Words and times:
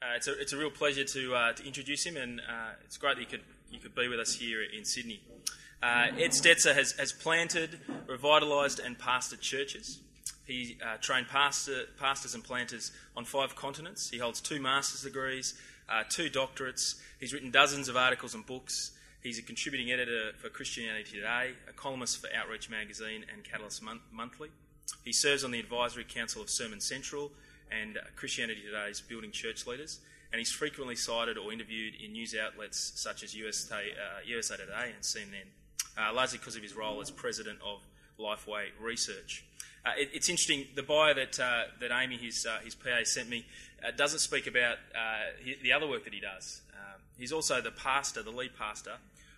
Uh, 0.00 0.14
it's, 0.14 0.28
a, 0.28 0.40
it's 0.40 0.52
a 0.52 0.56
real 0.56 0.70
pleasure 0.70 1.02
to, 1.02 1.34
uh, 1.34 1.52
to 1.52 1.66
introduce 1.66 2.06
him, 2.06 2.16
and 2.16 2.40
uh, 2.40 2.70
it's 2.84 2.96
great 2.96 3.16
that 3.16 3.20
you 3.20 3.26
could, 3.26 3.40
you 3.68 3.80
could 3.80 3.96
be 3.96 4.06
with 4.06 4.20
us 4.20 4.32
here 4.32 4.60
in 4.62 4.84
Sydney. 4.84 5.20
Uh, 5.82 6.06
Ed 6.16 6.30
Stetzer 6.30 6.72
has, 6.72 6.92
has 6.92 7.12
planted, 7.12 7.80
revitalised, 8.06 8.84
and 8.84 8.96
pastored 8.96 9.40
churches. 9.40 9.98
He 10.46 10.78
uh, 10.86 10.98
trained 11.00 11.26
pastor, 11.26 11.86
pastors 11.98 12.36
and 12.36 12.44
planters 12.44 12.92
on 13.16 13.24
five 13.24 13.56
continents. 13.56 14.08
He 14.08 14.18
holds 14.18 14.40
two 14.40 14.60
master's 14.60 15.02
degrees, 15.02 15.54
uh, 15.88 16.04
two 16.08 16.30
doctorates. 16.30 17.00
He's 17.18 17.34
written 17.34 17.50
dozens 17.50 17.88
of 17.88 17.96
articles 17.96 18.34
and 18.34 18.46
books. 18.46 18.92
He's 19.20 19.40
a 19.40 19.42
contributing 19.42 19.90
editor 19.90 20.30
for 20.38 20.48
Christianity 20.48 21.16
Today, 21.16 21.54
a 21.68 21.72
columnist 21.72 22.20
for 22.20 22.28
Outreach 22.36 22.70
Magazine 22.70 23.24
and 23.32 23.42
Catalyst 23.42 23.82
Monthly. 24.12 24.50
He 25.04 25.12
serves 25.12 25.42
on 25.42 25.50
the 25.50 25.58
advisory 25.58 26.04
council 26.04 26.40
of 26.40 26.50
Sermon 26.50 26.80
Central 26.80 27.32
and 27.70 27.98
Christianity 28.16 28.62
Today's 28.62 29.00
Building 29.00 29.30
Church 29.30 29.66
Leaders, 29.66 30.00
and 30.32 30.38
he's 30.38 30.52
frequently 30.52 30.96
cited 30.96 31.38
or 31.38 31.52
interviewed 31.52 31.94
in 32.02 32.12
news 32.12 32.34
outlets 32.34 32.92
such 32.96 33.22
as 33.22 33.34
USA, 33.34 33.76
uh, 33.76 34.20
USA 34.26 34.56
Today 34.56 34.92
and 34.94 35.02
CNN, 35.02 35.48
uh, 35.98 36.12
largely 36.12 36.38
because 36.38 36.56
of 36.56 36.62
his 36.62 36.74
role 36.74 37.00
as 37.00 37.10
president 37.10 37.58
of 37.64 37.80
Lifeway 38.18 38.66
Research. 38.80 39.44
Uh, 39.86 39.90
it, 39.96 40.10
it's 40.12 40.28
interesting, 40.28 40.66
the 40.74 40.82
bio 40.82 41.14
that, 41.14 41.38
uh, 41.40 41.62
that 41.80 41.90
Amy, 41.92 42.16
his, 42.16 42.44
uh, 42.46 42.58
his 42.62 42.74
PA, 42.74 43.04
sent 43.04 43.28
me 43.28 43.46
uh, 43.86 43.90
doesn't 43.96 44.18
speak 44.18 44.46
about 44.46 44.76
the 45.62 45.72
other 45.72 45.86
work 45.86 46.04
that 46.04 46.12
he 46.12 46.20
does. 46.20 46.62
Um, 46.74 47.00
he's 47.16 47.32
also 47.32 47.60
the 47.60 47.70
pastor, 47.70 48.22
the 48.22 48.30
lead 48.30 48.56
pastor 48.58 48.94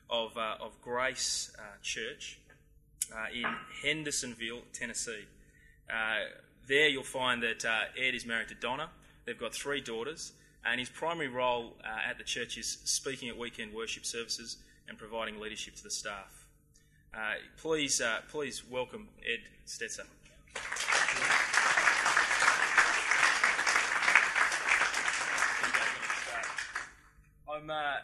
of, 0.09 0.37
of 0.37 0.81
Grace 0.83 1.55
Church 1.83 2.39
in 3.33 3.47
Hendersonville, 3.83 4.63
Tennessee. 4.73 5.25
There 6.71 6.89
you'll 6.89 7.03
find 7.03 7.43
that 7.43 7.65
uh, 7.65 7.81
Ed 8.01 8.15
is 8.15 8.25
married 8.25 8.47
to 8.51 8.55
Donna. 8.55 8.91
They've 9.25 9.37
got 9.37 9.53
three 9.53 9.81
daughters, 9.81 10.35
and 10.65 10.79
his 10.79 10.89
primary 10.89 11.27
role 11.27 11.75
uh, 11.83 12.09
at 12.09 12.17
the 12.17 12.23
church 12.23 12.57
is 12.57 12.79
speaking 12.85 13.29
at 13.29 13.37
weekend 13.37 13.75
worship 13.75 14.07
services 14.07 14.59
and 14.87 14.97
providing 14.97 15.41
leadership 15.41 15.75
to 15.75 15.83
the 15.83 15.91
staff. 15.91 16.47
Uh, 17.13 17.33
please, 17.57 18.01
uh, 18.01 18.21
please 18.29 18.63
welcome 18.71 19.09
Ed 19.19 19.41
Stetzer. 19.67 20.07
I'm 27.53 27.69
uh, 27.69 27.97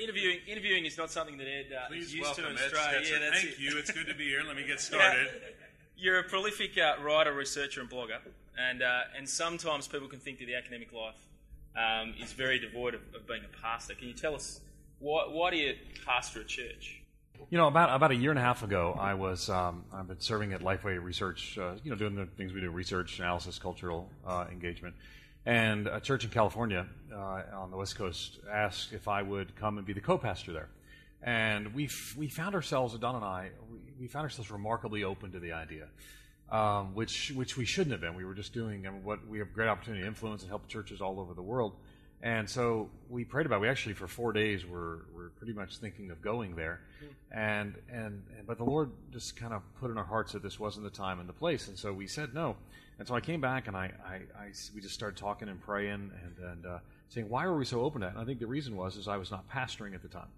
interviewing. 0.00 0.38
Interviewing 0.46 0.84
is 0.84 0.96
not 0.96 1.10
something 1.10 1.36
that 1.38 1.48
Ed 1.48 1.72
uh, 1.72 1.92
is 1.92 2.14
used 2.14 2.36
to 2.36 2.48
in 2.48 2.54
Australia. 2.54 3.00
Yeah, 3.02 3.30
Thank 3.32 3.44
it. 3.46 3.58
you. 3.58 3.78
It's 3.78 3.90
good 3.90 4.06
to 4.06 4.14
be 4.14 4.26
here. 4.26 4.42
Let 4.46 4.54
me 4.54 4.64
get 4.64 4.80
started. 4.80 5.26
Yeah 5.32 5.66
you're 6.00 6.18
a 6.18 6.24
prolific 6.24 6.76
uh, 6.78 7.02
writer, 7.02 7.32
researcher, 7.32 7.80
and 7.80 7.90
blogger, 7.90 8.18
and 8.58 8.82
uh, 8.82 9.02
and 9.16 9.28
sometimes 9.28 9.86
people 9.86 10.08
can 10.08 10.18
think 10.18 10.38
that 10.38 10.46
the 10.46 10.54
academic 10.54 10.92
life 10.92 11.14
um, 11.76 12.14
is 12.20 12.32
very 12.32 12.58
devoid 12.58 12.94
of, 12.94 13.00
of, 13.14 13.26
being 13.26 13.42
a 13.44 13.62
pastor. 13.62 13.94
Can 13.94 14.08
you 14.08 14.14
tell 14.14 14.34
us 14.34 14.60
why, 14.98 15.24
why 15.28 15.50
do 15.50 15.56
you 15.56 15.74
pastor 16.04 16.40
a 16.40 16.44
church? 16.44 17.02
You 17.50 17.58
know, 17.58 17.68
about 17.68 17.94
about 17.94 18.10
a 18.10 18.16
year 18.16 18.30
and 18.30 18.38
a 18.38 18.42
half 18.42 18.62
ago, 18.62 18.96
I 18.98 19.14
was 19.14 19.48
um, 19.48 19.84
I've 19.92 20.08
been 20.08 20.20
serving 20.20 20.52
at 20.52 20.62
Lifeway 20.62 21.02
Research. 21.02 21.58
Uh, 21.58 21.74
you 21.84 21.90
know, 21.90 21.96
doing 21.96 22.14
the 22.14 22.26
things 22.26 22.52
we 22.52 22.60
do: 22.60 22.70
research, 22.70 23.18
analysis, 23.18 23.58
cultural 23.58 24.08
uh, 24.26 24.46
engagement. 24.50 24.94
And 25.46 25.86
a 25.86 26.00
church 26.00 26.24
in 26.24 26.30
California 26.30 26.86
uh, 27.10 27.42
on 27.54 27.70
the 27.70 27.76
West 27.76 27.96
Coast 27.96 28.40
asked 28.50 28.92
if 28.92 29.08
I 29.08 29.22
would 29.22 29.56
come 29.56 29.78
and 29.78 29.86
be 29.86 29.94
the 29.94 30.00
co-pastor 30.00 30.52
there. 30.52 30.68
And 31.22 31.74
we 31.74 31.90
we 32.16 32.28
found 32.28 32.54
ourselves, 32.54 32.96
Don 32.98 33.16
and 33.16 33.24
I, 33.24 33.50
we 34.00 34.06
found 34.06 34.24
ourselves 34.24 34.50
remarkably 34.50 35.04
open 35.04 35.32
to 35.32 35.40
the 35.40 35.52
idea, 35.52 35.86
um, 36.50 36.94
which 36.94 37.32
which 37.34 37.56
we 37.56 37.66
shouldn't 37.66 37.92
have 37.92 38.00
been. 38.00 38.14
We 38.14 38.24
were 38.24 38.34
just 38.34 38.54
doing 38.54 38.86
I 38.86 38.90
mean, 38.90 39.04
what 39.04 39.26
we 39.28 39.38
have 39.38 39.52
great 39.52 39.68
opportunity 39.68 40.02
to 40.02 40.08
influence 40.08 40.42
and 40.42 40.50
help 40.50 40.66
churches 40.68 41.00
all 41.00 41.20
over 41.20 41.34
the 41.34 41.42
world. 41.42 41.74
And 42.22 42.48
so 42.48 42.90
we 43.08 43.24
prayed 43.24 43.46
about. 43.46 43.56
It. 43.56 43.60
We 43.60 43.68
actually 43.68 43.94
for 43.94 44.06
four 44.06 44.32
days 44.32 44.66
were 44.66 45.04
were 45.14 45.30
pretty 45.36 45.52
much 45.52 45.78
thinking 45.78 46.10
of 46.10 46.20
going 46.20 46.54
there, 46.54 46.80
and, 47.30 47.74
and 47.90 48.22
and 48.36 48.46
but 48.46 48.58
the 48.58 48.64
Lord 48.64 48.90
just 49.10 49.36
kind 49.36 49.54
of 49.54 49.62
put 49.78 49.90
in 49.90 49.96
our 49.96 50.04
hearts 50.04 50.32
that 50.32 50.42
this 50.42 50.60
wasn't 50.60 50.84
the 50.84 50.90
time 50.90 51.20
and 51.20 51.28
the 51.28 51.34
place, 51.34 51.68
and 51.68 51.78
so 51.78 51.92
we 51.92 52.06
said 52.06 52.34
no. 52.34 52.56
And 52.98 53.08
so 53.08 53.14
I 53.14 53.20
came 53.20 53.40
back 53.40 53.66
and 53.66 53.74
I, 53.74 53.90
I, 54.06 54.14
I 54.38 54.52
we 54.74 54.82
just 54.82 54.92
started 54.92 55.16
talking 55.16 55.48
and 55.48 55.58
praying 55.58 56.10
and 56.22 56.50
and 56.50 56.66
uh, 56.66 56.78
saying 57.08 57.30
why 57.30 57.46
were 57.46 57.56
we 57.56 57.64
so 57.64 57.80
open 57.80 58.02
to 58.02 58.06
that? 58.06 58.12
And 58.12 58.22
I 58.22 58.26
think 58.26 58.38
the 58.38 58.46
reason 58.46 58.76
was 58.76 58.96
is 58.98 59.08
I 59.08 59.16
was 59.16 59.30
not 59.30 59.48
pastoring 59.48 59.94
at 59.94 60.02
the 60.02 60.08
time. 60.08 60.28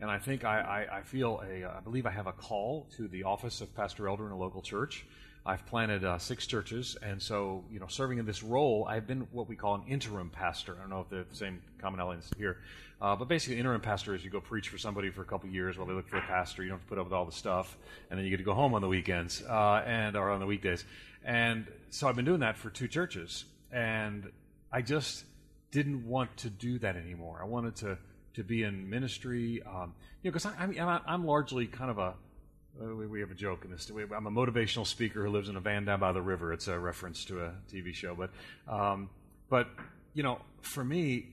And 0.00 0.10
I 0.10 0.18
think 0.18 0.44
I, 0.44 0.86
I, 0.90 0.98
I 0.98 1.02
feel 1.02 1.42
a, 1.44 1.64
I 1.64 1.80
believe 1.80 2.06
I 2.06 2.10
have 2.10 2.26
a 2.26 2.32
call 2.32 2.86
to 2.96 3.08
the 3.08 3.24
office 3.24 3.60
of 3.60 3.74
pastor 3.74 4.08
elder 4.08 4.26
in 4.26 4.32
a 4.32 4.38
local 4.38 4.62
church. 4.62 5.04
I've 5.44 5.64
planted 5.66 6.04
uh, 6.04 6.18
six 6.18 6.46
churches, 6.46 6.96
and 7.02 7.22
so 7.22 7.64
you 7.72 7.80
know, 7.80 7.86
serving 7.86 8.18
in 8.18 8.26
this 8.26 8.42
role, 8.42 8.86
I've 8.88 9.06
been 9.06 9.26
what 9.32 9.48
we 9.48 9.56
call 9.56 9.76
an 9.76 9.82
interim 9.88 10.28
pastor. 10.28 10.76
I 10.76 10.80
don't 10.80 10.90
know 10.90 11.00
if 11.00 11.08
they're 11.08 11.24
the 11.24 11.34
same 11.34 11.62
commonalities 11.82 12.28
here, 12.36 12.58
uh, 13.00 13.16
but 13.16 13.28
basically, 13.28 13.58
interim 13.58 13.80
pastor 13.80 14.14
is 14.14 14.22
you 14.22 14.30
go 14.30 14.40
preach 14.40 14.68
for 14.68 14.76
somebody 14.76 15.08
for 15.10 15.22
a 15.22 15.24
couple 15.24 15.48
years 15.48 15.78
while 15.78 15.86
they 15.86 15.94
look 15.94 16.06
for 16.06 16.18
a 16.18 16.22
pastor. 16.22 16.62
You 16.62 16.68
don't 16.68 16.78
have 16.78 16.86
to 16.86 16.88
put 16.88 16.98
up 16.98 17.04
with 17.04 17.14
all 17.14 17.24
the 17.24 17.32
stuff, 17.32 17.78
and 18.10 18.18
then 18.18 18.24
you 18.24 18.30
get 18.30 18.38
to 18.38 18.44
go 18.44 18.52
home 18.52 18.74
on 18.74 18.82
the 18.82 18.88
weekends 18.88 19.42
uh, 19.48 19.82
and 19.86 20.16
or 20.16 20.30
on 20.30 20.40
the 20.40 20.46
weekdays. 20.46 20.84
And 21.24 21.66
so 21.88 22.08
I've 22.08 22.16
been 22.16 22.26
doing 22.26 22.40
that 22.40 22.58
for 22.58 22.68
two 22.68 22.88
churches, 22.88 23.46
and 23.72 24.30
I 24.70 24.82
just 24.82 25.24
didn't 25.70 26.06
want 26.06 26.36
to 26.38 26.50
do 26.50 26.78
that 26.80 26.96
anymore. 26.96 27.38
I 27.40 27.46
wanted 27.46 27.76
to 27.76 27.98
to 28.34 28.44
be 28.44 28.62
in 28.62 28.88
ministry. 28.88 29.62
Um, 29.62 29.94
you 30.22 30.30
know, 30.30 30.32
because 30.32 30.46
I, 30.46 30.54
I 30.58 30.66
mean, 30.66 30.80
I'm 30.80 31.24
largely 31.24 31.66
kind 31.66 31.90
of 31.90 31.98
a 31.98 32.14
uh, 32.80 32.94
we 32.94 33.20
have 33.20 33.30
a 33.30 33.34
joke 33.34 33.64
in 33.64 33.70
this. 33.70 33.90
I'm 33.90 34.26
a 34.26 34.30
motivational 34.30 34.86
speaker 34.86 35.24
who 35.24 35.30
lives 35.30 35.48
in 35.48 35.56
a 35.56 35.60
van 35.60 35.84
down 35.84 36.00
by 36.00 36.12
the 36.12 36.22
river. 36.22 36.52
It's 36.52 36.68
a 36.68 36.78
reference 36.78 37.24
to 37.26 37.44
a 37.44 37.52
TV 37.72 37.92
show, 37.92 38.14
but 38.14 38.30
um, 38.72 39.10
but 39.48 39.68
you 40.14 40.22
know, 40.22 40.40
for 40.60 40.84
me, 40.84 41.26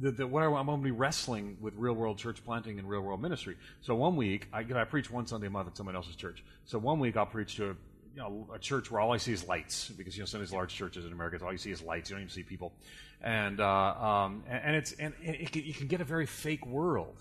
the, 0.00 0.10
the, 0.10 0.26
what 0.26 0.42
I, 0.42 0.46
am 0.46 0.66
going 0.66 0.80
to 0.80 0.84
be 0.84 0.90
wrestling 0.90 1.56
with 1.60 1.74
real 1.76 1.94
world 1.94 2.18
church 2.18 2.44
planting 2.44 2.78
and 2.78 2.88
real 2.88 3.00
world 3.02 3.22
ministry. 3.22 3.56
So 3.80 3.94
one 3.94 4.16
week, 4.16 4.48
I, 4.52 4.60
I 4.60 4.84
preach 4.84 5.10
one 5.10 5.26
Sunday 5.26 5.46
a 5.46 5.50
month 5.50 5.68
at 5.68 5.76
someone 5.76 5.96
else's 5.96 6.16
church. 6.16 6.42
So 6.64 6.78
one 6.78 6.98
week 6.98 7.16
I'll 7.16 7.26
preach 7.26 7.56
to 7.56 7.70
a, 7.70 7.74
you 8.14 8.22
know, 8.22 8.46
a 8.54 8.58
church 8.58 8.90
where 8.90 9.00
all 9.00 9.12
I 9.12 9.16
see 9.16 9.32
is 9.32 9.46
lights 9.48 9.88
because 9.88 10.16
you 10.16 10.22
know 10.22 10.26
some 10.26 10.40
of 10.40 10.46
these 10.46 10.54
large 10.54 10.74
churches 10.74 11.04
in 11.04 11.12
America, 11.12 11.44
all 11.44 11.52
you 11.52 11.58
see 11.58 11.72
is 11.72 11.82
lights. 11.82 12.10
You 12.10 12.16
don't 12.16 12.22
even 12.22 12.32
see 12.32 12.42
people 12.42 12.72
and 13.24 13.58
uh, 13.58 13.66
um, 13.66 14.44
and, 14.48 14.76
it's 14.76 14.92
and 14.92 15.14
it, 15.22 15.56
it, 15.56 15.64
you 15.64 15.72
can 15.72 15.88
get 15.88 16.00
a 16.00 16.04
very 16.04 16.26
fake 16.26 16.64
world. 16.66 17.16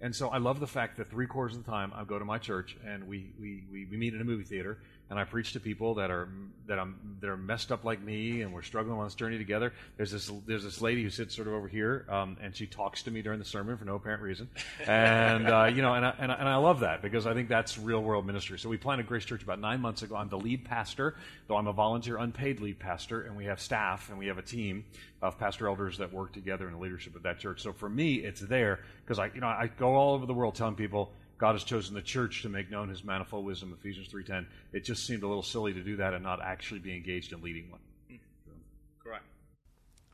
And 0.00 0.14
so 0.14 0.28
I 0.28 0.38
love 0.38 0.60
the 0.60 0.66
fact 0.66 0.96
that 0.98 1.08
three 1.08 1.26
quarters 1.26 1.56
of 1.56 1.64
the 1.64 1.70
time 1.70 1.92
I 1.94 2.04
go 2.04 2.18
to 2.18 2.24
my 2.24 2.36
church 2.36 2.76
and 2.84 3.06
we, 3.06 3.30
we, 3.40 3.62
we, 3.72 3.86
we 3.86 3.96
meet 3.96 4.12
in 4.12 4.20
a 4.20 4.24
movie 4.24 4.42
theater 4.42 4.78
and 5.14 5.20
I 5.20 5.24
preach 5.24 5.52
to 5.52 5.60
people 5.60 5.94
that 5.94 6.10
are 6.10 6.28
that 6.66 6.80
I'm 6.80 7.18
that 7.20 7.30
are 7.30 7.36
messed 7.36 7.70
up 7.70 7.84
like 7.84 8.02
me, 8.02 8.42
and 8.42 8.52
we're 8.52 8.62
struggling 8.62 8.98
on 8.98 9.04
this 9.04 9.14
journey 9.14 9.38
together. 9.38 9.72
There's 9.96 10.10
this 10.10 10.28
there's 10.44 10.64
this 10.64 10.80
lady 10.80 11.04
who 11.04 11.10
sits 11.10 11.36
sort 11.36 11.46
of 11.46 11.54
over 11.54 11.68
here, 11.68 12.04
um, 12.08 12.36
and 12.42 12.54
she 12.54 12.66
talks 12.66 13.04
to 13.04 13.12
me 13.12 13.22
during 13.22 13.38
the 13.38 13.44
sermon 13.44 13.76
for 13.76 13.84
no 13.84 13.94
apparent 13.94 14.24
reason, 14.24 14.48
and 14.88 15.48
uh, 15.48 15.70
you 15.72 15.82
know, 15.82 15.94
and 15.94 16.04
I, 16.04 16.14
and 16.18 16.32
I, 16.32 16.34
and 16.34 16.48
I 16.48 16.56
love 16.56 16.80
that 16.80 17.00
because 17.00 17.28
I 17.28 17.34
think 17.34 17.48
that's 17.48 17.78
real 17.78 18.02
world 18.02 18.26
ministry. 18.26 18.58
So 18.58 18.68
we 18.68 18.76
planted 18.76 19.06
Grace 19.06 19.24
Church 19.24 19.44
about 19.44 19.60
nine 19.60 19.80
months 19.80 20.02
ago. 20.02 20.16
I'm 20.16 20.28
the 20.28 20.38
lead 20.38 20.64
pastor, 20.64 21.14
though 21.46 21.56
I'm 21.56 21.68
a 21.68 21.72
volunteer, 21.72 22.16
unpaid 22.16 22.58
lead 22.58 22.80
pastor, 22.80 23.22
and 23.22 23.36
we 23.36 23.44
have 23.44 23.60
staff 23.60 24.08
and 24.08 24.18
we 24.18 24.26
have 24.26 24.38
a 24.38 24.42
team 24.42 24.84
of 25.22 25.38
pastor 25.38 25.68
elders 25.68 25.98
that 25.98 26.12
work 26.12 26.32
together 26.32 26.66
in 26.66 26.72
the 26.72 26.80
leadership 26.80 27.14
of 27.14 27.22
that 27.22 27.38
church. 27.38 27.62
So 27.62 27.72
for 27.72 27.88
me, 27.88 28.16
it's 28.16 28.40
there 28.40 28.80
because 29.04 29.20
I 29.20 29.30
you 29.32 29.40
know 29.40 29.46
I 29.46 29.70
go 29.78 29.94
all 29.94 30.14
over 30.14 30.26
the 30.26 30.34
world 30.34 30.56
telling 30.56 30.74
people 30.74 31.12
God 31.44 31.56
has 31.56 31.64
chosen 31.64 31.94
the 31.94 32.00
church 32.00 32.40
to 32.40 32.48
make 32.48 32.70
known 32.70 32.88
his 32.88 33.04
manifold 33.04 33.44
wisdom, 33.44 33.76
Ephesians 33.78 34.08
3.10. 34.08 34.46
It 34.72 34.82
just 34.82 35.06
seemed 35.06 35.24
a 35.24 35.28
little 35.28 35.42
silly 35.42 35.74
to 35.74 35.82
do 35.82 35.96
that 35.96 36.14
and 36.14 36.24
not 36.24 36.40
actually 36.42 36.80
be 36.80 36.96
engaged 36.96 37.34
in 37.34 37.42
leading 37.42 37.70
one. 37.70 37.80
Correct. 39.02 39.24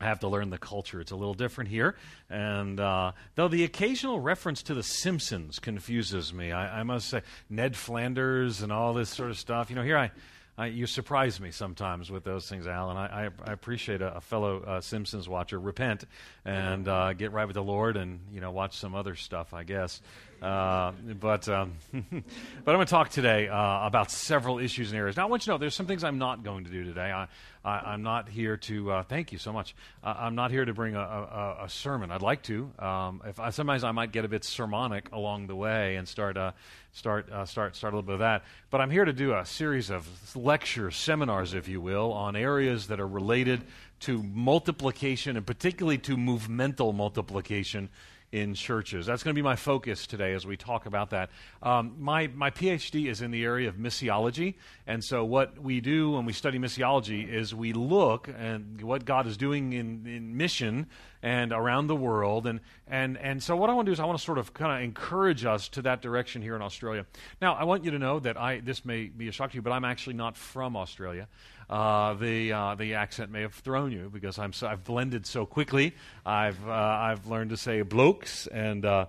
I 0.01 0.07
have 0.07 0.19
to 0.19 0.27
learn 0.27 0.49
the 0.49 0.57
culture. 0.57 0.99
It's 0.99 1.11
a 1.11 1.15
little 1.15 1.33
different 1.33 1.69
here. 1.69 1.95
And 2.29 2.81
uh, 2.81 3.13
though 3.35 3.47
the 3.47 3.63
occasional 3.63 4.19
reference 4.19 4.61
to 4.63 4.73
The 4.73 4.83
Simpsons 4.83 5.59
confuses 5.59 6.33
me, 6.33 6.51
I, 6.51 6.81
I, 6.81 6.83
must 6.83 7.07
say, 7.07 7.21
Ned 7.49 7.77
Flanders 7.77 8.61
and 8.61 8.69
all 8.69 8.93
this 8.93 9.09
sort 9.09 9.29
of 9.29 9.39
stuff. 9.39 9.69
You 9.69 9.77
know, 9.77 9.83
here 9.83 9.97
I, 9.97 10.11
I 10.57 10.65
you 10.65 10.85
surprise 10.85 11.39
me 11.39 11.51
sometimes 11.51 12.11
with 12.11 12.25
those 12.25 12.49
things, 12.49 12.67
Alan. 12.67 12.97
I, 12.97 13.27
I, 13.27 13.29
I 13.45 13.53
appreciate 13.53 14.01
a, 14.01 14.17
a 14.17 14.21
fellow 14.21 14.63
uh, 14.63 14.81
Simpsons 14.81 15.29
watcher 15.29 15.61
repent 15.61 16.03
and 16.43 16.89
uh, 16.89 17.13
get 17.13 17.31
right 17.31 17.45
with 17.45 17.55
the 17.55 17.63
Lord 17.63 17.95
and, 17.95 18.19
you 18.33 18.41
know, 18.41 18.51
watch 18.51 18.75
some 18.75 18.95
other 18.95 19.15
stuff, 19.15 19.53
I 19.53 19.63
guess. 19.63 20.01
Uh, 20.41 20.91
but 21.19 21.47
um, 21.49 21.73
but 21.93 22.01
I'm 22.01 22.23
going 22.65 22.79
to 22.79 22.89
talk 22.89 23.09
today 23.09 23.47
uh, 23.47 23.85
about 23.85 24.09
several 24.09 24.57
issues 24.57 24.89
and 24.89 24.97
areas. 24.97 25.15
Now, 25.15 25.27
I 25.27 25.29
want 25.29 25.43
you 25.43 25.45
to 25.45 25.51
know 25.51 25.57
there's 25.59 25.75
some 25.75 25.85
things 25.85 26.03
I'm 26.03 26.17
not 26.17 26.43
going 26.43 26.63
to 26.63 26.71
do 26.71 26.83
today. 26.83 27.11
I, 27.11 27.27
I, 27.63 27.93
am 27.93 28.01
not 28.01 28.27
here 28.27 28.57
to 28.57 28.91
uh, 28.91 29.03
thank 29.03 29.31
you 29.31 29.37
so 29.37 29.53
much. 29.53 29.75
I'm 30.03 30.33
not 30.33 30.49
here 30.49 30.65
to 30.65 30.73
bring 30.73 30.95
a, 30.95 30.99
a, 30.99 31.57
a 31.65 31.69
sermon. 31.69 32.09
I'd 32.09 32.23
like 32.23 32.41
to. 32.43 32.71
Um, 32.79 33.21
if 33.23 33.39
I, 33.39 33.51
sometimes 33.51 33.83
I 33.83 33.91
might 33.91 34.11
get 34.11 34.25
a 34.25 34.27
bit 34.27 34.43
sermonic 34.43 35.11
along 35.11 35.45
the 35.45 35.55
way 35.55 35.97
and 35.97 36.07
start 36.07 36.37
uh, 36.37 36.53
start 36.91 37.31
uh, 37.31 37.45
start 37.45 37.75
start 37.75 37.93
a 37.93 37.97
little 37.97 38.07
bit 38.07 38.13
of 38.13 38.19
that. 38.21 38.43
But 38.71 38.81
I'm 38.81 38.89
here 38.89 39.05
to 39.05 39.13
do 39.13 39.35
a 39.35 39.45
series 39.45 39.91
of 39.91 40.07
lectures, 40.35 40.95
seminars, 40.95 41.53
if 41.53 41.67
you 41.67 41.81
will, 41.81 42.11
on 42.13 42.35
areas 42.35 42.87
that 42.87 42.99
are 42.99 43.07
related 43.07 43.61
to 44.01 44.23
multiplication 44.23 45.37
and 45.37 45.45
particularly 45.45 45.99
to 45.99 46.17
movemental 46.17 46.93
multiplication 46.93 47.89
in 48.31 48.53
churches. 48.53 49.05
That's 49.05 49.23
going 49.23 49.35
to 49.35 49.37
be 49.37 49.43
my 49.43 49.57
focus 49.57 50.07
today 50.07 50.33
as 50.33 50.45
we 50.45 50.55
talk 50.55 50.85
about 50.85 51.09
that. 51.09 51.29
Um, 51.61 51.95
my, 51.99 52.27
my 52.27 52.49
PhD 52.49 53.09
is 53.09 53.21
in 53.21 53.31
the 53.31 53.43
area 53.43 53.67
of 53.67 53.75
missiology, 53.75 54.55
and 54.87 55.03
so 55.03 55.25
what 55.25 55.59
we 55.59 55.81
do 55.81 56.11
when 56.11 56.25
we 56.25 56.33
study 56.33 56.57
missiology 56.57 57.27
is 57.27 57.53
we 57.53 57.73
look 57.73 58.29
at 58.29 58.61
what 58.81 59.03
God 59.03 59.27
is 59.27 59.35
doing 59.35 59.73
in, 59.73 60.07
in 60.07 60.37
mission 60.37 60.87
and 61.23 61.51
around 61.51 61.87
the 61.87 61.95
world. 61.95 62.47
And, 62.47 62.61
and, 62.87 63.17
and 63.17 63.43
so, 63.43 63.55
what 63.55 63.69
I 63.69 63.73
want 63.73 63.85
to 63.85 63.89
do 63.89 63.93
is, 63.93 63.99
I 63.99 64.05
want 64.05 64.17
to 64.17 64.23
sort 64.23 64.37
of 64.37 64.53
kind 64.53 64.71
of 64.77 64.83
encourage 64.83 65.45
us 65.45 65.67
to 65.69 65.81
that 65.83 66.01
direction 66.01 66.41
here 66.41 66.55
in 66.55 66.61
Australia. 66.61 67.05
Now, 67.41 67.53
I 67.55 67.63
want 67.65 67.85
you 67.85 67.91
to 67.91 67.99
know 67.99 68.19
that 68.19 68.37
I, 68.37 68.59
this 68.59 68.85
may 68.85 69.05
be 69.05 69.27
a 69.27 69.31
shock 69.31 69.51
to 69.51 69.55
you, 69.55 69.61
but 69.61 69.71
I'm 69.71 69.85
actually 69.85 70.15
not 70.15 70.35
from 70.37 70.75
Australia. 70.75 71.27
Uh, 71.71 72.15
the 72.15 72.51
uh, 72.51 72.75
the 72.75 72.95
accent 72.95 73.31
may 73.31 73.41
have 73.41 73.53
thrown 73.53 73.93
you 73.93 74.09
because 74.11 74.37
I'm 74.37 74.51
so, 74.51 74.67
I've 74.67 74.83
blended 74.83 75.25
so 75.25 75.45
quickly. 75.45 75.95
I've 76.25 76.67
uh, 76.67 76.71
I've 76.71 77.27
learned 77.27 77.51
to 77.51 77.57
say 77.57 77.81
blokes 77.81 78.47
and. 78.47 78.85
Uh, 78.85 79.05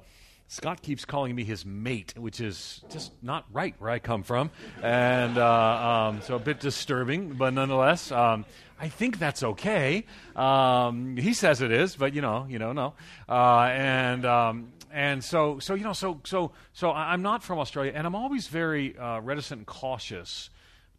Scott 0.48 0.82
keeps 0.82 1.06
calling 1.06 1.34
me 1.34 1.44
his 1.44 1.64
mate, 1.64 2.12
which 2.14 2.38
is 2.38 2.84
just 2.90 3.10
not 3.22 3.46
right 3.52 3.74
where 3.78 3.88
I 3.88 3.98
come 3.98 4.22
from, 4.22 4.50
and 4.82 5.38
uh, 5.38 6.10
um, 6.10 6.20
so 6.20 6.36
a 6.36 6.38
bit 6.38 6.60
disturbing. 6.60 7.32
But 7.32 7.54
nonetheless, 7.54 8.12
um, 8.12 8.44
I 8.78 8.90
think 8.90 9.18
that's 9.18 9.42
okay. 9.42 10.04
Um, 10.36 11.16
he 11.16 11.32
says 11.32 11.62
it 11.62 11.72
is, 11.72 11.96
but 11.96 12.12
you 12.12 12.20
know, 12.20 12.44
you 12.50 12.58
know, 12.58 12.74
no. 12.74 12.92
Uh, 13.26 13.70
and 13.72 14.26
um, 14.26 14.72
and 14.92 15.24
so 15.24 15.58
so 15.58 15.72
you 15.72 15.84
know, 15.84 15.94
so 15.94 16.20
so 16.24 16.52
so 16.74 16.92
I'm 16.92 17.22
not 17.22 17.42
from 17.42 17.58
Australia, 17.58 17.92
and 17.94 18.06
I'm 18.06 18.14
always 18.14 18.46
very 18.46 18.94
reticent 19.22 19.60
and 19.60 19.66
cautious 19.66 20.50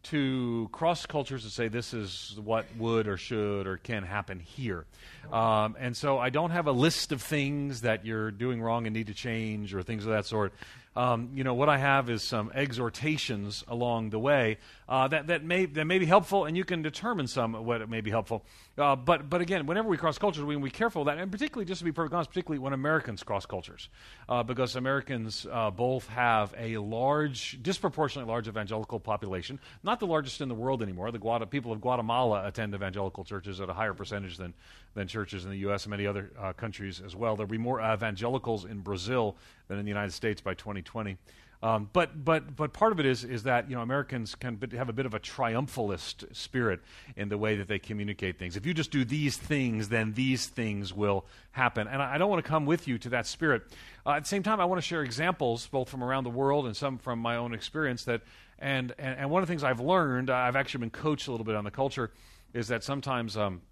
to 0.04 0.68
cross 0.72 1.06
cultures 1.06 1.44
to 1.44 1.50
say 1.50 1.68
this 1.68 1.94
is 1.94 2.38
what 2.42 2.66
would 2.78 3.08
or 3.08 3.16
should 3.16 3.66
or 3.66 3.78
can 3.78 4.02
happen 4.02 4.40
here. 4.40 4.84
Um, 5.32 5.76
and 5.78 5.96
so 5.96 6.18
I 6.18 6.30
don't 6.30 6.50
have 6.50 6.66
a 6.66 6.72
list 6.72 7.12
of 7.12 7.22
things 7.22 7.82
that 7.82 8.04
you're 8.04 8.30
doing 8.30 8.60
wrong 8.60 8.86
and 8.86 8.94
need 8.94 9.06
to 9.08 9.14
change 9.14 9.74
or 9.74 9.82
things 9.82 10.04
of 10.04 10.12
that 10.12 10.26
sort. 10.26 10.52
Um, 10.96 11.30
you 11.34 11.42
know, 11.42 11.54
what 11.54 11.68
I 11.68 11.78
have 11.78 12.08
is 12.08 12.22
some 12.22 12.52
exhortations 12.54 13.64
along 13.66 14.10
the 14.10 14.18
way 14.18 14.58
uh, 14.88 15.08
that, 15.08 15.26
that, 15.28 15.44
may, 15.44 15.66
that 15.66 15.84
may 15.84 15.98
be 15.98 16.06
helpful, 16.06 16.44
and 16.44 16.56
you 16.56 16.64
can 16.64 16.82
determine 16.82 17.26
some 17.26 17.52
what 17.64 17.80
it 17.80 17.88
may 17.88 18.00
be 18.00 18.10
helpful. 18.10 18.44
Uh, 18.76 18.96
but, 18.96 19.30
but 19.30 19.40
again, 19.40 19.66
whenever 19.66 19.88
we 19.88 19.96
cross 19.96 20.18
cultures, 20.18 20.44
we 20.44 20.54
can 20.54 20.62
be 20.62 20.70
careful 20.70 21.02
of 21.02 21.06
that, 21.06 21.18
and 21.18 21.30
particularly, 21.30 21.64
just 21.64 21.78
to 21.78 21.84
be 21.84 21.92
perfectly 21.92 22.16
honest, 22.16 22.30
particularly 22.30 22.58
when 22.58 22.72
Americans 22.72 23.22
cross 23.22 23.46
cultures, 23.46 23.88
uh, 24.28 24.42
because 24.42 24.76
Americans 24.76 25.46
uh, 25.50 25.70
both 25.70 26.06
have 26.08 26.54
a 26.58 26.76
large, 26.78 27.62
disproportionately 27.62 28.30
large 28.30 28.48
evangelical 28.48 29.00
population, 29.00 29.58
not 29.82 30.00
the 30.00 30.06
largest 30.06 30.40
in 30.40 30.48
the 30.48 30.54
world 30.54 30.82
anymore. 30.82 31.10
The 31.10 31.46
people 31.46 31.72
of 31.72 31.80
Guatemala 31.80 32.46
attend 32.46 32.74
evangelical 32.74 33.24
churches 33.24 33.60
at 33.60 33.68
a 33.68 33.72
higher 33.72 33.94
percentage 33.94 34.36
than, 34.36 34.54
than 34.94 35.06
churches 35.08 35.44
in 35.44 35.50
the 35.50 35.58
U.S. 35.58 35.84
and 35.84 35.90
many 35.90 36.06
other 36.06 36.30
uh, 36.38 36.52
countries 36.52 37.00
as 37.04 37.16
well. 37.16 37.36
There'll 37.36 37.50
be 37.50 37.58
more 37.58 37.80
evangelicals 37.80 38.64
in 38.64 38.80
Brazil 38.80 39.36
than 39.68 39.78
in 39.78 39.84
the 39.84 39.90
United 39.90 40.12
States 40.12 40.40
by 40.40 40.54
2020. 40.54 41.16
Um, 41.64 41.88
but 41.94 42.22
but 42.22 42.56
but 42.56 42.74
part 42.74 42.92
of 42.92 43.00
it 43.00 43.06
is 43.06 43.24
is 43.24 43.44
that 43.44 43.70
you 43.70 43.74
know 43.74 43.80
Americans 43.80 44.34
can 44.34 44.60
have 44.76 44.90
a 44.90 44.92
bit 44.92 45.06
of 45.06 45.14
a 45.14 45.18
triumphalist 45.18 46.36
spirit 46.36 46.80
in 47.16 47.30
the 47.30 47.38
way 47.38 47.56
that 47.56 47.68
they 47.68 47.78
communicate 47.78 48.38
things. 48.38 48.54
If 48.54 48.66
you 48.66 48.74
just 48.74 48.90
do 48.90 49.02
these 49.02 49.38
things, 49.38 49.88
then 49.88 50.12
these 50.12 50.44
things 50.44 50.92
will 50.92 51.24
happen. 51.52 51.88
And 51.88 52.02
I, 52.02 52.16
I 52.16 52.18
don't 52.18 52.28
want 52.28 52.44
to 52.44 52.48
come 52.48 52.66
with 52.66 52.86
you 52.86 52.98
to 52.98 53.08
that 53.08 53.26
spirit. 53.26 53.62
Uh, 54.04 54.10
at 54.10 54.24
the 54.24 54.28
same 54.28 54.42
time, 54.42 54.60
I 54.60 54.66
want 54.66 54.76
to 54.76 54.86
share 54.86 55.02
examples 55.02 55.66
both 55.66 55.88
from 55.88 56.04
around 56.04 56.24
the 56.24 56.30
world 56.30 56.66
and 56.66 56.76
some 56.76 56.98
from 56.98 57.18
my 57.18 57.36
own 57.36 57.54
experience. 57.54 58.04
That 58.04 58.20
and 58.58 58.92
and, 58.98 59.20
and 59.20 59.30
one 59.30 59.42
of 59.42 59.48
the 59.48 59.50
things 59.50 59.64
I've 59.64 59.80
learned, 59.80 60.28
I've 60.28 60.56
actually 60.56 60.80
been 60.80 60.90
coached 60.90 61.28
a 61.28 61.30
little 61.30 61.46
bit 61.46 61.56
on 61.56 61.64
the 61.64 61.70
culture, 61.70 62.10
is 62.52 62.68
that 62.68 62.84
sometimes. 62.84 63.38
Um, 63.38 63.62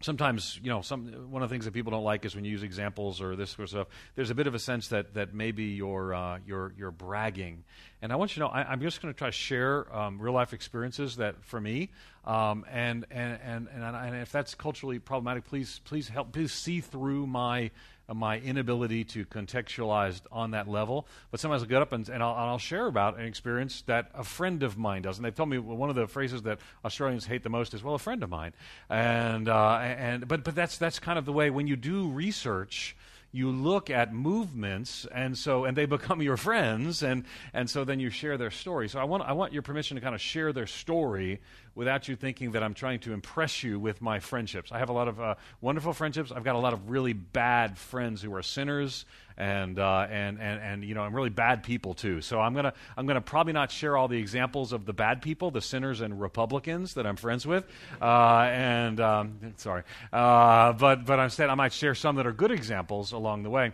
sometimes 0.00 0.58
you 0.62 0.70
know 0.70 0.80
some 0.80 1.06
one 1.30 1.42
of 1.42 1.48
the 1.48 1.54
things 1.54 1.66
that 1.66 1.72
people 1.72 1.90
don't 1.90 2.04
like 2.04 2.24
is 2.24 2.34
when 2.34 2.44
you 2.44 2.50
use 2.50 2.62
examples 2.62 3.20
or 3.20 3.36
this 3.36 3.50
sort 3.50 3.64
of 3.64 3.68
stuff. 3.70 3.88
There's 4.14 4.30
a 4.30 4.34
bit 4.34 4.46
of 4.46 4.54
a 4.54 4.58
sense 4.58 4.88
that 4.88 5.14
that 5.14 5.34
maybe 5.34 5.64
you're 5.64 6.14
uh, 6.14 6.38
you're 6.46 6.72
you're 6.76 6.90
bragging. 6.90 7.64
And 8.02 8.14
i 8.14 8.16
want 8.16 8.30
you 8.30 8.34
to 8.36 8.40
know 8.40 8.48
I, 8.48 8.72
am 8.72 8.80
just 8.80 9.02
going 9.02 9.12
to 9.12 9.18
try 9.18 9.28
to 9.28 9.32
share 9.32 9.94
um, 9.94 10.18
real 10.18 10.32
life 10.32 10.54
experiences 10.54 11.16
that 11.16 11.44
for 11.44 11.60
me 11.60 11.90
um, 12.24 12.64
and, 12.70 13.04
and, 13.10 13.38
and 13.44 13.68
and 13.74 13.84
and 13.84 14.16
if 14.16 14.32
that's 14.32 14.54
culturally 14.54 14.98
problematic 14.98 15.44
please 15.44 15.82
please 15.84 16.08
help 16.08 16.32
please 16.32 16.50
see 16.50 16.80
through 16.80 17.26
my 17.26 17.70
my 18.14 18.38
inability 18.38 19.04
to 19.04 19.24
contextualize 19.24 20.20
on 20.32 20.52
that 20.52 20.68
level. 20.68 21.06
But 21.30 21.40
sometimes 21.40 21.62
I'll 21.62 21.68
get 21.68 21.82
up 21.82 21.92
and, 21.92 22.08
and 22.08 22.22
I'll, 22.22 22.34
I'll, 22.34 22.58
share 22.58 22.86
about 22.86 23.18
an 23.18 23.24
experience 23.24 23.82
that 23.82 24.10
a 24.14 24.24
friend 24.24 24.62
of 24.62 24.76
mine 24.76 25.02
does. 25.02 25.18
And 25.18 25.24
they've 25.24 25.34
told 25.34 25.48
me 25.48 25.58
one 25.58 25.90
of 25.90 25.96
the 25.96 26.06
phrases 26.06 26.42
that 26.42 26.58
Australians 26.84 27.26
hate 27.26 27.42
the 27.42 27.48
most 27.48 27.74
is, 27.74 27.82
well, 27.82 27.94
a 27.94 27.98
friend 27.98 28.22
of 28.22 28.30
mine. 28.30 28.52
And, 28.88 29.48
uh, 29.48 29.78
and, 29.78 30.28
but, 30.28 30.44
but 30.44 30.54
that's, 30.54 30.76
that's 30.78 30.98
kind 30.98 31.18
of 31.18 31.24
the 31.24 31.32
way 31.32 31.50
when 31.50 31.66
you 31.66 31.76
do 31.76 32.08
research, 32.08 32.96
you 33.32 33.50
look 33.50 33.90
at 33.90 34.12
movements 34.12 35.06
and 35.12 35.36
so 35.38 35.64
and 35.64 35.76
they 35.76 35.86
become 36.00 36.20
your 36.20 36.36
friends 36.36 37.02
and 37.02 37.24
and 37.52 37.70
so 37.70 37.84
then 37.84 38.00
you 38.00 38.10
share 38.10 38.36
their 38.36 38.50
story 38.50 38.88
so 38.88 38.98
i 38.98 39.04
want 39.04 39.22
i 39.22 39.32
want 39.32 39.52
your 39.52 39.62
permission 39.62 39.94
to 39.94 40.00
kind 40.00 40.14
of 40.14 40.20
share 40.20 40.52
their 40.52 40.66
story 40.66 41.40
without 41.74 42.08
you 42.08 42.16
thinking 42.16 42.52
that 42.52 42.62
i'm 42.62 42.74
trying 42.74 42.98
to 42.98 43.12
impress 43.12 43.62
you 43.62 43.78
with 43.78 44.00
my 44.00 44.18
friendships 44.18 44.70
i 44.72 44.78
have 44.78 44.88
a 44.88 44.92
lot 44.92 45.08
of 45.08 45.20
uh, 45.20 45.34
wonderful 45.60 45.92
friendships 45.92 46.32
i've 46.32 46.44
got 46.44 46.56
a 46.56 46.58
lot 46.58 46.72
of 46.72 46.90
really 46.90 47.12
bad 47.12 47.78
friends 47.78 48.22
who 48.22 48.34
are 48.34 48.42
sinners 48.42 49.04
and 49.40 49.78
uh, 49.78 50.06
and 50.10 50.38
and 50.38 50.60
and 50.60 50.84
you 50.84 50.94
know, 50.94 51.00
I'm 51.00 51.14
really 51.14 51.30
bad 51.30 51.62
people 51.62 51.94
too. 51.94 52.20
So 52.20 52.38
I'm 52.38 52.54
gonna 52.54 52.74
I'm 52.96 53.06
gonna 53.06 53.22
probably 53.22 53.54
not 53.54 53.70
share 53.70 53.96
all 53.96 54.06
the 54.06 54.18
examples 54.18 54.72
of 54.72 54.84
the 54.84 54.92
bad 54.92 55.22
people, 55.22 55.50
the 55.50 55.62
sinners 55.62 56.02
and 56.02 56.20
Republicans 56.20 56.94
that 56.94 57.06
I'm 57.06 57.16
friends 57.16 57.46
with, 57.46 57.64
uh, 58.02 58.48
and 58.52 59.00
um, 59.00 59.54
sorry, 59.56 59.84
uh, 60.12 60.74
but 60.74 61.06
but 61.06 61.18
instead 61.18 61.48
I 61.48 61.54
might 61.54 61.72
share 61.72 61.94
some 61.94 62.16
that 62.16 62.26
are 62.26 62.32
good 62.32 62.50
examples 62.50 63.12
along 63.12 63.42
the 63.42 63.50
way. 63.50 63.72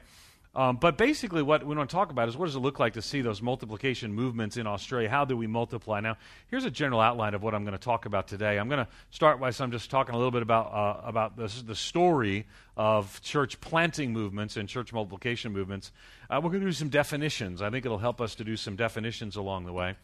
Um, 0.56 0.78
but 0.78 0.96
basically, 0.96 1.42
what 1.42 1.66
we 1.66 1.76
want 1.76 1.90
to 1.90 1.94
talk 1.94 2.10
about 2.10 2.30
is 2.30 2.36
what 2.36 2.46
does 2.46 2.56
it 2.56 2.60
look 2.60 2.78
like 2.78 2.94
to 2.94 3.02
see 3.02 3.20
those 3.20 3.42
multiplication 3.42 4.14
movements 4.14 4.56
in 4.56 4.66
Australia? 4.66 5.10
How 5.10 5.26
do 5.26 5.36
we 5.36 5.46
multiply? 5.46 6.00
Now, 6.00 6.16
here's 6.48 6.64
a 6.64 6.70
general 6.70 7.02
outline 7.02 7.34
of 7.34 7.42
what 7.42 7.54
I'm 7.54 7.62
going 7.64 7.76
to 7.76 7.78
talk 7.78 8.06
about 8.06 8.26
today. 8.26 8.58
I'm 8.58 8.70
going 8.70 8.82
to 8.82 8.90
start 9.10 9.38
by 9.38 9.50
some 9.50 9.70
just 9.70 9.90
talking 9.90 10.14
a 10.14 10.16
little 10.16 10.30
bit 10.30 10.40
about 10.40 10.72
uh, 10.72 11.06
about 11.06 11.36
this, 11.36 11.60
the 11.60 11.74
story 11.74 12.46
of 12.74 13.20
church 13.20 13.60
planting 13.60 14.14
movements 14.14 14.56
and 14.56 14.66
church 14.66 14.94
multiplication 14.94 15.52
movements. 15.52 15.92
Uh, 16.30 16.40
we're 16.42 16.48
going 16.48 16.62
to 16.62 16.68
do 16.68 16.72
some 16.72 16.88
definitions. 16.88 17.60
I 17.60 17.68
think 17.68 17.84
it'll 17.84 17.98
help 17.98 18.22
us 18.22 18.34
to 18.36 18.44
do 18.44 18.56
some 18.56 18.76
definitions 18.76 19.36
along 19.36 19.66
the 19.66 19.74
way. 19.74 19.94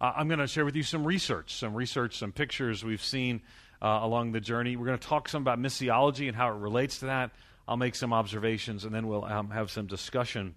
Uh, 0.00 0.12
I'm 0.16 0.26
going 0.26 0.40
to 0.40 0.48
share 0.48 0.64
with 0.64 0.74
you 0.74 0.82
some 0.82 1.04
research, 1.04 1.54
some 1.54 1.72
research, 1.72 2.18
some 2.18 2.32
pictures 2.32 2.84
we've 2.84 3.02
seen 3.02 3.42
uh, 3.80 4.00
along 4.02 4.32
the 4.32 4.40
journey. 4.40 4.74
We're 4.74 4.86
going 4.86 4.98
to 4.98 5.06
talk 5.06 5.28
some 5.28 5.42
about 5.42 5.60
missiology 5.60 6.26
and 6.26 6.36
how 6.36 6.48
it 6.48 6.58
relates 6.58 6.98
to 6.98 7.06
that. 7.06 7.30
I'll 7.68 7.76
make 7.76 7.94
some 7.94 8.12
observations, 8.12 8.84
and 8.84 8.94
then 8.94 9.06
we'll 9.06 9.24
um, 9.24 9.50
have 9.50 9.70
some 9.70 9.86
discussion 9.86 10.54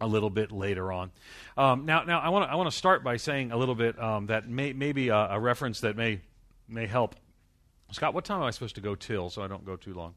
a 0.00 0.06
little 0.06 0.30
bit 0.30 0.52
later 0.52 0.92
on. 0.92 1.10
Um, 1.56 1.86
now, 1.86 2.02
now 2.04 2.20
I 2.20 2.28
want 2.28 2.46
to 2.46 2.52
I 2.52 2.56
want 2.56 2.70
to 2.70 2.76
start 2.76 3.02
by 3.02 3.16
saying 3.16 3.52
a 3.52 3.56
little 3.56 3.74
bit 3.74 3.98
um, 3.98 4.26
that 4.26 4.48
may 4.48 4.72
maybe 4.72 5.08
a, 5.08 5.16
a, 5.16 5.40
reference 5.40 5.80
that 5.80 5.96
may 5.96 6.20
may 6.68 6.86
help. 6.86 7.16
Scott, 7.92 8.14
what 8.14 8.24
time 8.24 8.38
am 8.38 8.44
I 8.44 8.50
supposed 8.50 8.74
to 8.74 8.80
go 8.80 8.94
till 8.94 9.30
so 9.30 9.42
I 9.42 9.46
don't 9.46 9.64
go 9.64 9.76
too 9.76 9.94
long? 9.94 10.14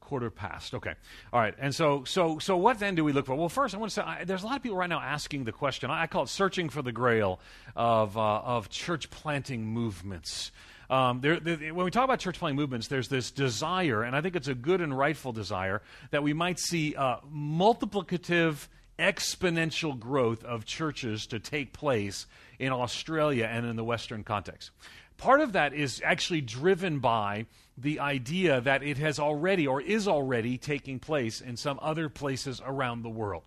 Quarter 0.00 0.30
past. 0.30 0.72
Okay. 0.72 0.94
All 1.32 1.40
right. 1.40 1.54
And 1.58 1.74
so, 1.74 2.04
so, 2.04 2.38
so, 2.38 2.56
what 2.56 2.78
then 2.78 2.94
do 2.94 3.04
we 3.04 3.12
look 3.12 3.26
for? 3.26 3.34
Well, 3.34 3.50
first, 3.50 3.74
I 3.74 3.78
want 3.78 3.90
to 3.90 3.94
say 3.94 4.02
I, 4.02 4.24
there's 4.24 4.42
a 4.42 4.46
lot 4.46 4.56
of 4.56 4.62
people 4.62 4.78
right 4.78 4.88
now 4.88 5.00
asking 5.00 5.44
the 5.44 5.52
question. 5.52 5.90
I, 5.90 6.04
I 6.04 6.06
call 6.06 6.22
it 6.22 6.30
searching 6.30 6.70
for 6.70 6.80
the 6.80 6.92
grail 6.92 7.40
of 7.76 8.16
uh, 8.16 8.20
of 8.20 8.70
church 8.70 9.10
planting 9.10 9.66
movements. 9.66 10.50
Um, 10.90 11.20
there, 11.20 11.38
there, 11.38 11.74
when 11.74 11.84
we 11.84 11.90
talk 11.90 12.04
about 12.04 12.18
church 12.18 12.38
planting 12.38 12.56
movements, 12.56 12.88
there's 12.88 13.08
this 13.08 13.30
desire, 13.30 14.02
and 14.02 14.16
I 14.16 14.20
think 14.20 14.36
it's 14.36 14.48
a 14.48 14.54
good 14.54 14.80
and 14.80 14.96
rightful 14.96 15.32
desire, 15.32 15.82
that 16.10 16.22
we 16.22 16.32
might 16.32 16.58
see 16.58 16.94
uh, 16.94 17.18
multiplicative, 17.32 18.68
exponential 18.98 19.98
growth 19.98 20.44
of 20.44 20.64
churches 20.64 21.26
to 21.26 21.38
take 21.38 21.72
place 21.72 22.26
in 22.58 22.72
Australia 22.72 23.48
and 23.50 23.66
in 23.66 23.76
the 23.76 23.84
Western 23.84 24.24
context. 24.24 24.70
Part 25.18 25.40
of 25.40 25.52
that 25.52 25.74
is 25.74 26.00
actually 26.04 26.40
driven 26.40 27.00
by 27.00 27.46
the 27.76 28.00
idea 28.00 28.60
that 28.60 28.82
it 28.82 28.98
has 28.98 29.18
already 29.18 29.66
or 29.66 29.80
is 29.80 30.08
already 30.08 30.58
taking 30.58 30.98
place 30.98 31.40
in 31.40 31.56
some 31.56 31.78
other 31.82 32.08
places 32.08 32.62
around 32.64 33.02
the 33.02 33.10
world. 33.10 33.42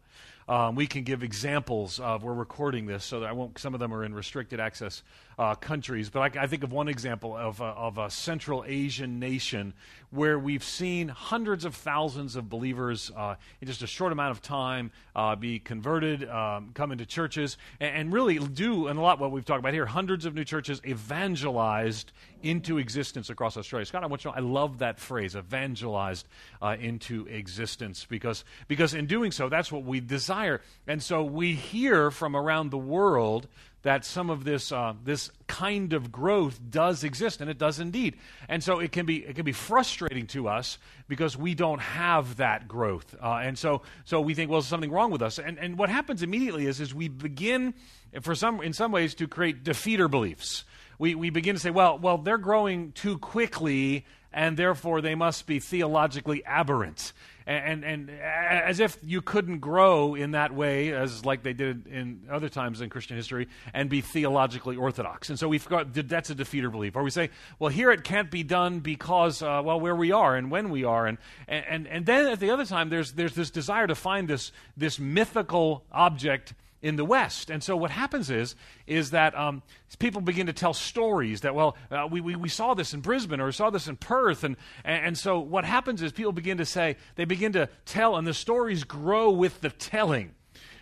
Um, 0.47 0.75
we 0.75 0.85
can 0.85 1.03
give 1.03 1.23
examples 1.23 1.99
of 1.99 2.23
we're 2.23 2.33
recording 2.33 2.85
this, 2.85 3.05
so 3.05 3.21
that 3.21 3.29
I 3.29 3.31
won't. 3.31 3.57
Some 3.57 3.73
of 3.73 3.79
them 3.79 3.93
are 3.93 4.03
in 4.03 4.13
restricted 4.13 4.59
access 4.59 5.01
uh, 5.41 5.55
countries, 5.55 6.11
but 6.11 6.37
I, 6.37 6.43
I, 6.43 6.45
think 6.45 6.61
of 6.63 6.71
one 6.71 6.87
example 6.87 7.35
of, 7.35 7.59
of 7.59 7.97
a 7.97 8.11
Central 8.11 8.63
Asian 8.67 9.17
nation 9.19 9.73
where 10.11 10.37
we've 10.37 10.63
seen 10.63 11.07
hundreds 11.07 11.65
of 11.65 11.73
thousands 11.73 12.35
of 12.35 12.47
believers 12.47 13.11
uh, 13.17 13.33
in 13.59 13.67
just 13.67 13.81
a 13.81 13.87
short 13.87 14.11
amount 14.11 14.29
of 14.29 14.43
time 14.43 14.91
uh, 15.15 15.35
be 15.35 15.57
converted, 15.57 16.29
um, 16.29 16.69
come 16.75 16.91
into 16.91 17.07
churches, 17.07 17.57
and, 17.79 17.95
and, 17.95 18.13
really 18.13 18.37
do, 18.37 18.85
and 18.85 18.99
a 18.99 19.01
lot 19.01 19.17
what 19.17 19.31
we've 19.31 19.43
talked 19.43 19.57
about 19.57 19.73
here, 19.73 19.87
hundreds 19.87 20.25
of 20.25 20.35
new 20.35 20.43
churches 20.43 20.79
evangelized 20.85 22.11
into 22.43 22.77
existence 22.77 23.31
across 23.31 23.57
Australia. 23.57 23.85
Scott, 23.87 24.03
I 24.03 24.07
want 24.07 24.23
you 24.23 24.31
to 24.31 24.39
know, 24.39 24.47
I 24.47 24.47
love 24.47 24.77
that 24.79 24.99
phrase, 24.99 25.35
evangelized 25.35 26.27
uh, 26.61 26.75
into 26.79 27.25
existence, 27.25 28.05
because, 28.07 28.45
because 28.67 28.93
in 28.93 29.07
doing 29.07 29.31
so, 29.31 29.49
that's 29.49 29.71
what 29.71 29.85
we 29.85 30.01
desire. 30.01 30.61
And 30.85 31.01
so 31.01 31.23
we 31.23 31.53
hear 31.53 32.11
from 32.11 32.35
around 32.35 32.69
the 32.69 32.77
world 32.77 33.47
that 33.83 34.05
some 34.05 34.29
of 34.29 34.43
this 34.43 34.71
uh, 34.71 34.93
this 35.03 35.31
kind 35.47 35.93
of 35.93 36.11
growth 36.11 36.59
does 36.69 37.03
exist, 37.03 37.41
and 37.41 37.49
it 37.49 37.57
does 37.57 37.79
indeed. 37.79 38.17
And 38.47 38.63
so 38.63 38.79
it 38.79 38.91
can 38.91 39.05
be 39.05 39.17
it 39.25 39.35
can 39.35 39.45
be 39.45 39.51
frustrating 39.51 40.27
to 40.27 40.47
us 40.47 40.77
because 41.07 41.35
we 41.35 41.55
don't 41.55 41.79
have 41.79 42.37
that 42.37 42.67
growth, 42.67 43.15
uh, 43.21 43.39
and 43.41 43.57
so 43.57 43.81
so 44.05 44.21
we 44.21 44.33
think, 44.33 44.51
well, 44.51 44.61
something 44.61 44.91
wrong 44.91 45.11
with 45.11 45.21
us. 45.21 45.39
And 45.39 45.57
and 45.57 45.77
what 45.77 45.89
happens 45.89 46.23
immediately 46.23 46.67
is 46.67 46.79
is 46.79 46.93
we 46.93 47.07
begin, 47.07 47.73
for 48.21 48.35
some 48.35 48.61
in 48.61 48.73
some 48.73 48.91
ways, 48.91 49.15
to 49.15 49.27
create 49.27 49.63
defeater 49.63 50.09
beliefs. 50.09 50.63
We 50.99 51.15
we 51.15 51.29
begin 51.31 51.55
to 51.55 51.61
say, 51.61 51.71
well, 51.71 51.97
well, 51.97 52.17
they're 52.17 52.37
growing 52.37 52.91
too 52.91 53.17
quickly 53.17 54.05
and 54.33 54.57
therefore 54.57 55.01
they 55.01 55.15
must 55.15 55.45
be 55.45 55.59
theologically 55.59 56.43
aberrant. 56.45 57.13
And, 57.47 57.83
and, 57.83 58.09
and, 58.09 58.19
as 58.21 58.79
if 58.79 58.97
you 59.03 59.21
couldn't 59.21 59.59
grow 59.59 60.13
in 60.13 60.31
that 60.31 60.53
way, 60.53 60.93
as 60.93 61.25
like 61.25 61.41
they 61.41 61.53
did 61.53 61.87
in 61.87 62.21
other 62.29 62.49
times 62.49 62.81
in 62.81 62.89
Christian 62.89 63.17
history, 63.17 63.47
and 63.73 63.89
be 63.89 64.01
theologically 64.01 64.75
orthodox. 64.75 65.29
And 65.29 65.39
so 65.39 65.47
we've 65.47 65.67
got 65.67 65.93
that's 65.93 66.29
a 66.29 66.35
defeater 66.35 66.71
belief. 66.71 66.95
Or 66.95 67.03
we 67.03 67.09
say, 67.09 67.29
well, 67.57 67.69
here 67.69 67.91
it 67.91 68.03
can't 68.03 68.29
be 68.29 68.43
done 68.43 68.79
because, 68.79 69.41
uh, 69.41 69.61
well, 69.65 69.79
where 69.79 69.95
we 69.95 70.11
are 70.11 70.35
and 70.35 70.51
when 70.51 70.69
we 70.69 70.83
are. 70.83 71.07
And, 71.07 71.17
and, 71.47 71.87
and 71.87 72.05
then 72.05 72.27
at 72.27 72.39
the 72.39 72.51
other 72.51 72.65
time, 72.65 72.89
there's, 72.89 73.13
there's 73.13 73.35
this 73.35 73.49
desire 73.49 73.87
to 73.87 73.95
find 73.95 74.27
this, 74.27 74.51
this 74.77 74.99
mythical 74.99 75.83
object 75.91 76.53
in 76.81 76.95
the 76.95 77.05
West. 77.05 77.49
And 77.49 77.63
so 77.63 77.77
what 77.77 77.91
happens 77.91 78.29
is, 78.29 78.55
is 78.87 79.11
that 79.11 79.37
um, 79.37 79.61
people 79.99 80.21
begin 80.21 80.47
to 80.47 80.53
tell 80.53 80.73
stories 80.73 81.41
that, 81.41 81.53
well, 81.53 81.77
uh, 81.91 82.07
we, 82.09 82.21
we, 82.21 82.35
we, 82.35 82.49
saw 82.49 82.73
this 82.73 82.93
in 82.93 83.01
Brisbane 83.01 83.39
or 83.39 83.51
saw 83.51 83.69
this 83.69 83.87
in 83.87 83.97
Perth. 83.97 84.43
And, 84.43 84.57
and, 84.83 85.05
and, 85.05 85.17
so 85.17 85.39
what 85.39 85.65
happens 85.65 86.01
is 86.01 86.11
people 86.11 86.31
begin 86.31 86.57
to 86.57 86.65
say, 86.65 86.97
they 87.15 87.25
begin 87.25 87.53
to 87.53 87.69
tell, 87.85 88.15
and 88.17 88.25
the 88.25 88.33
stories 88.33 88.83
grow 88.83 89.29
with 89.29 89.61
the 89.61 89.69
telling. 89.69 90.31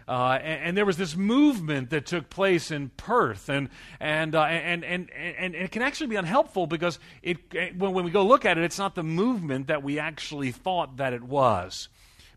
Uh, 0.07 0.39
and, 0.41 0.63
and, 0.63 0.77
there 0.77 0.87
was 0.87 0.97
this 0.97 1.15
movement 1.15 1.91
that 1.91 2.07
took 2.07 2.31
place 2.31 2.71
in 2.71 2.89
Perth, 2.97 3.47
and 3.47 3.69
and, 3.99 4.33
uh, 4.33 4.41
and, 4.41 4.83
and, 4.83 5.11
and, 5.11 5.35
and 5.35 5.55
it 5.55 5.69
can 5.71 5.83
actually 5.83 6.07
be 6.07 6.15
unhelpful 6.15 6.65
because 6.65 6.97
it, 7.21 7.37
when, 7.77 7.93
when 7.93 8.05
we 8.05 8.09
go 8.09 8.25
look 8.25 8.43
at 8.43 8.57
it, 8.57 8.63
it's 8.63 8.79
not 8.79 8.95
the 8.95 9.03
movement 9.03 9.67
that 9.67 9.83
we 9.83 9.99
actually 9.99 10.51
thought 10.51 10.97
that 10.97 11.13
it 11.13 11.21
was. 11.21 11.89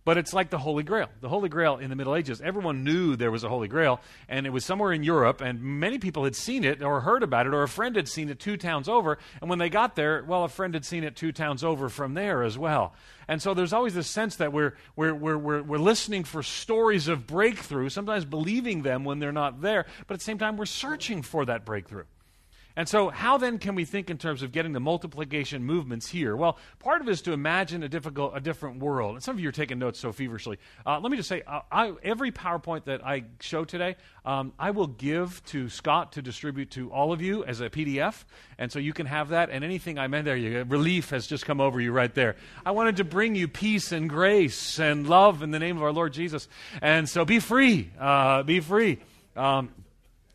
But 0.05 0.19
it's 0.19 0.33
like 0.33 0.51
the 0.51 0.59
Holy 0.59 0.83
Grail. 0.83 1.09
The 1.21 1.29
Holy 1.29 1.49
Grail 1.49 1.79
in 1.79 1.89
the 1.89 1.95
Middle 1.95 2.17
Ages, 2.17 2.41
everyone 2.41 2.83
knew 2.83 3.15
there 3.15 3.31
was 3.31 3.45
a 3.45 3.49
Holy 3.49 3.69
Grail, 3.69 4.01
and 4.29 4.47
it 4.47 4.51
was 4.51 4.65
somewhere 4.65 4.93
in 4.93 5.05
Europe, 5.05 5.41
and 5.41 5.63
many 5.63 5.99
people 5.99 6.25
had 6.25 6.35
seen 6.35 6.65
it 6.65 6.83
or 6.83 7.01
heard 7.01 7.23
about 7.23 7.47
it, 7.47 7.55
or 7.55 7.63
a 7.63 7.69
friend 7.69 7.95
had 7.95 8.09
seen 8.09 8.29
it 8.29 8.41
two 8.41 8.57
towns 8.57 8.89
over. 8.89 9.19
And 9.41 9.49
when 9.49 9.61
they 9.61 9.71
got 9.71 9.95
there, 9.95 10.25
well, 10.25 10.43
a 10.43 10.49
friend 10.49 10.75
had 10.75 10.85
seen 10.85 11.05
it 11.05 11.15
two 11.15 11.31
towns 11.31 11.63
over 11.63 11.89
from 11.89 12.15
there 12.15 12.43
as 12.43 12.59
well. 12.59 12.95
And 13.29 13.41
so 13.41 13.55
there's 13.55 13.73
always 13.73 13.95
this 13.95 14.09
sense 14.09 14.37
that 14.37 14.53
we're, 14.53 14.75
we're, 14.97 15.15
we're, 15.15 15.39
we're, 15.39 15.63
we're 15.63 15.79
listening 15.79 16.25
for 16.25 16.43
stories 16.43 17.07
of 17.07 17.27
breakthrough, 17.27 17.89
sometimes 17.89 18.25
believing 18.25 18.83
them 18.83 19.05
when 19.05 19.21
they're 19.21 19.31
not 19.31 19.61
there, 19.61 19.87
but 20.09 20.15
at 20.15 20.21
the 20.21 20.25
same 20.25 20.39
time, 20.39 20.57
we're 20.57 20.67
searching 20.67 21.23
for 21.23 21.45
that 21.45 21.65
breakthrough. 21.65 22.05
And 22.77 22.89
so, 22.89 23.11
how 23.11 23.39
then 23.39 23.59
can 23.59 23.75
we 23.75 23.85
think 23.85 24.09
in 24.09 24.19
terms 24.19 24.43
of 24.43 24.53
getting 24.53 24.73
the 24.73 24.81
multiplication 24.81 25.65
movements 25.65 26.09
here? 26.09 26.35
Well, 26.37 26.59
part 26.79 27.01
of 27.01 27.09
it 27.09 27.11
is 27.11 27.23
to 27.23 27.33
imagine 27.33 27.83
a, 27.83 27.89
difficult, 27.89 28.33
a 28.35 28.41
different 28.41 28.79
world. 28.79 29.15
And 29.15 29.23
some 29.23 29.37
of 29.37 29.41
you 29.41 29.49
are 29.49 29.53
taking 29.53 29.79
notes 29.79 29.99
so 29.99 30.13
feverishly. 30.13 30.59
Uh, 30.87 30.99
let 31.01 31.11
me 31.11 31.17
just 31.17 31.29
say, 31.29 31.43
uh, 31.47 31.61
I, 31.71 31.93
every 32.03 32.33
PowerPoint 32.33 32.85
that 32.85 33.05
I 33.05 33.25
show 33.41 33.65
today, 33.65 33.97
um, 34.25 34.53
I 34.59 34.71
will 34.71 34.87
give 34.87 35.45
to 35.47 35.69
Scott 35.69 36.13
to 36.13 36.23
distribute 36.23 36.71
to 36.73 36.91
all 36.91 37.13
of 37.13 37.21
you 37.21 37.45
as 37.45 37.61
a 37.61 37.69
PDF. 37.69 38.25
And 38.59 38.73
so 38.73 38.79
you 38.79 38.93
can 38.93 39.07
have 39.07 39.31
that. 39.31 39.51
And 39.51 39.65
anything 39.65 39.99
I 39.99 40.07
meant 40.07 40.25
there, 40.25 40.37
you, 40.37 40.65
relief 40.65 41.11
has 41.11 41.27
just 41.27 41.45
come 41.45 41.61
over 41.61 41.81
you 41.81 41.93
right 41.93 42.15
there. 42.15 42.37
I 42.65 42.71
wanted 42.71 42.97
to 42.97 43.05
bring 43.05 43.35
you 43.35 43.49
peace 43.49 43.93
and 43.93 44.09
grace 44.09 44.79
and 44.79 45.09
love 45.09 45.43
in 45.43 45.51
the 45.51 45.59
name 45.59 45.77
of 45.77 45.83
our 45.83 45.93
Lord 45.93 46.13
Jesus. 46.13 46.49
And 46.81 47.09
so 47.09 47.25
be 47.25 47.39
free. 47.39 47.91
Uh, 47.99 48.43
be 48.43 48.61
free. 48.61 48.99
Um, 49.37 49.71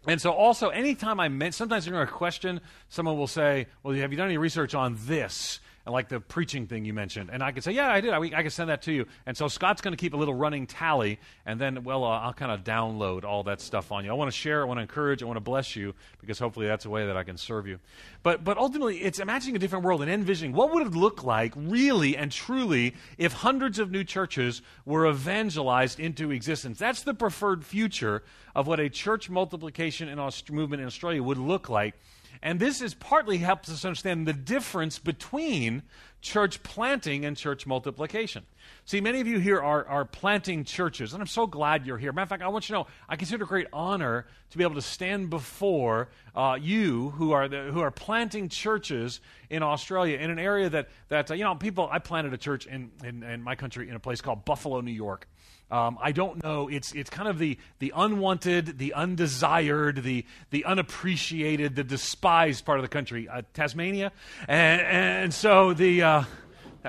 and 0.07 0.21
so, 0.21 0.31
also, 0.31 0.69
anytime 0.69 1.19
I 1.19 1.27
mention, 1.27 1.53
sometimes 1.53 1.85
during 1.85 2.01
a 2.01 2.09
question, 2.09 2.61
someone 2.87 3.17
will 3.17 3.27
say, 3.27 3.67
Well, 3.83 3.93
have 3.95 4.11
you 4.11 4.17
done 4.17 4.27
any 4.27 4.37
research 4.37 4.73
on 4.73 4.97
this? 5.01 5.59
And 5.87 5.93
like 5.93 6.09
the 6.09 6.19
preaching 6.19 6.67
thing 6.67 6.83
you 6.83 6.93
mentioned. 6.93 7.29
And 7.31 7.41
I 7.41 7.53
could 7.53 7.63
say, 7.63 7.71
Yeah, 7.71 7.89
I 7.89 8.01
did. 8.01 8.11
I, 8.11 8.19
I 8.19 8.41
can 8.41 8.49
send 8.49 8.69
that 8.69 8.81
to 8.81 8.91
you. 8.91 9.05
And 9.25 9.37
so, 9.37 9.47
Scott's 9.47 9.79
going 9.79 9.93
to 9.93 9.97
keep 9.97 10.13
a 10.13 10.17
little 10.17 10.33
running 10.33 10.67
tally. 10.67 11.17
And 11.45 11.61
then, 11.61 11.85
well, 11.85 12.03
uh, 12.03 12.19
I'll 12.19 12.33
kind 12.33 12.51
of 12.51 12.65
download 12.65 13.23
all 13.23 13.43
that 13.43 13.61
stuff 13.61 13.89
on 13.93 14.03
you. 14.03 14.11
I 14.11 14.13
want 14.13 14.29
to 14.29 14.37
share, 14.37 14.63
I 14.63 14.65
want 14.65 14.79
to 14.79 14.81
encourage, 14.81 15.23
I 15.23 15.25
want 15.27 15.37
to 15.37 15.41
bless 15.41 15.77
you, 15.77 15.95
because 16.19 16.39
hopefully 16.39 16.67
that's 16.67 16.83
a 16.83 16.89
way 16.89 17.05
that 17.05 17.15
I 17.15 17.23
can 17.23 17.37
serve 17.37 17.67
you. 17.67 17.79
But, 18.21 18.43
but 18.43 18.57
ultimately, 18.57 18.97
it's 18.97 19.19
imagining 19.19 19.55
a 19.55 19.59
different 19.59 19.85
world 19.85 20.01
and 20.01 20.11
envisioning 20.11 20.53
what 20.53 20.73
would 20.73 20.85
it 20.85 20.91
look 20.91 21.23
like, 21.23 21.53
really 21.55 22.17
and 22.17 22.33
truly, 22.33 22.93
if 23.17 23.31
hundreds 23.31 23.79
of 23.79 23.89
new 23.89 24.03
churches 24.03 24.61
were 24.85 25.07
evangelized 25.07 26.01
into 26.01 26.31
existence. 26.31 26.79
That's 26.79 27.03
the 27.03 27.13
preferred 27.13 27.65
future 27.65 28.23
of 28.53 28.67
what 28.67 28.81
a 28.81 28.89
church 28.89 29.29
multiplication 29.29 30.09
in 30.09 30.19
Aust- 30.19 30.51
movement 30.51 30.81
in 30.81 30.87
Australia 30.87 31.23
would 31.23 31.37
look 31.37 31.69
like. 31.69 31.95
And 32.41 32.59
this 32.59 32.81
is 32.81 32.93
partly 32.93 33.37
helps 33.37 33.69
us 33.69 33.85
understand 33.85 34.27
the 34.27 34.33
difference 34.33 34.99
between 34.99 35.83
church 36.21 36.63
planting 36.63 37.25
and 37.25 37.37
church 37.37 37.65
multiplication. 37.65 38.45
See, 38.85 39.01
many 39.01 39.19
of 39.19 39.27
you 39.27 39.39
here 39.39 39.61
are, 39.61 39.85
are 39.85 40.05
planting 40.05 40.63
churches, 40.63 41.13
and 41.13 41.21
I'm 41.21 41.27
so 41.27 41.45
glad 41.45 41.85
you're 41.85 41.97
here. 41.97 42.13
Matter 42.13 42.23
of 42.23 42.29
fact, 42.29 42.43
I 42.43 42.47
want 42.47 42.69
you 42.69 42.75
to 42.75 42.81
know 42.81 42.87
I 43.09 43.15
consider 43.15 43.43
it 43.43 43.45
a 43.45 43.49
great 43.49 43.67
honor 43.73 44.25
to 44.51 44.57
be 44.57 44.63
able 44.63 44.75
to 44.75 44.81
stand 44.81 45.29
before 45.29 46.09
uh, 46.35 46.57
you 46.59 47.09
who 47.11 47.31
are, 47.31 47.47
the, 47.47 47.63
who 47.63 47.81
are 47.81 47.91
planting 47.91 48.49
churches 48.49 49.19
in 49.49 49.61
Australia 49.61 50.17
in 50.17 50.29
an 50.29 50.39
area 50.39 50.69
that, 50.69 50.89
that 51.09 51.29
uh, 51.31 51.33
you 51.33 51.43
know, 51.43 51.55
people, 51.55 51.89
I 51.91 51.99
planted 51.99 52.33
a 52.33 52.37
church 52.37 52.65
in, 52.65 52.91
in, 53.03 53.23
in 53.23 53.41
my 53.41 53.55
country 53.55 53.89
in 53.89 53.95
a 53.95 53.99
place 53.99 54.21
called 54.21 54.45
Buffalo, 54.45 54.81
New 54.81 54.91
York. 54.91 55.27
Um, 55.69 55.97
I 56.01 56.13
don't 56.13 56.41
know. 56.41 56.69
It's, 56.69 56.93
it's 56.93 57.09
kind 57.09 57.27
of 57.27 57.39
the, 57.39 57.57
the 57.79 57.91
unwanted, 57.93 58.77
the 58.77 58.93
undesired, 58.93 60.01
the, 60.01 60.25
the 60.49 60.63
unappreciated, 60.63 61.75
the 61.75 61.83
despised 61.83 62.63
part 62.63 62.79
of 62.79 62.83
the 62.83 62.89
country, 62.89 63.27
uh, 63.27 63.41
Tasmania. 63.53 64.13
And, 64.47 64.81
and 64.81 65.33
so 65.33 65.73
the. 65.73 66.03
Uh, 66.03 66.23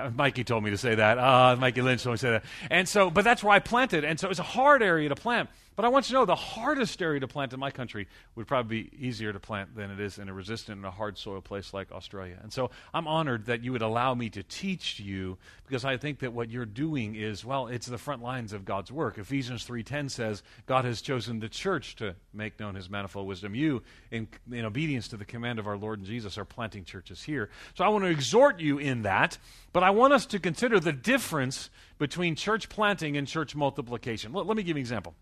Mikey 0.16 0.44
told 0.44 0.64
me 0.64 0.70
to 0.70 0.78
say 0.78 0.94
that. 0.94 1.18
Uh, 1.18 1.56
Mikey 1.58 1.82
Lynch 1.82 2.02
told 2.02 2.14
me 2.14 2.18
to 2.18 2.20
say 2.20 2.30
that. 2.30 2.44
And 2.70 2.88
so, 2.88 3.10
but 3.10 3.24
that's 3.24 3.42
where 3.42 3.52
I 3.52 3.58
planted. 3.58 4.04
And 4.04 4.18
so 4.18 4.28
it's 4.28 4.40
a 4.40 4.44
hard 4.44 4.82
area 4.82 5.08
to 5.08 5.14
plant. 5.14 5.48
But 5.78 5.84
I 5.84 5.90
want 5.90 6.10
you 6.10 6.14
to 6.14 6.18
know 6.18 6.24
the 6.24 6.34
hardest 6.34 7.00
area 7.00 7.20
to 7.20 7.28
plant 7.28 7.52
in 7.52 7.60
my 7.60 7.70
country 7.70 8.08
would 8.34 8.48
probably 8.48 8.82
be 8.82 9.06
easier 9.06 9.32
to 9.32 9.38
plant 9.38 9.76
than 9.76 9.92
it 9.92 10.00
is 10.00 10.18
in 10.18 10.28
a 10.28 10.34
resistant 10.34 10.78
and 10.78 10.84
a 10.84 10.90
hard 10.90 11.16
soil 11.16 11.40
place 11.40 11.72
like 11.72 11.92
Australia. 11.92 12.36
And 12.42 12.52
so 12.52 12.72
I'm 12.92 13.06
honored 13.06 13.46
that 13.46 13.62
you 13.62 13.70
would 13.70 13.82
allow 13.82 14.12
me 14.12 14.28
to 14.30 14.42
teach 14.42 14.98
you 14.98 15.38
because 15.68 15.84
I 15.84 15.96
think 15.96 16.18
that 16.18 16.32
what 16.32 16.50
you're 16.50 16.66
doing 16.66 17.14
is, 17.14 17.44
well, 17.44 17.68
it's 17.68 17.86
the 17.86 17.96
front 17.96 18.24
lines 18.24 18.52
of 18.52 18.64
God's 18.64 18.90
work. 18.90 19.18
Ephesians 19.18 19.64
3.10 19.64 20.10
says 20.10 20.42
God 20.66 20.84
has 20.84 21.00
chosen 21.00 21.38
the 21.38 21.48
church 21.48 21.94
to 21.94 22.16
make 22.34 22.58
known 22.58 22.74
his 22.74 22.90
manifold 22.90 23.28
wisdom. 23.28 23.54
You, 23.54 23.84
in, 24.10 24.26
in 24.50 24.64
obedience 24.64 25.06
to 25.06 25.16
the 25.16 25.24
command 25.24 25.60
of 25.60 25.68
our 25.68 25.76
Lord 25.76 26.00
and 26.00 26.08
Jesus, 26.08 26.38
are 26.38 26.44
planting 26.44 26.82
churches 26.82 27.22
here. 27.22 27.50
So 27.74 27.84
I 27.84 27.88
want 27.88 28.02
to 28.02 28.10
exhort 28.10 28.58
you 28.58 28.78
in 28.78 29.02
that, 29.02 29.38
but 29.72 29.84
I 29.84 29.90
want 29.90 30.12
us 30.12 30.26
to 30.26 30.40
consider 30.40 30.80
the 30.80 30.92
difference 30.92 31.70
between 31.98 32.34
church 32.34 32.68
planting 32.68 33.16
and 33.16 33.28
church 33.28 33.54
multiplication. 33.54 34.32
Let, 34.32 34.44
let 34.44 34.56
me 34.56 34.64
give 34.64 34.70
you 34.70 34.80
an 34.80 34.84
example. 34.84 35.14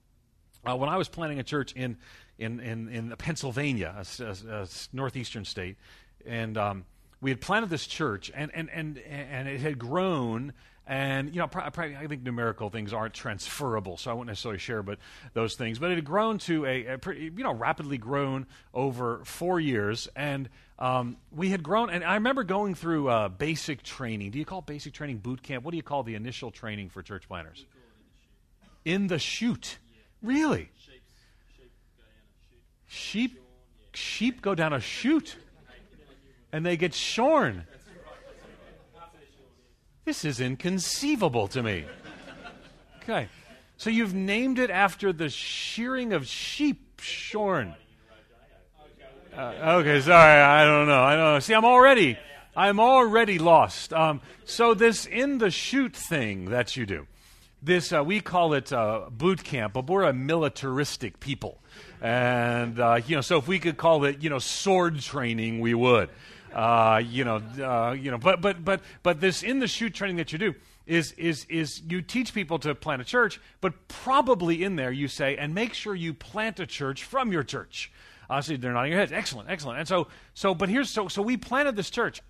Uh, 0.67 0.77
when 0.77 0.89
I 0.89 0.97
was 0.97 1.09
planning 1.09 1.39
a 1.39 1.45
church 1.45 1.73
in, 1.75 1.97
in, 2.39 2.59
in, 2.61 2.89
in 2.89 3.15
Pennsylvania, 3.17 3.95
a, 3.97 4.25
a, 4.25 4.63
a 4.63 4.69
northeastern 4.93 5.45
state, 5.45 5.77
and 6.27 6.59
um, 6.59 6.85
we 7.21 7.31
had 7.31 7.41
planted 7.41 7.71
this 7.71 7.87
church, 7.87 8.33
and, 8.35 8.51
and, 8.53 8.69
and, 8.71 8.99
and 8.99 9.49
it 9.49 9.61
had 9.61 9.79
grown. 9.79 10.53
And 10.89 11.35
you 11.35 11.41
know, 11.41 11.49
I 11.53 12.07
think 12.07 12.23
numerical 12.23 12.71
things 12.71 12.93
aren't 12.93 13.15
transferable, 13.15 13.97
so 13.97 14.11
I 14.11 14.15
won't 14.15 14.29
necessarily 14.29 14.59
share, 14.59 14.83
but 14.83 14.99
those 15.35 15.57
things. 15.57 15.79
But 15.81 15.91
it 15.91 15.97
had 15.97 16.05
grown 16.05 16.39
to 16.39 16.65
a, 16.65 16.87
a 16.87 16.99
pretty, 16.99 17.33
you 17.37 17.43
know, 17.43 17.55
rapidly 17.55 17.99
grown 17.99 18.47
over 18.73 19.21
four 19.25 19.59
years, 19.59 20.09
and 20.15 20.49
um, 20.79 21.17
we 21.33 21.51
had 21.51 21.63
grown. 21.65 21.91
And 21.91 22.05
I 22.05 22.15
remember 22.15 22.45
going 22.45 22.77
through 22.77 23.09
uh, 23.09 23.29
basic 23.29 23.83
training. 23.83 24.31
Do 24.31 24.39
you 24.39 24.45
call 24.45 24.63
basic 24.63 24.93
training 24.93 25.19
boot 25.19 25.43
camp? 25.43 25.65
What 25.65 25.73
do 25.73 25.77
you 25.77 25.83
call 25.83 26.05
the 26.05 26.15
initial 26.15 26.53
training 26.53 26.91
for 26.91 27.03
church 27.03 27.27
planters? 27.27 27.65
In 28.85 29.09
the 29.09 29.19
chute. 29.19 29.79
Really? 30.23 30.71
Sheep, 32.87 33.41
sheep 33.95 34.43
go 34.43 34.55
down 34.55 34.73
a 34.73 34.81
chute 34.81 35.37
and 36.53 36.65
they 36.65 36.77
get 36.77 36.95
shorn. 36.95 37.65
This 40.05 40.25
is 40.25 40.41
inconceivable 40.41 41.49
to 41.49 41.63
me. 41.63 41.85
Okay. 43.03 43.29
So 43.77 43.91
you've 43.91 44.15
named 44.15 44.59
it 44.59 44.71
after 44.71 45.13
the 45.13 45.29
shearing 45.29 46.13
of 46.13 46.27
sheep 46.27 47.01
shorn. 47.01 47.75
Uh, 49.37 49.81
okay, 49.81 50.01
sorry, 50.01 50.41
I 50.41 50.65
don't 50.65 50.89
know. 50.89 51.03
I 51.03 51.15
don't 51.15 51.35
know. 51.35 51.39
See, 51.41 51.53
I'm 51.53 51.67
already, 51.67 52.17
I'm 52.57 52.81
already 52.81 53.39
lost. 53.39 53.93
Um, 53.93 54.23
so 54.47 54.73
this 54.73 55.05
in 55.05 55.39
the 55.39 55.51
chute 55.51 55.95
thing 55.95 56.47
that 56.47 56.75
you 56.75 56.87
do, 56.87 57.07
this 57.67 57.93
uh, 57.93 58.03
we 58.03 58.21
call 58.21 58.55
it 58.55 58.73
uh, 58.73 59.11
boot 59.11 59.43
camp, 59.43 59.75
but 59.75 59.89
we're 59.89 60.05
a 60.05 60.13
militaristic 60.13 61.21
people, 61.21 61.59
and 62.01 62.81
uh, 62.81 63.01
you 63.07 63.17
know, 63.17 63.21
so 63.21 63.39
if 63.39 63.49
we 63.49 63.59
could 63.59 63.77
call 63.77 64.05
it, 64.05 64.23
you 64.23 64.31
know, 64.31 64.39
sword 64.39 65.01
training, 65.01 65.61
we 65.61 65.75
would. 65.75 66.09
Uh, 66.55 67.03
you 67.05 67.25
know, 67.25 67.43
uh, 67.61 67.93
you 67.93 68.11
know, 68.11 68.19
but 68.19 68.41
but 68.41 68.65
but 68.65 68.81
but 69.03 69.21
this 69.21 69.43
in 69.43 69.59
the 69.59 69.67
chute 69.67 69.93
training 69.93 70.17
that 70.17 70.33
you 70.33 70.39
do 70.39 70.55
is 70.87 71.13
is 71.13 71.45
is 71.51 71.83
you 71.83 72.01
teach 72.01 72.33
people 72.33 72.59
to 72.61 72.75
plant 72.75 73.03
a 73.03 73.05
church, 73.05 73.41
but 73.61 73.89
probably 73.89 74.63
in 74.63 74.77
there 74.77 74.93
you 74.93 75.09
say, 75.09 75.37
and 75.37 75.53
make 75.53 75.75
sure 75.75 75.95
you 75.95 76.15
plant 76.15 76.61
a 76.61 76.67
church 76.67 77.05
from 77.05 77.33
your 77.33 77.43
church. 77.43 77.93
See, 78.41 78.57
they're 78.57 78.73
nodding 78.73 78.93
their 78.93 79.01
heads. 79.01 79.13
Excellent, 79.13 79.51
excellent. 79.51 79.81
And 79.81 79.89
so 79.89 80.07
so, 80.35 80.55
but 80.55 80.69
here's 80.69 80.89
so 80.89 81.09
so 81.09 81.21
we 81.21 81.37
planted 81.37 81.77
this 81.77 81.91
church, 81.91 82.23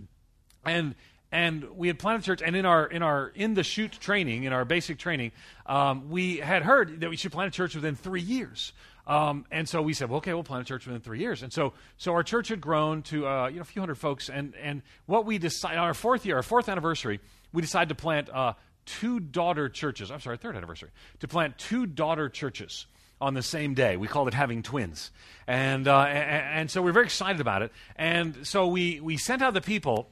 and 0.65 0.95
and 1.33 1.65
we 1.77 1.89
had 1.89 1.99
planted 1.99 2.25
church 2.25 2.43
and 2.45 2.55
in 2.55 2.65
our 2.65 2.87
in 2.87 3.03
our 3.03 3.33
in 3.35 3.55
the 3.55 3.63
chute 3.63 3.93
training 3.93 4.45
in 4.45 4.53
our 4.53 4.65
basic 4.65 4.99
training 4.99 5.33
um, 5.67 6.09
we 6.09 6.39
had 6.39 6.63
heard 6.63 7.01
that 7.01 7.11
we 7.11 7.17
should 7.17 7.33
plant 7.33 7.53
a 7.53 7.57
church 7.57 7.75
within 7.75 7.95
three 7.95 8.21
years 8.21 8.73
um, 9.07 9.45
and 9.51 9.69
so 9.69 9.83
we 9.83 9.93
said 9.93 10.09
well, 10.09 10.19
okay 10.19 10.33
we'll 10.35 10.45
plant 10.45 10.63
a 10.63 10.67
church 10.67 10.87
within 10.87 11.01
three 11.01 11.19
years 11.19 11.43
and 11.43 11.53
so 11.53 11.73
so 11.97 12.13
our 12.13 12.23
church 12.23 12.49
had 12.49 12.61
grown 12.61 13.03
to 13.03 13.27
uh, 13.27 13.49
you 13.49 13.57
know 13.57 13.63
a 13.63 13.65
few 13.65 13.81
hundred 13.81 13.97
folks 13.97 14.29
and 14.29 14.55
and 14.57 14.83
what 15.07 15.27
we 15.27 15.39
decided 15.39 15.79
our 15.79 15.95
fourth 15.95 16.25
year 16.25 16.37
our 16.37 16.43
fourth 16.43 16.69
anniversary 16.69 17.21
we 17.53 17.63
decided 17.63 17.89
to 17.89 17.95
plant 17.95 18.29
uh, 18.31 18.53
two 18.85 19.19
daughter 19.19 19.69
churches 19.69 20.11
i'm 20.11 20.21
sorry 20.21 20.37
third 20.37 20.57
anniversary 20.57 20.91
to 21.21 21.29
plant 21.29 21.59
two 21.59 21.87
daughter 21.87 22.29
churches 22.29 22.87
on 23.21 23.35
the 23.35 23.43
same 23.43 23.75
day. 23.75 23.97
We 23.97 24.09
called 24.09 24.29
it 24.29 24.35
having 24.35 24.63
twins. 24.63 25.11
And, 25.47 25.89
uh, 25.89 26.01
and, 26.01 26.59
and, 26.59 26.71
so 26.71 26.83
we 26.83 26.91
are 26.91 26.93
very 26.93 27.07
excited 27.07 27.41
about 27.41 27.63
it. 27.63 27.73
And 27.97 28.47
so 28.47 28.67
we, 28.67 29.01
we 29.01 29.17
sent 29.17 29.41
out 29.41 29.55
the 29.55 29.63
people 29.63 30.11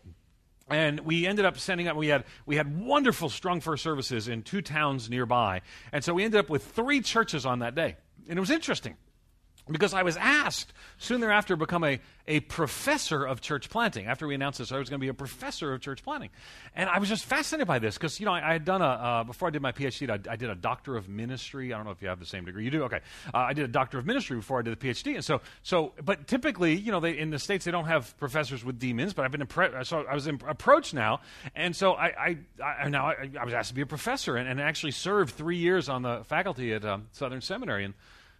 and 0.69 1.01
we 1.01 1.27
ended 1.27 1.45
up 1.45 1.59
sending 1.59 1.89
up 1.89 1.97
we 1.97 2.09
had 2.09 2.25
we 2.47 2.57
had 2.57 2.79
wonderful 2.81 3.29
strong 3.29 3.61
first 3.61 3.83
services 3.83 4.29
in 4.29 4.43
two 4.43 4.63
towns 4.63 5.11
nearby. 5.11 5.61
And 5.93 6.03
so 6.03 6.15
we 6.15 6.25
ended 6.25 6.41
up 6.41 6.49
with 6.49 6.65
three 6.65 7.01
churches 7.01 7.45
on 7.45 7.59
that 7.61 7.75
day. 7.75 7.97
And 8.29 8.39
it 8.39 8.41
was 8.41 8.51
interesting 8.51 8.97
because 9.71 9.95
I 9.95 10.03
was 10.03 10.17
asked 10.17 10.73
soon 10.99 11.21
thereafter 11.21 11.55
to 11.55 11.59
become 11.59 11.85
a, 11.85 11.99
a 12.29 12.41
professor 12.41 13.25
of 13.25 13.41
church 13.41 13.71
planting. 13.71 14.07
After 14.07 14.27
we 14.27 14.35
announced 14.35 14.59
this, 14.59 14.73
I 14.73 14.79
was 14.79 14.91
going 14.91 15.01
to 15.01 15.05
be 15.05 15.09
a 15.09 15.15
professor 15.15 15.73
of 15.73 15.81
church 15.81 16.03
planting. 16.03 16.31
And 16.77 16.89
I 16.91 16.99
was 16.99 17.09
just 17.09 17.25
fascinated 17.25 17.67
by 17.67 17.79
this 17.79 17.95
because, 17.95 18.21
you 18.21 18.27
know, 18.27 18.33
I, 18.33 18.51
I, 18.51 18.53
had 18.53 18.67
done 18.67 18.83
a, 18.83 18.85
uh, 18.85 19.25
before 19.25 19.49
I 19.49 19.51
did 19.51 19.63
my 19.63 19.73
PhD, 19.73 20.11
I, 20.11 20.33
I, 20.33 20.37
did 20.37 20.51
a 20.51 20.55
doctor 20.55 20.97
of 20.97 21.09
ministry. 21.09 21.73
I 21.73 21.79
don't 21.79 21.87
know 21.87 21.93
if 21.93 22.03
you 22.03 22.09
have 22.09 22.21
the 22.21 22.27
same 22.27 22.45
degree. 22.45 22.65
You 22.65 22.71
do? 22.71 22.85
Okay. 22.85 23.01
Uh, 23.33 23.39
I 23.39 23.53
did 23.55 23.65
a 23.65 23.69
doctor 23.69 23.99
of 23.99 24.05
ministry 24.05 24.37
before 24.37 24.59
I 24.59 24.63
did 24.63 24.79
the 24.79 24.87
PhD. 24.89 25.15
And 25.15 25.25
so, 25.25 25.41
so 25.63 25.95
but 26.05 26.27
typically, 26.27 26.75
you 26.75 26.93
know, 26.93 27.01
they, 27.01 27.17
in 27.17 27.31
the 27.31 27.39
States, 27.39 27.65
they 27.65 27.71
don't 27.71 27.87
have 27.87 28.17
professors 28.19 28.65
with 28.65 28.79
DMins, 28.79 29.15
but 29.15 29.25
I've 29.25 29.33
been, 29.33 29.47
impre- 29.47 29.87
so 29.87 30.05
I 30.05 30.15
was 30.15 30.27
approached 30.27 30.93
now. 30.93 31.21
And 31.55 31.75
so 31.75 31.95
I, 31.95 32.37
I, 32.63 32.89
now 32.89 33.07
I, 33.07 33.31
I, 33.41 33.45
was 33.47 33.55
asked 33.55 33.71
to 33.71 33.75
be 33.75 33.83
a 33.83 33.87
professor 33.87 34.37
and, 34.37 34.47
and 34.47 34.61
actually 34.61 34.93
served 34.93 35.35
three 35.35 35.57
years 35.57 35.89
on 35.89 36.03
the 36.03 36.23
faculty 36.25 36.75
at 36.75 36.85
um, 36.85 37.09
Southern 37.13 37.41
Seminary. 37.41 37.87
And, 37.87 37.95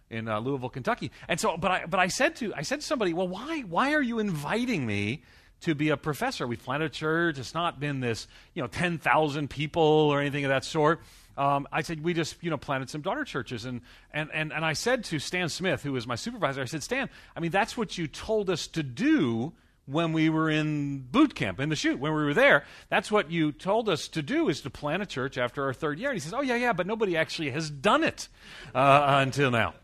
in 0.09 0.27
uh, 0.27 0.39
Louisville, 0.39 0.69
Kentucky. 0.69 1.11
And 1.27 1.39
so, 1.39 1.57
but 1.57 1.71
I, 1.71 1.85
but 1.85 1.99
I 1.99 2.07
said 2.07 2.35
to, 2.37 2.53
I 2.55 2.61
said 2.61 2.81
to 2.81 2.85
somebody, 2.85 3.13
well, 3.13 3.27
why, 3.27 3.61
why 3.61 3.93
are 3.93 4.01
you 4.01 4.19
inviting 4.19 4.85
me 4.85 5.23
to 5.61 5.75
be 5.75 5.89
a 5.89 5.97
professor? 5.97 6.45
We've 6.47 6.63
planted 6.63 6.85
a 6.85 6.89
church. 6.89 7.39
It's 7.39 7.53
not 7.53 7.79
been 7.79 7.99
this, 7.99 8.27
you 8.53 8.61
know, 8.61 8.67
10,000 8.67 9.49
people 9.49 9.81
or 9.81 10.21
anything 10.21 10.45
of 10.45 10.49
that 10.49 10.63
sort. 10.63 11.01
Um, 11.37 11.67
I 11.71 11.81
said, 11.81 12.03
we 12.03 12.13
just, 12.13 12.41
you 12.41 12.49
know, 12.49 12.57
planted 12.57 12.89
some 12.89 13.01
daughter 13.01 13.25
churches. 13.25 13.65
And, 13.65 13.81
and, 14.13 14.29
and, 14.33 14.53
and 14.53 14.63
I 14.63 14.73
said 14.73 15.03
to 15.05 15.19
Stan 15.19 15.49
Smith, 15.49 15.83
who 15.83 15.91
was 15.91 16.07
my 16.07 16.15
supervisor, 16.15 16.61
I 16.61 16.65
said, 16.65 16.83
Stan, 16.83 17.09
I 17.35 17.39
mean, 17.39 17.51
that's 17.51 17.75
what 17.75 17.97
you 17.97 18.07
told 18.07 18.49
us 18.49 18.67
to 18.67 18.83
do 18.83 19.53
when 19.85 20.13
we 20.13 20.29
were 20.29 20.49
in 20.49 20.99
boot 20.99 21.35
camp 21.35 21.59
in 21.59 21.69
the 21.69 21.75
chute 21.75 21.99
when 21.99 22.11
we 22.13 22.23
were 22.23 22.33
there 22.33 22.63
that's 22.89 23.11
what 23.11 23.29
you 23.29 23.51
told 23.51 23.87
us 23.87 24.07
to 24.07 24.21
do 24.21 24.49
is 24.49 24.61
to 24.61 24.69
plant 24.69 25.01
a 25.01 25.05
church 25.05 25.37
after 25.37 25.63
our 25.63 25.73
third 25.73 25.99
year. 25.99 26.09
And 26.09 26.15
he 26.15 26.19
says 26.19 26.33
oh 26.33 26.41
yeah 26.41 26.55
yeah 26.55 26.73
but 26.73 26.87
nobody 26.87 27.15
actually 27.15 27.51
has 27.51 27.69
done 27.69 28.03
it 28.03 28.27
uh, 28.73 29.21
until 29.21 29.51
now. 29.51 29.75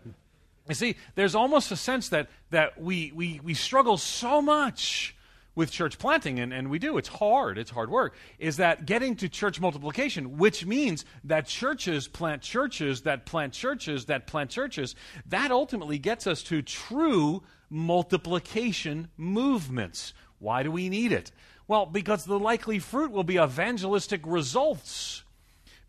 You 0.67 0.75
see 0.75 0.95
there's 1.15 1.35
almost 1.35 1.71
a 1.71 1.75
sense 1.75 2.09
that 2.09 2.29
that 2.49 2.81
we 2.81 3.11
we, 3.13 3.39
we 3.43 3.53
struggle 3.53 3.97
so 3.97 4.41
much 4.41 5.15
with 5.55 5.71
church 5.71 5.97
planting, 5.99 6.39
and, 6.39 6.53
and 6.53 6.69
we 6.69 6.79
do, 6.79 6.97
it's 6.97 7.09
hard, 7.09 7.57
it's 7.57 7.71
hard 7.71 7.89
work, 7.89 8.15
is 8.39 8.57
that 8.57 8.85
getting 8.85 9.15
to 9.17 9.27
church 9.27 9.59
multiplication, 9.59 10.37
which 10.37 10.65
means 10.65 11.03
that 11.23 11.45
churches 11.45 12.07
plant 12.07 12.41
churches, 12.41 13.01
that 13.01 13.25
plant 13.25 13.53
churches, 13.53 14.05
that 14.05 14.27
plant 14.27 14.49
churches, 14.49 14.95
that 15.25 15.51
ultimately 15.51 15.97
gets 15.97 16.25
us 16.25 16.41
to 16.43 16.61
true 16.61 17.43
multiplication 17.69 19.09
movements. 19.17 20.13
Why 20.39 20.63
do 20.63 20.71
we 20.71 20.89
need 20.89 21.11
it? 21.11 21.31
Well, 21.67 21.85
because 21.85 22.25
the 22.25 22.39
likely 22.39 22.79
fruit 22.79 23.11
will 23.11 23.23
be 23.23 23.37
evangelistic 23.37 24.21
results. 24.25 25.23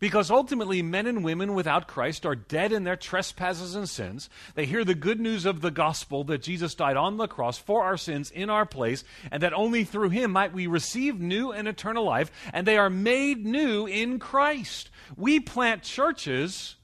Because 0.03 0.29
ultimately, 0.29 0.81
men 0.81 1.07
and 1.07 1.23
women 1.23 1.53
without 1.53 1.87
Christ 1.87 2.25
are 2.25 2.35
dead 2.35 2.73
in 2.73 2.83
their 2.83 2.97
trespasses 2.97 3.73
and 3.73 3.87
sins. 3.87 4.29
They 4.53 4.65
hear 4.65 4.83
the 4.83 4.95
good 4.95 5.17
news 5.17 5.45
of 5.45 5.61
the 5.61 5.71
gospel 5.71 6.25
that 6.25 6.41
Jesus 6.41 6.75
died 6.75 6.97
on 6.97 7.15
the 7.15 7.25
cross 7.25 7.57
for 7.57 7.85
our 7.85 7.95
sins 7.95 8.29
in 8.29 8.49
our 8.49 8.65
place, 8.65 9.05
and 9.31 9.41
that 9.41 9.53
only 9.53 9.85
through 9.85 10.09
him 10.09 10.31
might 10.31 10.51
we 10.51 10.67
receive 10.67 11.21
new 11.21 11.53
and 11.53 11.69
eternal 11.69 12.03
life, 12.03 12.29
and 12.51 12.67
they 12.67 12.75
are 12.77 12.89
made 12.89 13.45
new 13.45 13.85
in 13.85 14.19
Christ. 14.19 14.89
We 15.15 15.39
plant 15.39 15.83
churches 15.83 16.75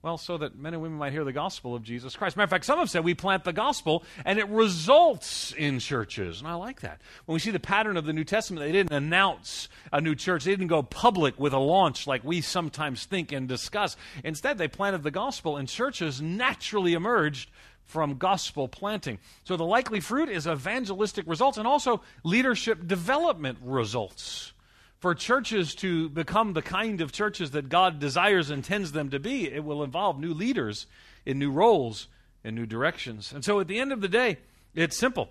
well, 0.00 0.16
so 0.16 0.38
that 0.38 0.56
men 0.56 0.74
and 0.74 0.82
women 0.82 0.96
might 0.96 1.12
hear 1.12 1.24
the 1.24 1.32
gospel 1.32 1.74
of 1.74 1.82
Jesus 1.82 2.14
Christ. 2.14 2.36
Matter 2.36 2.44
of 2.44 2.50
fact, 2.50 2.64
some 2.64 2.78
have 2.78 2.88
said 2.88 3.02
we 3.02 3.14
plant 3.14 3.42
the 3.42 3.52
gospel 3.52 4.04
and 4.24 4.38
it 4.38 4.48
results 4.48 5.52
in 5.52 5.80
churches. 5.80 6.38
And 6.38 6.46
I 6.46 6.54
like 6.54 6.82
that. 6.82 7.00
When 7.26 7.34
we 7.34 7.40
see 7.40 7.50
the 7.50 7.58
pattern 7.58 7.96
of 7.96 8.04
the 8.04 8.12
New 8.12 8.22
Testament, 8.22 8.64
they 8.64 8.70
didn't 8.70 8.92
announce 8.92 9.68
a 9.92 10.00
new 10.00 10.14
church, 10.14 10.44
they 10.44 10.52
didn't 10.52 10.68
go 10.68 10.84
public 10.84 11.38
with 11.40 11.52
a 11.52 11.58
launch 11.58 12.06
like 12.06 12.22
we 12.22 12.40
sometimes 12.40 13.06
think 13.06 13.32
and 13.32 13.48
discuss. 13.48 13.96
Instead, 14.22 14.56
they 14.56 14.68
planted 14.68 15.02
the 15.02 15.10
gospel 15.10 15.56
and 15.56 15.68
churches 15.68 16.22
naturally 16.22 16.92
emerged 16.92 17.50
from 17.82 18.18
gospel 18.18 18.68
planting. 18.68 19.18
So 19.44 19.56
the 19.56 19.64
likely 19.64 19.98
fruit 19.98 20.28
is 20.28 20.46
evangelistic 20.46 21.26
results 21.26 21.58
and 21.58 21.66
also 21.66 22.02
leadership 22.22 22.86
development 22.86 23.58
results 23.62 24.52
for 24.98 25.14
churches 25.14 25.74
to 25.76 26.08
become 26.08 26.52
the 26.52 26.62
kind 26.62 27.00
of 27.00 27.12
churches 27.12 27.52
that 27.52 27.68
God 27.68 27.98
desires 27.98 28.50
and 28.50 28.58
intends 28.58 28.92
them 28.92 29.10
to 29.10 29.18
be, 29.18 29.46
it 29.52 29.64
will 29.64 29.82
involve 29.82 30.18
new 30.18 30.34
leaders 30.34 30.86
in 31.24 31.38
new 31.38 31.50
roles 31.50 32.08
in 32.44 32.54
new 32.54 32.66
directions. 32.66 33.32
And 33.32 33.44
so 33.44 33.60
at 33.60 33.68
the 33.68 33.78
end 33.78 33.92
of 33.92 34.00
the 34.00 34.08
day, 34.08 34.38
it's 34.74 34.96
simple. 34.96 35.30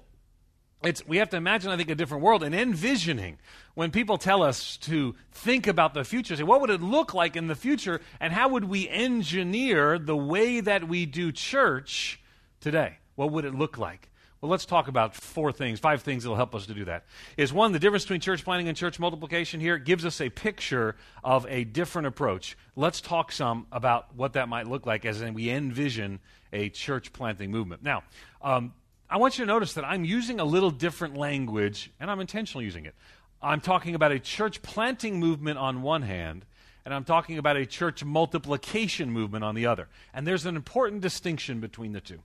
It's, 0.83 1.05
we 1.07 1.17
have 1.17 1.29
to 1.31 1.37
imagine, 1.37 1.71
I 1.71 1.77
think, 1.77 1.89
a 1.89 1.95
different 1.95 2.23
world 2.23 2.43
and 2.43 2.53
envisioning 2.53 3.39
when 3.73 3.89
people 3.89 4.17
tell 4.17 4.43
us 4.43 4.77
to 4.77 5.15
think 5.31 5.65
about 5.65 5.93
the 5.93 6.03
future, 6.03 6.35
say, 6.35 6.43
what 6.43 6.61
would 6.61 6.69
it 6.69 6.81
look 6.81 7.13
like 7.13 7.35
in 7.35 7.47
the 7.47 7.55
future, 7.55 7.99
and 8.19 8.31
how 8.31 8.49
would 8.49 8.65
we 8.65 8.87
engineer 8.87 9.97
the 9.97 10.15
way 10.15 10.59
that 10.59 10.87
we 10.87 11.05
do 11.07 11.31
church 11.31 12.21
today? 12.61 12.97
What 13.15 13.31
would 13.31 13.45
it 13.45 13.55
look 13.55 13.79
like? 13.79 14.09
Well, 14.39 14.51
let's 14.51 14.65
talk 14.65 14.87
about 14.87 15.15
four 15.15 15.51
things, 15.51 15.79
five 15.79 16.03
things 16.03 16.23
that 16.23 16.29
will 16.29 16.35
help 16.35 16.53
us 16.53 16.67
to 16.67 16.73
do 16.75 16.85
that. 16.85 17.05
Is 17.37 17.51
one, 17.51 17.71
the 17.71 17.79
difference 17.79 18.03
between 18.03 18.21
church 18.21 18.43
planting 18.43 18.67
and 18.67 18.77
church 18.77 18.99
multiplication 18.99 19.59
here 19.59 19.79
gives 19.79 20.05
us 20.05 20.21
a 20.21 20.29
picture 20.29 20.95
of 21.23 21.47
a 21.49 21.63
different 21.63 22.07
approach. 22.07 22.55
Let's 22.75 23.01
talk 23.01 23.31
some 23.31 23.65
about 23.71 24.15
what 24.15 24.33
that 24.33 24.47
might 24.47 24.67
look 24.67 24.85
like 24.85 25.05
as 25.05 25.23
we 25.23 25.49
envision 25.49 26.19
a 26.53 26.69
church 26.69 27.13
planting 27.13 27.49
movement. 27.49 27.81
Now, 27.81 28.03
um, 28.43 28.73
I 29.09 29.17
want 29.17 29.39
you 29.39 29.45
to 29.45 29.47
notice 29.47 29.73
that 29.73 29.85
I'm 29.85 30.05
using 30.05 30.39
a 30.39 30.45
little 30.45 30.69
different 30.69 31.17
language, 31.17 31.91
and 31.99 32.11
I'm 32.11 32.19
intentionally 32.19 32.65
using 32.65 32.85
it. 32.85 32.93
I'm 33.41 33.61
talking 33.61 33.95
about 33.95 34.11
a 34.11 34.19
church 34.19 34.61
planting 34.61 35.19
movement 35.19 35.57
on 35.57 35.81
one 35.81 36.03
hand, 36.03 36.45
and 36.85 36.93
I'm 36.93 37.05
talking 37.05 37.39
about 37.39 37.57
a 37.57 37.65
church 37.65 38.03
multiplication 38.03 39.09
movement 39.09 39.43
on 39.43 39.55
the 39.55 39.65
other. 39.65 39.87
And 40.13 40.27
there's 40.27 40.45
an 40.45 40.55
important 40.55 41.01
distinction 41.01 41.59
between 41.59 41.93
the 41.93 42.01
two. 42.01 42.19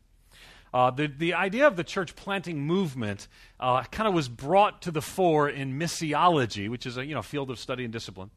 Uh, 0.75 0.91
the, 0.91 1.07
the 1.07 1.35
idea 1.35 1.67
of 1.67 1.77
the 1.77 1.85
church 1.85 2.17
planting 2.17 2.61
movement 2.61 3.29
uh, 3.61 3.83
kind 3.85 4.09
of 4.09 4.15
was 4.15 4.29
brought 4.29 4.83
to 4.83 4.91
the 4.91 5.03
fore 5.03 5.49
in 5.49 5.79
missiology, 5.79 6.69
which 6.69 6.87
is 6.87 6.97
a 6.97 7.05
you 7.05 7.15
know, 7.15 7.23
field 7.23 7.51
of 7.51 7.59
study 7.59 7.85
and 7.85 7.93
discipline, 7.93 8.31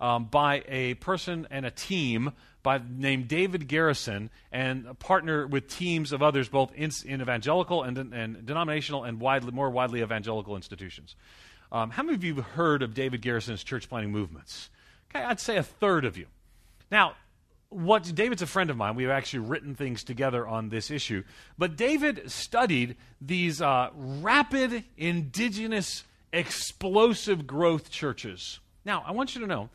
um, 0.00 0.24
by 0.26 0.62
a 0.68 0.94
person 0.94 1.48
and 1.50 1.66
a 1.66 1.70
team 1.70 2.32
by 2.62 2.80
named 2.88 3.26
David 3.28 3.68
Garrison 3.68 4.30
and 4.52 4.86
a 4.86 4.94
partner 4.94 5.46
with 5.46 5.68
teams 5.68 6.12
of 6.12 6.22
others, 6.22 6.48
both 6.48 6.72
in, 6.74 6.90
in 7.06 7.20
evangelical 7.20 7.82
and, 7.82 7.98
and, 7.98 8.44
denominational 8.44 9.04
and 9.04 9.18
widely, 9.18 9.50
more 9.50 9.70
widely 9.70 10.02
evangelical 10.02 10.56
institutions. 10.56 11.16
Um, 11.72 11.90
how 11.90 12.02
many 12.02 12.16
of 12.16 12.24
you 12.24 12.34
have 12.34 12.44
heard 12.44 12.82
of 12.82 12.94
David 12.94 13.22
Garrison's 13.22 13.64
church 13.64 13.88
planting 13.88 14.12
movements? 14.12 14.70
Okay, 15.10 15.24
I'd 15.24 15.40
say 15.40 15.56
a 15.56 15.62
third 15.62 16.04
of 16.04 16.16
you. 16.16 16.26
Now, 16.90 17.14
what 17.70 18.14
David's 18.14 18.42
a 18.42 18.46
friend 18.46 18.68
of 18.68 18.76
mine. 18.76 18.96
We've 18.96 19.08
actually 19.08 19.40
written 19.40 19.74
things 19.74 20.02
together 20.04 20.46
on 20.46 20.68
this 20.68 20.90
issue. 20.90 21.22
But 21.56 21.76
David 21.76 22.30
studied 22.30 22.96
these 23.20 23.62
uh, 23.62 23.90
rapid, 23.94 24.84
indigenous, 24.96 26.04
explosive 26.32 27.46
growth 27.46 27.90
churches. 27.90 28.58
Now, 28.84 29.04
I 29.06 29.12
want 29.12 29.34
you 29.34 29.40
to 29.42 29.46
know 29.46 29.70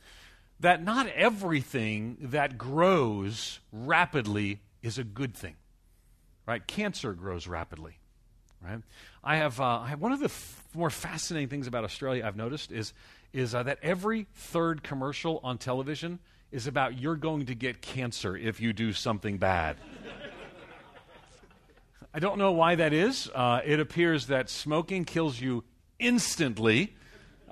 that 0.59 0.83
not 0.83 1.07
everything 1.07 2.17
that 2.19 2.57
grows 2.57 3.59
rapidly 3.71 4.59
is 4.83 4.97
a 4.97 5.03
good 5.03 5.33
thing. 5.33 5.55
Right? 6.45 6.65
Cancer 6.67 7.13
grows 7.13 7.47
rapidly. 7.47 7.97
Right? 8.61 8.81
I 9.23 9.37
have, 9.37 9.59
uh, 9.59 9.79
I 9.79 9.87
have 9.87 10.01
one 10.01 10.11
of 10.11 10.19
the 10.19 10.25
f- 10.25 10.63
more 10.73 10.89
fascinating 10.89 11.49
things 11.49 11.67
about 11.67 11.85
Australia 11.85 12.25
I've 12.25 12.35
noticed 12.35 12.71
is, 12.71 12.93
is 13.31 13.55
uh, 13.55 13.63
that 13.63 13.79
every 13.81 14.27
third 14.33 14.83
commercial 14.83 15.39
on 15.43 15.57
television 15.57 16.19
is 16.51 16.67
about 16.67 16.99
you're 16.99 17.15
going 17.15 17.47
to 17.47 17.55
get 17.55 17.81
cancer 17.81 18.35
if 18.35 18.59
you 18.61 18.73
do 18.73 18.93
something 18.93 19.37
bad. 19.37 19.77
I 22.13 22.19
don't 22.19 22.37
know 22.37 22.53
why 22.53 22.75
that 22.75 22.93
is. 22.93 23.29
Uh, 23.35 23.59
it 23.65 23.79
appears 23.79 24.27
that 24.27 24.49
smoking 24.49 25.03
kills 25.03 25.41
you 25.41 25.65
instantly. 25.99 26.95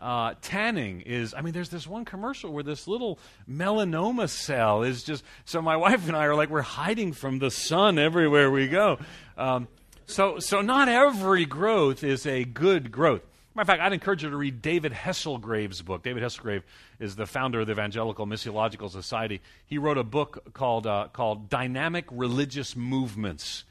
Uh, 0.02 0.36
tanning 0.42 1.02
is, 1.02 1.34
I 1.34 1.42
mean, 1.42 1.54
there's 1.54 1.70
this 1.70 1.86
one 1.88 2.06
commercial 2.06 2.52
where 2.52 2.64
this 2.64 2.88
little 2.88 3.20
melanoma 3.50 4.30
cell 4.30 4.84
is 4.84 5.04
just, 5.04 5.24
so 5.46 5.62
my 5.62 5.76
wife 5.76 6.08
and 6.08 6.16
I 6.16 6.26
are 6.26 6.36
like, 6.36 6.50
we're 6.50 6.62
hiding 6.62 7.14
from 7.14 7.40
the 7.40 7.52
sun 7.52 7.98
everywhere 7.98 8.52
we 8.52 8.68
go. 8.68 9.00
Um, 9.38 9.68
so, 10.06 10.40
so 10.40 10.62
not 10.62 10.90
every 10.90 11.46
growth 11.46 12.04
is 12.04 12.26
a 12.26 12.44
good 12.44 12.92
growth. 12.92 13.22
Matter 13.56 13.62
of 13.62 13.68
fact, 13.68 13.82
I'd 13.82 13.94
encourage 13.94 14.24
you 14.24 14.30
to 14.30 14.38
read 14.38 14.62
David 14.62 14.94
Hesselgrave's 14.94 15.82
book. 15.82 16.04
David 16.04 16.24
Hesselgrave 16.24 16.64
is 17.00 17.16
the 17.16 17.28
founder 17.28 17.60
of 17.60 17.68
the 17.68 17.74
Evangelical 17.74 18.26
Missiological 18.26 18.90
Society. 18.90 19.42
He 19.66 19.78
wrote 19.78 19.98
a 19.98 20.04
book 20.04 20.54
called, 20.54 20.88
uh, 20.88 21.10
called 21.14 21.50
Dynamic 21.50 22.06
Religious 22.10 22.76
Movements 22.76 23.64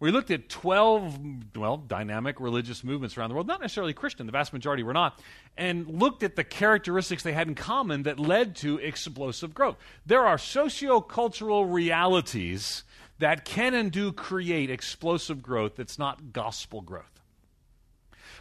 we 0.00 0.10
looked 0.10 0.30
at 0.30 0.48
12, 0.48 1.56
well, 1.56 1.76
dynamic 1.76 2.40
religious 2.40 2.82
movements 2.82 3.18
around 3.18 3.28
the 3.28 3.34
world, 3.34 3.46
not 3.46 3.60
necessarily 3.60 3.92
Christian, 3.92 4.24
the 4.24 4.32
vast 4.32 4.54
majority 4.54 4.82
were 4.82 4.94
not, 4.94 5.20
and 5.58 5.86
looked 5.86 6.22
at 6.22 6.36
the 6.36 6.44
characteristics 6.44 7.22
they 7.22 7.34
had 7.34 7.48
in 7.48 7.54
common 7.54 8.04
that 8.04 8.18
led 8.18 8.56
to 8.56 8.78
explosive 8.78 9.52
growth. 9.52 9.76
There 10.06 10.26
are 10.26 10.38
sociocultural 10.38 11.70
realities 11.70 12.84
that 13.18 13.44
can 13.44 13.74
and 13.74 13.92
do 13.92 14.10
create 14.10 14.70
explosive 14.70 15.42
growth 15.42 15.76
that's 15.76 15.98
not 15.98 16.32
gospel 16.32 16.80
growth. 16.80 17.19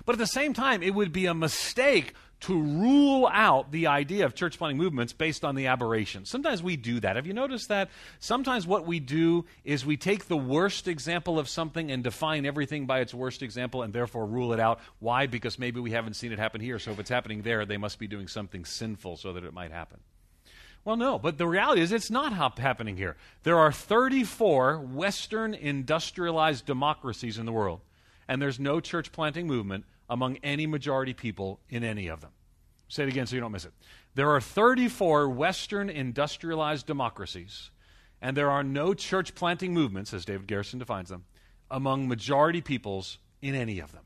But 0.06 0.14
at 0.14 0.20
the 0.20 0.28
same 0.28 0.54
time, 0.54 0.84
it 0.84 0.94
would 0.94 1.12
be 1.12 1.26
a 1.26 1.34
mistake 1.34 2.14
to 2.42 2.62
rule 2.62 3.30
out 3.34 3.72
the 3.72 3.88
idea 3.88 4.26
of 4.26 4.34
church 4.34 4.58
planting 4.58 4.78
movements 4.78 5.12
based 5.12 5.44
on 5.44 5.56
the 5.56 5.68
aberration. 5.68 6.26
Sometimes 6.26 6.64
we 6.64 6.78
do 6.78 7.00
that. 7.02 7.18
Have 7.18 7.28
you 7.28 7.34
noticed 7.34 7.68
that? 7.68 7.90
Sometimes 8.20 8.66
what 8.66 8.86
we 8.86 9.00
do 9.02 9.46
is 9.66 9.86
we 9.86 9.98
take 9.98 10.28
the 10.28 10.38
worst 10.38 10.88
example 10.88 11.38
of 11.38 11.50
something 11.50 11.92
and 11.92 12.02
define 12.02 12.46
everything 12.46 12.86
by 12.86 13.00
its 13.02 13.14
worst 13.14 13.44
example 13.44 13.84
and 13.84 13.92
therefore 13.92 14.26
rule 14.26 14.54
it 14.54 14.60
out. 14.60 14.80
Why? 15.00 15.28
Because 15.28 15.60
maybe 15.60 15.82
we 15.82 15.92
haven't 15.92 16.14
seen 16.14 16.32
it 16.32 16.40
happen 16.40 16.62
here. 16.62 16.80
So 16.80 16.92
if 16.92 17.00
it's 17.00 17.10
happening 17.10 17.42
there, 17.42 17.66
they 17.66 17.78
must 17.78 18.00
be 18.00 18.08
doing 18.08 18.30
something 18.30 18.64
sinful 18.64 19.18
so 19.18 19.34
that 19.34 19.44
it 19.44 19.54
might 19.54 19.72
happen. 19.72 20.00
Well, 20.86 20.96
no, 20.96 21.20
but 21.20 21.38
the 21.38 21.46
reality 21.46 21.82
is 21.82 21.92
it's 21.92 22.10
not 22.10 22.32
happening 22.58 22.96
here. 22.96 23.18
There 23.44 23.60
are 23.60 23.72
34 23.72 24.80
Western 24.80 25.54
industrialized 25.54 26.66
democracies 26.66 27.38
in 27.38 27.46
the 27.46 27.52
world, 27.52 27.82
and 28.30 28.40
there's 28.40 28.60
no 28.60 28.80
church 28.80 29.12
planting 29.12 29.48
movement 29.48 29.84
among 30.08 30.38
any 30.44 30.68
majority 30.68 31.14
people 31.14 31.60
in 31.68 31.84
any 31.84 32.08
of 32.08 32.22
them. 32.22 32.30
Say 32.88 33.04
it 33.04 33.10
again 33.10 33.26
so 33.26 33.36
you 33.36 33.42
don't 33.42 33.52
miss 33.52 33.66
it. 33.66 33.74
There 34.14 34.30
are 34.30 34.40
34 34.40 35.30
Western 35.30 35.90
industrialized 35.90 36.86
democracies, 36.86 37.72
and 38.22 38.38
there 38.38 38.52
are 38.52 38.64
no 38.64 38.94
church 38.94 39.34
planting 39.34 39.74
movements, 39.74 40.14
as 40.14 40.26
David 40.26 40.48
Garrison 40.48 40.78
defines 40.78 41.10
them, 41.10 41.26
among 41.72 42.08
majority 42.08 42.62
peoples 42.62 43.18
in 43.42 43.56
any 43.56 43.80
of 43.80 43.92
them. 43.92 44.04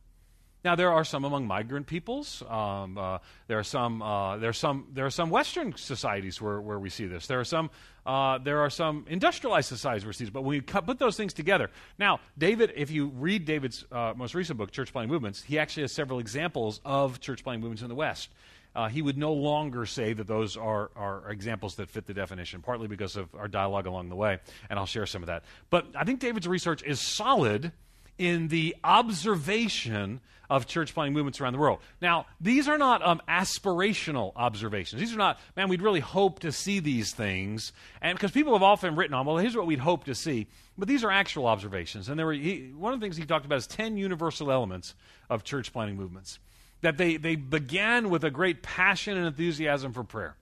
Now 0.63 0.75
there 0.75 0.93
are 0.93 1.03
some 1.03 1.25
among 1.25 1.45
migrant 1.45 1.87
peoples. 1.87 2.41
Um, 2.47 2.97
uh, 2.97 3.17
there 3.47 3.59
are 3.59 3.63
some. 3.63 4.01
Uh, 4.01 4.37
there 4.37 4.49
are 4.49 4.53
some. 4.53 4.87
There 4.93 5.05
are 5.05 5.11
some 5.11 5.29
Western 5.29 5.75
societies 5.75 6.41
where, 6.41 6.61
where 6.61 6.79
we 6.79 6.89
see 6.89 7.05
this. 7.05 7.27
There 7.27 7.39
are 7.39 7.45
some. 7.45 7.69
Uh, 8.05 8.37
there 8.37 8.59
are 8.59 8.69
some 8.69 9.05
industrialized 9.09 9.67
societies 9.67 10.03
where 10.03 10.09
we 10.09 10.13
see 10.13 10.23
this. 10.25 10.31
But 10.31 10.43
when 10.43 10.51
we 10.51 10.61
put 10.61 10.99
those 10.99 11.17
things 11.17 11.33
together, 11.33 11.69
now 11.99 12.21
David, 12.37 12.71
if 12.75 12.91
you 12.91 13.07
read 13.07 13.45
David's 13.45 13.83
uh, 13.91 14.13
most 14.15 14.35
recent 14.35 14.57
book, 14.57 14.71
Church 14.71 14.93
Planting 14.93 15.11
Movements, 15.11 15.43
he 15.43 15.59
actually 15.59 15.83
has 15.83 15.93
several 15.93 16.19
examples 16.19 16.79
of 16.85 17.19
church 17.19 17.43
planting 17.43 17.61
movements 17.61 17.81
in 17.81 17.89
the 17.89 17.95
West. 17.95 18.29
Uh, 18.75 18.89
he 18.89 19.01
would 19.01 19.17
no 19.17 19.33
longer 19.33 19.85
say 19.85 20.13
that 20.13 20.25
those 20.25 20.57
are, 20.57 20.89
are 20.95 21.29
examples 21.29 21.75
that 21.75 21.89
fit 21.89 22.07
the 22.07 22.13
definition, 22.13 22.61
partly 22.61 22.87
because 22.87 23.15
of 23.15 23.33
our 23.35 23.47
dialogue 23.47 23.85
along 23.85 24.09
the 24.09 24.15
way, 24.15 24.39
and 24.69 24.79
I'll 24.79 24.87
share 24.87 25.05
some 25.05 25.21
of 25.21 25.27
that. 25.27 25.43
But 25.69 25.87
I 25.95 26.05
think 26.05 26.19
David's 26.19 26.47
research 26.47 26.81
is 26.83 26.99
solid 26.99 27.71
in 28.17 28.47
the 28.47 28.75
observation 28.83 30.21
of 30.49 30.67
church 30.67 30.93
planting 30.93 31.13
movements 31.13 31.41
around 31.41 31.53
the 31.53 31.59
world. 31.59 31.79
Now, 32.01 32.25
these 32.39 32.67
are 32.67 32.77
not 32.77 33.05
um, 33.05 33.21
aspirational 33.27 34.33
observations. 34.35 34.99
These 34.99 35.13
are 35.13 35.17
not, 35.17 35.39
man, 35.55 35.67
we'd 35.67 35.81
really 35.81 35.99
hope 35.99 36.39
to 36.39 36.51
see 36.51 36.79
these 36.79 37.11
things. 37.11 37.73
And 38.01 38.15
because 38.15 38.31
people 38.31 38.53
have 38.53 38.63
often 38.63 38.95
written 38.95 39.13
on, 39.13 39.25
well, 39.25 39.37
here's 39.37 39.55
what 39.55 39.65
we'd 39.65 39.79
hope 39.79 40.03
to 40.03 40.15
see. 40.15 40.47
But 40.77 40.87
these 40.87 41.03
are 41.03 41.11
actual 41.11 41.47
observations. 41.47 42.09
And 42.09 42.19
there 42.19 42.25
were, 42.25 42.33
he, 42.33 42.71
one 42.75 42.93
of 42.93 42.99
the 42.99 43.05
things 43.05 43.17
he 43.17 43.25
talked 43.25 43.45
about 43.45 43.57
is 43.57 43.67
10 43.67 43.97
universal 43.97 44.51
elements 44.51 44.95
of 45.29 45.43
church 45.43 45.71
planting 45.71 45.97
movements. 45.97 46.39
That 46.81 46.97
they, 46.97 47.17
they 47.17 47.35
began 47.35 48.09
with 48.09 48.23
a 48.23 48.31
great 48.31 48.61
passion 48.61 49.17
and 49.17 49.25
enthusiasm 49.25 49.93
for 49.93 50.03
prayer. 50.03 50.35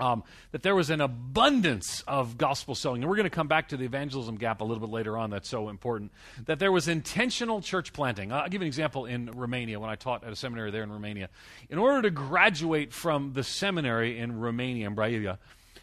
Um, 0.00 0.24
that 0.50 0.62
there 0.62 0.74
was 0.74 0.90
an 0.90 1.00
abundance 1.00 2.02
of 2.08 2.36
gospel 2.36 2.74
sowing. 2.74 3.02
And 3.02 3.10
we're 3.10 3.16
going 3.16 3.24
to 3.24 3.30
come 3.30 3.46
back 3.46 3.68
to 3.68 3.76
the 3.76 3.84
evangelism 3.84 4.36
gap 4.36 4.60
a 4.60 4.64
little 4.64 4.80
bit 4.80 4.92
later 4.92 5.16
on. 5.16 5.30
That's 5.30 5.48
so 5.48 5.68
important. 5.68 6.12
That 6.46 6.58
there 6.58 6.72
was 6.72 6.88
intentional 6.88 7.60
church 7.60 7.92
planting. 7.92 8.32
I'll 8.32 8.48
give 8.48 8.62
an 8.62 8.66
example 8.66 9.06
in 9.06 9.30
Romania 9.30 9.78
when 9.78 9.90
I 9.90 9.94
taught 9.94 10.24
at 10.24 10.32
a 10.32 10.36
seminary 10.36 10.70
there 10.70 10.82
in 10.82 10.90
Romania. 10.90 11.28
In 11.68 11.78
order 11.78 12.02
to 12.02 12.10
graduate 12.10 12.92
from 12.92 13.34
the 13.34 13.44
seminary 13.44 14.18
in 14.18 14.40
Romania, 14.40 14.88
in 14.88 14.96
Brailia, 14.96 15.38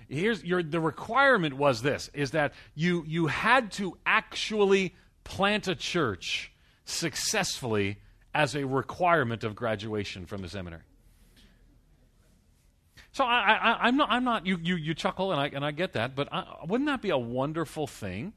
here's 0.09 0.43
your, 0.43 0.63
the 0.63 0.79
requirement 0.79 1.55
was 1.55 1.81
this 1.81 2.09
is 2.13 2.31
that 2.31 2.53
you, 2.75 3.03
you 3.07 3.27
had 3.27 3.71
to 3.73 3.97
actually 4.05 4.95
plant 5.23 5.67
a 5.67 5.75
church 5.75 6.51
successfully 6.83 7.97
as 8.33 8.55
a 8.55 8.65
requirement 8.65 9.43
of 9.43 9.55
graduation 9.55 10.25
from 10.25 10.41
the 10.41 10.49
seminary. 10.49 10.81
So 13.11 13.23
I, 13.23 13.87
am 13.87 13.97
not. 13.97 14.09
I'm 14.11 14.23
not. 14.23 14.45
You, 14.45 14.59
you, 14.61 14.75
you 14.75 14.93
chuckle, 14.93 15.31
and 15.31 15.41
I 15.41 15.47
and 15.47 15.65
I 15.65 15.71
get 15.71 15.93
that. 15.93 16.15
But 16.15 16.31
I, 16.31 16.45
wouldn't 16.67 16.87
that 16.87 17.01
be 17.01 17.09
a 17.09 17.17
wonderful 17.17 17.87
thing? 17.87 18.33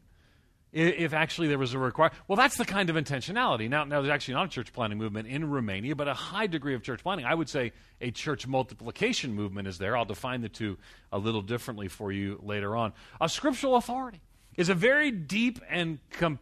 If, 0.72 1.12
actually 1.12 1.48
there 1.48 1.58
was 1.58 1.74
a 1.74 1.78
requirement, 1.78 2.18
well, 2.28 2.36
that's 2.36 2.56
the 2.56 2.64
kind 2.64 2.88
of 2.88 2.96
intentionality. 2.96 3.68
Now, 3.68 3.84
now 3.84 4.00
there's 4.00 4.10
actually 4.10 4.34
not 4.34 4.46
a 4.46 4.48
church 4.48 4.72
planting 4.72 4.98
movement 4.98 5.28
in 5.28 5.50
Romania, 5.50 5.94
but 5.94 6.08
a 6.08 6.14
high 6.14 6.46
degree 6.46 6.74
of 6.74 6.82
church 6.82 7.02
planting. 7.02 7.26
I 7.26 7.34
would 7.34 7.50
say 7.50 7.72
a 8.00 8.10
church 8.10 8.46
multiplication 8.46 9.34
movement 9.34 9.68
is 9.68 9.76
there. 9.76 9.94
I'll 9.94 10.06
define 10.06 10.40
the 10.40 10.48
two 10.48 10.78
a 11.12 11.18
little 11.18 11.42
differently 11.42 11.88
for 11.88 12.10
you 12.10 12.40
later 12.42 12.74
on. 12.74 12.94
A 13.20 13.28
scriptural 13.28 13.76
authority 13.76 14.22
is 14.56 14.70
a 14.70 14.74
very 14.74 15.10
deep 15.10 15.60
and 15.68 15.98
com- 16.08 16.38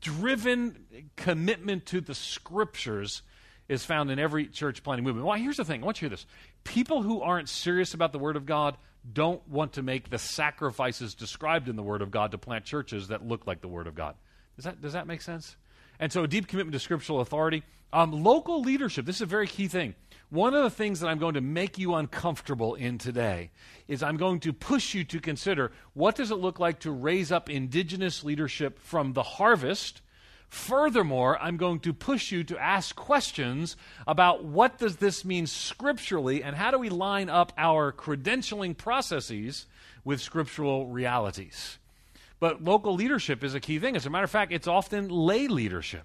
driven 0.00 1.04
commitment 1.16 1.84
to 1.86 2.00
the 2.00 2.14
scriptures 2.14 3.20
is 3.68 3.84
found 3.84 4.10
in 4.10 4.18
every 4.18 4.46
church 4.46 4.82
planting 4.82 5.04
movement. 5.04 5.26
Well, 5.26 5.38
here's 5.38 5.56
the 5.56 5.64
thing. 5.64 5.82
I 5.82 5.84
want 5.84 6.02
you 6.02 6.08
to 6.08 6.10
hear 6.10 6.16
this. 6.16 6.26
People 6.64 7.02
who 7.02 7.20
aren't 7.22 7.48
serious 7.48 7.94
about 7.94 8.12
the 8.12 8.18
Word 8.18 8.36
of 8.36 8.46
God 8.46 8.76
don't 9.10 9.46
want 9.48 9.74
to 9.74 9.82
make 9.82 10.10
the 10.10 10.18
sacrifices 10.18 11.14
described 11.14 11.68
in 11.68 11.76
the 11.76 11.82
Word 11.82 12.02
of 12.02 12.10
God 12.10 12.32
to 12.32 12.38
plant 12.38 12.64
churches 12.64 13.08
that 13.08 13.26
look 13.26 13.46
like 13.46 13.60
the 13.60 13.68
Word 13.68 13.86
of 13.86 13.94
God. 13.94 14.14
Does 14.56 14.64
that, 14.64 14.80
does 14.80 14.92
that 14.92 15.06
make 15.06 15.22
sense? 15.22 15.56
And 15.98 16.12
so, 16.12 16.24
a 16.24 16.28
deep 16.28 16.48
commitment 16.48 16.72
to 16.72 16.78
scriptural 16.78 17.20
authority. 17.20 17.62
Um, 17.92 18.24
local 18.24 18.62
leadership. 18.62 19.04
This 19.04 19.16
is 19.16 19.22
a 19.22 19.26
very 19.26 19.46
key 19.46 19.68
thing. 19.68 19.94
One 20.30 20.54
of 20.54 20.62
the 20.62 20.70
things 20.70 21.00
that 21.00 21.08
I'm 21.08 21.18
going 21.18 21.34
to 21.34 21.42
make 21.42 21.78
you 21.78 21.94
uncomfortable 21.94 22.74
in 22.74 22.96
today 22.96 23.50
is 23.86 24.02
I'm 24.02 24.16
going 24.16 24.40
to 24.40 24.52
push 24.52 24.94
you 24.94 25.04
to 25.04 25.20
consider 25.20 25.72
what 25.92 26.16
does 26.16 26.30
it 26.30 26.36
look 26.36 26.58
like 26.58 26.80
to 26.80 26.90
raise 26.90 27.30
up 27.30 27.50
indigenous 27.50 28.24
leadership 28.24 28.78
from 28.78 29.12
the 29.12 29.22
harvest 29.22 30.00
Furthermore, 30.52 31.38
I'm 31.40 31.56
going 31.56 31.80
to 31.80 31.94
push 31.94 32.30
you 32.30 32.44
to 32.44 32.58
ask 32.58 32.94
questions 32.94 33.74
about 34.06 34.44
what 34.44 34.78
does 34.78 34.96
this 34.96 35.24
mean 35.24 35.46
scripturally 35.46 36.42
and 36.42 36.54
how 36.54 36.70
do 36.70 36.78
we 36.78 36.90
line 36.90 37.30
up 37.30 37.54
our 37.56 37.90
credentialing 37.90 38.76
processes 38.76 39.64
with 40.04 40.20
scriptural 40.20 40.88
realities. 40.88 41.78
But 42.38 42.62
local 42.62 42.94
leadership 42.94 43.42
is 43.42 43.54
a 43.54 43.60
key 43.60 43.78
thing. 43.78 43.96
As 43.96 44.04
a 44.04 44.10
matter 44.10 44.24
of 44.24 44.30
fact, 44.30 44.52
it's 44.52 44.68
often 44.68 45.08
lay 45.08 45.48
leadership. 45.48 46.04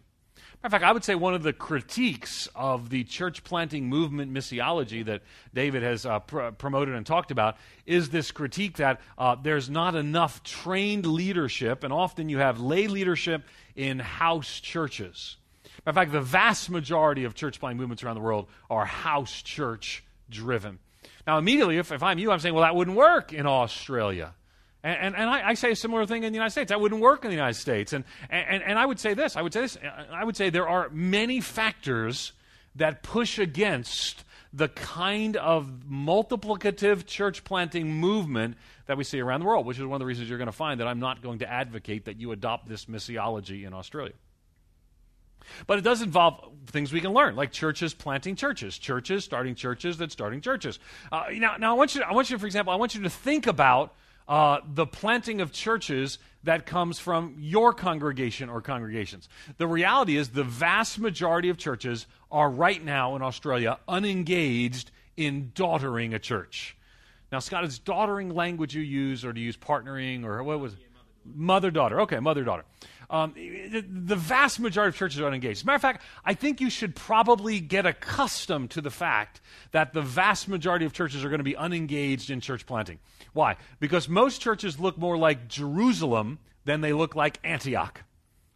Matter 0.63 0.67
of 0.67 0.71
fact, 0.71 0.85
I 0.85 0.91
would 0.93 1.03
say 1.03 1.13
one 1.13 1.35
of 1.35 1.43
the 1.43 1.53
critiques 1.53 2.47
of 2.55 2.89
the 2.89 3.03
church 3.03 3.43
planting 3.43 3.89
movement 3.89 4.33
missiology 4.33 5.05
that 5.05 5.21
David 5.53 5.83
has 5.83 6.05
uh, 6.05 6.19
pr- 6.19 6.49
promoted 6.57 6.95
and 6.95 7.05
talked 7.05 7.31
about 7.31 7.57
is 7.85 8.09
this 8.09 8.31
critique 8.31 8.77
that 8.77 9.01
uh, 9.17 9.35
there's 9.35 9.69
not 9.69 9.93
enough 9.93 10.41
trained 10.41 11.05
leadership, 11.05 11.83
and 11.83 11.91
often 11.93 12.27
you 12.27 12.39
have 12.39 12.59
lay 12.59 12.87
leadership 12.87 13.43
in 13.77 13.99
house 13.99 14.59
churches. 14.59 15.37
In 15.85 15.93
fact, 15.93 16.11
the 16.11 16.19
vast 16.19 16.69
majority 16.69 17.23
of 17.23 17.35
church 17.35 17.59
planting 17.59 17.77
movements 17.77 18.03
around 18.03 18.15
the 18.15 18.21
world 18.21 18.47
are 18.69 18.85
house 18.85 19.41
church 19.41 20.03
driven. 20.29 20.79
Now, 21.25 21.37
immediately, 21.37 21.77
if, 21.77 21.91
if 21.91 22.03
I'm 22.03 22.19
you, 22.19 22.31
I'm 22.31 22.39
saying, 22.39 22.55
well, 22.55 22.63
that 22.63 22.75
wouldn't 22.75 22.97
work 22.97 23.31
in 23.31 23.45
Australia. 23.45 24.33
And, 24.83 24.97
and, 24.99 25.15
and 25.15 25.29
I, 25.29 25.49
I, 25.49 25.53
say 25.53 25.71
a 25.71 25.75
similar 25.75 26.05
thing 26.05 26.23
in 26.23 26.31
the 26.31 26.37
United 26.37 26.51
States. 26.51 26.69
That 26.69 26.81
wouldn't 26.81 27.01
work 27.01 27.23
in 27.23 27.29
the 27.29 27.35
United 27.35 27.55
States. 27.55 27.93
And, 27.93 28.03
and, 28.29 28.63
and 28.63 28.77
I 28.77 28.85
would 28.85 28.99
say 28.99 29.13
this 29.13 29.35
I 29.35 29.41
would 29.41 29.53
say 29.53 29.61
this 29.61 29.77
I 30.11 30.23
would 30.23 30.37
say 30.37 30.49
there 30.49 30.67
are 30.67 30.89
many 30.91 31.41
factors 31.41 32.33
that 32.75 33.03
push 33.03 33.39
against 33.39 34.23
the 34.53 34.67
kind 34.69 35.35
of 35.35 35.83
multiplicative 35.89 37.05
church 37.05 37.43
planting 37.43 37.91
movement 37.91 38.55
that 38.87 38.97
we 38.97 39.03
see 39.03 39.19
around 39.19 39.41
the 39.41 39.45
world, 39.45 39.65
which 39.65 39.77
is 39.77 39.85
one 39.85 39.95
of 39.95 39.99
the 39.99 40.05
reasons 40.05 40.27
you're 40.29 40.37
going 40.37 40.47
to 40.47 40.51
find 40.51 40.79
that 40.79 40.87
I'm 40.87 40.99
not 40.99 41.21
going 41.21 41.39
to 41.39 41.49
advocate 41.49 42.05
that 42.05 42.19
you 42.19 42.31
adopt 42.31 42.67
this 42.67 42.85
missiology 42.85 43.65
in 43.65 43.73
Australia. 43.73 44.13
But 45.65 45.77
it 45.77 45.81
does 45.81 46.01
involve 46.01 46.43
things 46.67 46.91
we 46.91 46.99
can 46.99 47.13
learn, 47.13 47.35
like 47.35 47.51
churches 47.51 47.93
planting 47.93 48.35
churches, 48.35 48.77
churches 48.77 49.23
starting 49.23 49.55
churches 49.55 49.97
that 49.97 50.11
starting 50.11 50.41
churches. 50.41 50.79
Uh, 51.11 51.25
now, 51.33 51.55
now 51.57 51.71
I 51.73 51.77
want 51.77 51.95
you, 51.95 52.01
to, 52.01 52.07
I 52.07 52.13
want 52.13 52.29
you, 52.29 52.37
for 52.37 52.45
example, 52.45 52.73
I 52.73 52.75
want 52.75 52.95
you 52.95 53.03
to 53.03 53.09
think 53.09 53.47
about 53.47 53.93
uh, 54.27 54.59
the 54.65 54.85
planting 54.85 55.39
of 55.39 55.53
churches 55.53 56.19
that 56.43 56.65
comes 56.65 56.99
from 56.99 57.35
your 57.39 57.73
congregation 57.73 58.49
or 58.49 58.61
congregations. 58.61 59.29
The 59.57 59.67
reality 59.67 60.17
is, 60.17 60.29
the 60.29 60.43
vast 60.43 60.99
majority 60.99 61.49
of 61.49 61.57
churches 61.57 62.07
are 62.31 62.49
right 62.49 62.83
now 62.83 63.15
in 63.15 63.21
Australia 63.21 63.79
unengaged 63.87 64.91
in 65.15 65.51
daughtering 65.55 66.13
a 66.13 66.19
church. 66.19 66.76
Now, 67.31 67.39
Scott, 67.39 67.65
is 67.65 67.79
daughtering 67.79 68.29
language 68.29 68.73
you 68.75 68.81
use, 68.81 69.25
or 69.25 69.33
do 69.33 69.41
you 69.41 69.47
use 69.47 69.57
partnering, 69.57 70.23
or 70.23 70.43
what 70.43 70.59
was 70.59 70.73
it? 70.73 70.79
Mother 71.25 71.71
daughter. 71.71 72.01
Okay, 72.01 72.19
mother 72.19 72.43
daughter. 72.43 72.63
Um, 73.09 73.33
the, 73.35 74.15
vast 74.15 74.59
majority 74.59 74.89
of 74.89 74.95
churches 74.95 75.21
are 75.21 75.27
unengaged. 75.27 75.59
As 75.59 75.63
a 75.63 75.65
matter 75.65 75.75
of 75.75 75.81
fact, 75.81 76.03
I 76.25 76.33
think 76.33 76.59
you 76.59 76.69
should 76.69 76.95
probably 76.95 77.59
get 77.61 77.85
accustomed 77.85 78.71
to 78.71 78.81
the 78.81 78.89
fact 78.89 79.39
that 79.71 79.93
the 79.93 80.01
vast 80.01 80.49
majority 80.49 80.85
of 80.85 80.91
churches 80.91 81.23
are 81.23 81.29
going 81.29 81.39
to 81.39 81.45
be 81.45 81.55
unengaged 81.55 82.29
in 82.29 82.41
church 82.41 82.65
planting. 82.65 82.99
Why? 83.31 83.55
Because 83.79 84.09
most 84.09 84.41
churches 84.41 84.79
look 84.79 84.97
more 84.97 85.17
like 85.17 85.47
Jerusalem 85.47 86.39
than 86.65 86.81
they 86.81 86.91
look 86.91 87.15
like 87.15 87.39
Antioch. 87.45 88.03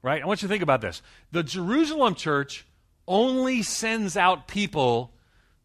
Right? 0.02 0.22
I 0.22 0.26
want 0.26 0.42
you 0.42 0.48
to 0.48 0.52
think 0.52 0.64
about 0.64 0.82
this. 0.82 1.02
The 1.32 1.44
Jerusalem 1.44 2.16
church 2.16 2.66
only 3.08 3.62
sends 3.62 4.18
out 4.18 4.48
people 4.48 5.14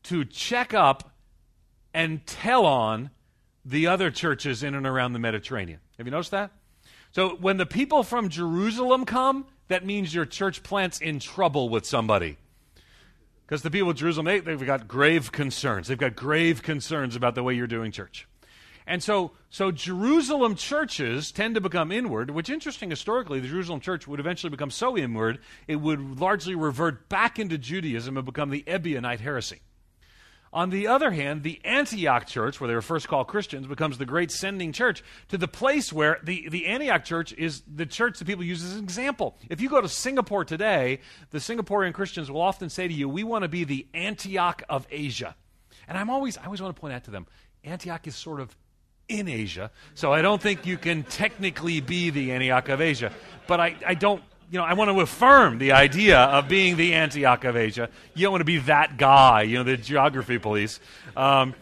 to 0.05 0.25
check 0.25 0.75
up 0.75 1.11
and 1.96 2.26
tell 2.26 2.66
on 2.66 3.09
the 3.64 3.87
other 3.87 4.11
churches 4.11 4.62
in 4.62 4.74
and 4.74 4.87
around 4.87 5.14
the 5.14 5.18
Mediterranean. 5.18 5.80
Have 5.96 6.06
you 6.06 6.11
noticed 6.11 6.30
that? 6.32 6.50
So 7.11 7.37
when 7.37 7.56
the 7.56 7.64
people 7.64 8.02
from 8.02 8.28
Jerusalem 8.28 9.06
come, 9.06 9.46
that 9.68 9.87
means 9.87 10.14
your 10.14 10.26
church 10.26 10.62
plant's 10.62 11.00
in 11.00 11.20
trouble 11.20 11.70
with 11.70 11.87
somebody. 11.87 12.37
Because 13.46 13.62
the 13.62 13.70
people 13.70 13.90
of 13.90 13.96
Jerusalem, 13.96 14.26
they, 14.26 14.40
they've 14.40 14.66
got 14.66 14.87
grave 14.87 15.32
concerns. 15.32 15.88
They've 15.88 15.96
got 15.96 16.14
grave 16.14 16.62
concerns 16.62 17.16
about 17.16 17.35
the 17.35 17.42
way 17.42 17.54
you're 17.54 17.66
doing 17.66 17.92
church. 17.92 18.28
And 18.87 19.02
so, 19.02 19.30
so 19.48 19.70
Jerusalem 19.72 20.54
churches 20.54 21.32
tend 21.32 21.54
to 21.54 21.62
become 21.62 21.90
inward, 21.90 22.28
which 22.28 22.50
interesting 22.50 22.90
historically, 22.90 23.40
the 23.40 23.48
Jerusalem 23.48 23.80
church 23.80 24.06
would 24.06 24.20
eventually 24.20 24.50
become 24.50 24.70
so 24.70 24.98
inward, 24.98 25.38
it 25.66 25.76
would 25.76 26.20
largely 26.20 26.54
revert 26.54 27.09
back 27.09 27.38
into 27.38 27.56
Judaism 27.56 28.18
and 28.18 28.26
become 28.26 28.50
the 28.50 28.64
Ebionite 28.64 29.20
heresy. 29.20 29.61
On 30.57 30.71
the 30.71 30.87
other 30.87 31.11
hand, 31.11 31.42
the 31.42 31.61
Antioch 31.66 32.27
church, 32.27 32.59
where 32.59 32.69
they 32.69 32.75
were 32.75 32.81
first 32.81 33.09
called 33.09 33.27
Christians, 33.27 33.66
becomes 33.66 33.99
the 33.99 34.07
great 34.07 34.31
sending 34.31 34.73
church 34.73 35.05
to 35.29 35.37
the 35.37 35.47
place 35.47 35.92
where 35.92 36.19
the, 36.23 36.49
the 36.49 36.64
Antioch 36.64 37.05
church 37.05 37.35
is 37.35 37.62
the 37.71 37.85
church 37.85 38.19
that 38.19 38.25
people 38.25 38.42
use 38.42 38.64
as 38.64 38.73
an 38.73 38.83
example. 38.83 39.37
If 39.51 39.61
you 39.61 39.69
go 39.69 39.83
to 39.83 39.88
Singapore 39.88 40.47
today, 40.47 41.01
the 41.29 41.40
Singaporean 41.40 41.92
Christians 41.92 42.31
will 42.31 42.40
often 42.40 42.71
say 42.71 42.88
to 42.88 42.95
you, 42.95 43.07
We 43.07 43.23
want 43.23 43.42
to 43.42 43.49
be 43.49 43.64
the 43.64 43.87
Antioch 43.92 44.62
of 44.66 44.87
Asia. 44.90 45.37
And 45.88 45.99
I'm 45.99 46.09
always, 46.09 46.38
I 46.38 46.47
always 46.47 46.62
want 46.62 46.75
to 46.75 46.81
point 46.81 46.95
out 46.95 47.05
to 47.05 47.11
them, 47.11 47.27
Antioch 47.62 48.07
is 48.07 48.16
sort 48.16 48.40
of 48.40 48.57
in 49.11 49.29
Asia, 49.29 49.71
so 49.95 50.11
I 50.11 50.23
don't 50.23 50.40
think 50.40 50.64
you 50.64 50.79
can 50.79 51.03
technically 51.03 51.83
be 51.83 52.09
the 52.09 52.33
Antioch 52.33 52.71
of 52.71 52.81
Asia. 52.81 53.12
But 53.47 53.61
I, 53.61 53.77
I 53.87 53.92
don't 53.92 54.23
you 54.50 54.59
know, 54.59 54.64
I 54.64 54.74
want 54.74 54.90
to 54.90 55.00
affirm 55.00 55.59
the 55.59 55.72
idea 55.72 56.18
of 56.18 56.48
being 56.48 56.76
the 56.76 56.94
Antioch 56.94 57.44
of 57.44 57.56
Asia. 57.56 57.88
You 58.14 58.22
don't 58.22 58.32
want 58.32 58.42
to 58.42 58.46
be 58.46 58.59
that 58.59 58.96
guy, 58.96 59.42
you 59.42 59.59
know, 59.59 59.64
the 59.64 59.76
geography 59.76 60.38
police. 60.38 60.78
Um, 61.16 61.54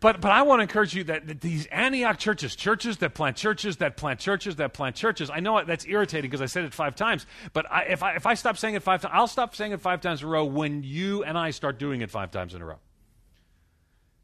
but, 0.00 0.20
but 0.20 0.30
I 0.30 0.42
want 0.42 0.60
to 0.60 0.62
encourage 0.62 0.94
you 0.94 1.04
that, 1.04 1.26
that, 1.26 1.40
these 1.40 1.66
Antioch 1.66 2.18
churches, 2.18 2.54
churches 2.54 2.98
that 2.98 3.14
plant 3.14 3.36
churches, 3.36 3.78
that 3.78 3.96
plant 3.96 4.20
churches, 4.20 4.56
that 4.56 4.72
plant 4.72 4.94
churches, 4.94 5.30
I 5.30 5.40
know 5.40 5.62
that's 5.64 5.86
irritating 5.86 6.30
because 6.30 6.42
I 6.42 6.46
said 6.46 6.64
it 6.64 6.74
five 6.74 6.94
times, 6.96 7.26
but 7.52 7.70
I, 7.70 7.84
if, 7.84 8.02
I, 8.02 8.14
if 8.14 8.26
I 8.26 8.34
stop 8.34 8.58
saying 8.58 8.74
it 8.74 8.82
five 8.82 9.02
times, 9.02 9.12
I'll 9.14 9.26
stop 9.26 9.56
saying 9.56 9.72
it 9.72 9.80
five 9.80 10.00
times 10.00 10.22
in 10.22 10.28
a 10.28 10.30
row 10.30 10.44
when 10.44 10.82
you 10.82 11.24
and 11.24 11.36
I 11.36 11.50
start 11.50 11.78
doing 11.78 12.02
it 12.02 12.10
five 12.10 12.30
times 12.30 12.54
in 12.54 12.62
a 12.62 12.64
row. 12.64 12.78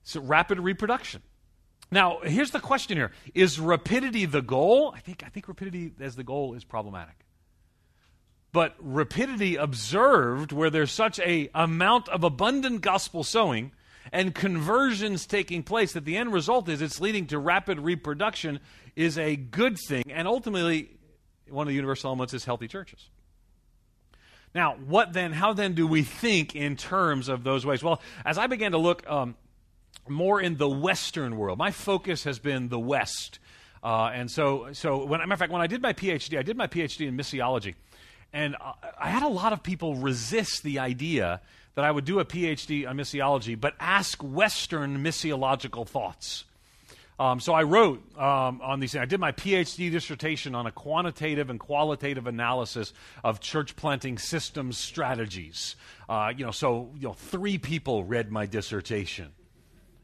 So 0.05 0.21
rapid 0.21 0.61
reproduction. 0.61 1.23
Now, 1.91 2.21
here's 2.23 2.51
the 2.51 2.61
question 2.61 2.97
here 2.97 3.13
Is 3.35 3.59
rapidity 3.59 4.25
the 4.27 4.43
goal? 4.43 4.93
I 4.97 5.01
think, 5.01 5.23
I 5.25 5.29
think 5.29 5.49
rapidity 5.49 5.93
as 6.01 6.17
the 6.17 6.25
goal 6.25 6.55
is 6.55 6.65
problematic 6.65 7.17
but 8.53 8.75
rapidity 8.79 9.57
observed 9.57 10.53
where 10.53 10.69
there's 10.69 10.93
such 10.93 11.19
a 11.21 11.49
amount 11.55 12.09
of 12.11 12.23
abundant 12.23 12.83
gospel 12.83 13.25
sowing 13.25 13.73
and 14.13 14.35
conversions 14.35 15.27
taking 15.27 15.63
place 15.63 15.93
that 15.93 16.05
the 16.05 16.17
end 16.17 16.33
result 16.33 16.69
is 16.69 16.83
it's 16.83 17.01
leading 17.01 17.27
to 17.27 17.39
rapid 17.39 17.81
reproduction 17.81 18.61
is 18.95 19.17
a 19.17 19.37
good 19.37 19.79
thing. 19.79 20.05
And 20.11 20.29
ultimately 20.29 20.91
one 21.49 21.67
of 21.67 21.69
the 21.69 21.75
universal 21.75 22.09
elements 22.09 22.35
is 22.35 22.45
healthy 22.45 22.69
churches. 22.69 23.09
Now 24.55 24.75
what 24.75 25.15
then 25.15 25.33
how 25.33 25.55
then 25.55 25.73
do 25.75 25.87
we 25.87 26.03
think 26.03 26.55
in 26.55 26.77
terms 26.77 27.31
of 27.31 27.45
those 27.45 27.65
ways? 27.65 27.83
Well 27.83 28.03
as 28.25 28.37
i 28.37 28.47
began 28.47 28.73
to 28.73 28.79
look 28.79 29.09
um, 29.09 29.35
more 30.09 30.43
in 30.43 30.59
the 30.59 30.69
western 30.69 31.37
world 31.37 31.59
my 31.59 31.71
focus 31.71 32.25
has 32.25 32.39
been 32.39 32.69
the 32.69 32.79
west. 32.79 33.39
Uh, 33.83 34.11
and 34.15 34.31
so 34.31 34.69
so 34.73 35.07
when, 35.07 35.21
matter 35.21 35.33
of 35.33 35.39
fact 35.39 35.53
when 35.53 35.63
i 35.63 35.67
did 35.67 35.81
my 35.81 35.95
phd 35.95 36.39
i 36.39 36.43
did 36.43 36.57
my 36.57 36.67
phd 36.67 37.01
in 37.07 37.17
missiology 37.17 37.75
and 38.33 38.57
I 38.99 39.11
had 39.11 39.23
a 39.23 39.29
lot 39.29 39.53
of 39.53 39.63
people 39.63 39.97
resist 39.97 40.63
the 40.63 40.79
idea 40.79 41.41
that 41.75 41.85
I 41.85 41.91
would 41.91 42.05
do 42.05 42.19
a 42.19 42.25
PhD 42.25 42.89
on 42.89 42.97
missiology, 42.97 43.59
but 43.59 43.75
ask 43.81 44.23
Western 44.23 45.03
missiological 45.03 45.87
thoughts. 45.87 46.45
Um, 47.19 47.41
so 47.41 47.53
I 47.53 47.63
wrote 47.63 48.03
um, 48.19 48.61
on 48.63 48.81
these. 48.81 48.97
I 48.97 49.05
did 49.05 49.21
my 49.21 49.33
PhD 49.33 49.91
dissertation 49.91 50.55
on 50.55 50.67
a 50.67 50.73
quantitative 50.73 51.51
and 51.51 51.61
qualitative 51.61 52.27
analysis 52.27 52.93
of 53.23 53.41
church 53.41 53.77
planting 53.77 54.19
systems 54.19 54.79
strategies. 54.79 55.77
Uh, 56.09 56.33
you 56.37 56.45
know, 56.45 56.51
so 56.51 56.91
you 56.97 57.09
know, 57.09 57.13
three 57.13 57.59
people 57.59 58.03
read 58.05 58.33
my 58.33 58.47
dissertation 58.47 59.33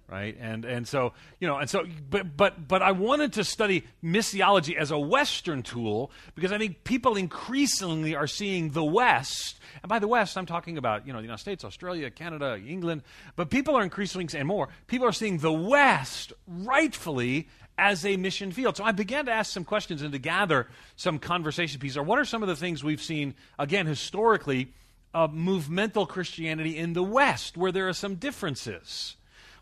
right? 0.08 0.36
And 0.40 0.64
and 0.64 0.88
so 0.88 1.12
you 1.38 1.46
know, 1.46 1.58
and 1.58 1.68
so 1.68 1.84
but 2.10 2.36
but 2.36 2.66
but 2.66 2.82
I 2.82 2.92
wanted 2.92 3.34
to 3.34 3.44
study 3.44 3.84
missiology 4.02 4.76
as 4.76 4.90
a 4.90 4.98
Western 4.98 5.62
tool 5.62 6.10
because 6.34 6.50
I 6.50 6.58
think 6.58 6.84
people 6.84 7.16
increasingly 7.16 8.14
are 8.14 8.26
seeing 8.26 8.70
the 8.70 8.84
West. 8.84 9.60
And 9.82 9.88
by 9.88 9.98
the 9.98 10.08
West, 10.08 10.36
I'm 10.36 10.46
talking 10.46 10.78
about 10.78 11.06
you 11.06 11.12
know 11.12 11.18
the 11.18 11.24
United 11.24 11.40
States, 11.40 11.64
Australia, 11.64 12.10
Canada, 12.10 12.58
England. 12.66 13.02
But 13.36 13.50
people 13.50 13.76
are 13.76 13.82
increasingly 13.82 14.26
and 14.34 14.48
more. 14.48 14.68
People 14.86 15.06
are 15.06 15.12
seeing 15.12 15.38
the 15.38 15.52
West 15.52 16.32
rightfully 16.46 17.48
as 17.76 18.04
a 18.04 18.16
mission 18.16 18.50
field. 18.50 18.76
So 18.76 18.84
I 18.84 18.92
began 18.92 19.26
to 19.26 19.32
ask 19.32 19.52
some 19.52 19.64
questions 19.64 20.02
and 20.02 20.12
to 20.12 20.18
gather 20.18 20.66
some 20.96 21.18
conversation 21.20 21.78
pieces. 21.78 21.96
Or 21.96 22.02
what 22.02 22.18
are 22.18 22.24
some 22.24 22.42
of 22.42 22.48
the 22.48 22.56
things 22.56 22.82
we've 22.82 23.02
seen 23.02 23.34
again 23.58 23.86
historically? 23.86 24.72
Movemental 25.14 26.06
Christianity 26.06 26.76
in 26.76 26.92
the 26.92 27.02
West, 27.02 27.56
where 27.56 27.72
there 27.72 27.88
are 27.88 27.92
some 27.92 28.16
differences. 28.16 29.16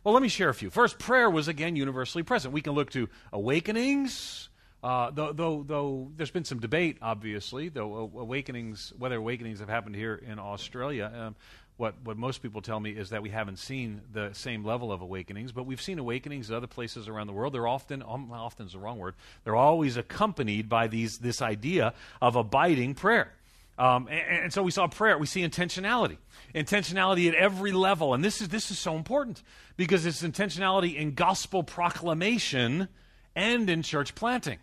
Well, 0.06 0.12
let 0.12 0.22
me 0.22 0.28
share 0.28 0.48
a 0.48 0.54
few. 0.54 0.70
First, 0.70 1.00
prayer 1.00 1.28
was 1.28 1.48
again 1.48 1.74
universally 1.74 2.22
present. 2.22 2.54
We 2.54 2.60
can 2.60 2.74
look 2.74 2.90
to 2.90 3.08
awakenings, 3.32 4.48
uh, 4.80 5.10
though, 5.10 5.32
though, 5.32 5.64
though, 5.66 6.12
there's 6.16 6.30
been 6.30 6.44
some 6.44 6.60
debate, 6.60 6.98
obviously, 7.02 7.70
though 7.70 8.08
awakenings, 8.16 8.92
whether 9.00 9.16
awakenings 9.16 9.58
have 9.58 9.68
happened 9.68 9.96
here 9.96 10.14
in 10.14 10.38
Australia. 10.38 11.12
Um, 11.12 11.34
what, 11.76 11.96
what 12.04 12.16
most 12.16 12.40
people 12.40 12.62
tell 12.62 12.78
me 12.78 12.90
is 12.90 13.10
that 13.10 13.20
we 13.20 13.30
haven't 13.30 13.58
seen 13.58 14.00
the 14.12 14.30
same 14.32 14.64
level 14.64 14.92
of 14.92 15.00
awakenings, 15.00 15.50
but 15.50 15.66
we've 15.66 15.82
seen 15.82 15.98
awakenings 15.98 16.50
in 16.50 16.54
other 16.54 16.68
places 16.68 17.08
around 17.08 17.26
the 17.26 17.32
world. 17.32 17.52
They're 17.52 17.66
often, 17.66 18.04
um, 18.06 18.30
often 18.30 18.66
is 18.66 18.74
the 18.74 18.78
wrong 18.78 19.00
word, 19.00 19.16
they're 19.42 19.56
always 19.56 19.96
accompanied 19.96 20.68
by 20.68 20.86
these, 20.86 21.18
this 21.18 21.42
idea 21.42 21.94
of 22.22 22.36
abiding 22.36 22.94
prayer. 22.94 23.32
Um, 23.78 24.08
and, 24.08 24.44
and, 24.44 24.52
so 24.52 24.62
we 24.62 24.70
saw 24.70 24.86
prayer. 24.86 25.18
We 25.18 25.26
see 25.26 25.42
intentionality, 25.42 26.16
intentionality 26.54 27.28
at 27.28 27.34
every 27.34 27.72
level, 27.72 28.14
and 28.14 28.24
this 28.24 28.40
is 28.40 28.48
this 28.48 28.70
is 28.70 28.78
so 28.78 28.96
important 28.96 29.42
because 29.76 30.06
it's 30.06 30.22
intentionality 30.22 30.96
in 30.96 31.12
gospel 31.12 31.62
proclamation 31.62 32.88
and 33.34 33.68
in 33.68 33.82
church 33.82 34.14
planting. 34.14 34.58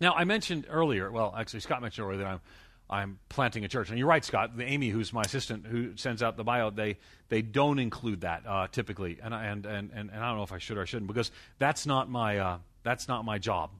Now, 0.00 0.14
I 0.14 0.24
mentioned 0.24 0.66
earlier. 0.68 1.10
Well, 1.10 1.34
actually, 1.38 1.60
Scott 1.60 1.82
mentioned 1.82 2.04
earlier 2.04 2.18
that 2.18 2.26
I'm 2.26 2.40
I'm 2.88 3.18
planting 3.28 3.64
a 3.64 3.68
church, 3.68 3.90
and 3.90 3.98
you're 3.98 4.08
right, 4.08 4.24
Scott. 4.24 4.56
The 4.56 4.64
Amy, 4.64 4.88
who's 4.90 5.12
my 5.12 5.22
assistant, 5.22 5.66
who 5.66 5.96
sends 5.96 6.22
out 6.22 6.36
the 6.36 6.44
bio, 6.44 6.70
they 6.70 6.98
they 7.28 7.42
don't 7.42 7.78
include 7.78 8.20
that 8.20 8.42
uh, 8.46 8.68
typically, 8.70 9.18
and, 9.22 9.34
and 9.34 9.66
and 9.66 9.90
and 9.92 10.10
and 10.10 10.24
I 10.24 10.28
don't 10.28 10.36
know 10.36 10.44
if 10.44 10.52
I 10.52 10.58
should 10.58 10.78
or 10.78 10.82
I 10.82 10.84
shouldn't 10.84 11.08
because 11.08 11.30
that's 11.58 11.86
not 11.86 12.10
my 12.10 12.38
uh, 12.38 12.58
that's 12.82 13.08
not 13.08 13.24
my 13.24 13.38
job. 13.38 13.70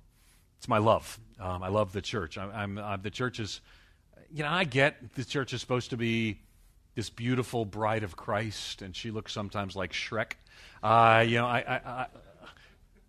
It's 0.59 0.69
my 0.69 0.79
love. 0.79 1.21
Um, 1.39 1.63
I 1.63 1.69
love 1.69 1.93
the 1.93 2.01
church. 2.01 2.39
I, 2.39 2.65
am 2.65 2.79
uh, 2.79 2.97
the 2.97 3.11
church 3.11 3.39
is 3.39 3.61
you 4.33 4.43
know, 4.43 4.49
I 4.49 4.65
get 4.65 5.15
the 5.15 5.25
church 5.25 5.53
is 5.53 5.61
supposed 5.61 5.91
to 5.91 5.97
be 5.97 6.41
this 6.95 7.11
beautiful 7.11 7.65
bride 7.65 8.03
of 8.03 8.17
Christ, 8.17 8.83
and 8.83 8.97
she 8.97 9.11
looks 9.11 9.33
sometimes 9.33 9.77
like 9.77 9.93
Shrek. 9.93 10.33
Uh, 10.83 11.25
you 11.27 11.37
know, 11.39 11.47
I, 11.47 11.59
I, 11.59 11.81
I 11.85 12.07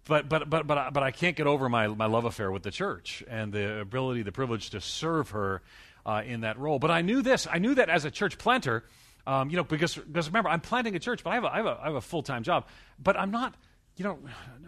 but 0.07 0.29
but 0.29 0.49
but 0.49 0.67
but 0.67 0.93
but 0.93 1.03
I 1.03 1.11
can't 1.11 1.35
get 1.35 1.47
over 1.47 1.69
my 1.69 1.87
my 1.87 2.05
love 2.05 2.25
affair 2.25 2.51
with 2.51 2.63
the 2.63 2.71
church 2.71 3.23
and 3.27 3.51
the 3.51 3.79
ability, 3.79 4.23
the 4.23 4.31
privilege 4.31 4.69
to 4.71 4.81
serve 4.81 5.31
her 5.31 5.61
uh, 6.05 6.23
in 6.25 6.41
that 6.41 6.57
role. 6.57 6.79
But 6.79 6.91
I 6.91 7.01
knew 7.01 7.21
this. 7.21 7.47
I 7.51 7.59
knew 7.59 7.75
that 7.75 7.89
as 7.89 8.05
a 8.05 8.11
church 8.11 8.37
planter, 8.37 8.83
um, 9.25 9.49
you 9.49 9.57
know, 9.57 9.63
because 9.63 9.95
because 9.95 10.27
remember, 10.27 10.49
I'm 10.49 10.61
planting 10.61 10.95
a 10.95 10.99
church, 10.99 11.23
but 11.23 11.31
I 11.31 11.35
have 11.35 11.43
a, 11.43 11.53
I 11.53 11.57
have 11.57 11.65
a, 11.65 11.79
I 11.81 11.85
have 11.85 11.95
a 11.95 12.01
full 12.01 12.23
time 12.23 12.43
job. 12.43 12.65
But 13.01 13.17
I'm 13.17 13.31
not 13.31 13.55
you 13.97 14.03
know, 14.03 14.19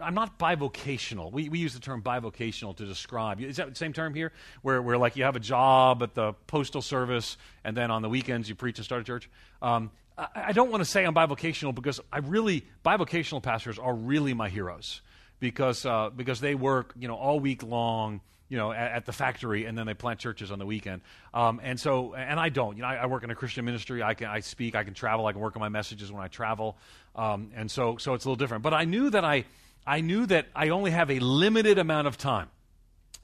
I'm 0.02 0.16
not 0.16 0.40
bivocational. 0.40 1.32
We, 1.32 1.50
we 1.50 1.60
use 1.60 1.74
the 1.74 1.80
term 1.80 2.02
bivocational 2.02 2.76
to 2.78 2.86
describe. 2.86 3.40
Is 3.40 3.58
that 3.58 3.70
the 3.70 3.76
same 3.76 3.94
term 3.94 4.16
here? 4.16 4.32
Where, 4.64 4.82
where 4.82 4.98
like 4.98 5.16
you 5.16 5.24
have 5.24 5.36
a 5.36 5.40
job 5.40 6.02
at 6.02 6.16
the 6.16 6.34
postal 6.48 6.82
service 6.82 7.38
and 7.64 7.78
then 7.78 7.92
on 7.92 8.02
the 8.02 8.10
weekends 8.10 8.50
you 8.50 8.56
preach 8.56 8.80
and 8.80 8.86
start 8.86 9.02
a 9.02 9.06
church? 9.06 9.30
Um, 9.62 9.92
I, 10.18 10.28
I 10.36 10.52
don't 10.52 10.72
want 10.72 10.84
to 10.84 10.90
say 10.90 11.06
I'm 11.06 11.14
bivocational 11.14 11.76
because 11.76 12.00
I 12.12 12.20
really, 12.20 12.66
bivocational 12.84 13.42
pastors 13.44 13.78
are 13.78 13.94
really 13.94 14.34
my 14.34 14.50
heroes 14.50 15.02
because 15.40 15.86
uh, 15.86 16.10
because 16.10 16.42
they 16.42 16.56
work 16.56 16.94
you 17.00 17.08
know 17.08 17.16
all 17.16 17.40
week 17.40 17.64
long 17.64 18.22
you 18.50 18.58
know, 18.58 18.72
at, 18.72 18.92
at, 18.92 19.06
the 19.06 19.14
factory, 19.14 19.66
and 19.66 19.78
then 19.78 19.86
they 19.86 19.94
plant 19.94 20.20
churches 20.20 20.52
on 20.52 20.60
the 20.60 20.66
weekend. 20.66 21.02
Um, 21.34 21.62
and 21.64 21.80
so, 21.80 22.16
and 22.16 22.40
I 22.40 22.50
don't. 22.50 22.76
You 22.76 22.82
know, 22.82 22.90
I, 22.90 22.96
I, 22.96 23.06
work 23.06 23.24
in 23.24 23.30
a 23.30 23.36
Christian 23.36 23.64
ministry. 23.64 24.04
I 24.04 24.16
can, 24.16 24.28
I 24.28 24.40
speak. 24.40 24.76
I 24.76 24.84
can 24.84 24.94
travel. 24.94 25.28
I 25.28 25.32
can 25.32 25.42
work 25.42 25.56
on 25.56 25.60
my 25.62 25.70
messages 25.70 26.12
when 26.12 26.24
I 26.24 26.28
travel. 26.28 26.78
Um, 27.16 27.52
and 27.56 27.70
so, 27.70 27.98
so 27.98 28.16
it's 28.16 28.26
a 28.26 28.28
little 28.28 28.36
different. 28.36 28.64
But 28.64 28.74
I 28.74 28.86
knew 28.86 29.10
that 29.12 29.24
I, 29.24 29.46
I 29.86 30.02
knew 30.02 30.26
that 30.26 30.48
I 30.56 30.70
only 30.70 30.92
have 30.92 31.10
a 31.12 31.20
limited 31.20 31.78
amount 31.78 32.08
of 32.08 32.18
time. 32.18 32.50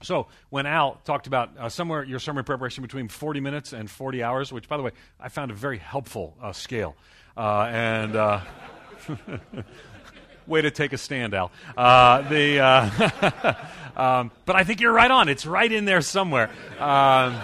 So 0.01 0.27
when 0.49 0.65
Al 0.65 0.99
talked 1.05 1.25
about 1.25 1.57
uh, 1.57 1.69
somewhere 1.69 2.03
your 2.03 2.19
sermon 2.19 2.43
preparation 2.43 2.81
between 2.81 3.07
40 3.07 3.39
minutes 3.39 3.73
and 3.73 3.89
40 3.89 4.23
hours, 4.23 4.53
which 4.53 4.67
by 4.67 4.77
the 4.77 4.83
way 4.83 4.91
I 5.19 5.29
found 5.29 5.51
a 5.51 5.53
very 5.53 5.77
helpful 5.77 6.35
uh, 6.41 6.51
scale, 6.51 6.95
uh, 7.37 7.67
and 7.71 8.15
uh, 8.15 8.41
way 10.47 10.61
to 10.61 10.71
take 10.71 10.93
a 10.93 10.97
stand, 10.97 11.33
Al. 11.33 11.51
Uh, 11.77 12.21
the 12.29 12.59
uh, 12.59 13.53
um, 13.95 14.31
but 14.45 14.55
I 14.55 14.63
think 14.63 14.81
you're 14.81 14.93
right 14.93 15.11
on. 15.11 15.29
It's 15.29 15.45
right 15.45 15.71
in 15.71 15.85
there 15.85 16.01
somewhere. 16.01 16.49
Um, 16.79 17.41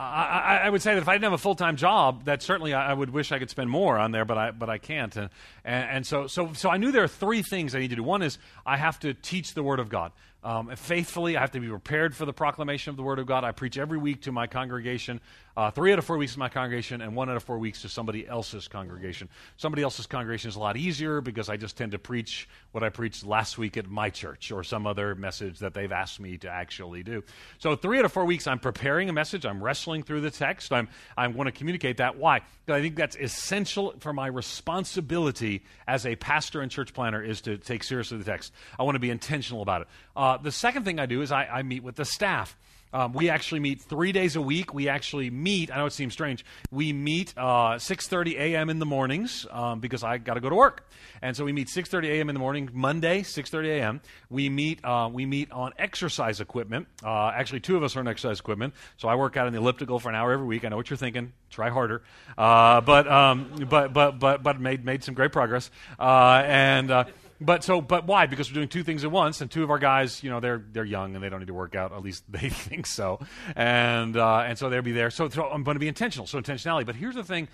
I, 0.00 0.60
I, 0.64 0.70
would 0.70 0.80
say 0.80 0.94
that 0.94 1.02
if 1.02 1.08
I 1.08 1.14
didn't 1.14 1.24
have 1.24 1.32
a 1.32 1.38
full 1.38 1.56
time 1.56 1.76
job, 1.76 2.24
that 2.24 2.42
certainly 2.42 2.72
I, 2.72 2.90
I, 2.90 2.94
would 2.94 3.10
wish 3.10 3.32
I 3.32 3.38
could 3.38 3.50
spend 3.50 3.68
more 3.68 3.98
on 3.98 4.12
there, 4.12 4.24
but 4.24 4.38
I 4.38 4.50
but 4.52 4.70
I 4.70 4.78
can't. 4.78 5.14
And, 5.16 5.28
and, 5.64 5.90
and 5.90 6.06
so 6.06 6.26
so 6.26 6.52
so 6.52 6.70
I 6.70 6.76
knew 6.76 6.92
there 6.92 7.04
are 7.04 7.08
three 7.08 7.42
things 7.42 7.74
I 7.74 7.80
need 7.80 7.90
to 7.90 7.96
do. 7.96 8.02
One 8.02 8.22
is 8.22 8.38
I 8.64 8.76
have 8.76 8.98
to 9.00 9.12
teach 9.12 9.54
the 9.54 9.62
Word 9.62 9.80
of 9.80 9.88
God 9.88 10.12
um, 10.42 10.74
faithfully. 10.76 11.36
I 11.36 11.40
have 11.40 11.50
to 11.52 11.60
be 11.60 11.68
prepared 11.68 12.14
for 12.14 12.24
the 12.24 12.32
proclamation 12.32 12.90
of 12.90 12.96
the 12.96 13.02
Word 13.02 13.18
of 13.18 13.26
God. 13.26 13.44
I 13.44 13.52
preach 13.52 13.76
every 13.76 13.98
week 13.98 14.22
to 14.22 14.32
my 14.32 14.46
congregation, 14.46 15.20
uh, 15.56 15.70
three 15.70 15.92
out 15.92 15.98
of 15.98 16.04
four 16.04 16.16
weeks 16.16 16.34
to 16.34 16.38
my 16.38 16.48
congregation, 16.48 17.00
and 17.00 17.14
one 17.14 17.28
out 17.28 17.36
of 17.36 17.42
four 17.42 17.58
weeks 17.58 17.82
to 17.82 17.88
somebody 17.88 18.26
else's 18.26 18.68
congregation. 18.68 19.28
Somebody 19.56 19.82
else's 19.82 20.06
congregation 20.06 20.48
is 20.48 20.56
a 20.56 20.60
lot 20.60 20.76
easier 20.76 21.20
because 21.20 21.48
I 21.48 21.56
just 21.56 21.76
tend 21.76 21.92
to 21.92 21.98
preach 21.98 22.48
what 22.72 22.84
I 22.84 22.88
preached 22.88 23.26
last 23.26 23.58
week 23.58 23.76
at 23.76 23.88
my 23.88 24.10
church 24.10 24.52
or 24.52 24.62
some 24.62 24.86
other 24.86 25.14
message 25.14 25.58
that 25.58 25.74
they've 25.74 25.90
asked 25.90 26.20
me 26.20 26.38
to 26.38 26.48
actually 26.48 27.02
do. 27.02 27.22
So, 27.58 27.76
three 27.76 27.98
out 27.98 28.04
of 28.04 28.12
four 28.12 28.24
weeks, 28.24 28.46
I'm 28.46 28.58
preparing 28.58 29.08
a 29.08 29.12
message. 29.12 29.44
I'm 29.44 29.62
wrestling 29.62 30.02
through 30.02 30.20
the 30.20 30.30
text. 30.30 30.72
I'm, 30.72 30.88
I'm 31.16 31.32
going 31.32 31.46
to 31.46 31.52
communicate 31.52 31.96
that. 31.98 32.16
Why? 32.16 32.40
Because 32.64 32.78
I 32.78 32.82
think 32.82 32.96
that's 32.96 33.16
essential 33.16 33.94
for 34.00 34.12
my 34.12 34.26
responsibility 34.28 35.64
as 35.86 36.06
a 36.06 36.16
pastor 36.16 36.60
and 36.60 36.70
church 36.70 36.94
planter 36.94 37.22
is 37.22 37.40
to 37.42 37.58
take 37.58 37.82
seriously 37.82 38.18
the 38.18 38.24
text. 38.24 38.52
I 38.78 38.84
want 38.84 38.94
to 38.94 39.00
be 39.00 39.10
intentional 39.10 39.62
about 39.62 39.82
it. 39.82 39.88
Uh, 40.14 40.36
the 40.36 40.52
second 40.52 40.84
thing 40.84 41.00
I 41.00 41.06
do 41.06 41.22
is 41.22 41.32
I, 41.32 41.44
I 41.44 41.62
meet 41.62 41.82
with 41.82 41.96
the 41.96 42.04
staff. 42.04 42.56
Um, 42.92 43.12
we 43.12 43.28
actually 43.28 43.60
meet 43.60 43.80
three 43.80 44.12
days 44.12 44.36
a 44.36 44.42
week. 44.42 44.74
We 44.74 44.88
actually 44.88 45.30
meet. 45.30 45.72
I 45.72 45.78
know 45.78 45.86
it 45.86 45.92
seems 45.92 46.12
strange. 46.12 46.44
We 46.70 46.92
meet 46.92 47.32
uh, 47.36 47.76
6:30 47.76 48.34
a.m. 48.34 48.70
in 48.70 48.78
the 48.78 48.86
mornings 48.86 49.46
um, 49.50 49.80
because 49.80 50.02
I 50.02 50.18
got 50.18 50.34
to 50.34 50.40
go 50.40 50.48
to 50.48 50.56
work, 50.56 50.88
and 51.22 51.36
so 51.36 51.44
we 51.44 51.52
meet 51.52 51.68
6:30 51.68 52.08
a.m. 52.08 52.28
in 52.28 52.34
the 52.34 52.40
morning 52.40 52.68
Monday, 52.72 53.22
6:30 53.22 53.66
a.m. 53.68 54.00
We 54.28 54.48
meet. 54.48 54.84
Uh, 54.84 55.08
we 55.12 55.26
meet 55.26 55.52
on 55.52 55.72
exercise 55.78 56.40
equipment. 56.40 56.88
Uh, 57.04 57.28
actually, 57.28 57.60
two 57.60 57.76
of 57.76 57.82
us 57.82 57.96
are 57.96 58.00
on 58.00 58.08
exercise 58.08 58.40
equipment. 58.40 58.74
So 58.96 59.08
I 59.08 59.14
work 59.14 59.36
out 59.36 59.46
on 59.46 59.52
the 59.52 59.58
elliptical 59.58 59.98
for 59.98 60.08
an 60.08 60.14
hour 60.14 60.32
every 60.32 60.46
week. 60.46 60.64
I 60.64 60.68
know 60.68 60.76
what 60.76 60.90
you're 60.90 60.96
thinking. 60.96 61.32
Try 61.50 61.70
harder, 61.70 62.02
uh, 62.36 62.80
but 62.80 63.06
um, 63.08 63.66
but 63.68 63.92
but 63.92 64.18
but 64.18 64.42
but 64.42 64.60
made 64.60 64.84
made 64.84 65.04
some 65.04 65.14
great 65.14 65.32
progress, 65.32 65.70
uh, 65.98 66.42
and 66.44 66.90
uh, 66.90 67.04
but 67.40 67.64
so, 67.64 67.80
but 67.80 68.06
why? 68.06 68.26
Because 68.26 68.50
we're 68.50 68.54
doing 68.54 68.68
two 68.68 68.82
things 68.82 69.02
at 69.02 69.10
once, 69.10 69.40
and 69.40 69.50
two 69.50 69.62
of 69.62 69.70
our 69.70 69.78
guys, 69.78 70.22
you 70.22 70.28
know, 70.28 70.40
they're 70.40 70.62
they're 70.72 70.84
young 70.84 71.14
and 71.14 71.24
they 71.24 71.28
don't 71.28 71.40
need 71.40 71.46
to 71.46 71.54
work 71.54 71.74
out. 71.74 71.92
At 71.92 72.02
least 72.02 72.24
they 72.28 72.50
think 72.50 72.86
so, 72.86 73.20
and 73.56 74.16
uh, 74.16 74.40
and 74.40 74.58
so 74.58 74.68
they'll 74.68 74.82
be 74.82 74.92
there. 74.92 75.10
So, 75.10 75.28
so 75.28 75.44
I'm 75.44 75.64
going 75.64 75.76
to 75.76 75.80
be 75.80 75.88
intentional. 75.88 76.26
So 76.26 76.40
intentionality. 76.40 76.84
But 76.84 76.96
here's 76.96 77.14
the 77.14 77.24
thing. 77.24 77.48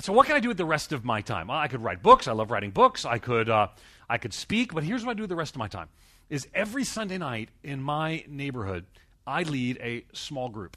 So 0.00 0.12
what 0.12 0.26
can 0.26 0.36
I 0.36 0.40
do 0.40 0.48
with 0.48 0.56
the 0.56 0.64
rest 0.64 0.92
of 0.92 1.04
my 1.04 1.20
time? 1.20 1.50
I 1.50 1.68
could 1.68 1.82
write 1.82 2.02
books. 2.02 2.26
I 2.26 2.32
love 2.32 2.50
writing 2.50 2.70
books. 2.70 3.04
I 3.04 3.18
could 3.18 3.48
uh, 3.48 3.68
I 4.08 4.18
could 4.18 4.34
speak. 4.34 4.74
But 4.74 4.84
here's 4.84 5.04
what 5.04 5.12
I 5.12 5.14
do 5.14 5.22
with 5.22 5.30
the 5.30 5.36
rest 5.36 5.54
of 5.54 5.58
my 5.58 5.68
time: 5.68 5.88
is 6.28 6.46
every 6.54 6.84
Sunday 6.84 7.18
night 7.18 7.48
in 7.62 7.82
my 7.82 8.24
neighborhood, 8.28 8.84
I 9.26 9.44
lead 9.44 9.78
a 9.82 10.04
small 10.12 10.48
group. 10.48 10.76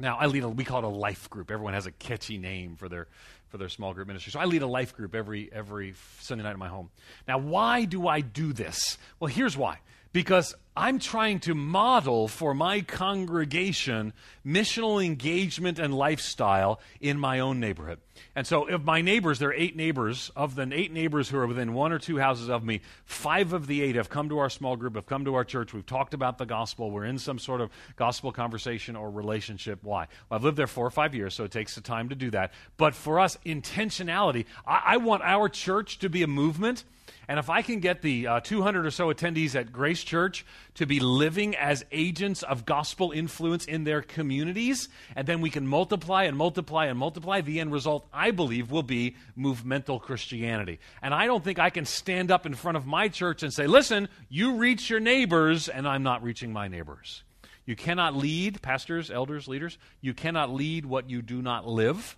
Now, 0.00 0.16
I 0.16 0.26
lead 0.26 0.44
a, 0.44 0.48
we 0.48 0.64
call 0.64 0.78
it 0.78 0.84
a 0.84 0.88
life 0.88 1.28
group. 1.28 1.50
Everyone 1.50 1.74
has 1.74 1.86
a 1.86 1.90
catchy 1.90 2.38
name 2.38 2.76
for 2.76 2.88
their 2.88 3.08
for 3.48 3.58
their 3.58 3.68
small 3.68 3.94
group 3.94 4.08
ministry. 4.08 4.32
So 4.32 4.40
I 4.40 4.44
lead 4.44 4.62
a 4.62 4.66
life 4.66 4.94
group 4.94 5.14
every 5.14 5.50
every 5.52 5.94
Sunday 6.20 6.44
night 6.44 6.52
in 6.52 6.58
my 6.58 6.68
home. 6.68 6.90
Now, 7.26 7.38
why 7.38 7.84
do 7.84 8.06
I 8.06 8.20
do 8.20 8.52
this? 8.52 8.98
Well, 9.20 9.28
here's 9.28 9.56
why. 9.56 9.78
Because 10.18 10.56
I'm 10.76 10.98
trying 10.98 11.38
to 11.42 11.54
model 11.54 12.26
for 12.26 12.52
my 12.52 12.80
congregation 12.80 14.12
missional 14.44 15.04
engagement 15.04 15.78
and 15.78 15.94
lifestyle 15.94 16.80
in 17.00 17.20
my 17.20 17.38
own 17.38 17.60
neighborhood. 17.60 18.00
And 18.34 18.44
so, 18.44 18.66
if 18.66 18.82
my 18.82 19.00
neighbors, 19.00 19.38
there 19.38 19.50
are 19.50 19.54
eight 19.54 19.76
neighbors, 19.76 20.32
of 20.34 20.56
the 20.56 20.68
eight 20.72 20.92
neighbors 20.92 21.28
who 21.28 21.38
are 21.38 21.46
within 21.46 21.72
one 21.72 21.92
or 21.92 22.00
two 22.00 22.18
houses 22.18 22.48
of 22.48 22.64
me, 22.64 22.80
five 23.04 23.52
of 23.52 23.68
the 23.68 23.80
eight 23.80 23.94
have 23.94 24.08
come 24.08 24.28
to 24.30 24.38
our 24.38 24.50
small 24.50 24.74
group, 24.74 24.96
have 24.96 25.06
come 25.06 25.24
to 25.24 25.36
our 25.36 25.44
church. 25.44 25.72
We've 25.72 25.86
talked 25.86 26.14
about 26.14 26.36
the 26.36 26.46
gospel. 26.46 26.90
We're 26.90 27.04
in 27.04 27.20
some 27.20 27.38
sort 27.38 27.60
of 27.60 27.70
gospel 27.94 28.32
conversation 28.32 28.96
or 28.96 29.08
relationship. 29.08 29.78
Why? 29.84 30.08
Well, 30.28 30.38
I've 30.38 30.42
lived 30.42 30.56
there 30.56 30.66
four 30.66 30.84
or 30.84 30.90
five 30.90 31.14
years, 31.14 31.32
so 31.32 31.44
it 31.44 31.52
takes 31.52 31.76
the 31.76 31.80
time 31.80 32.08
to 32.08 32.16
do 32.16 32.32
that. 32.32 32.52
But 32.76 32.96
for 32.96 33.20
us, 33.20 33.38
intentionality, 33.46 34.46
I, 34.66 34.82
I 34.84 34.96
want 34.96 35.22
our 35.22 35.48
church 35.48 36.00
to 36.00 36.08
be 36.08 36.24
a 36.24 36.26
movement 36.26 36.82
and 37.28 37.38
if 37.38 37.50
I 37.50 37.60
can 37.60 37.80
get 37.80 38.00
the 38.00 38.26
uh, 38.26 38.40
200 38.40 38.86
or 38.86 38.90
so 38.90 39.12
attendees 39.12 39.54
at 39.54 39.70
Grace 39.70 40.02
Church 40.02 40.46
to 40.74 40.86
be 40.86 40.98
living 40.98 41.54
as 41.56 41.84
agents 41.92 42.42
of 42.42 42.64
gospel 42.64 43.12
influence 43.12 43.66
in 43.66 43.84
their 43.84 44.00
communities, 44.00 44.88
and 45.14 45.28
then 45.28 45.42
we 45.42 45.50
can 45.50 45.66
multiply 45.66 46.24
and 46.24 46.36
multiply 46.36 46.86
and 46.86 46.98
multiply, 46.98 47.42
the 47.42 47.60
end 47.60 47.70
result, 47.70 48.08
I 48.12 48.30
believe, 48.30 48.70
will 48.70 48.82
be 48.82 49.16
movemental 49.36 50.00
Christianity. 50.00 50.80
And 51.02 51.12
I 51.12 51.26
don't 51.26 51.44
think 51.44 51.58
I 51.58 51.70
can 51.70 51.84
stand 51.84 52.30
up 52.30 52.46
in 52.46 52.54
front 52.54 52.78
of 52.78 52.86
my 52.86 53.08
church 53.08 53.42
and 53.42 53.52
say, 53.52 53.66
listen, 53.66 54.08
you 54.28 54.56
reach 54.56 54.88
your 54.88 55.00
neighbors, 55.00 55.68
and 55.68 55.86
I'm 55.86 56.02
not 56.02 56.22
reaching 56.22 56.52
my 56.52 56.66
neighbors. 56.66 57.22
You 57.68 57.76
cannot 57.76 58.16
lead, 58.16 58.62
pastors, 58.62 59.10
elders, 59.10 59.46
leaders, 59.46 59.76
you 60.00 60.14
cannot 60.14 60.48
lead 60.50 60.86
what 60.86 61.10
you 61.10 61.20
do 61.20 61.42
not 61.42 61.68
live. 61.68 62.16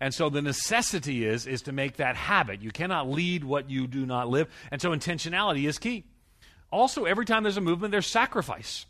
And 0.00 0.12
so 0.12 0.28
the 0.28 0.42
necessity 0.42 1.24
is 1.24 1.46
is 1.46 1.62
to 1.62 1.72
make 1.72 1.96
that 1.96 2.16
habit. 2.16 2.62
You 2.62 2.70
cannot 2.70 3.08
lead 3.08 3.44
what 3.44 3.70
you 3.70 3.86
do 3.86 4.04
not 4.04 4.28
live. 4.28 4.48
And 4.70 4.80
so 4.80 4.90
intentionality 4.90 5.68
is 5.68 5.78
key. 5.78 6.04
Also, 6.70 7.04
every 7.04 7.24
time 7.24 7.42
there's 7.42 7.56
a 7.56 7.62
movement, 7.62 7.92
there's 7.92 8.06
sacrifice. 8.06 8.86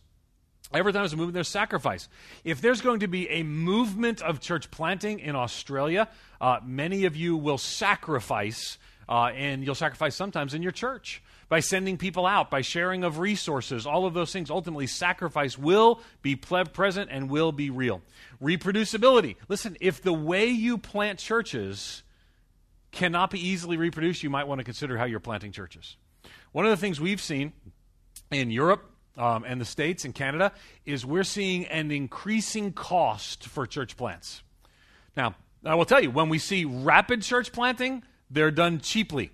Every 0.73 0.93
time 0.93 1.03
there's 1.03 1.13
a 1.13 1.17
movement, 1.17 1.35
there's 1.35 1.49
sacrifice. 1.49 2.09
If 2.43 2.61
there's 2.61 2.81
going 2.81 3.01
to 3.01 3.07
be 3.07 3.29
a 3.29 3.45
movement 3.45 4.21
of 4.21 4.41
church 4.41 4.71
planting 4.71 5.21
in 5.21 5.37
Australia, 5.37 6.09
uh, 6.41 6.59
many 6.65 7.05
of 7.05 7.15
you 7.15 7.37
will 7.37 7.59
sacrifice, 7.59 8.79
uh, 9.09 9.27
and 9.27 9.65
you'll 9.65 9.77
sacrifice 9.77 10.17
sometimes 10.17 10.55
in 10.55 10.63
your 10.63 10.73
church 10.73 11.23
by 11.49 11.61
sending 11.61 11.97
people 11.97 12.27
out, 12.27 12.51
by 12.51 12.61
sharing 12.61 13.05
of 13.05 13.19
resources, 13.19 13.87
all 13.87 14.07
of 14.07 14.15
those 14.15 14.33
things. 14.33 14.51
Ultimately, 14.51 14.87
sacrifice 14.87 15.57
will 15.57 16.01
be 16.23 16.35
present 16.35 17.11
and 17.11 17.31
will 17.31 17.53
be 17.53 17.71
real. 17.71 18.03
Reproducibility. 18.43 19.37
Listen, 19.49 19.77
if 19.81 20.03
the 20.03 20.13
way 20.13 20.47
you 20.47 20.77
plant 20.79 21.19
churches 21.19 22.03
cannot 22.91 23.31
be 23.31 23.47
easily 23.47 23.77
reproduced, 23.77 24.23
you 24.23 24.31
might 24.31 24.49
want 24.49 24.59
to 24.59 24.65
consider 24.65 24.99
how 24.99 25.05
you're 25.05 25.21
planting 25.21 25.53
churches. 25.53 25.97
One 26.53 26.65
of 26.65 26.71
the 26.71 26.77
things 26.77 27.01
we've 27.01 27.21
seen 27.21 27.53
in 28.31 28.51
Europe 28.51 28.91
um, 29.17 29.45
and 29.47 29.61
the 29.61 29.65
States 29.65 30.05
and 30.05 30.15
Canada 30.15 30.53
is 30.85 31.07
we're 31.07 31.25
seeing 31.25 31.67
an 31.67 31.91
increasing 31.91 32.73
cost 32.73 33.47
for 33.47 33.67
church 33.67 33.97
plants. 33.97 34.43
Now, 35.17 35.35
I 35.65 35.75
will 35.75 35.85
tell 35.85 36.01
you, 36.03 36.11
when 36.11 36.29
we 36.29 36.39
see 36.39 36.65
rapid 36.65 37.23
church 37.23 37.53
planting, 37.53 38.03
they're 38.31 38.51
done 38.51 38.81
cheaply. 38.81 39.31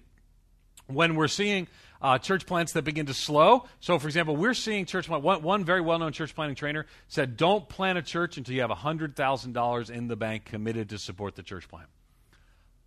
When 0.87 1.15
we're 1.15 1.29
seeing 1.29 1.69
uh, 2.03 2.19
church 2.19 2.47
plants 2.47 2.73
that 2.73 2.83
begin 2.83 3.07
to 3.07 3.15
slow. 3.15 3.65
So, 3.81 3.99
for 3.99 4.09
example, 4.09 4.37
we're 4.37 4.55
seeing 4.55 4.85
church 4.85 5.07
plant. 5.07 5.23
One, 5.23 5.43
one 5.43 5.65
very 5.65 5.81
well 5.81 5.99
known 5.99 6.13
church 6.13 6.35
planting 6.35 6.57
trainer 6.57 6.87
said, 7.09 7.37
Don't 7.37 7.69
plant 7.69 7.97
a 7.97 8.03
church 8.03 8.37
until 8.37 8.55
you 8.55 8.61
have 8.63 8.71
$100,000 8.71 9.91
in 9.91 10.09
the 10.09 10.17
bank 10.17 10.45
committed 10.45 10.91
to 10.91 10.99
support 10.99 11.37
the 11.37 11.43
church 11.43 11.69
plant. 11.69 11.89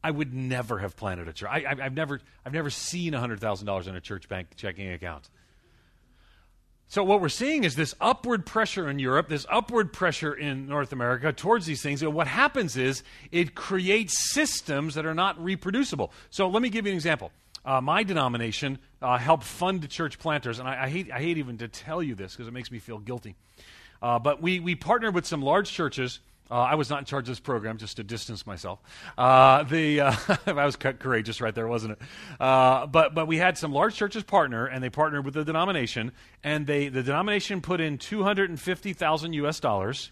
I 0.04 0.12
would 0.12 0.34
never 0.34 0.80
have 0.80 0.96
planted 0.96 1.28
a 1.28 1.34
church. 1.34 1.50
I, 1.50 1.76
have 1.82 1.94
never, 1.94 2.20
I've 2.46 2.54
never 2.54 2.70
seen 2.70 3.14
$100,000 3.14 3.88
in 3.88 3.96
a 3.96 4.02
church 4.02 4.30
bank 4.30 4.50
checking 4.56 4.92
account. 4.92 5.30
So, 6.88 7.04
what 7.04 7.22
we're 7.22 7.30
seeing 7.30 7.64
is 7.64 7.76
this 7.76 7.96
upward 8.00 8.46
pressure 8.46 8.88
in 8.88 9.00
Europe, 9.00 9.30
this 9.30 9.46
upward 9.50 9.92
pressure 9.92 10.34
in 10.34 10.68
North 10.68 10.94
America 10.94 11.34
towards 11.34 11.66
these 11.66 11.82
things. 11.82 12.04
And 12.04 12.14
what 12.14 12.28
happens 12.28 12.78
is 12.78 13.02
it 13.32 13.56
creates 13.56 14.32
systems 14.32 14.94
that 14.94 15.06
are 15.06 15.16
not 15.16 15.44
reproducible. 15.44 16.12
So, 16.30 16.48
let 16.48 16.62
me 16.62 16.70
give 16.70 16.86
you 16.86 16.92
an 16.92 16.98
example 16.98 17.32
uh, 17.66 17.82
my 17.82 18.04
denomination 18.04 18.80
uh, 19.02 19.18
helped 19.18 19.44
fund 19.44 19.88
church 19.90 20.20
planters, 20.20 20.60
and 20.60 20.68
I, 20.68 20.84
I, 20.84 20.90
hate, 20.90 21.12
I 21.12 21.20
hate 21.20 21.38
even 21.38 21.58
to 21.58 21.68
tell 21.68 22.02
you 22.02 22.16
this 22.16 22.34
because 22.34 22.48
it 22.48 22.54
makes 22.54 22.72
me 22.72 22.80
feel 22.80 23.00
guilty. 23.00 23.36
Uh, 24.02 24.20
but 24.20 24.42
we, 24.42 24.60
we 24.60 24.76
partnered 24.76 25.16
with 25.16 25.26
some 25.26 25.42
large 25.42 25.72
churches. 25.72 26.20
Uh, 26.52 26.56
I 26.56 26.76
was 26.76 26.92
not 26.92 27.00
in 27.00 27.06
charge 27.06 27.24
of 27.24 27.30
this 27.30 27.40
program, 27.40 27.78
just 27.78 27.98
to 27.98 28.04
distance 28.04 28.46
myself. 28.46 28.80
Uh, 29.18 29.64
the 29.64 30.02
uh, 30.02 30.16
I 30.46 30.66
was 30.66 30.76
courageous 30.76 31.42
right 31.42 31.56
there, 31.56 31.68
wasn't 31.68 31.94
it? 31.94 32.00
but 32.40 33.16
but 33.16 33.26
we 33.26 33.38
had 33.38 33.58
some 33.58 33.72
large 33.72 33.96
churches 33.96 34.24
partner, 34.24 34.68
and 34.68 34.84
they 34.84 34.92
partnered 34.92 35.26
with 35.26 35.34
the 35.34 35.44
denomination, 35.44 36.12
and 36.44 36.68
they 36.68 36.90
the 36.90 37.02
denomination 37.02 37.62
put 37.62 37.82
in 37.82 37.98
two 37.98 38.22
hundred 38.22 38.52
and 38.52 38.60
fifty 38.60 38.94
thousand 38.94 39.34
U.S. 39.34 39.60
dollars, 39.60 40.12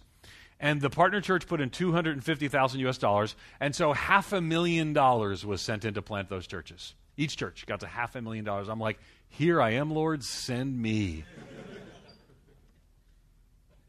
and 0.63 0.81
the 0.81 0.89
partner 0.89 1.19
church 1.19 1.45
put 1.45 1.59
in 1.59 1.69
250,000 1.69 2.79
US 2.79 2.97
dollars, 2.97 3.35
and 3.59 3.75
so 3.75 3.91
half 3.91 4.31
a 4.31 4.39
million 4.39 4.93
dollars 4.93 5.45
was 5.45 5.61
sent 5.61 5.83
in 5.83 5.93
to 5.95 6.01
plant 6.01 6.29
those 6.29 6.47
churches. 6.47 6.95
Each 7.15 7.37
church 7.37 7.65
got 7.65 7.81
to 7.81 7.87
half 7.87 8.15
a 8.15 8.21
million 8.21 8.45
dollars. 8.45 8.69
I'm 8.69 8.79
like, 8.79 8.99
here 9.29 9.61
I 9.61 9.71
am, 9.71 9.91
Lord, 9.91 10.23
send 10.23 10.79
me. 10.79 11.25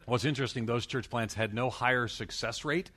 What's 0.06 0.24
interesting, 0.26 0.66
those 0.66 0.84
church 0.84 1.08
plants 1.08 1.32
had 1.34 1.54
no 1.54 1.70
higher 1.70 2.08
success 2.08 2.64
rate 2.64 2.90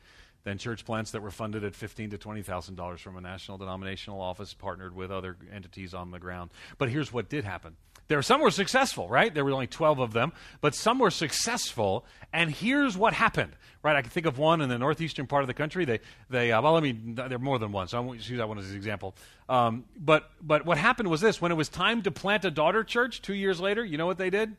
than 0.43 0.57
church 0.57 0.85
plants 0.85 1.11
that 1.11 1.21
were 1.21 1.31
funded 1.31 1.63
at 1.63 1.75
fifteen 1.75 2.09
to 2.09 2.17
twenty 2.17 2.41
thousand 2.41 2.75
dollars 2.75 2.99
from 2.99 3.15
a 3.17 3.21
national 3.21 3.57
denominational 3.57 4.19
office 4.19 4.53
partnered 4.53 4.95
with 4.95 5.11
other 5.11 5.37
entities 5.53 5.93
on 5.93 6.11
the 6.11 6.19
ground. 6.19 6.51
But 6.77 6.89
here's 6.89 7.13
what 7.13 7.29
did 7.29 7.45
happen. 7.45 7.77
There 8.07 8.17
were 8.17 8.23
some 8.23 8.41
were 8.41 8.51
successful, 8.51 9.09
right? 9.09 9.33
There 9.33 9.43
were 9.43 9.51
only 9.51 9.67
12 9.67 9.99
of 9.99 10.13
them, 10.13 10.31
but 10.61 10.73
some 10.73 10.99
were 10.99 11.11
successful. 11.11 12.05
And 12.31 12.51
here's 12.51 12.97
what 12.97 13.13
happened, 13.13 13.53
right? 13.83 13.95
I 13.95 14.01
can 14.01 14.09
think 14.09 14.25
of 14.25 14.37
one 14.37 14.61
in 14.61 14.69
the 14.69 14.77
northeastern 14.77 15.27
part 15.27 15.43
of 15.43 15.47
the 15.47 15.53
country. 15.53 15.83
They, 15.83 15.99
they, 16.29 16.51
uh, 16.51 16.61
well, 16.61 16.73
let 16.73 16.83
me. 16.83 16.93
There 16.93 17.33
are 17.33 17.39
more 17.39 17.59
than 17.59 17.71
one, 17.71 17.87
so 17.87 17.97
I 17.97 18.01
won't 18.01 18.27
use 18.29 18.37
that 18.37 18.47
one 18.47 18.59
as 18.59 18.69
an 18.69 18.75
example. 18.75 19.15
Um, 19.49 19.85
but, 19.99 20.31
but 20.41 20.65
what 20.65 20.77
happened 20.77 21.09
was 21.09 21.19
this: 21.19 21.41
when 21.41 21.51
it 21.51 21.55
was 21.55 21.69
time 21.69 22.01
to 22.03 22.11
plant 22.11 22.45
a 22.45 22.51
daughter 22.51 22.83
church 22.83 23.21
two 23.21 23.33
years 23.33 23.59
later, 23.59 23.83
you 23.83 23.97
know 23.97 24.05
what 24.05 24.17
they 24.17 24.29
did? 24.29 24.55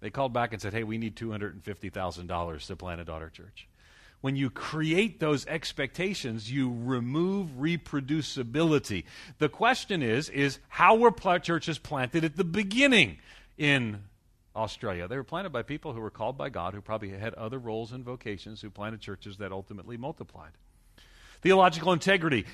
They 0.00 0.10
called 0.10 0.32
back 0.32 0.52
and 0.52 0.60
said, 0.60 0.72
"Hey, 0.72 0.84
we 0.84 0.98
need 0.98 1.16
two 1.16 1.30
hundred 1.30 1.54
and 1.54 1.62
fifty 1.62 1.90
thousand 1.90 2.26
dollars 2.26 2.66
to 2.66 2.76
plant 2.76 3.00
a 3.00 3.04
daughter 3.04 3.30
church." 3.30 3.68
When 4.20 4.36
you 4.36 4.50
create 4.50 5.20
those 5.20 5.46
expectations, 5.46 6.50
you 6.50 6.74
remove 6.84 7.50
reproducibility. 7.58 9.04
The 9.38 9.48
question 9.48 10.02
is, 10.02 10.28
is 10.28 10.58
how 10.68 10.96
were 10.96 11.12
churches 11.38 11.78
planted 11.78 12.24
at 12.24 12.36
the 12.36 12.44
beginning 12.44 13.18
in 13.56 14.02
Australia? 14.56 15.06
They 15.06 15.16
were 15.16 15.24
planted 15.24 15.50
by 15.50 15.62
people 15.62 15.92
who 15.92 16.00
were 16.00 16.10
called 16.10 16.36
by 16.36 16.48
God, 16.48 16.74
who 16.74 16.80
probably 16.80 17.10
had 17.10 17.34
other 17.34 17.58
roles 17.58 17.92
and 17.92 18.04
vocations, 18.04 18.60
who 18.60 18.70
planted 18.70 19.00
churches 19.00 19.36
that 19.36 19.52
ultimately 19.52 19.96
multiplied. 19.96 20.52
Theological 21.40 21.92
integrity. 21.92 22.46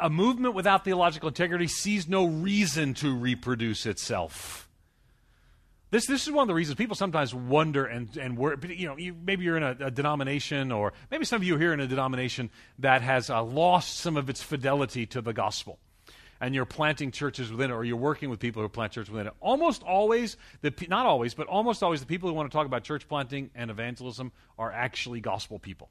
A 0.00 0.08
movement 0.08 0.54
without 0.54 0.84
theological 0.84 1.28
integrity 1.28 1.66
sees 1.66 2.08
no 2.08 2.26
reason 2.26 2.94
to 2.94 3.12
reproduce 3.12 3.84
itself. 3.86 4.67
This, 5.90 6.06
this 6.06 6.26
is 6.26 6.32
one 6.32 6.42
of 6.42 6.48
the 6.48 6.54
reasons 6.54 6.76
people 6.76 6.96
sometimes 6.96 7.34
wonder 7.34 7.86
and, 7.86 8.14
and 8.18 8.36
worry. 8.36 8.56
You 8.76 8.88
know, 8.88 8.96
you, 8.98 9.14
maybe 9.14 9.44
you're 9.44 9.56
in 9.56 9.62
a, 9.62 9.76
a, 9.86 9.90
denomination, 9.90 10.70
or 10.70 10.92
maybe 11.10 11.24
some 11.24 11.36
of 11.36 11.44
you 11.44 11.56
are 11.56 11.58
here 11.58 11.72
in 11.72 11.80
a 11.80 11.86
denomination 11.86 12.50
that 12.80 13.00
has 13.00 13.30
uh, 13.30 13.42
lost 13.42 13.96
some 13.96 14.18
of 14.18 14.28
its 14.28 14.42
fidelity 14.42 15.06
to 15.06 15.22
the 15.22 15.32
gospel. 15.32 15.78
And 16.40 16.54
you're 16.54 16.66
planting 16.66 17.10
churches 17.10 17.50
within 17.50 17.70
it, 17.70 17.74
or 17.74 17.84
you're 17.84 17.96
working 17.96 18.28
with 18.28 18.38
people 18.38 18.62
who 18.62 18.68
plant 18.68 18.92
churches 18.92 19.10
within 19.10 19.28
it. 19.28 19.32
Almost 19.40 19.82
always, 19.82 20.36
the, 20.60 20.72
not 20.88 21.06
always, 21.06 21.34
but 21.34 21.46
almost 21.46 21.82
always, 21.82 22.00
the 22.00 22.06
people 22.06 22.28
who 22.28 22.34
want 22.34 22.50
to 22.50 22.56
talk 22.56 22.66
about 22.66 22.84
church 22.84 23.08
planting 23.08 23.50
and 23.54 23.70
evangelism 23.70 24.30
are 24.58 24.70
actually 24.70 25.20
gospel 25.20 25.58
people. 25.58 25.88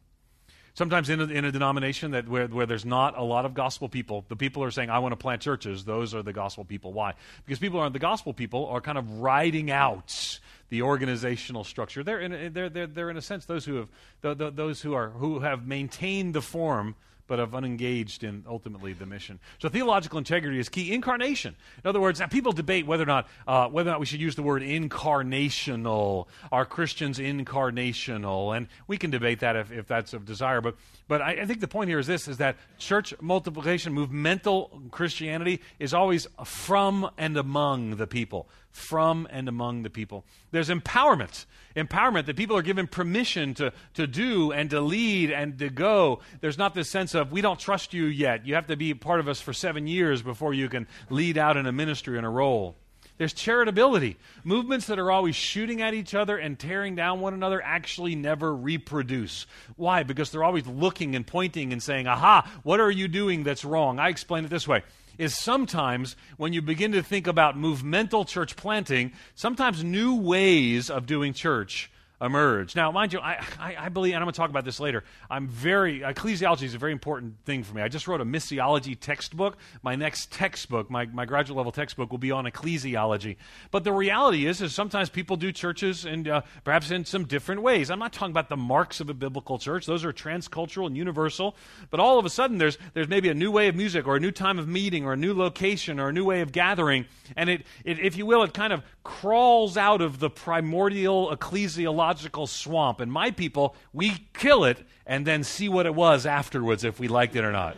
Sometimes 0.78 1.10
in 1.10 1.20
a, 1.20 1.24
in 1.24 1.44
a 1.44 1.52
denomination 1.52 2.12
that 2.12 2.30
where, 2.30 2.46
where 2.46 2.68
there's 2.68 2.86
not 2.86 3.18
a 3.18 3.24
lot 3.24 3.46
of 3.46 3.56
gospel 3.56 3.90
people, 3.90 4.26
the 4.28 4.36
people 4.36 4.64
are 4.64 4.70
saying, 4.70 4.92
I 4.92 5.00
want 5.00 5.12
to 5.12 5.16
plant 5.16 5.42
churches. 5.42 5.84
Those 5.84 6.14
are 6.14 6.22
the 6.22 6.34
gospel 6.34 6.66
people. 6.66 6.94
Why? 6.94 7.16
Because 7.44 7.58
people 7.58 7.80
aren't 7.80 7.94
the 7.94 8.00
gospel 8.00 8.32
people 8.32 8.68
are 8.68 8.80
kind 8.80 9.00
of 9.00 9.20
riding 9.20 9.72
out 9.72 10.40
the 10.70 10.84
organizational 10.84 11.64
structure. 11.64 12.04
They're 12.04 12.20
in, 12.20 12.54
they're, 12.54 12.70
they're, 12.70 12.86
they're 12.86 13.10
in 13.10 13.18
a 13.18 13.24
sense 13.24 13.46
those 13.46 13.66
who 13.66 13.78
have, 13.78 13.90
the, 14.22 14.36
the, 14.36 14.52
those 14.52 14.80
who, 14.80 14.94
are, 14.94 15.10
who 15.10 15.40
have 15.40 15.66
maintained 15.66 16.36
the 16.36 16.44
form 16.44 16.94
but 17.28 17.40
have 17.40 17.54
unengaged 17.54 18.24
in 18.24 18.44
ultimately 18.48 18.94
the 18.94 19.06
mission. 19.06 19.40
So 19.60 19.70
theological 19.70 20.18
integrity 20.18 20.60
is 20.60 20.70
key. 20.70 20.94
Incarnation. 20.94 21.56
In 21.84 21.90
other 21.90 22.00
words, 22.00 22.22
people 22.30 22.52
debate 22.52 22.88
whether 22.88 23.04
or 23.04 23.08
not 23.08 23.28
uh, 23.48 23.68
whether 23.68 23.90
or 23.90 23.94
not 23.94 24.00
we 24.00 24.06
should 24.06 24.22
use 24.22 24.36
the 24.36 24.44
word 24.44 24.62
incarnational. 24.62 26.28
Are 26.52 26.66
Christians 26.66 27.20
incarnational? 27.20 28.56
And 28.56 28.68
we 28.88 28.98
can 28.98 29.12
debate 29.12 29.42
that 29.42 29.56
if, 29.56 29.72
if 29.72 29.88
that's 29.88 30.14
of 30.14 30.26
desire. 30.26 30.62
But 30.62 30.76
but 31.08 31.22
I, 31.22 31.42
I 31.42 31.46
think 31.46 31.60
the 31.60 31.68
point 31.68 31.90
here 31.90 32.00
is 32.00 32.08
this: 32.08 32.28
is 32.28 32.38
that 32.38 32.56
church 32.78 33.14
multiplication, 33.22 33.94
movemental 33.94 34.82
Christianity, 34.92 35.62
is 35.80 35.94
always 35.94 36.28
from 36.44 37.10
and 37.18 37.38
among 37.38 37.98
the 37.98 38.08
people 38.08 38.48
from 38.78 39.28
and 39.32 39.50
among 39.50 39.84
the 39.84 39.90
people. 39.90 40.24
There's 40.52 40.70
empowerment. 40.70 41.46
Empowerment 41.76 42.26
that 42.28 42.36
people 42.36 42.56
are 42.56 42.62
given 42.62 42.88
permission 42.88 43.54
to, 43.56 43.74
to 43.96 44.08
do 44.08 44.52
and 44.52 44.70
to 44.70 44.80
lead 44.82 45.32
and 45.32 45.58
to 45.60 45.70
go. 45.70 46.20
There's 46.42 46.58
not 46.58 46.74
this 46.74 46.90
sense 46.90 47.16
of, 47.16 47.32
we 47.32 47.42
don't 47.42 47.60
trust 47.60 47.94
you 47.94 48.06
yet. 48.06 48.46
You 48.46 48.56
have 48.56 48.68
to 48.68 48.78
be 48.78 48.94
part 48.94 49.20
of 49.20 49.28
us 49.28 49.42
for 49.42 49.54
seven 49.54 49.88
years 49.88 50.22
before 50.22 50.54
you 50.54 50.70
can 50.70 50.88
lead 51.10 51.38
out 51.38 51.58
in 51.58 51.66
a 51.66 51.72
ministry 51.72 52.18
and 52.18 52.26
a 52.26 52.30
role. 52.30 52.76
There's 53.18 53.34
charitability. 53.34 54.18
Movements 54.44 54.86
that 54.88 55.00
are 55.00 55.10
always 55.10 55.36
shooting 55.36 55.82
at 55.82 55.96
each 55.96 56.14
other 56.14 56.38
and 56.38 56.58
tearing 56.58 56.96
down 56.96 57.20
one 57.20 57.34
another 57.34 57.62
actually 57.64 58.16
never 58.16 58.56
reproduce. 58.56 59.48
Why? 59.76 60.04
Because 60.04 60.30
they're 60.30 60.44
always 60.44 60.68
looking 60.68 61.16
and 61.16 61.26
pointing 61.26 61.74
and 61.74 61.82
saying, 61.82 62.06
aha, 62.08 62.48
what 62.62 62.80
are 62.80 62.92
you 62.92 63.08
doing 63.08 63.44
that's 63.44 63.66
wrong? 63.66 63.98
I 63.98 64.10
explain 64.10 64.46
it 64.46 64.52
this 64.52 64.68
way 64.68 64.84
is 65.18 65.38
sometimes 65.38 66.16
when 66.38 66.54
you 66.54 66.62
begin 66.62 66.92
to 66.92 67.04
think 67.04 67.28
about 67.28 67.58
movemental 67.58 68.26
church 68.26 68.56
planting, 68.56 69.12
sometimes 69.36 69.84
new 69.84 70.16
ways 70.16 70.90
of 70.90 71.06
doing 71.06 71.34
church 71.34 71.90
emerge. 72.20 72.76
Now, 72.76 72.92
mind 72.92 73.14
you, 73.14 73.20
I, 73.20 73.44
I, 73.60 73.76
I, 73.80 73.90
believe, 73.90 74.14
and 74.14 74.22
I'm 74.22 74.26
going 74.26 74.34
to 74.34 74.38
talk 74.38 74.50
about 74.50 74.66
this 74.66 74.80
later, 74.80 75.04
I'm 75.30 75.48
very, 75.48 76.00
ecclesiology 76.00 76.64
is 76.64 76.74
a 76.74 76.80
very 76.80 76.92
important 76.92 77.36
thing 77.46 77.64
for 77.64 77.76
me. 77.76 77.82
I 77.82 77.90
just 77.90 78.08
wrote 78.08 78.22
a 78.22 78.26
missiology 78.26 79.00
textbook. 79.00 79.58
My 79.84 79.96
next 79.96 80.32
textbook, 80.32 80.90
my, 80.90 81.06
my 81.06 81.26
graduate 81.26 81.58
level 81.58 81.72
textbook, 81.72 82.10
will 82.10 82.18
be 82.18 82.32
on 82.32 82.46
ecclesiology. 82.46 83.38
But 83.70 83.84
the 83.84 83.94
reality 83.94 84.48
is, 84.48 84.62
is 84.62 84.74
sometimes 84.74 85.10
people 85.10 85.38
do 85.38 85.52
churches 85.52 86.06
and 86.06 86.28
uh, 86.28 86.42
perhaps 86.64 86.90
in 86.90 87.06
some 87.06 87.26
different 87.26 87.62
ways. 87.62 87.92
I'm 87.92 88.00
not 88.00 88.14
talking 88.14 88.32
about 88.32 88.50
the 88.50 88.58
marks 88.58 89.00
of 89.00 89.10
a 89.10 89.14
biblical 89.14 89.60
church. 89.60 89.86
Those 89.86 90.04
are 90.04 90.12
transcultural 90.12 90.88
and 90.88 90.98
universal. 90.98 91.56
But 91.92 92.00
all 92.00 92.18
of 92.18 92.26
a 92.26 92.30
sudden, 92.32 92.58
there's, 92.58 92.80
there's 92.96 93.08
maybe 93.08 93.30
a 93.30 93.36
new 93.36 93.52
way 93.52 93.68
of 93.68 93.76
music 93.76 94.08
or 94.08 94.16
a 94.16 94.20
new 94.20 94.32
time 94.32 94.58
of 94.58 94.68
meeting 94.68 95.06
or 95.06 95.14
a 95.14 95.18
new 95.18 95.36
location 95.36 96.00
or 96.00 96.10
a 96.10 96.14
new 96.14 96.26
way 96.26 96.42
of 96.42 96.52
gathering. 96.52 97.06
And 97.36 97.50
it, 97.50 97.64
it 97.86 98.00
if 98.00 98.18
you 98.18 98.26
will, 98.26 98.42
it 98.42 98.56
kind 98.56 98.74
of 98.74 98.82
crawls 99.04 99.78
out 99.78 100.02
of 100.02 100.20
the 100.20 100.30
primordial 100.30 101.36
ecclesiological 101.36 102.07
theological 102.08 102.48
swamp. 102.48 103.02
And 103.02 103.12
my 103.12 103.32
people, 103.32 103.76
we 103.94 104.28
kill 104.34 104.64
it 104.64 104.84
and 105.06 105.26
then 105.26 105.44
see 105.44 105.68
what 105.68 105.86
it 105.86 105.94
was 105.94 106.26
afterwards 106.26 106.84
if 106.84 107.00
we 107.00 107.08
liked 107.08 107.36
it 107.36 107.44
or 107.44 107.52
not. 107.52 107.76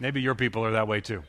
Maybe 0.00 0.20
your 0.20 0.34
people 0.34 0.64
are 0.64 0.72
that 0.72 0.88
way 0.88 1.00
too. 1.00 1.22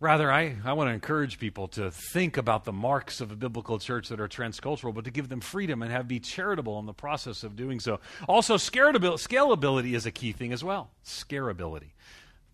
Rather, 0.00 0.30
I, 0.30 0.54
I 0.64 0.74
want 0.74 0.88
to 0.88 0.94
encourage 0.94 1.40
people 1.40 1.66
to 1.68 1.90
think 1.90 2.36
about 2.36 2.64
the 2.64 2.72
marks 2.72 3.20
of 3.20 3.32
a 3.32 3.36
biblical 3.36 3.80
church 3.80 4.08
that 4.10 4.20
are 4.20 4.28
transcultural, 4.28 4.94
but 4.94 5.04
to 5.04 5.10
give 5.10 5.28
them 5.28 5.40
freedom 5.40 5.82
and 5.82 5.90
have 5.90 6.06
be 6.06 6.20
charitable 6.20 6.78
in 6.78 6.86
the 6.86 6.94
process 6.94 7.42
of 7.42 7.56
doing 7.56 7.80
so. 7.80 7.98
Also, 8.28 8.56
scalability 8.56 9.94
is 9.94 10.06
a 10.06 10.12
key 10.12 10.30
thing 10.30 10.52
as 10.52 10.62
well. 10.62 10.90
Scarability. 11.04 11.90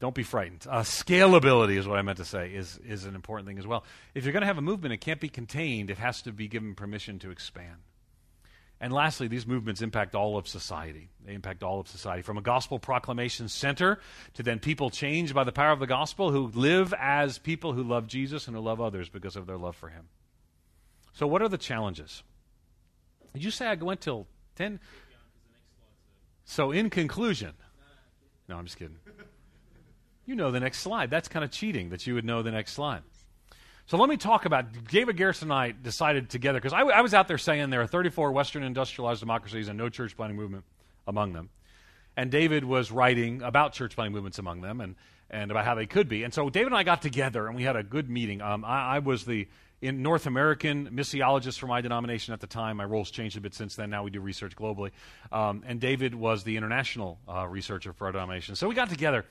Don't 0.00 0.14
be 0.14 0.22
frightened. 0.22 0.66
Uh, 0.68 0.80
scalability 0.80 1.78
is 1.78 1.86
what 1.86 1.98
I 1.98 2.02
meant 2.02 2.18
to 2.18 2.24
say, 2.24 2.50
is, 2.50 2.78
is 2.86 3.04
an 3.04 3.14
important 3.14 3.48
thing 3.48 3.58
as 3.58 3.66
well. 3.66 3.84
If 4.14 4.24
you're 4.24 4.32
going 4.32 4.42
to 4.42 4.46
have 4.46 4.58
a 4.58 4.62
movement, 4.62 4.92
it 4.92 4.98
can't 4.98 5.20
be 5.20 5.28
contained, 5.28 5.90
it 5.90 5.98
has 5.98 6.22
to 6.22 6.32
be 6.32 6.48
given 6.48 6.74
permission 6.74 7.18
to 7.20 7.30
expand. 7.30 7.76
And 8.80 8.92
lastly, 8.92 9.28
these 9.28 9.46
movements 9.46 9.80
impact 9.80 10.14
all 10.14 10.36
of 10.36 10.48
society. 10.48 11.08
They 11.24 11.32
impact 11.32 11.62
all 11.62 11.80
of 11.80 11.88
society. 11.88 12.22
From 12.22 12.36
a 12.36 12.42
gospel 12.42 12.78
proclamation 12.78 13.48
center 13.48 14.00
to 14.34 14.42
then 14.42 14.58
people 14.58 14.90
changed 14.90 15.32
by 15.32 15.44
the 15.44 15.52
power 15.52 15.70
of 15.70 15.78
the 15.78 15.86
gospel 15.86 16.32
who 16.32 16.48
live 16.48 16.92
as 16.98 17.38
people 17.38 17.72
who 17.72 17.82
love 17.82 18.08
Jesus 18.08 18.46
and 18.46 18.56
who 18.56 18.62
love 18.62 18.80
others 18.80 19.08
because 19.08 19.36
of 19.36 19.46
their 19.46 19.56
love 19.56 19.76
for 19.76 19.88
him. 19.88 20.08
So, 21.12 21.26
what 21.26 21.40
are 21.40 21.48
the 21.48 21.56
challenges? 21.56 22.24
Did 23.32 23.44
you 23.44 23.50
say 23.50 23.68
I 23.68 23.74
went 23.74 24.00
till 24.00 24.26
10? 24.56 24.80
So, 26.44 26.72
in 26.72 26.90
conclusion, 26.90 27.54
no, 28.48 28.56
I'm 28.56 28.64
just 28.64 28.76
kidding. 28.76 28.96
You 30.26 30.34
know 30.34 30.50
the 30.50 30.60
next 30.60 30.78
slide. 30.78 31.10
That's 31.10 31.28
kind 31.28 31.44
of 31.44 31.50
cheating 31.50 31.90
that 31.90 32.06
you 32.06 32.14
would 32.14 32.24
know 32.24 32.42
the 32.42 32.50
next 32.50 32.72
slide. 32.72 33.02
So 33.86 33.98
let 33.98 34.08
me 34.08 34.16
talk 34.16 34.46
about 34.46 34.66
David 34.88 35.18
Garrison 35.18 35.50
and 35.50 35.58
I 35.58 35.72
decided 35.72 36.30
together 36.30 36.58
because 36.58 36.72
I, 36.72 36.80
I, 36.80 37.02
was 37.02 37.12
out 37.12 37.28
there 37.28 37.36
saying 37.36 37.68
there 37.68 37.82
are 37.82 37.86
34 37.86 38.32
Western 38.32 38.62
industrialized 38.62 39.20
democracies 39.20 39.68
and 39.68 39.76
no 39.76 39.90
church 39.90 40.16
planting 40.16 40.38
movement 40.38 40.64
among 41.06 41.34
them, 41.34 41.50
and 42.16 42.30
David 42.30 42.64
was 42.64 42.90
writing 42.90 43.42
about 43.42 43.74
church 43.74 43.94
planting 43.94 44.14
movements 44.14 44.38
among 44.38 44.62
them 44.62 44.80
and 44.80 44.94
and 45.28 45.50
about 45.50 45.66
how 45.66 45.74
they 45.74 45.86
could 45.86 46.08
be. 46.08 46.22
And 46.22 46.32
so 46.32 46.48
David 46.48 46.68
and 46.68 46.76
I 46.76 46.82
got 46.82 47.02
together 47.02 47.46
and 47.46 47.56
we 47.56 47.64
had 47.64 47.76
a 47.76 47.82
good 47.82 48.08
meeting. 48.08 48.40
Um, 48.40 48.64
I, 48.64 48.96
I, 48.96 48.98
was 49.00 49.24
the 49.24 49.48
in 49.84 50.00
North 50.00 50.26
American 50.26 50.88
missiologist 50.88 51.58
for 51.58 51.66
my 51.66 51.82
denomination 51.82 52.32
at 52.32 52.40
the 52.40 52.46
time. 52.46 52.78
My 52.78 52.86
role's 52.86 53.10
changed 53.10 53.36
a 53.36 53.40
bit 53.40 53.54
since 53.54 53.76
then. 53.76 53.90
Now 53.90 54.02
we 54.02 54.10
do 54.10 54.18
research 54.18 54.56
globally, 54.56 54.92
um, 55.30 55.62
and 55.66 55.78
David 55.78 56.14
was 56.14 56.42
the 56.42 56.56
international 56.56 57.18
uh, 57.28 57.46
researcher 57.46 57.92
for 57.92 58.06
our 58.06 58.12
denomination. 58.12 58.56
So 58.56 58.66
we 58.66 58.74
got 58.74 58.88
together 58.88 59.26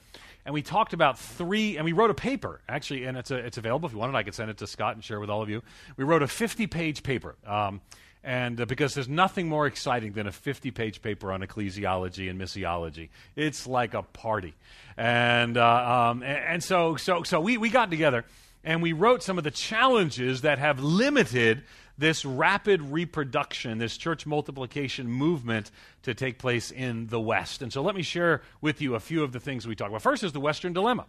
and 0.45 0.53
we 0.53 0.61
talked 0.61 0.93
about 0.93 1.17
three, 1.17 1.77
and 1.77 1.85
we 1.85 1.91
wrote 1.91 2.11
a 2.11 2.13
paper 2.13 2.61
actually, 2.69 3.05
and 3.05 3.17
it's 3.17 3.31
a, 3.31 3.37
it's 3.37 3.57
available 3.57 3.87
if 3.87 3.93
you 3.93 3.99
wanted. 3.99 4.15
I 4.15 4.21
could 4.21 4.35
send 4.35 4.51
it 4.51 4.57
to 4.57 4.67
Scott 4.67 4.93
and 4.93 5.03
share 5.03 5.19
with 5.19 5.31
all 5.31 5.41
of 5.41 5.49
you. 5.49 5.63
We 5.97 6.03
wrote 6.03 6.21
a 6.21 6.27
50 6.27 6.67
page 6.67 7.01
paper. 7.01 7.35
Um, 7.47 7.81
and 8.23 8.61
uh, 8.61 8.65
because 8.65 8.93
there's 8.93 9.09
nothing 9.09 9.49
more 9.49 9.65
exciting 9.65 10.13
than 10.13 10.27
a 10.27 10.31
50 10.31 10.69
page 10.69 11.01
paper 11.01 11.31
on 11.31 11.41
ecclesiology 11.41 12.29
and 12.29 12.39
missiology, 12.39 13.09
it's 13.35 13.65
like 13.65 13.95
a 13.95 14.03
party. 14.03 14.53
And, 14.97 15.57
uh, 15.57 16.09
um, 16.11 16.21
and, 16.21 16.37
and, 16.37 16.63
so, 16.63 16.95
so, 16.95 17.23
so 17.23 17.41
we, 17.41 17.57
we 17.57 17.69
got 17.69 17.89
together 17.89 18.23
and 18.63 18.81
we 18.81 18.93
wrote 18.93 19.23
some 19.23 19.37
of 19.37 19.43
the 19.43 19.51
challenges 19.51 20.41
that 20.41 20.59
have 20.59 20.79
limited 20.79 21.63
this 21.97 22.25
rapid 22.25 22.81
reproduction, 22.81 23.77
this 23.77 23.97
church 23.97 24.25
multiplication 24.25 25.07
movement 25.07 25.69
to 26.03 26.13
take 26.13 26.39
place 26.39 26.71
in 26.71 27.07
the 27.07 27.19
West. 27.19 27.61
And 27.61 27.71
so 27.71 27.81
let 27.81 27.95
me 27.95 28.01
share 28.01 28.41
with 28.61 28.81
you 28.81 28.95
a 28.95 28.99
few 28.99 29.23
of 29.23 29.31
the 29.31 29.39
things 29.39 29.67
we 29.67 29.75
talk 29.75 29.89
about. 29.89 30.01
First 30.01 30.23
is 30.23 30.31
the 30.31 30.39
Western 30.39 30.73
dilemma. 30.73 31.05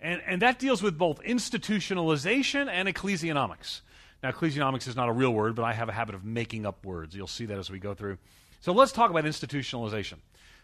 And, 0.00 0.20
and 0.26 0.42
that 0.42 0.58
deals 0.58 0.82
with 0.82 0.98
both 0.98 1.22
institutionalization 1.22 2.68
and 2.68 2.88
ecclesianomics. 2.88 3.82
Now, 4.22 4.32
ecclesianomics 4.32 4.88
is 4.88 4.96
not 4.96 5.08
a 5.08 5.12
real 5.12 5.32
word, 5.32 5.54
but 5.54 5.64
I 5.64 5.72
have 5.72 5.88
a 5.88 5.92
habit 5.92 6.14
of 6.14 6.24
making 6.24 6.66
up 6.66 6.84
words. 6.84 7.14
You'll 7.14 7.28
see 7.28 7.46
that 7.46 7.58
as 7.58 7.70
we 7.70 7.78
go 7.78 7.94
through. 7.94 8.18
So 8.60 8.72
let's 8.72 8.92
talk 8.92 9.10
about 9.10 9.24
institutionalization. 9.24 10.18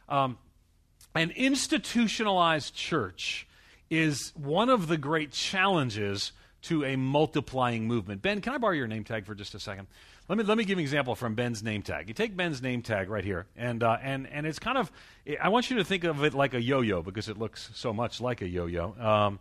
Um, 0.08 0.38
an 1.14 1.30
institutionalized 1.30 2.74
church 2.74 3.47
is 3.90 4.32
one 4.36 4.68
of 4.68 4.86
the 4.88 4.96
great 4.96 5.32
challenges 5.32 6.32
to 6.62 6.84
a 6.84 6.96
multiplying 6.96 7.86
movement. 7.86 8.22
Ben, 8.22 8.40
can 8.40 8.52
I 8.52 8.58
borrow 8.58 8.74
your 8.74 8.86
name 8.86 9.04
tag 9.04 9.26
for 9.26 9.34
just 9.34 9.54
a 9.54 9.60
second? 9.60 9.86
Let 10.28 10.36
me 10.36 10.44
let 10.44 10.58
me 10.58 10.64
give 10.64 10.76
an 10.76 10.82
example 10.82 11.14
from 11.14 11.34
Ben's 11.34 11.62
name 11.62 11.80
tag. 11.80 12.08
You 12.08 12.14
take 12.14 12.36
Ben's 12.36 12.60
name 12.60 12.82
tag 12.82 13.08
right 13.08 13.24
here, 13.24 13.46
and 13.56 13.82
uh, 13.82 13.96
and 14.02 14.28
and 14.30 14.46
it's 14.46 14.58
kind 14.58 14.76
of 14.76 14.92
I 15.40 15.48
want 15.48 15.70
you 15.70 15.76
to 15.78 15.84
think 15.84 16.04
of 16.04 16.22
it 16.22 16.34
like 16.34 16.52
a 16.52 16.60
yo-yo 16.60 17.02
because 17.02 17.30
it 17.30 17.38
looks 17.38 17.70
so 17.74 17.94
much 17.94 18.20
like 18.20 18.42
a 18.42 18.48
yo-yo. 18.48 18.94
Um, 19.00 19.38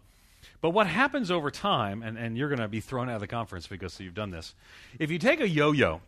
but 0.62 0.70
what 0.70 0.88
happens 0.88 1.30
over 1.30 1.52
time, 1.52 2.04
and, 2.04 2.18
and 2.18 2.38
you're 2.38 2.48
going 2.48 2.62
to 2.62 2.68
be 2.68 2.80
thrown 2.80 3.10
out 3.10 3.16
of 3.16 3.22
the 3.22 3.28
conference 3.28 3.68
because 3.68 4.00
you've 4.00 4.14
done 4.14 4.32
this. 4.32 4.56
If 4.98 5.12
you 5.12 5.20
take 5.20 5.42
a 5.42 5.48
yo-yo, 5.48 6.02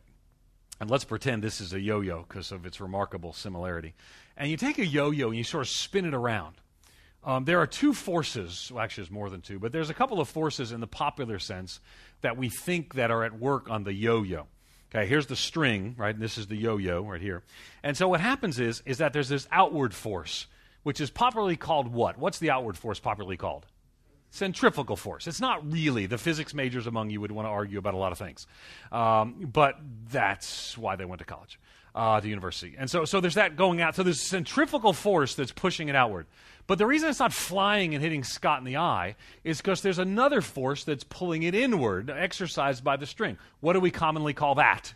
and 0.80 0.90
let's 0.90 1.04
pretend 1.04 1.44
this 1.44 1.60
is 1.60 1.74
a 1.74 1.80
yo-yo 1.80 2.26
because 2.28 2.52
of 2.52 2.66
its 2.66 2.80
remarkable 2.80 3.34
similarity, 3.34 3.94
and 4.38 4.50
you 4.50 4.56
take 4.56 4.78
a 4.78 4.86
yo-yo 4.86 5.28
and 5.28 5.38
you 5.38 5.44
sort 5.44 5.66
of 5.66 5.70
spin 5.70 6.06
it 6.06 6.14
around. 6.14 6.56
Um, 7.24 7.44
there 7.44 7.60
are 7.60 7.68
two 7.68 7.94
forces, 7.94 8.72
well, 8.74 8.84
actually, 8.84 9.04
there's 9.04 9.12
more 9.12 9.30
than 9.30 9.42
two, 9.42 9.60
but 9.60 9.72
there's 9.72 9.90
a 9.90 9.94
couple 9.94 10.22
of 10.22 10.30
forces 10.30 10.72
in 10.72 10.80
the 10.80 10.88
popular 10.88 11.38
sense 11.38 11.82
that 12.22 12.38
we 12.38 12.50
think 12.50 12.94
that 12.94 13.12
are 13.12 13.24
at 13.24 13.38
work 13.38 13.70
on 13.70 13.84
the 13.84 13.94
yo-yo. 13.94 14.48
Okay, 14.94 15.06
here's 15.06 15.28
the 15.28 15.36
string, 15.36 15.96
right? 15.98 16.16
And 16.16 16.24
this 16.24 16.38
is 16.38 16.48
the 16.48 16.56
yo-yo 16.56 17.04
right 17.04 17.22
here. 17.22 17.44
And 17.84 17.96
so 17.96 18.08
what 18.08 18.22
happens 18.22 18.60
is, 18.60 18.82
is 18.86 18.98
that 18.98 19.14
there's 19.14 19.30
this 19.30 19.48
outward 19.52 19.94
force, 19.94 20.48
which 20.84 21.00
is 21.00 21.12
popularly 21.12 21.58
called 21.58 21.94
what? 21.94 22.18
What's 22.18 22.40
the 22.40 22.50
outward 22.50 22.78
force 22.78 23.00
popularly 23.00 23.38
called? 23.38 23.68
Centrifugal 24.32 24.96
force. 24.96 25.28
It's 25.28 25.42
not 25.42 25.72
really. 25.72 26.06
The 26.06 26.18
physics 26.18 26.54
majors 26.54 26.88
among 26.88 27.10
you 27.10 27.22
would 27.22 27.32
want 27.32 27.48
to 27.48 27.52
argue 27.52 27.78
about 27.80 27.94
a 27.94 27.98
lot 27.98 28.12
of 28.12 28.18
things. 28.18 28.48
Um, 28.92 29.50
but 29.52 29.76
that's 30.12 30.78
why 30.78 30.96
they 30.96 31.06
went 31.06 31.20
to 31.20 31.26
college, 31.26 31.60
uh, 31.94 32.22
university. 32.24 32.76
And 32.78 32.90
so, 32.90 33.06
so 33.06 33.20
there's 33.20 33.36
that 33.36 33.56
going 33.56 33.82
out. 33.82 33.96
So 33.96 34.04
there's 34.04 34.22
centrifugal 34.22 34.94
force 34.94 35.36
that's 35.36 35.52
pushing 35.52 35.90
it 35.90 35.96
outward. 35.96 36.28
But 36.70 36.78
the 36.78 36.86
reason 36.86 37.10
it's 37.10 37.18
not 37.18 37.34
flying 37.34 37.96
and 37.96 38.04
hitting 38.04 38.24
Scott 38.24 38.60
in 38.60 38.64
the 38.64 38.78
eye 38.78 39.16
is 39.44 39.58
because 39.58 39.82
there's 39.82 39.98
another 39.98 40.40
force 40.40 40.84
that's 40.84 41.04
pulling 41.04 41.42
it 41.42 41.56
inward, 41.56 42.12
exercised 42.12 42.84
by 42.84 42.96
the 42.96 43.08
string. 43.08 43.40
What 43.60 43.74
do 43.74 43.80
we 43.80 43.90
commonly 43.90 44.36
call 44.36 44.54
that? 44.54 44.94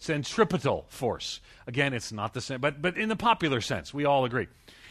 Centripetal 0.00 0.86
force. 0.88 1.38
Again, 1.68 1.94
it's 1.94 2.10
not 2.10 2.34
the 2.34 2.40
same, 2.40 2.60
but, 2.60 2.82
but 2.82 2.96
in 2.96 3.08
the 3.08 3.14
popular 3.14 3.60
sense, 3.60 3.94
we 3.94 4.04
all 4.04 4.24
agree. 4.24 4.48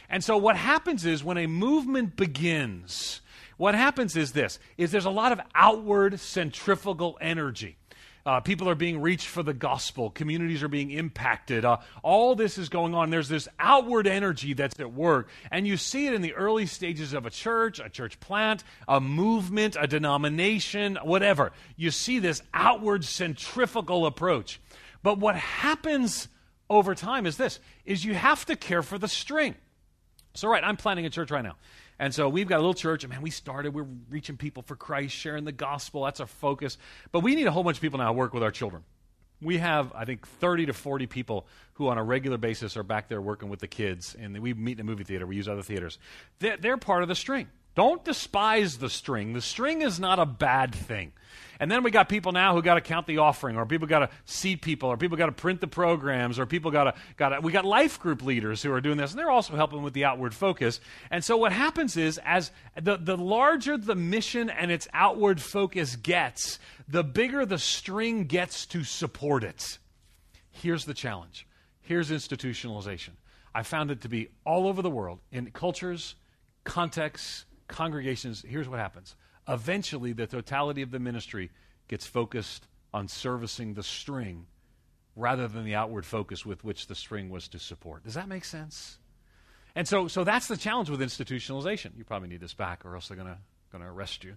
And 0.09 0.23
so 0.23 0.37
what 0.37 0.55
happens 0.55 1.05
is 1.05 1.21
when 1.21 1.37
a 1.37 1.47
movement 1.47 2.15
begins, 2.15 3.19
what 3.57 3.75
happens 3.75 4.15
is 4.15 4.31
this 4.31 4.57
is 4.77 4.93
there's 4.93 5.03
a 5.03 5.09
lot 5.09 5.33
of 5.33 5.41
outward 5.53 6.21
centrifugal 6.21 7.17
energy 7.19 7.75
uh, 8.25 8.39
people 8.41 8.69
are 8.69 8.75
being 8.75 9.01
reached 9.01 9.27
for 9.27 9.43
the 9.43 9.53
gospel. 9.53 10.09
Communities 10.09 10.61
are 10.63 10.67
being 10.67 10.91
impacted. 10.91 11.65
Uh, 11.65 11.77
all 12.03 12.35
this 12.35 12.57
is 12.57 12.69
going 12.69 12.93
on. 12.93 13.09
There's 13.09 13.29
this 13.29 13.47
outward 13.59 14.07
energy 14.07 14.53
that's 14.53 14.79
at 14.79 14.93
work. 14.93 15.29
And 15.51 15.67
you 15.67 15.77
see 15.77 16.07
it 16.07 16.13
in 16.13 16.21
the 16.21 16.33
early 16.33 16.65
stages 16.65 17.13
of 17.13 17.25
a 17.25 17.29
church, 17.29 17.79
a 17.79 17.89
church 17.89 18.19
plant, 18.19 18.63
a 18.87 18.99
movement, 18.99 19.77
a 19.79 19.87
denomination, 19.87 20.97
whatever. 21.03 21.51
You 21.75 21.91
see 21.91 22.19
this 22.19 22.41
outward 22.53 23.05
centrifugal 23.05 24.05
approach. 24.05 24.59
But 25.01 25.19
what 25.19 25.35
happens 25.35 26.27
over 26.69 26.93
time 26.95 27.25
is 27.25 27.37
this 27.37 27.59
is 27.85 28.05
you 28.05 28.13
have 28.13 28.45
to 28.45 28.55
care 28.55 28.83
for 28.83 28.97
the 28.97 29.07
string. 29.07 29.55
So 30.33 30.47
right, 30.47 30.63
I'm 30.63 30.77
planning 30.77 31.05
a 31.05 31.09
church 31.09 31.31
right 31.31 31.43
now. 31.43 31.55
And 31.99 32.15
so 32.15 32.29
we've 32.29 32.47
got 32.47 32.55
a 32.55 32.61
little 32.61 32.73
church, 32.73 33.03
and 33.03 33.11
man, 33.11 33.21
we 33.21 33.29
started, 33.29 33.73
we're 33.73 33.85
reaching 34.09 34.37
people 34.37 34.63
for 34.63 34.77
Christ, 34.77 35.13
sharing 35.13 35.43
the 35.43 35.51
gospel. 35.51 36.05
That's 36.05 36.21
our 36.21 36.27
focus. 36.27 36.77
But 37.11 37.19
we 37.19 37.35
need 37.35 37.45
a 37.45 37.51
whole 37.51 37.63
bunch 37.63 37.77
of 37.77 37.81
people 37.81 37.99
now 37.99 38.07
to 38.07 38.13
work 38.13 38.33
with 38.33 38.41
our 38.41 38.51
children. 38.51 38.83
We 39.41 39.57
have, 39.57 39.91
I 39.93 40.05
think, 40.05 40.25
30 40.27 40.67
to 40.67 40.73
40 40.73 41.07
people 41.07 41.45
who 41.73 41.89
on 41.89 41.97
a 41.97 42.03
regular 42.03 42.37
basis 42.37 42.77
are 42.77 42.83
back 42.83 43.09
there 43.09 43.21
working 43.21 43.49
with 43.49 43.59
the 43.59 43.67
kids. 43.67 44.15
And 44.17 44.37
we 44.39 44.53
meet 44.53 44.79
in 44.79 44.81
a 44.81 44.83
movie 44.83 45.03
theater, 45.03 45.27
we 45.27 45.35
use 45.35 45.47
other 45.47 45.61
theaters. 45.61 45.97
They're, 46.39 46.57
they're 46.57 46.77
part 46.77 47.03
of 47.03 47.09
the 47.09 47.15
string. 47.15 47.47
Don't 47.75 48.03
despise 48.03 48.77
the 48.77 48.89
string. 48.89 49.33
The 49.33 49.41
string 49.41 49.81
is 49.81 49.99
not 49.99 50.19
a 50.19 50.25
bad 50.25 50.73
thing. 50.73 51.13
And 51.61 51.69
then 51.69 51.83
we 51.83 51.91
got 51.91 52.07
people 52.07 52.31
now 52.31 52.55
who 52.55 52.61
got 52.61 52.75
to 52.75 52.81
count 52.81 53.05
the 53.05 53.17
offering, 53.17 53.57
or 53.57 53.65
people 53.65 53.87
got 53.87 53.99
to 53.99 54.09
seat 54.23 54.61
people, 54.61 54.89
or 54.89 54.95
people 54.95 55.17
got 55.17 55.25
to 55.25 55.33
print 55.33 55.59
the 55.59 55.67
programs, 55.67 56.39
or 56.39 56.45
people 56.45 56.71
got 56.71 56.85
to 56.85 56.93
got 57.17 57.29
to. 57.29 57.41
We 57.41 57.51
got 57.51 57.65
life 57.65 57.99
group 57.99 58.23
leaders 58.23 58.63
who 58.63 58.71
are 58.71 58.79
doing 58.79 58.97
this, 58.97 59.11
and 59.11 59.19
they're 59.19 59.29
also 59.29 59.55
helping 59.57 59.83
with 59.83 59.93
the 59.93 60.05
outward 60.05 60.33
focus. 60.33 60.79
And 61.11 61.23
so 61.23 61.35
what 61.35 61.51
happens 61.51 61.97
is, 61.97 62.17
as 62.23 62.51
the 62.81 62.95
the 62.95 63.17
larger 63.17 63.77
the 63.77 63.95
mission 63.95 64.49
and 64.49 64.71
its 64.71 64.87
outward 64.93 65.41
focus 65.41 65.97
gets, 65.97 66.59
the 66.87 67.03
bigger 67.03 67.45
the 67.45 67.59
string 67.59 68.23
gets 68.23 68.65
to 68.67 68.85
support 68.85 69.43
it. 69.43 69.79
Here's 70.51 70.85
the 70.85 70.93
challenge. 70.93 71.45
Here's 71.81 72.09
institutionalization. 72.09 73.11
I 73.53 73.63
found 73.63 73.91
it 73.91 74.01
to 74.01 74.09
be 74.09 74.29
all 74.45 74.67
over 74.67 74.81
the 74.81 74.89
world 74.89 75.19
in 75.31 75.51
cultures, 75.51 76.15
contexts, 76.63 77.45
congregations. 77.69 78.43
Here's 78.45 78.67
what 78.67 78.79
happens 78.79 79.15
eventually 79.47 80.13
the 80.13 80.27
totality 80.27 80.81
of 80.81 80.91
the 80.91 80.99
ministry 80.99 81.49
gets 81.87 82.05
focused 82.05 82.67
on 82.93 83.07
servicing 83.07 83.73
the 83.73 83.83
string 83.83 84.45
rather 85.15 85.47
than 85.47 85.65
the 85.65 85.75
outward 85.75 86.05
focus 86.05 86.45
with 86.45 86.63
which 86.63 86.87
the 86.87 86.95
string 86.95 87.29
was 87.29 87.47
to 87.47 87.59
support. 87.59 88.03
Does 88.03 88.13
that 88.13 88.27
make 88.27 88.45
sense? 88.45 88.99
And 89.75 89.87
so, 89.87 90.07
so 90.07 90.23
that's 90.23 90.47
the 90.47 90.57
challenge 90.57 90.89
with 90.89 90.99
institutionalization. 90.99 91.97
You 91.97 92.03
probably 92.03 92.29
need 92.29 92.41
this 92.41 92.53
back, 92.53 92.85
or 92.85 92.95
else 92.95 93.07
they're 93.07 93.17
going 93.17 93.35
to 93.73 93.87
arrest 93.87 94.23
you. 94.23 94.35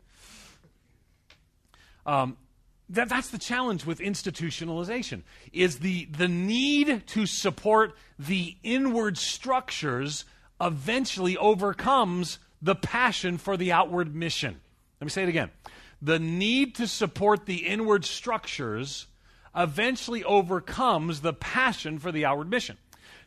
Um, 2.05 2.37
that, 2.91 3.09
that's 3.09 3.31
the 3.31 3.39
challenge 3.39 3.87
with 3.87 3.99
institutionalization 4.01 5.23
is 5.53 5.79
the, 5.79 6.07
the 6.07 6.29
need 6.29 7.07
to 7.09 7.27
support 7.27 7.95
the 8.19 8.57
inward 8.63 9.17
structures 9.17 10.25
eventually 10.61 11.37
overcomes 11.37 12.39
the 12.63 12.75
passion 12.75 13.37
for 13.37 13.57
the 13.57 13.73
outward 13.73 14.15
mission 14.15 14.61
let 15.03 15.07
me 15.07 15.11
say 15.11 15.25
it 15.25 15.29
again. 15.29 15.51
The 16.01 16.21
need 16.21 16.77
to 16.77 16.87
support 16.87 17.45
the 17.47 17.67
inward 17.67 18.05
structures 18.05 19.09
eventually 19.53 20.23
overcomes 20.23 21.23
the 21.23 21.33
passion 21.33 21.99
for 21.99 22.13
the 22.13 22.25
outward 22.25 22.49
mission. 22.49 22.79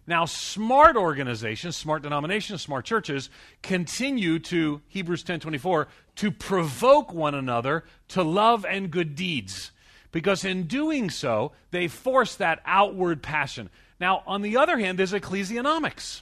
Now, 0.07 0.23
smart 0.23 0.95
organizations, 0.95 1.75
smart 1.75 2.03
denominations, 2.03 2.61
smart 2.61 2.85
churches 2.85 3.29
continue 3.61 4.39
to, 4.39 4.83
Hebrews 4.87 5.21
10:24, 5.25 5.89
to 6.15 6.31
provoke 6.31 7.11
one 7.11 7.35
another 7.35 7.83
to 8.07 8.23
love 8.23 8.63
and 8.63 8.89
good 8.89 9.17
deeds. 9.17 9.71
Because 10.13 10.45
in 10.45 10.63
doing 10.63 11.09
so, 11.09 11.51
they 11.71 11.89
force 11.89 12.35
that 12.35 12.61
outward 12.65 13.21
passion. 13.21 13.69
Now, 13.99 14.23
on 14.25 14.43
the 14.43 14.55
other 14.55 14.79
hand, 14.79 14.97
there's 14.97 15.11
ecclesianomics. 15.11 16.21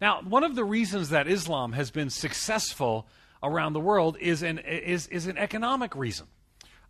Now, 0.00 0.20
one 0.22 0.44
of 0.44 0.54
the 0.54 0.64
reasons 0.64 1.10
that 1.10 1.26
Islam 1.26 1.72
has 1.72 1.90
been 1.90 2.10
successful 2.10 3.06
around 3.42 3.72
the 3.72 3.80
world 3.80 4.16
is 4.20 4.42
an, 4.42 4.58
is, 4.58 5.08
is 5.08 5.26
an 5.26 5.36
economic 5.36 5.96
reason. 5.96 6.26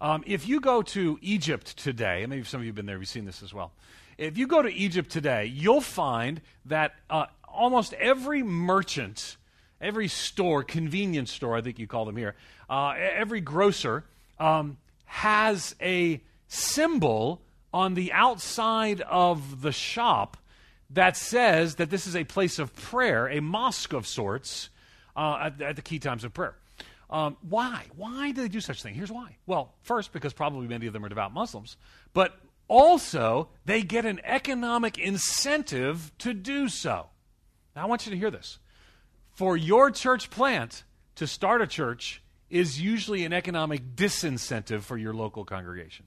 Um, 0.01 0.23
if 0.27 0.47
you 0.47 0.61
go 0.61 0.83
to 0.83 1.19
Egypt 1.23 1.77
today, 1.77 2.25
maybe 2.27 2.45
some 2.45 2.61
of 2.61 2.65
you 2.65 2.71
have 2.71 2.77
been 2.77 2.87
there, 2.87 2.99
you've 2.99 3.09
seen 3.09 3.25
this 3.25 3.43
as 3.43 3.53
well. 3.53 3.73
If 4.17 4.37
you 4.37 4.47
go 4.47 4.63
to 4.63 4.73
Egypt 4.73 5.11
today, 5.11 5.47
you'll 5.47 5.81
find 5.81 6.41
that 6.67 6.95
uh, 7.09 7.27
almost 7.47 7.95
every 7.95 8.43
merchant, 8.43 9.37
every 9.81 10.09
store, 10.09 10.63
convenience 10.63 11.33
store, 11.33 11.57
I 11.57 11.63
think 11.63 11.79
you 11.79 11.87
call 11.87 12.05
them 12.05 12.17
here, 12.17 12.37
uh, 12.69 12.95
every 12.97 13.41
grocer 13.41 14.05
um, 14.39 14.77
has 15.07 15.75
a 15.81 16.21
symbol 16.47 17.41
on 17.73 17.95
the 17.95 18.13
outside 18.13 19.01
of 19.01 19.63
the 19.63 19.73
shop 19.73 20.37
that 20.91 21.17
says 21.17 21.77
that 21.77 21.91
this 21.91 22.07
is 22.07 22.17
a 22.17 22.25
place 22.25 22.59
of 22.59 22.75
prayer, 22.75 23.27
a 23.29 23.41
mosque 23.41 23.93
of 23.93 24.07
sorts, 24.07 24.71
uh, 25.17 25.39
at, 25.43 25.61
at, 25.61 25.77
the 25.77 25.83
key 25.83 25.99
times 25.99 26.25
of 26.25 26.33
prayer. 26.33 26.57
Um, 27.11 27.37
why? 27.49 27.87
Why 27.97 28.33
do 28.33 28.43
they 28.43 28.49
do 28.49 28.61
such 28.61 28.81
a 28.81 28.83
thing? 28.83 28.95
Here's 28.95 29.11
why. 29.11 29.37
Well, 29.47 29.75
first, 29.83 30.13
because 30.13 30.33
probably 30.33 30.67
many 30.67 30.87
of 30.87 30.93
them 30.93 31.05
are 31.05 31.09
devout 31.09 31.33
Muslims, 31.33 31.77
but 32.13 32.39
also 32.69 33.49
they 33.65 33.83
get 33.83 34.05
an 34.05 34.21
economic 34.25 34.99
incentive 34.99 36.13
to 36.19 36.35
do 36.35 36.69
so. 36.69 37.07
Now, 37.75 37.83
I 37.83 37.87
want 37.87 38.07
you 38.07 38.13
to 38.13 38.19
hear 38.19 38.31
this. 38.31 38.59
For 39.31 39.57
your 39.57 39.91
church 39.91 40.31
plant 40.31 40.85
to 41.17 41.27
start 41.27 41.63
a 41.63 41.67
church 41.67 42.23
is 42.51 42.81
usually 42.81 43.25
an 43.25 43.33
economic 43.33 43.95
disincentive 43.95 44.83
for 44.83 44.97
your 44.97 45.15
local 45.15 45.45
congregation. 45.45 46.07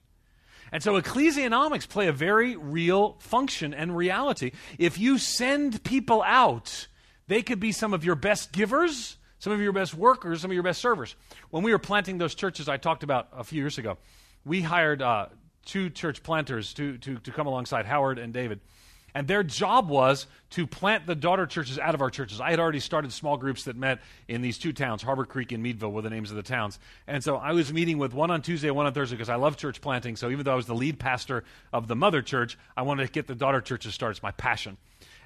And 0.72 0.82
so 0.82 1.00
ecclesianomics 1.00 1.88
play 1.88 2.08
a 2.08 2.12
very 2.12 2.56
real 2.56 3.16
function 3.20 3.74
and 3.74 3.94
reality. 3.96 4.52
If 4.78 4.98
you 4.98 5.18
send 5.18 5.84
people 5.84 6.22
out 6.26 6.88
they 7.32 7.42
could 7.42 7.60
be 7.60 7.72
some 7.72 7.94
of 7.94 8.04
your 8.04 8.14
best 8.14 8.52
givers, 8.52 9.16
some 9.38 9.52
of 9.52 9.60
your 9.60 9.72
best 9.72 9.94
workers, 9.94 10.42
some 10.42 10.50
of 10.50 10.54
your 10.54 10.62
best 10.62 10.80
servers. 10.80 11.16
When 11.50 11.62
we 11.62 11.72
were 11.72 11.78
planting 11.78 12.18
those 12.18 12.34
churches 12.34 12.68
I 12.68 12.76
talked 12.76 13.02
about 13.02 13.28
a 13.32 13.42
few 13.42 13.58
years 13.58 13.78
ago, 13.78 13.96
we 14.44 14.60
hired 14.60 15.00
uh, 15.00 15.26
two 15.64 15.88
church 15.90 16.22
planters 16.22 16.74
to, 16.74 16.98
to, 16.98 17.16
to 17.18 17.32
come 17.32 17.46
alongside 17.46 17.86
Howard 17.86 18.18
and 18.18 18.32
David. 18.32 18.60
And 19.14 19.28
their 19.28 19.42
job 19.42 19.88
was 19.88 20.26
to 20.50 20.66
plant 20.66 21.06
the 21.06 21.14
daughter 21.14 21.46
churches 21.46 21.78
out 21.78 21.94
of 21.94 22.00
our 22.00 22.10
churches. 22.10 22.40
I 22.40 22.50
had 22.50 22.60
already 22.60 22.80
started 22.80 23.12
small 23.12 23.36
groups 23.36 23.64
that 23.64 23.76
met 23.76 24.00
in 24.26 24.40
these 24.40 24.58
two 24.58 24.72
towns, 24.72 25.02
Harbor 25.02 25.26
Creek 25.26 25.52
and 25.52 25.62
Meadville 25.62 25.92
were 25.92 26.02
the 26.02 26.10
names 26.10 26.30
of 26.30 26.36
the 26.36 26.42
towns. 26.42 26.78
And 27.06 27.22
so 27.22 27.36
I 27.36 27.52
was 27.52 27.72
meeting 27.72 27.98
with 27.98 28.14
one 28.14 28.30
on 28.30 28.42
Tuesday 28.42 28.70
one 28.70 28.86
on 28.86 28.94
Thursday 28.94 29.16
because 29.16 29.28
I 29.28 29.36
love 29.36 29.56
church 29.56 29.80
planting. 29.80 30.16
So 30.16 30.30
even 30.30 30.44
though 30.44 30.52
I 30.52 30.56
was 30.56 30.66
the 30.66 30.74
lead 30.74 30.98
pastor 30.98 31.44
of 31.72 31.88
the 31.88 31.96
mother 31.96 32.22
church, 32.22 32.56
I 32.76 32.82
wanted 32.82 33.06
to 33.06 33.12
get 33.12 33.26
the 33.26 33.34
daughter 33.34 33.60
churches 33.60 33.94
started. 33.94 34.16
It's 34.16 34.22
my 34.22 34.30
passion. 34.32 34.78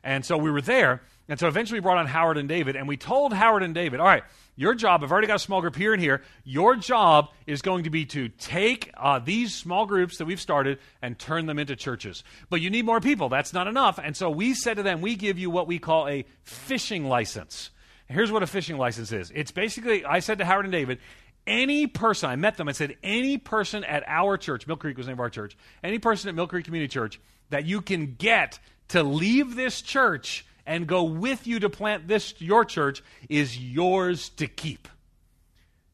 And 0.03 0.24
so 0.24 0.37
we 0.37 0.51
were 0.51 0.61
there. 0.61 1.03
And 1.28 1.39
so 1.39 1.49
eventually 1.49 1.80
we 1.80 1.82
brought 1.82 1.99
on 1.99 2.07
Howard 2.07 2.39
and 2.39 2.49
David, 2.49 2.76
and 2.76 2.87
we 2.87 2.97
told 2.97 3.32
Howard 3.32 3.64
and 3.64 3.74
David, 3.74 3.99
all 3.99 4.07
right, 4.07 4.22
your 4.57 4.75
job, 4.75 5.05
I've 5.05 5.13
already 5.13 5.27
got 5.27 5.37
a 5.37 5.39
small 5.39 5.61
group 5.61 5.77
here 5.77 5.93
and 5.93 6.03
here. 6.03 6.23
Your 6.45 6.77
job 6.77 7.29
is 7.47 7.63
going 7.63 7.85
to 7.85 7.91
be 7.91 8.07
to 8.07 8.29
take 8.31 8.91
uh, 8.97 9.19
these 9.19 9.55
small 9.55 9.87
groups 9.87 10.17
that 10.17 10.25
we've 10.25 10.41
started 10.41 10.79
and 11.03 11.19
turn 11.19 11.45
them 11.47 11.59
into 11.59 11.77
churches. 11.77 12.25
But 12.49 12.63
you 12.63 12.71
need 12.71 12.87
more 12.87 13.01
people. 13.01 13.29
That's 13.29 13.53
not 13.53 13.67
enough. 13.67 14.01
And 14.03 14.17
so 14.17 14.31
we 14.31 14.55
said 14.55 14.79
to 14.79 14.83
them, 14.83 15.03
we 15.03 15.15
give 15.15 15.39
you 15.39 15.51
what 15.51 15.67
we 15.67 15.79
call 15.79 16.09
a 16.09 16.25
fishing 16.43 17.05
license. 17.05 17.71
Here's 18.09 18.33
what 18.33 18.43
a 18.43 18.47
fishing 18.47 18.79
license 18.79 19.13
is 19.13 19.31
it's 19.35 19.51
basically, 19.51 20.05
I 20.05 20.21
said 20.21 20.39
to 20.39 20.45
Howard 20.45 20.65
and 20.65 20.73
David, 20.73 21.01
any 21.47 21.87
person, 21.87 22.31
I 22.31 22.37
met 22.37 22.57
them, 22.57 22.69
I 22.69 22.73
said, 22.73 22.97
any 23.03 23.39
person 23.39 23.85
at 23.85 24.05
our 24.07 24.37
church, 24.37 24.67
Mill 24.67 24.77
Creek 24.77 24.97
was 24.97 25.07
the 25.07 25.11
name 25.11 25.17
of 25.17 25.21
our 25.21 25.31
church, 25.31 25.57
any 25.85 25.99
person 25.99 26.29
at 26.29 26.35
Mill 26.35 26.47
Creek 26.47 26.65
Community 26.65 26.89
Church 26.89 27.21
that 27.51 27.67
you 27.67 27.81
can 27.81 28.15
get 28.15 28.59
to 28.89 29.03
leave 29.03 29.55
this 29.55 29.83
church 29.83 30.46
and 30.67 30.87
go 30.87 31.05
with 31.05 31.47
you 31.47 31.61
to 31.61 31.71
plant 31.71 32.09
this 32.09 32.35
your 32.39 32.64
church 32.64 33.03
is 33.29 33.59
yours 33.59 34.31
to 34.31 34.47
keep. 34.47 34.89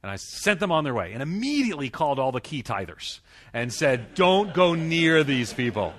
And 0.03 0.11
I 0.11 0.16
sent 0.16 0.59
them 0.59 0.73
on 0.73 0.83
their 0.83 0.95
way 0.95 1.12
and 1.12 1.23
immediately 1.23 1.89
called 1.89 2.18
all 2.18 2.33
the 2.33 2.41
key 2.41 2.62
tithers 2.62 3.20
and 3.53 3.73
said, 3.73 4.14
Don't 4.14 4.53
go 4.53 4.75
near 4.75 5.23
these 5.23 5.53
people. 5.53 5.95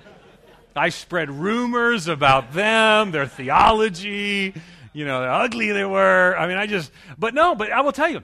I 0.75 0.89
spread 0.89 1.29
rumors 1.29 2.07
about 2.07 2.53
them, 2.53 3.11
their 3.11 3.27
theology, 3.27 4.53
you 4.91 5.05
know, 5.05 5.21
how 5.21 5.43
ugly 5.43 5.71
they 5.71 5.85
were. 5.85 6.35
I 6.37 6.47
mean, 6.47 6.57
I 6.57 6.65
just, 6.65 6.91
but 7.17 7.33
no, 7.33 7.55
but 7.55 7.71
I 7.71 7.81
will 7.81 7.91
tell 7.91 8.09
you, 8.09 8.21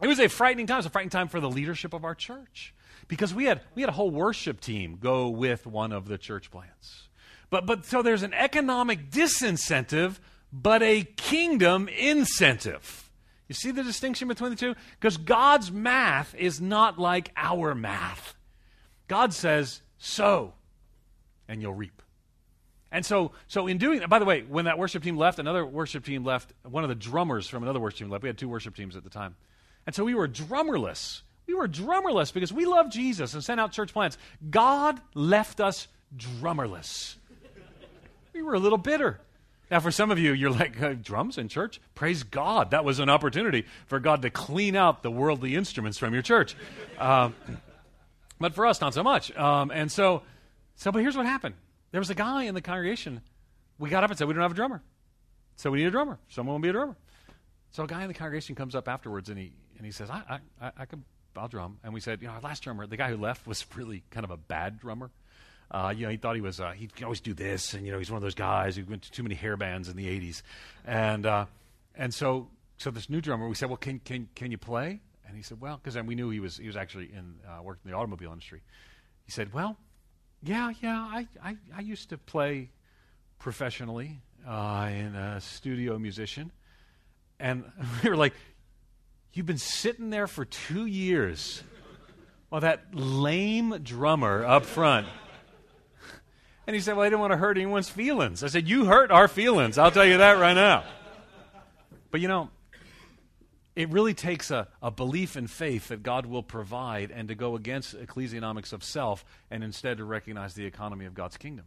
it 0.00 0.06
was 0.06 0.18
a 0.18 0.28
frightening 0.28 0.66
time. 0.66 0.76
It 0.76 0.78
was 0.78 0.86
a 0.86 0.90
frightening 0.90 1.10
time 1.10 1.28
for 1.28 1.40
the 1.40 1.48
leadership 1.48 1.94
of 1.94 2.04
our 2.04 2.14
church 2.14 2.74
because 3.08 3.32
we 3.32 3.44
had, 3.44 3.62
we 3.74 3.82
had 3.82 3.88
a 3.88 3.92
whole 3.92 4.10
worship 4.10 4.60
team 4.60 4.98
go 5.00 5.28
with 5.28 5.66
one 5.66 5.92
of 5.92 6.08
the 6.08 6.18
church 6.18 6.50
plants. 6.50 7.05
But, 7.50 7.66
but 7.66 7.84
so 7.86 8.02
there's 8.02 8.22
an 8.22 8.34
economic 8.34 9.10
disincentive, 9.10 10.18
but 10.52 10.82
a 10.82 11.02
kingdom 11.02 11.88
incentive. 11.88 13.10
You 13.48 13.54
see 13.54 13.70
the 13.70 13.84
distinction 13.84 14.28
between 14.28 14.50
the 14.50 14.56
two? 14.56 14.74
Because 14.98 15.16
God's 15.16 15.70
math 15.70 16.34
is 16.34 16.60
not 16.60 16.98
like 16.98 17.30
our 17.36 17.74
math. 17.74 18.34
God 19.08 19.32
says, 19.32 19.82
sow, 19.98 20.54
and 21.48 21.62
you'll 21.62 21.74
reap. 21.74 22.02
And 22.90 23.04
so, 23.04 23.32
so 23.46 23.66
in 23.66 23.78
doing 23.78 24.00
that, 24.00 24.08
by 24.08 24.18
the 24.18 24.24
way, 24.24 24.42
when 24.42 24.64
that 24.64 24.78
worship 24.78 25.02
team 25.02 25.16
left, 25.16 25.38
another 25.38 25.64
worship 25.64 26.04
team 26.04 26.24
left, 26.24 26.52
one 26.62 26.82
of 26.82 26.88
the 26.88 26.94
drummers 26.94 27.46
from 27.48 27.62
another 27.62 27.80
worship 27.80 27.98
team 27.98 28.10
left. 28.10 28.22
We 28.22 28.28
had 28.28 28.38
two 28.38 28.48
worship 28.48 28.74
teams 28.74 28.96
at 28.96 29.04
the 29.04 29.10
time. 29.10 29.36
And 29.86 29.94
so 29.94 30.04
we 30.04 30.14
were 30.14 30.28
drummerless. 30.28 31.22
We 31.46 31.54
were 31.54 31.68
drummerless 31.68 32.32
because 32.32 32.52
we 32.52 32.64
love 32.64 32.90
Jesus 32.90 33.34
and 33.34 33.44
sent 33.44 33.60
out 33.60 33.72
church 33.72 33.92
plants. 33.92 34.18
God 34.50 35.00
left 35.14 35.60
us 35.60 35.88
drummerless. 36.16 37.16
We 38.36 38.42
were 38.42 38.52
a 38.52 38.58
little 38.58 38.76
bitter. 38.76 39.18
Now, 39.70 39.80
for 39.80 39.90
some 39.90 40.10
of 40.10 40.18
you, 40.18 40.34
you're 40.34 40.50
like, 40.50 41.02
drums 41.02 41.38
in 41.38 41.48
church? 41.48 41.80
Praise 41.94 42.22
God. 42.22 42.72
That 42.72 42.84
was 42.84 42.98
an 42.98 43.08
opportunity 43.08 43.64
for 43.86 43.98
God 43.98 44.20
to 44.22 44.30
clean 44.30 44.76
out 44.76 45.02
the 45.02 45.10
worldly 45.10 45.54
instruments 45.54 45.96
from 45.96 46.12
your 46.12 46.22
church. 46.22 46.54
Um, 46.98 47.34
but 48.38 48.54
for 48.54 48.66
us, 48.66 48.82
not 48.82 48.92
so 48.92 49.02
much. 49.02 49.34
Um, 49.34 49.70
and 49.70 49.90
so, 49.90 50.22
so, 50.74 50.92
but 50.92 51.00
here's 51.00 51.16
what 51.16 51.24
happened 51.24 51.54
there 51.92 52.00
was 52.00 52.10
a 52.10 52.14
guy 52.14 52.42
in 52.44 52.54
the 52.54 52.60
congregation. 52.60 53.22
We 53.78 53.88
got 53.88 54.04
up 54.04 54.10
and 54.10 54.18
said, 54.18 54.28
We 54.28 54.34
don't 54.34 54.42
have 54.42 54.52
a 54.52 54.54
drummer. 54.54 54.82
So 55.56 55.70
we 55.70 55.78
need 55.78 55.86
a 55.86 55.90
drummer. 55.90 56.18
Someone 56.28 56.56
will 56.56 56.60
be 56.60 56.68
a 56.68 56.72
drummer. 56.72 56.94
So 57.70 57.84
a 57.84 57.86
guy 57.86 58.02
in 58.02 58.08
the 58.08 58.14
congregation 58.14 58.54
comes 58.54 58.74
up 58.74 58.86
afterwards 58.86 59.30
and 59.30 59.38
he, 59.38 59.54
and 59.78 59.86
he 59.86 59.92
says, 59.92 60.10
I, 60.10 60.40
I, 60.60 60.72
I 60.76 60.84
could, 60.84 61.02
I'll 61.34 61.48
drum. 61.48 61.78
And 61.82 61.94
we 61.94 62.00
said, 62.00 62.20
You 62.20 62.28
know, 62.28 62.34
our 62.34 62.40
last 62.40 62.62
drummer, 62.62 62.86
the 62.86 62.98
guy 62.98 63.08
who 63.08 63.16
left, 63.16 63.46
was 63.46 63.64
really 63.74 64.02
kind 64.10 64.24
of 64.24 64.30
a 64.30 64.36
bad 64.36 64.78
drummer. 64.78 65.10
Uh, 65.70 65.92
you 65.96 66.04
know, 66.04 66.10
he 66.10 66.16
thought 66.16 66.36
he 66.36 66.40
was, 66.40 66.60
uh, 66.60 66.70
he 66.72 66.86
could 66.86 67.02
always 67.02 67.20
do 67.20 67.34
this, 67.34 67.74
and, 67.74 67.84
you 67.84 67.92
know, 67.92 67.98
he's 67.98 68.10
one 68.10 68.16
of 68.16 68.22
those 68.22 68.34
guys 68.34 68.76
who 68.76 68.84
went 68.84 69.02
to 69.02 69.10
too 69.10 69.22
many 69.22 69.34
hair 69.34 69.56
bands 69.56 69.88
in 69.88 69.96
the 69.96 70.06
80s. 70.06 70.42
And, 70.84 71.26
uh, 71.26 71.46
and 71.94 72.14
so, 72.14 72.48
so 72.78 72.90
this 72.90 73.10
new 73.10 73.20
drummer, 73.20 73.48
we 73.48 73.54
said, 73.54 73.68
well, 73.68 73.76
can, 73.76 73.98
can, 74.00 74.28
can 74.34 74.50
you 74.50 74.58
play? 74.58 75.00
And 75.26 75.36
he 75.36 75.42
said, 75.42 75.60
well, 75.60 75.80
because 75.82 76.00
we 76.04 76.14
knew 76.14 76.30
he 76.30 76.40
was, 76.40 76.56
he 76.56 76.66
was 76.66 76.76
actually 76.76 77.06
in, 77.12 77.34
uh, 77.48 77.62
worked 77.62 77.84
in 77.84 77.90
the 77.90 77.96
automobile 77.96 78.32
industry. 78.32 78.62
He 79.24 79.32
said, 79.32 79.52
well, 79.52 79.76
yeah, 80.42 80.72
yeah, 80.80 80.98
I, 80.98 81.26
I, 81.42 81.56
I 81.76 81.80
used 81.80 82.10
to 82.10 82.18
play 82.18 82.70
professionally 83.38 84.20
uh, 84.46 84.88
in 84.92 85.16
a 85.16 85.40
studio 85.40 85.98
musician. 85.98 86.52
And 87.40 87.64
we 88.02 88.10
were 88.10 88.16
like, 88.16 88.34
you've 89.32 89.46
been 89.46 89.58
sitting 89.58 90.10
there 90.10 90.28
for 90.28 90.44
two 90.44 90.86
years 90.86 91.62
while 92.48 92.60
that 92.60 92.94
lame 92.94 93.80
drummer 93.82 94.44
up 94.44 94.64
front 94.64 95.08
and 96.66 96.74
he 96.74 96.80
said, 96.80 96.96
Well, 96.96 97.04
I 97.04 97.08
didn't 97.08 97.20
want 97.20 97.32
to 97.32 97.36
hurt 97.36 97.56
anyone's 97.56 97.88
feelings. 97.88 98.42
I 98.42 98.48
said, 98.48 98.68
You 98.68 98.86
hurt 98.86 99.10
our 99.10 99.28
feelings. 99.28 99.78
I'll 99.78 99.90
tell 99.90 100.04
you 100.04 100.18
that 100.18 100.38
right 100.38 100.54
now. 100.54 100.84
But 102.10 102.20
you 102.20 102.28
know, 102.28 102.50
it 103.74 103.90
really 103.90 104.14
takes 104.14 104.50
a, 104.50 104.68
a 104.82 104.90
belief 104.90 105.36
and 105.36 105.50
faith 105.50 105.88
that 105.88 106.02
God 106.02 106.26
will 106.26 106.42
provide 106.42 107.10
and 107.10 107.28
to 107.28 107.34
go 107.34 107.54
against 107.54 107.94
ecclesianomics 107.94 108.72
of 108.72 108.82
self 108.82 109.24
and 109.50 109.62
instead 109.62 109.98
to 109.98 110.04
recognize 110.04 110.54
the 110.54 110.64
economy 110.64 111.04
of 111.04 111.14
God's 111.14 111.36
kingdom. 111.36 111.66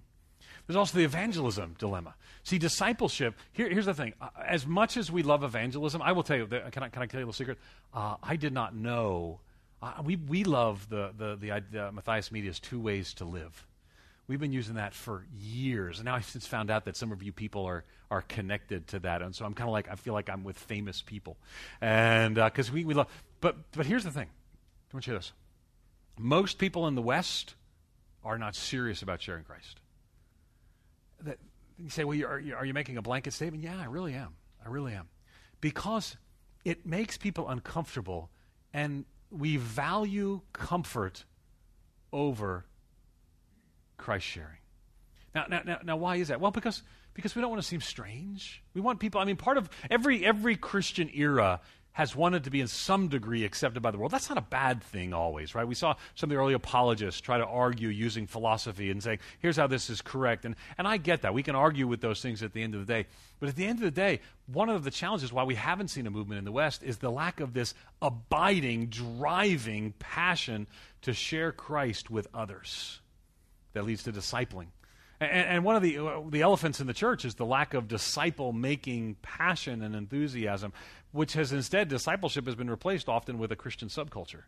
There's 0.66 0.76
also 0.78 0.97
the 0.97 1.04
evangelism 1.04 1.76
dilemma. 1.80 2.16
See, 2.43 2.58
discipleship, 2.58 3.36
here, 3.54 3.70
here's 3.70 3.86
the 3.86 3.93
thing. 3.93 4.14
Uh, 4.20 4.30
as 4.45 4.68
much 4.68 4.97
as 4.97 5.12
we 5.12 5.24
love 5.24 5.43
evangelism, 5.43 6.02
I 6.02 6.12
will 6.12 6.24
tell 6.24 6.38
you, 6.38 6.47
can 6.47 6.84
I, 6.84 6.89
can 6.89 7.02
I 7.02 7.06
tell 7.06 7.20
you 7.20 7.26
a 7.26 7.28
little 7.28 7.34
secret? 7.34 7.58
Uh, 7.93 8.16
I 8.22 8.36
did 8.36 8.54
not 8.54 8.76
know. 8.76 9.39
Uh, 9.82 9.93
we, 10.04 10.16
we 10.16 10.43
love 10.43 10.88
the, 10.89 11.12
the, 11.18 11.36
the, 11.36 11.64
the 11.72 11.91
Matthias 11.91 12.32
Media's 12.32 12.60
two 12.60 12.80
ways 12.80 13.14
to 13.16 13.26
live. 13.26 13.66
We've 14.30 14.39
been 14.39 14.51
using 14.51 14.75
that 14.75 14.93
for 14.93 15.25
years. 15.36 15.97
And 15.97 16.05
now 16.05 16.13
I've 16.13 16.23
since 16.23 16.45
found 16.45 16.69
out 16.69 16.86
that 16.86 16.95
some 16.95 17.11
of 17.11 17.23
you 17.23 17.32
people 17.32 17.65
are, 17.65 17.84
are 18.11 18.21
connected 18.21 18.86
to 18.89 18.99
that. 18.99 19.23
And 19.23 19.36
so 19.36 19.43
I'm 19.43 19.55
kind 19.55 19.67
of 19.67 19.71
like, 19.71 19.89
I 19.89 19.95
feel 19.95 20.13
like 20.13 20.30
I'm 20.30 20.43
with 20.43 20.55
famous 20.55 21.01
people. 21.01 21.36
And 21.82 22.36
because 22.36 22.69
uh, 22.69 22.73
we, 22.73 22.86
we 22.86 22.93
love, 22.93 23.07
but, 23.41 23.57
but 23.71 23.88
here's 23.88 24.03
the 24.03 24.11
thing. 24.11 24.27
I 24.27 24.95
want 24.95 25.07
you 25.07 25.13
this. 25.13 25.34
Most 26.19 26.59
people 26.59 26.86
in 26.88 26.93
the 26.93 27.01
West 27.01 27.55
are 28.23 28.38
not 28.38 28.55
serious 28.55 29.01
about 29.01 29.19
sharing 29.19 29.45
Christ. 29.45 29.80
That, 31.21 31.39
you 31.80 31.89
say, 31.89 32.03
well, 32.03 32.21
are, 32.21 32.39
are 32.55 32.65
you 32.65 32.73
making 32.75 32.97
a 32.97 33.01
blanket 33.01 33.34
statement? 33.34 33.63
Yeah, 33.63 33.80
I 33.82 33.86
really 33.86 34.13
am. 34.13 34.36
I 34.63 34.69
really 34.69 34.93
am. 34.93 35.07
Because 35.59 36.17
it 36.63 36.86
makes 36.86 37.17
people 37.17 37.49
uncomfortable, 37.49 38.30
and 38.75 39.05
we 39.32 39.57
value 39.57 40.41
comfort 40.53 41.25
over 42.13 42.65
Christ 44.00 44.26
sharing. 44.26 44.58
Now, 45.36 45.45
now, 45.47 45.62
now, 45.64 45.80
now, 45.84 45.97
why 45.97 46.16
is 46.16 46.30
that? 46.30 46.41
Well, 46.41 46.52
because 46.52 46.82
because 47.14 47.36
we 47.36 47.41
don't 47.41 47.52
want 47.52 47.62
to 47.62 47.68
seem 47.68 47.82
strange. 47.82 48.64
We 48.74 48.82
want 48.82 49.00
people. 49.00 49.22
I 49.22 49.26
mean, 49.26 49.36
part 49.36 49.58
of 49.58 49.70
every 49.89 50.26
every 50.26 50.56
Christian 50.56 51.10
era 51.14 51.62
has 51.91 52.16
wanted 52.16 52.45
to 52.45 52.50
be 52.50 52.62
in 52.62 52.68
some 52.68 53.10
degree 53.10 53.43
accepted 53.43 53.82
by 53.82 53.91
the 53.91 53.97
world. 53.97 54.12
That's 54.12 54.30
not 54.30 54.38
a 54.38 54.41
bad 54.41 54.82
thing 54.82 55.14
always, 55.14 55.54
right? 55.54 55.68
We 55.68 55.76
saw 55.76 55.95
some 56.16 56.30
of 56.30 56.34
the 56.34 56.39
early 56.39 56.54
apologists 56.54 57.20
try 57.20 57.38
to 57.38 57.45
argue 57.45 57.89
using 57.89 58.26
philosophy 58.26 58.89
and 58.89 59.04
saying, 59.04 59.20
here's 59.39 59.58
how 59.58 59.68
this 59.68 59.89
is 59.89 60.02
correct. 60.02 60.45
And, 60.45 60.56
and 60.78 60.88
I 60.88 60.97
get 60.97 61.24
that. 61.24 61.34
We 61.34 61.43
can 61.43 61.56
argue 61.56 61.88
with 61.88 62.00
those 62.00 62.22
things 62.22 62.41
at 62.41 62.54
the 62.54 62.62
end 62.64 62.74
of 62.74 62.86
the 62.86 62.93
day. 62.93 63.08
But 63.39 63.50
at 63.50 63.56
the 63.56 63.66
end 63.66 63.80
of 63.80 63.84
the 63.84 63.91
day, 63.91 64.22
one 64.45 64.70
of 64.70 64.84
the 64.84 64.91
challenges 64.91 65.34
why 65.34 65.43
we 65.43 65.56
haven't 65.56 65.89
seen 65.89 66.08
a 66.08 66.12
movement 66.12 66.38
in 66.38 66.45
the 66.45 66.52
West 66.54 66.84
is 66.84 67.00
the 67.00 67.12
lack 67.12 67.39
of 67.39 67.54
this 67.54 67.74
abiding, 68.02 68.88
driving 68.88 69.93
passion 70.00 70.68
to 71.02 71.14
share 71.14 71.52
Christ 71.52 72.10
with 72.10 72.28
others 72.34 73.02
that 73.80 73.86
leads 73.86 74.03
to 74.03 74.11
discipling. 74.11 74.67
And, 75.21 75.32
and 75.32 75.63
one 75.63 75.77
of 75.77 75.82
the, 75.82 75.99
uh, 75.99 76.21
the 76.30 76.41
elephants 76.41 76.82
in 76.82 76.88
the 76.88 76.93
church 76.93 77.23
is 77.23 77.36
the 77.36 77.45
lack 77.45 77.73
of 77.73 77.88
disciple 77.88 78.51
making 78.51 79.15
passion 79.21 79.82
and 79.82 79.95
enthusiasm, 79.95 80.73
which 81.13 81.32
has 81.34 81.53
instead, 81.53 81.88
discipleship 81.88 82.45
has 82.45 82.55
been 82.55 82.69
replaced 82.69 83.07
often 83.07 83.38
with 83.38 83.53
a 83.53 83.55
Christian 83.55 83.88
subculture. 83.88 84.43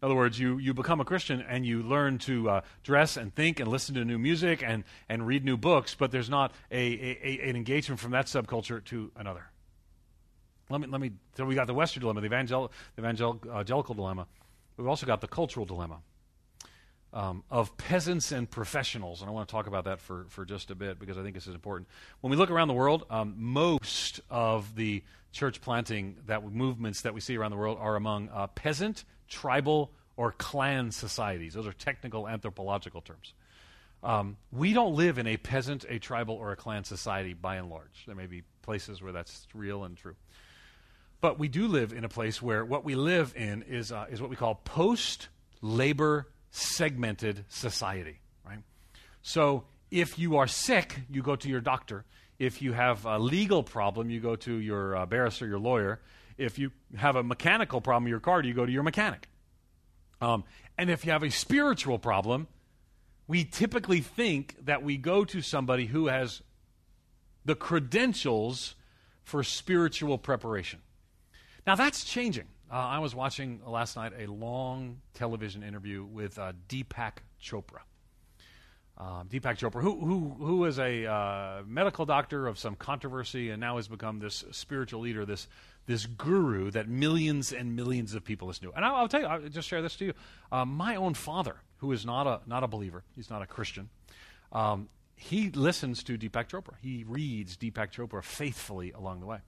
In 0.00 0.06
other 0.06 0.14
words, 0.14 0.38
you, 0.38 0.56
you 0.56 0.72
become 0.72 0.98
a 0.98 1.04
Christian 1.04 1.42
and 1.42 1.66
you 1.66 1.82
learn 1.82 2.16
to 2.20 2.48
uh, 2.48 2.60
dress 2.84 3.18
and 3.18 3.34
think 3.34 3.60
and 3.60 3.68
listen 3.68 3.94
to 3.96 4.04
new 4.04 4.18
music 4.18 4.62
and, 4.62 4.84
and 5.10 5.26
read 5.26 5.44
new 5.44 5.58
books, 5.58 5.94
but 5.94 6.10
there's 6.10 6.30
not 6.30 6.52
a, 6.70 7.18
a, 7.22 7.50
an 7.50 7.54
engagement 7.54 8.00
from 8.00 8.12
that 8.12 8.26
subculture 8.26 8.82
to 8.86 9.10
another. 9.14 9.44
Let 10.70 10.80
me, 10.80 10.86
let 10.86 11.02
me, 11.02 11.12
so 11.36 11.44
we 11.44 11.54
got 11.54 11.66
the 11.66 11.74
Western 11.74 12.00
dilemma, 12.00 12.22
the 12.22 12.26
evangel, 12.26 12.72
evangelical 12.98 13.94
dilemma. 13.94 14.26
We've 14.78 14.88
also 14.88 15.04
got 15.04 15.20
the 15.20 15.28
cultural 15.28 15.66
dilemma 15.66 15.98
um, 17.12 17.42
of 17.50 17.76
peasants 17.76 18.32
and 18.32 18.50
professionals. 18.50 19.20
And 19.20 19.30
I 19.30 19.32
want 19.32 19.48
to 19.48 19.52
talk 19.52 19.66
about 19.66 19.84
that 19.84 20.00
for, 20.00 20.26
for 20.28 20.44
just 20.44 20.70
a 20.70 20.74
bit 20.74 20.98
because 20.98 21.16
I 21.16 21.22
think 21.22 21.34
this 21.34 21.46
is 21.46 21.54
important. 21.54 21.88
When 22.20 22.30
we 22.30 22.36
look 22.36 22.50
around 22.50 22.68
the 22.68 22.74
world, 22.74 23.04
um, 23.10 23.34
most 23.38 24.20
of 24.30 24.74
the 24.74 25.02
church 25.32 25.60
planting 25.60 26.16
that 26.26 26.44
movements 26.44 27.02
that 27.02 27.14
we 27.14 27.20
see 27.20 27.36
around 27.36 27.50
the 27.50 27.56
world 27.56 27.78
are 27.80 27.96
among 27.96 28.28
uh, 28.30 28.46
peasant, 28.48 29.04
tribal, 29.28 29.92
or 30.16 30.32
clan 30.32 30.90
societies. 30.90 31.54
Those 31.54 31.66
are 31.66 31.72
technical 31.72 32.28
anthropological 32.28 33.00
terms. 33.00 33.34
Um, 34.02 34.36
we 34.52 34.72
don't 34.72 34.94
live 34.94 35.18
in 35.18 35.26
a 35.26 35.36
peasant, 35.36 35.84
a 35.88 35.98
tribal, 35.98 36.34
or 36.34 36.52
a 36.52 36.56
clan 36.56 36.84
society 36.84 37.34
by 37.34 37.56
and 37.56 37.68
large. 37.68 38.04
There 38.06 38.14
may 38.14 38.26
be 38.26 38.42
places 38.62 39.02
where 39.02 39.12
that's 39.12 39.46
real 39.54 39.84
and 39.84 39.96
true. 39.96 40.14
But 41.20 41.38
we 41.38 41.48
do 41.48 41.66
live 41.66 41.92
in 41.92 42.04
a 42.04 42.08
place 42.08 42.40
where 42.40 42.64
what 42.64 42.84
we 42.84 42.94
live 42.94 43.34
in 43.36 43.62
is, 43.62 43.90
uh, 43.90 44.06
is 44.08 44.20
what 44.20 44.30
we 44.30 44.36
call 44.36 44.56
post 44.56 45.28
labor 45.62 46.28
segmented 46.50 47.44
society, 47.48 48.20
right? 48.44 48.58
So 49.22 49.64
if 49.90 50.18
you 50.18 50.36
are 50.36 50.46
sick, 50.46 51.00
you 51.10 51.22
go 51.22 51.36
to 51.36 51.48
your 51.48 51.60
doctor. 51.60 52.04
If 52.38 52.62
you 52.62 52.72
have 52.72 53.04
a 53.04 53.18
legal 53.18 53.62
problem, 53.62 54.10
you 54.10 54.20
go 54.20 54.36
to 54.36 54.54
your 54.54 54.96
uh, 54.96 55.06
barrister, 55.06 55.46
your 55.46 55.58
lawyer. 55.58 56.00
If 56.36 56.58
you 56.58 56.70
have 56.96 57.16
a 57.16 57.22
mechanical 57.22 57.80
problem 57.80 58.04
in 58.04 58.10
your 58.10 58.20
car, 58.20 58.42
you 58.42 58.54
go 58.54 58.64
to 58.64 58.72
your 58.72 58.84
mechanic. 58.84 59.28
Um, 60.20 60.44
and 60.76 60.90
if 60.90 61.04
you 61.04 61.12
have 61.12 61.22
a 61.22 61.30
spiritual 61.30 61.98
problem, 61.98 62.46
we 63.26 63.44
typically 63.44 64.00
think 64.00 64.56
that 64.64 64.82
we 64.82 64.96
go 64.96 65.24
to 65.24 65.42
somebody 65.42 65.86
who 65.86 66.06
has 66.06 66.42
the 67.44 67.54
credentials 67.54 68.74
for 69.22 69.42
spiritual 69.42 70.16
preparation. 70.16 70.80
Now, 71.66 71.74
that's 71.74 72.04
changing. 72.04 72.46
Uh, 72.70 72.74
I 72.76 72.98
was 72.98 73.14
watching 73.14 73.60
last 73.66 73.96
night 73.96 74.12
a 74.18 74.26
long 74.26 75.00
television 75.14 75.62
interview 75.62 76.04
with 76.04 76.38
uh, 76.38 76.52
Deepak 76.68 77.12
Chopra. 77.42 77.80
Um, 78.98 79.26
Deepak 79.30 79.56
Chopra, 79.56 79.80
who, 79.80 79.98
who, 79.98 80.36
who 80.38 80.64
is 80.66 80.78
a 80.78 81.06
uh, 81.06 81.62
medical 81.66 82.04
doctor 82.04 82.46
of 82.46 82.58
some 82.58 82.74
controversy 82.74 83.48
and 83.48 83.60
now 83.60 83.76
has 83.76 83.88
become 83.88 84.18
this 84.18 84.44
spiritual 84.50 85.00
leader, 85.00 85.24
this, 85.24 85.48
this 85.86 86.04
guru 86.04 86.70
that 86.72 86.88
millions 86.88 87.52
and 87.52 87.74
millions 87.74 88.14
of 88.14 88.22
people 88.22 88.48
listen 88.48 88.68
to. 88.68 88.74
And 88.74 88.84
I'll, 88.84 88.96
I'll 88.96 89.08
tell 89.08 89.20
you, 89.22 89.26
I'll 89.26 89.48
just 89.48 89.66
share 89.66 89.80
this 89.80 89.96
to 89.96 90.06
you. 90.06 90.12
Uh, 90.52 90.66
my 90.66 90.96
own 90.96 91.14
father, 91.14 91.56
who 91.78 91.92
is 91.92 92.04
not 92.04 92.26
a, 92.26 92.40
not 92.46 92.64
a 92.64 92.68
believer, 92.68 93.02
he's 93.16 93.30
not 93.30 93.40
a 93.40 93.46
Christian, 93.46 93.88
um, 94.52 94.90
he 95.16 95.48
listens 95.50 96.02
to 96.02 96.18
Deepak 96.18 96.50
Chopra. 96.50 96.74
He 96.82 97.04
reads 97.08 97.56
Deepak 97.56 97.92
Chopra 97.92 98.22
faithfully 98.22 98.92
along 98.92 99.20
the 99.20 99.26
way. 99.26 99.38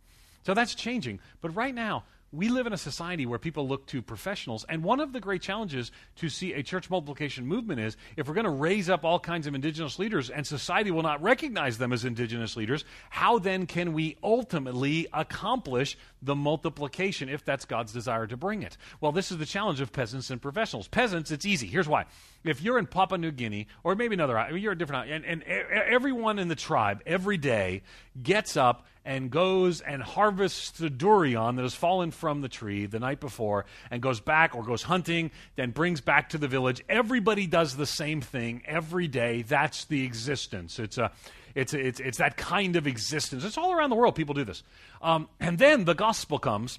So 0.47 0.55
that's 0.55 0.75
changing. 0.75 1.21
But 1.43 1.55
right 1.55 1.75
now, 1.75 2.05
we 2.33 2.49
live 2.49 2.67
in 2.67 2.73
a 2.73 2.79
society 2.79 3.27
where 3.27 3.39
people 3.39 3.67
look 3.67 3.87
to 3.87 4.01
professionals. 4.01 4.65
And 4.69 4.85
one 4.85 5.01
of 5.01 5.13
the 5.13 5.21
great 5.21 5.43
challenges 5.43 5.91
to 6.17 6.29
see 6.29 6.53
a 6.53 6.63
church 6.63 6.89
multiplication 6.89 7.45
movement 7.45 7.81
is 7.81 7.97
if 8.17 8.29
we're 8.29 8.35
going 8.35 8.45
to 8.45 8.51
raise 8.51 8.89
up 8.89 9.05
all 9.05 9.19
kinds 9.19 9.49
of 9.49 9.55
indigenous 9.55 9.99
leaders 9.99 10.31
and 10.31 10.47
society 10.47 10.93
will 10.93 11.03
not 11.03 11.21
recognize 11.23 11.79
them 11.79 11.93
as 11.93 12.05
indigenous 12.05 12.57
leaders, 12.57 12.85
how 13.11 13.41
then 13.41 13.67
can 13.67 13.93
we 13.93 14.17
ultimately 14.23 15.09
accomplish 15.13 15.99
the 16.23 16.37
multiplication 16.37 17.29
if 17.29 17.45
that's 17.45 17.65
God's 17.65 17.93
desire 17.93 18.29
to 18.29 18.37
bring 18.37 18.63
it? 18.63 18.77
Well, 19.01 19.11
this 19.11 19.33
is 19.33 19.39
the 19.39 19.47
challenge 19.47 19.81
of 19.81 19.93
peasants 19.93 20.31
and 20.31 20.41
professionals. 20.41 20.87
Peasants, 20.87 21.33
it's 21.33 21.47
easy. 21.47 21.67
Here's 21.67 21.89
why. 21.89 22.07
If 22.45 22.63
you're 22.63 22.79
in 22.79 22.87
Papua 22.87 23.19
New 23.19 23.33
Guinea, 23.33 23.67
or 23.83 23.97
maybe 23.97 24.15
another, 24.15 24.57
you're 24.57 24.73
a 24.73 24.79
different, 24.79 25.11
and, 25.11 25.25
and 25.25 25.43
everyone 25.45 26.39
in 26.39 26.47
the 26.47 26.55
tribe 26.55 27.03
every 27.07 27.39
day 27.39 27.83
gets 28.23 28.57
up 28.57 28.87
and 29.05 29.31
goes 29.31 29.81
and 29.81 30.03
harvests 30.03 30.71
the 30.73 30.91
durian 30.91 31.57
that 31.57 31.63
has 31.63 31.75
fallen 31.75 32.11
from 32.11 32.41
the 32.41 32.49
tree 32.49 32.87
the 32.87 32.99
night 32.99 33.21
before 33.21 33.65
and 33.91 34.03
goes 34.03 34.21
back 34.21 34.55
or 34.55 34.63
goes 34.63 34.83
hunting, 34.83 35.31
then 35.57 35.71
brings 35.71 36.01
back 36.01 36.31
to 36.31 36.39
the 36.39 36.49
village. 36.49 36.83
Everybody 36.89 37.47
does 37.47 37.77
the 37.77 37.87
same 37.87 38.21
thing 38.21 38.63
every 38.67 39.09
day. 39.09 39.43
That's 39.43 39.85
the 39.87 40.05
existence. 40.05 40.79
It's 40.79 40.99
a 40.99 41.13
it's, 41.55 41.75
a, 41.75 41.85
it's, 41.85 42.01
it's 42.01 42.19
that 42.19 42.37
kind 42.37 42.77
of 42.77 42.87
existence. 42.87 43.45
It's 43.45 43.59
all 43.59 43.73
around 43.73 43.91
the 43.91 43.97
world. 43.97 44.15
People 44.15 44.35
do 44.35 44.45
this. 44.45 44.63
Um, 45.03 45.29
and 45.41 45.59
then 45.59 45.85
the 45.85 45.95
gospel 45.95 46.39
comes, 46.39 46.79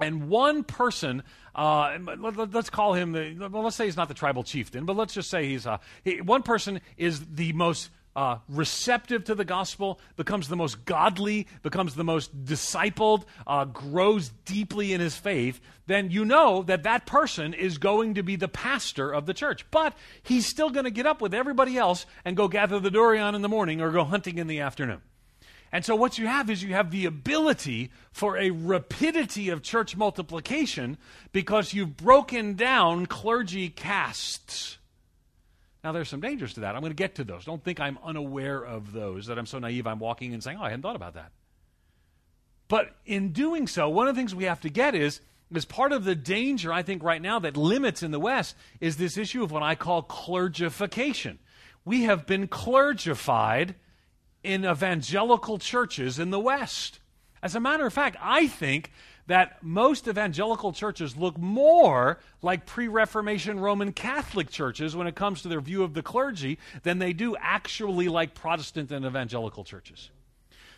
and 0.00 0.28
one 0.28 0.64
person, 0.64 1.22
uh, 1.54 1.98
let, 2.18 2.54
us 2.54 2.70
call 2.70 2.94
him 2.94 3.12
the, 3.12 3.48
well, 3.50 3.64
let's 3.64 3.76
say 3.76 3.86
he's 3.86 3.96
not 3.96 4.08
the 4.08 4.14
tribal 4.14 4.44
chieftain, 4.44 4.84
but 4.84 4.96
let's 4.96 5.14
just 5.14 5.30
say 5.30 5.48
he's, 5.48 5.66
a, 5.66 5.80
he, 6.04 6.20
one 6.20 6.42
person 6.42 6.80
is 6.96 7.24
the 7.26 7.52
most 7.54 7.90
uh, 8.18 8.40
receptive 8.48 9.22
to 9.22 9.34
the 9.36 9.44
gospel, 9.44 10.00
becomes 10.16 10.48
the 10.48 10.56
most 10.56 10.84
godly, 10.84 11.46
becomes 11.62 11.94
the 11.94 12.02
most 12.02 12.44
discipled, 12.44 13.22
uh, 13.46 13.64
grows 13.64 14.30
deeply 14.44 14.92
in 14.92 15.00
his 15.00 15.16
faith, 15.16 15.60
then 15.86 16.10
you 16.10 16.24
know 16.24 16.64
that 16.64 16.82
that 16.82 17.06
person 17.06 17.54
is 17.54 17.78
going 17.78 18.14
to 18.14 18.24
be 18.24 18.34
the 18.34 18.48
pastor 18.48 19.12
of 19.12 19.26
the 19.26 19.34
church. 19.34 19.64
But 19.70 19.96
he's 20.20 20.48
still 20.48 20.70
going 20.70 20.82
to 20.82 20.90
get 20.90 21.06
up 21.06 21.20
with 21.20 21.32
everybody 21.32 21.78
else 21.78 22.06
and 22.24 22.36
go 22.36 22.48
gather 22.48 22.80
the 22.80 22.90
durian 22.90 23.36
in 23.36 23.42
the 23.42 23.48
morning 23.48 23.80
or 23.80 23.92
go 23.92 24.02
hunting 24.02 24.38
in 24.38 24.48
the 24.48 24.58
afternoon. 24.58 25.00
And 25.70 25.84
so, 25.84 25.94
what 25.94 26.18
you 26.18 26.26
have 26.26 26.50
is 26.50 26.60
you 26.60 26.74
have 26.74 26.90
the 26.90 27.06
ability 27.06 27.92
for 28.10 28.36
a 28.36 28.50
rapidity 28.50 29.48
of 29.48 29.62
church 29.62 29.96
multiplication 29.96 30.98
because 31.30 31.72
you've 31.72 31.96
broken 31.96 32.54
down 32.54 33.06
clergy 33.06 33.68
castes. 33.68 34.77
Now, 35.84 35.92
there's 35.92 36.08
some 36.08 36.20
dangers 36.20 36.54
to 36.54 36.60
that. 36.60 36.74
I'm 36.74 36.80
going 36.80 36.90
to 36.90 36.96
get 36.96 37.14
to 37.16 37.24
those. 37.24 37.44
Don't 37.44 37.62
think 37.62 37.78
I'm 37.78 37.98
unaware 38.02 38.64
of 38.64 38.92
those, 38.92 39.26
that 39.26 39.38
I'm 39.38 39.46
so 39.46 39.58
naive 39.58 39.86
I'm 39.86 40.00
walking 40.00 40.34
and 40.34 40.42
saying, 40.42 40.58
oh, 40.60 40.64
I 40.64 40.70
hadn't 40.70 40.82
thought 40.82 40.96
about 40.96 41.14
that. 41.14 41.30
But 42.66 42.96
in 43.06 43.32
doing 43.32 43.66
so, 43.66 43.88
one 43.88 44.08
of 44.08 44.14
the 44.14 44.20
things 44.20 44.34
we 44.34 44.44
have 44.44 44.60
to 44.62 44.70
get 44.70 44.94
is, 44.94 45.20
is 45.54 45.64
part 45.64 45.92
of 45.92 46.04
the 46.04 46.14
danger, 46.14 46.72
I 46.72 46.82
think, 46.82 47.02
right 47.02 47.22
now 47.22 47.38
that 47.38 47.56
limits 47.56 48.02
in 48.02 48.10
the 48.10 48.20
West 48.20 48.54
is 48.80 48.96
this 48.96 49.16
issue 49.16 49.42
of 49.42 49.50
what 49.50 49.62
I 49.62 49.74
call 49.74 50.02
clergification. 50.02 51.38
We 51.84 52.02
have 52.02 52.26
been 52.26 52.48
clergified 52.48 53.74
in 54.42 54.66
evangelical 54.66 55.58
churches 55.58 56.18
in 56.18 56.30
the 56.30 56.40
West. 56.40 57.00
As 57.42 57.54
a 57.54 57.60
matter 57.60 57.86
of 57.86 57.92
fact, 57.92 58.16
I 58.20 58.46
think 58.46 58.92
that 59.28 59.62
most 59.62 60.08
evangelical 60.08 60.72
churches 60.72 61.16
look 61.16 61.38
more 61.38 62.18
like 62.42 62.66
pre 62.66 62.88
Reformation 62.88 63.60
Roman 63.60 63.92
Catholic 63.92 64.50
churches 64.50 64.96
when 64.96 65.06
it 65.06 65.14
comes 65.14 65.42
to 65.42 65.48
their 65.48 65.60
view 65.60 65.84
of 65.84 65.94
the 65.94 66.02
clergy 66.02 66.58
than 66.82 66.98
they 66.98 67.12
do 67.12 67.36
actually 67.38 68.08
like 68.08 68.34
Protestant 68.34 68.90
and 68.90 69.06
evangelical 69.06 69.64
churches. 69.64 70.10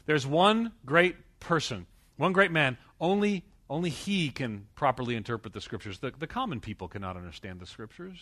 There's 0.06 0.26
one 0.26 0.72
great 0.84 1.16
person, 1.38 1.86
one 2.16 2.32
great 2.32 2.50
man, 2.50 2.76
only, 3.00 3.44
only 3.68 3.90
he 3.90 4.30
can 4.30 4.66
properly 4.74 5.14
interpret 5.14 5.54
the 5.54 5.60
scriptures. 5.60 6.00
The, 6.00 6.12
the 6.18 6.26
common 6.26 6.60
people 6.60 6.88
cannot 6.88 7.16
understand 7.16 7.60
the 7.60 7.66
scriptures. 7.66 8.18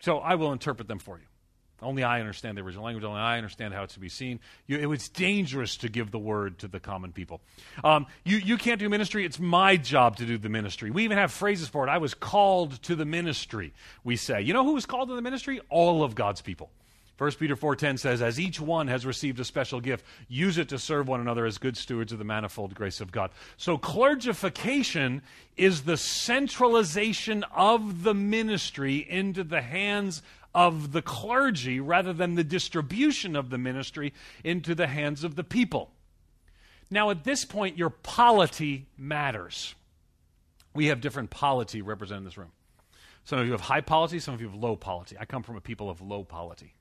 So 0.00 0.18
I 0.18 0.34
will 0.34 0.52
interpret 0.52 0.86
them 0.86 0.98
for 0.98 1.18
you. 1.18 1.24
Only 1.82 2.02
I 2.02 2.20
understand 2.20 2.56
the 2.56 2.62
original 2.62 2.84
language. 2.84 3.04
Only 3.04 3.20
I 3.20 3.36
understand 3.36 3.74
how 3.74 3.82
it's 3.82 3.94
to 3.94 4.00
be 4.00 4.08
seen. 4.08 4.40
You, 4.66 4.78
it 4.78 4.86
was 4.86 5.08
dangerous 5.08 5.76
to 5.78 5.88
give 5.88 6.10
the 6.10 6.18
word 6.18 6.58
to 6.58 6.68
the 6.68 6.80
common 6.80 7.12
people. 7.12 7.40
Um, 7.82 8.06
you, 8.24 8.38
you 8.38 8.56
can't 8.56 8.78
do 8.78 8.88
ministry. 8.88 9.24
It's 9.24 9.38
my 9.38 9.76
job 9.76 10.16
to 10.16 10.26
do 10.26 10.38
the 10.38 10.48
ministry. 10.48 10.90
We 10.90 11.04
even 11.04 11.18
have 11.18 11.32
phrases 11.32 11.68
for 11.68 11.86
it. 11.86 11.90
I 11.90 11.98
was 11.98 12.14
called 12.14 12.82
to 12.82 12.94
the 12.94 13.04
ministry, 13.04 13.72
we 14.04 14.16
say. 14.16 14.42
You 14.42 14.52
know 14.52 14.64
who 14.64 14.74
was 14.74 14.86
called 14.86 15.08
to 15.08 15.14
the 15.14 15.22
ministry? 15.22 15.60
All 15.68 16.02
of 16.02 16.14
God's 16.14 16.40
people. 16.40 16.70
1 17.20 17.32
Peter 17.32 17.54
4:10 17.54 17.98
says 17.98 18.22
as 18.22 18.40
each 18.40 18.58
one 18.58 18.88
has 18.88 19.04
received 19.04 19.38
a 19.40 19.44
special 19.44 19.78
gift 19.78 20.06
use 20.26 20.56
it 20.56 20.70
to 20.70 20.78
serve 20.78 21.06
one 21.06 21.20
another 21.20 21.44
as 21.44 21.58
good 21.58 21.76
stewards 21.76 22.12
of 22.12 22.18
the 22.18 22.24
manifold 22.24 22.74
grace 22.74 22.98
of 22.98 23.12
God. 23.12 23.30
So 23.58 23.76
clergification 23.76 25.20
is 25.54 25.82
the 25.82 25.98
centralization 25.98 27.44
of 27.54 28.04
the 28.04 28.14
ministry 28.14 29.06
into 29.06 29.44
the 29.44 29.60
hands 29.60 30.22
of 30.54 30.92
the 30.92 31.02
clergy 31.02 31.80
rather 31.80 32.12
than 32.12 32.34
the 32.34 32.44
distribution 32.44 33.36
of 33.36 33.50
the 33.50 33.58
ministry 33.58 34.12
into 34.42 34.74
the 34.74 34.86
hands 34.86 35.24
of 35.24 35.36
the 35.36 35.44
people. 35.44 35.90
Now, 36.90 37.10
at 37.10 37.24
this 37.24 37.44
point, 37.44 37.78
your 37.78 37.90
polity 37.90 38.86
matters. 38.98 39.74
We 40.74 40.86
have 40.86 41.00
different 41.00 41.30
polity 41.30 41.82
represented 41.82 42.22
in 42.22 42.24
this 42.24 42.38
room. 42.38 42.52
Some 43.24 43.38
of 43.38 43.46
you 43.46 43.52
have 43.52 43.60
high 43.60 43.80
polity, 43.80 44.18
some 44.18 44.34
of 44.34 44.40
you 44.40 44.48
have 44.48 44.56
low 44.56 44.76
polity. 44.76 45.16
I 45.18 45.24
come 45.24 45.42
from 45.42 45.56
a 45.56 45.60
people 45.60 45.88
of 45.88 46.00
low 46.00 46.24
polity. 46.24 46.74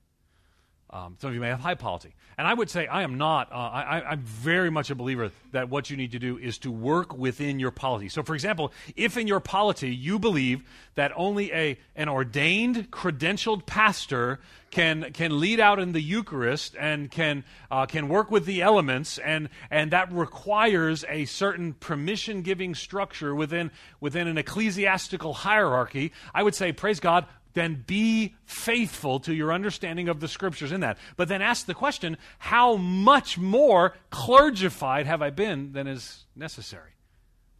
Um, 0.92 1.18
some 1.20 1.30
of 1.30 1.36
you 1.36 1.42
may 1.42 1.50
have 1.50 1.60
high 1.60 1.76
polity. 1.76 2.16
And 2.40 2.48
I 2.48 2.54
would 2.54 2.70
say 2.70 2.88
I 2.88 3.04
am 3.04 3.18
not, 3.18 3.52
uh, 3.52 3.56
I, 3.56 4.14
am 4.14 4.22
very 4.22 4.72
much 4.72 4.90
a 4.90 4.96
believer 4.96 5.30
that 5.52 5.70
what 5.70 5.90
you 5.90 5.98
need 5.98 6.14
to 6.14 6.20
do 6.20 6.38
is 6.38 6.58
to 6.60 6.72
work 6.72 7.16
within 7.16 7.60
your 7.60 7.70
polity. 7.70 8.10
So, 8.10 8.24
for 8.24 8.34
example, 8.34 8.72
if 8.96 9.18
in 9.18 9.28
your 9.28 9.40
polity 9.40 9.94
you 9.94 10.18
believe 10.18 10.64
that 10.96 11.12
only 11.16 11.52
a, 11.52 11.78
an 11.96 12.10
ordained, 12.10 12.90
credentialed 12.92 13.66
pastor 13.66 14.40
can, 14.72 15.12
can 15.14 15.40
lead 15.40 15.60
out 15.60 15.80
in 15.80 15.92
the 15.92 16.02
Eucharist 16.02 16.76
and 16.80 17.12
can, 17.12 17.44
uh, 17.70 17.86
can 17.86 18.08
work 18.08 18.32
with 18.32 18.46
the 18.46 18.62
elements, 18.62 19.18
and, 19.18 19.50
and 19.70 19.92
that 19.92 20.12
requires 20.12 21.04
a 21.10 21.26
certain 21.26 21.74
permission 21.74 22.42
giving 22.42 22.74
structure 22.74 23.36
within, 23.36 23.70
within 24.00 24.28
an 24.28 24.38
ecclesiastical 24.38 25.34
hierarchy, 25.34 26.14
I 26.34 26.44
would 26.44 26.56
say, 26.56 26.72
praise 26.72 27.00
God, 27.00 27.26
then 27.60 27.84
be 27.86 28.36
faithful 28.45 29.20
to 29.22 29.34
your 29.34 29.51
understanding 29.51 30.10
of 30.10 30.20
the 30.20 30.28
scriptures 30.28 30.72
in 30.72 30.82
that. 30.82 30.97
But 31.18 31.28
then 31.28 31.41
ask 31.41 31.66
the 31.66 31.74
question 31.74 32.18
how 32.38 32.78
much 32.78 33.38
more 33.38 33.93
clergified 34.12 35.05
have 35.05 35.22
I 35.22 35.30
been 35.30 35.74
than 35.74 35.88
is 35.88 36.26
necessary? 36.36 36.91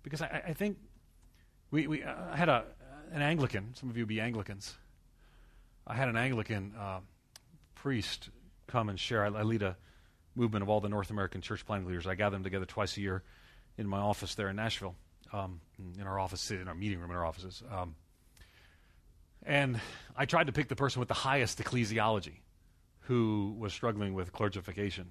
Because 0.03 0.21
I, 0.21 0.43
I 0.47 0.53
think 0.53 0.77
we, 1.71 1.87
we 1.87 2.03
uh, 2.03 2.33
had 2.33 2.49
a, 2.49 2.63
an 3.11 3.21
Anglican, 3.21 3.75
some 3.75 3.89
of 3.89 3.97
you 3.97 4.05
be 4.05 4.21
Anglicans. 4.21 4.75
I 5.85 5.95
had 5.95 6.07
an 6.07 6.15
Anglican 6.15 6.73
uh, 6.79 6.99
priest 7.75 8.29
come 8.67 8.89
and 8.89 8.99
share. 8.99 9.25
I, 9.25 9.39
I, 9.39 9.43
lead 9.43 9.63
a 9.63 9.75
movement 10.35 10.63
of 10.63 10.69
all 10.69 10.79
the 10.79 10.89
North 10.89 11.09
American 11.09 11.41
church 11.41 11.65
planting 11.65 11.87
leaders. 11.87 12.07
I 12.07 12.15
gather 12.15 12.35
them 12.35 12.43
together 12.43 12.65
twice 12.65 12.95
a 12.97 13.01
year 13.01 13.23
in 13.77 13.87
my 13.87 13.99
office 13.99 14.35
there 14.35 14.49
in 14.49 14.55
Nashville, 14.55 14.95
um, 15.33 15.59
in 15.97 16.05
our 16.05 16.19
office, 16.19 16.51
in 16.51 16.67
our 16.67 16.75
meeting 16.75 16.99
room, 16.99 17.09
in 17.09 17.17
our 17.17 17.25
offices. 17.25 17.63
Um, 17.71 17.95
And 19.49 19.81
I 20.15 20.25
tried 20.25 20.45
to 20.45 20.53
pick 20.53 20.67
the 20.67 20.75
person 20.75 20.99
with 20.99 21.07
the 21.07 21.15
highest 21.15 21.57
ecclesiology 21.57 22.41
who 23.01 23.55
was 23.57 23.73
struggling 23.73 24.13
with 24.13 24.31
clergification. 24.31 25.05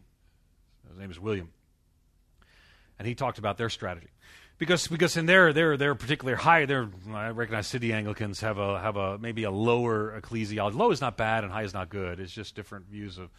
His 0.89 0.97
name 0.97 1.11
is 1.11 1.19
William. 1.19 1.49
And 3.01 3.09
he 3.09 3.17
talked 3.17 3.39
about 3.39 3.59
their 3.59 3.69
strategy. 3.69 4.07
Because, 4.57 4.87
because 4.87 5.17
in 5.17 5.27
their, 5.27 5.53
their, 5.53 5.77
their 5.77 5.97
particular 5.97 6.37
high, 6.37 6.67
their, 6.67 6.89
I 7.13 7.31
recognize 7.31 7.67
Sydney 7.67 7.93
Anglicans 7.93 8.41
have 8.41 8.59
a, 8.59 8.79
have 8.79 8.97
a, 8.97 9.19
maybe 9.19 9.43
a 9.43 9.51
lower 9.51 10.21
ecclesiology. 10.21 10.75
Low 10.75 10.93
is 10.93 11.01
not 11.01 11.17
bad 11.17 11.43
and 11.43 11.53
high 11.53 11.65
is 11.65 11.75
not 11.75 11.89
good. 11.89 12.21
It's 12.21 12.33
just 12.33 12.55
different 12.55 12.87
views 12.87 13.19
of, 13.19 13.31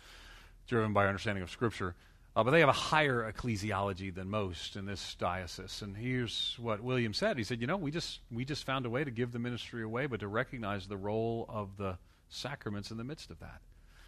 driven 0.68 0.92
by 0.92 1.04
our 1.04 1.08
understanding 1.08 1.44
of 1.44 1.50
Scripture. 1.50 1.96
Uh, 2.40 2.44
but 2.46 2.52
they 2.52 2.62
have 2.62 2.70
a 2.70 2.72
higher 2.72 3.30
ecclesiology 3.30 4.16
than 4.16 4.30
most 4.30 4.78
in 4.78 4.86
this 4.86 5.16
diocese. 5.16 5.82
And 5.82 5.98
here's 5.98 6.56
what 6.58 6.80
William 6.80 7.14
said. 7.14 7.38
He 7.38 7.44
said, 7.44 7.60
"You 7.60 7.68
know, 7.68 7.76
we 7.76 7.92
just 7.92 8.22
we 8.32 8.46
just 8.46 8.66
found 8.66 8.86
a 8.86 8.90
way 8.90 9.04
to 9.04 9.12
give 9.12 9.34
the 9.34 9.40
ministry 9.40 9.84
away, 9.84 10.06
but 10.06 10.22
to 10.22 10.30
recognize 10.30 10.88
the 10.88 10.96
role 10.96 11.46
of 11.50 11.76
the 11.76 11.98
sacraments 12.30 12.92
in 12.92 12.98
the 12.98 13.04
midst 13.04 13.30
of 13.30 13.42
that." 13.42 13.60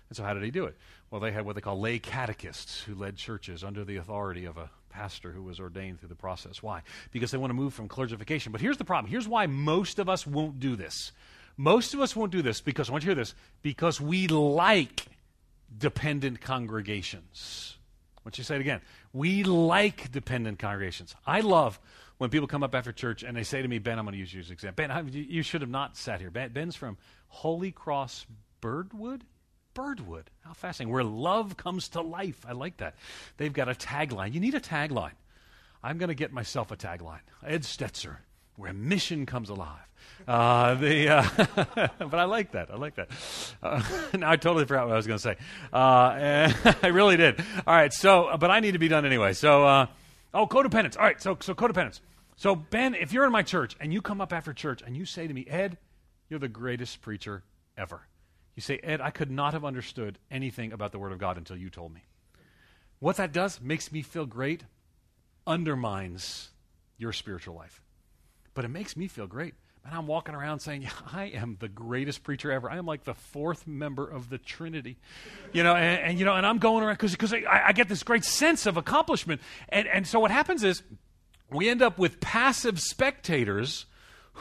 And 0.08 0.16
so, 0.16 0.24
how 0.24 0.34
did 0.34 0.44
he 0.44 0.52
do 0.52 0.64
it? 0.64 0.78
Well, 1.10 1.20
they 1.20 1.34
had 1.34 1.46
what 1.46 1.56
they 1.56 1.62
call 1.62 1.78
lay 1.78 2.00
catechists 2.00 2.80
who 2.82 2.96
led 2.96 3.18
churches 3.18 3.66
under 3.66 3.84
the 3.84 3.98
authority 3.98 4.46
of 4.46 4.56
a 4.56 4.70
pastor 4.90 5.34
who 5.34 5.44
was 5.44 5.60
ordained 5.60 6.00
through 6.00 6.08
the 6.08 6.16
process. 6.16 6.64
Why? 6.64 6.84
Because 7.12 7.32
they 7.32 7.38
want 7.38 7.50
to 7.50 7.56
move 7.56 7.74
from 7.74 7.90
clergification. 7.90 8.54
But 8.54 8.62
here's 8.62 8.78
the 8.78 8.86
problem. 8.86 9.12
Here's 9.12 9.28
why 9.28 9.46
most 9.48 10.00
of 10.00 10.08
us 10.08 10.26
won't 10.26 10.58
do 10.62 10.78
this. 10.78 11.12
Most 11.58 11.94
of 11.94 12.00
us 12.00 12.16
won't 12.16 12.32
do 12.32 12.42
this 12.42 12.62
because 12.62 12.88
I 12.88 12.94
want 12.94 13.04
you 13.04 13.10
to 13.10 13.16
hear 13.16 13.24
this 13.24 13.36
because 13.62 14.00
we 14.00 14.30
like 14.30 15.08
dependent 15.78 16.40
congregations. 16.40 17.76
Don't 18.24 18.38
you 18.38 18.44
say 18.44 18.56
it 18.56 18.62
again? 18.62 18.82
We 19.14 19.44
like 19.44 20.12
dependent 20.12 20.60
congregations. 20.60 21.16
I 21.26 21.42
love 21.42 21.80
when 22.18 22.30
people 22.30 22.48
come 22.48 22.64
up 22.64 22.76
after 22.76 22.92
church 22.92 23.24
and 23.24 23.36
they 23.36 23.44
say 23.44 23.62
to 23.62 23.68
me, 23.68 23.80
Ben, 23.80 23.98
I'm 23.98 24.06
going 24.06 24.14
to 24.14 24.20
use 24.20 24.34
you 24.34 24.42
as 24.42 24.48
an 24.48 24.54
example. 24.54 24.84
Ben, 24.84 24.92
I, 24.92 25.02
you 25.02 25.42
should 25.42 25.62
have 25.62 25.70
not 25.70 25.98
sat 25.98 26.20
here. 26.20 26.30
Ben, 26.30 26.52
Ben's 26.52 26.76
from 26.76 26.98
Holy 27.28 27.72
Cross 27.72 28.28
Birdwood? 28.62 29.24
Birdwood. 29.74 30.30
How 30.42 30.54
fascinating. 30.54 30.94
Where 30.94 31.04
love 31.04 31.58
comes 31.58 31.90
to 31.90 32.02
life. 32.02 32.46
I 32.48 32.52
like 32.52 32.78
that. 32.78 32.96
They've 33.38 33.54
got 33.54 33.70
a 33.70 33.74
tagline. 33.74 34.34
You 34.34 34.40
need 34.40 34.54
a 34.54 34.60
tagline. 34.60 35.14
I'm 35.84 35.98
going 35.98 36.10
to 36.10 36.16
get 36.16 36.32
myself 36.32 36.72
a 36.72 36.78
tagline. 36.78 37.22
Ed 37.44 37.64
Stetzer, 37.64 38.18
where 38.56 38.74
mission 38.74 39.26
comes 39.26 39.50
alive. 39.50 39.88
Uh, 40.28 40.76
the, 40.76 41.10
uh, 41.10 41.88
but 42.00 42.16
I 42.16 42.26
like 42.26 42.52
that. 42.52 42.72
I 42.72 42.78
like 42.78 42.96
that. 42.96 43.10
Uh, 43.62 43.82
now 44.18 44.30
I 44.30 44.36
totally 44.36 44.66
forgot 44.66 44.88
what 44.88 44.94
I 44.94 44.98
was 44.98 45.08
going 45.08 45.18
to 45.18 45.24
say. 45.24 45.36
Uh, 45.74 46.54
I 46.84 46.88
really 46.88 47.18
did. 47.18 47.40
All 47.66 47.74
right. 47.74 47.92
So, 47.94 48.36
but 48.40 48.52
I 48.52 48.60
need 48.60 48.74
to 48.74 48.80
be 48.80 48.88
done 48.88 49.06
anyway. 49.06 49.34
So, 49.34 49.66
uh, 49.66 49.88
oh, 50.34 50.48
codependence. 50.48 50.98
All 50.98 51.04
right. 51.04 51.22
So, 51.22 51.38
so 51.42 51.54
codependence. 51.54 52.00
So, 52.36 52.56
Ben, 52.56 52.96
if 52.96 53.14
you're 53.14 53.26
in 53.26 53.32
my 53.32 53.44
church 53.44 53.76
and 53.80 53.94
you 53.94 54.02
come 54.02 54.22
up 54.22 54.34
after 54.34 54.54
church 54.54 54.82
and 54.86 54.96
you 54.96 55.06
say 55.06 55.28
to 55.28 55.34
me, 55.34 55.46
Ed, 55.48 55.78
you're 56.30 56.40
the 56.40 56.48
greatest 56.48 57.02
preacher 57.02 57.44
ever. 57.78 58.08
You 58.56 58.62
say, 58.62 58.80
Ed, 58.84 59.02
I 59.02 59.12
could 59.12 59.32
not 59.32 59.54
have 59.54 59.64
understood 59.64 60.18
anything 60.30 60.74
about 60.74 60.92
the 60.92 61.00
Word 61.00 61.12
of 61.12 61.20
God 61.20 61.38
until 61.38 61.58
you 61.58 61.70
told 61.70 61.94
me. 61.94 62.02
What 63.00 63.18
that 63.18 63.32
does 63.32 63.60
makes 63.62 63.92
me 63.92 64.02
feel 64.02 64.26
great, 64.26 64.64
undermines 65.48 66.50
your 66.98 67.14
spiritual 67.14 67.56
life. 67.56 67.82
But 68.54 68.66
it 68.66 68.68
makes 68.68 68.96
me 68.96 69.08
feel 69.08 69.28
great 69.28 69.56
and 69.86 69.96
I'm 69.96 70.08
walking 70.08 70.36
around 70.36 70.60
saying, 70.60 70.88
I 71.12 71.26
am 71.26 71.58
the 71.60 71.68
greatest 71.68 72.24
preacher 72.24 72.52
ever. 72.52 72.70
I 72.70 72.78
am 72.78 72.86
like 72.86 73.04
the 73.04 73.14
fourth 73.14 73.66
member 73.68 74.08
of 74.08 74.30
the 74.30 74.38
Trinity. 74.38 74.98
You 75.54 75.64
know, 75.64 75.76
and, 75.76 76.04
and 76.04 76.20
you 76.20 76.26
know, 76.26 76.36
and 76.36 76.46
I'm 76.46 76.60
going 76.60 76.84
around 76.84 77.00
because 77.00 77.34
I, 77.34 77.44
I 77.68 77.72
get 77.74 77.90
this 77.90 78.04
great 78.04 78.24
sense 78.24 78.66
of 78.66 78.78
accomplishment. 78.78 79.42
And, 79.70 79.88
and 79.88 80.08
so 80.08 80.20
what 80.20 80.32
happens 80.32 80.64
is 80.64 80.84
we 81.50 81.70
end 81.70 81.82
up 81.82 81.98
with 81.98 82.20
passive 82.20 82.80
spectators 82.80 83.86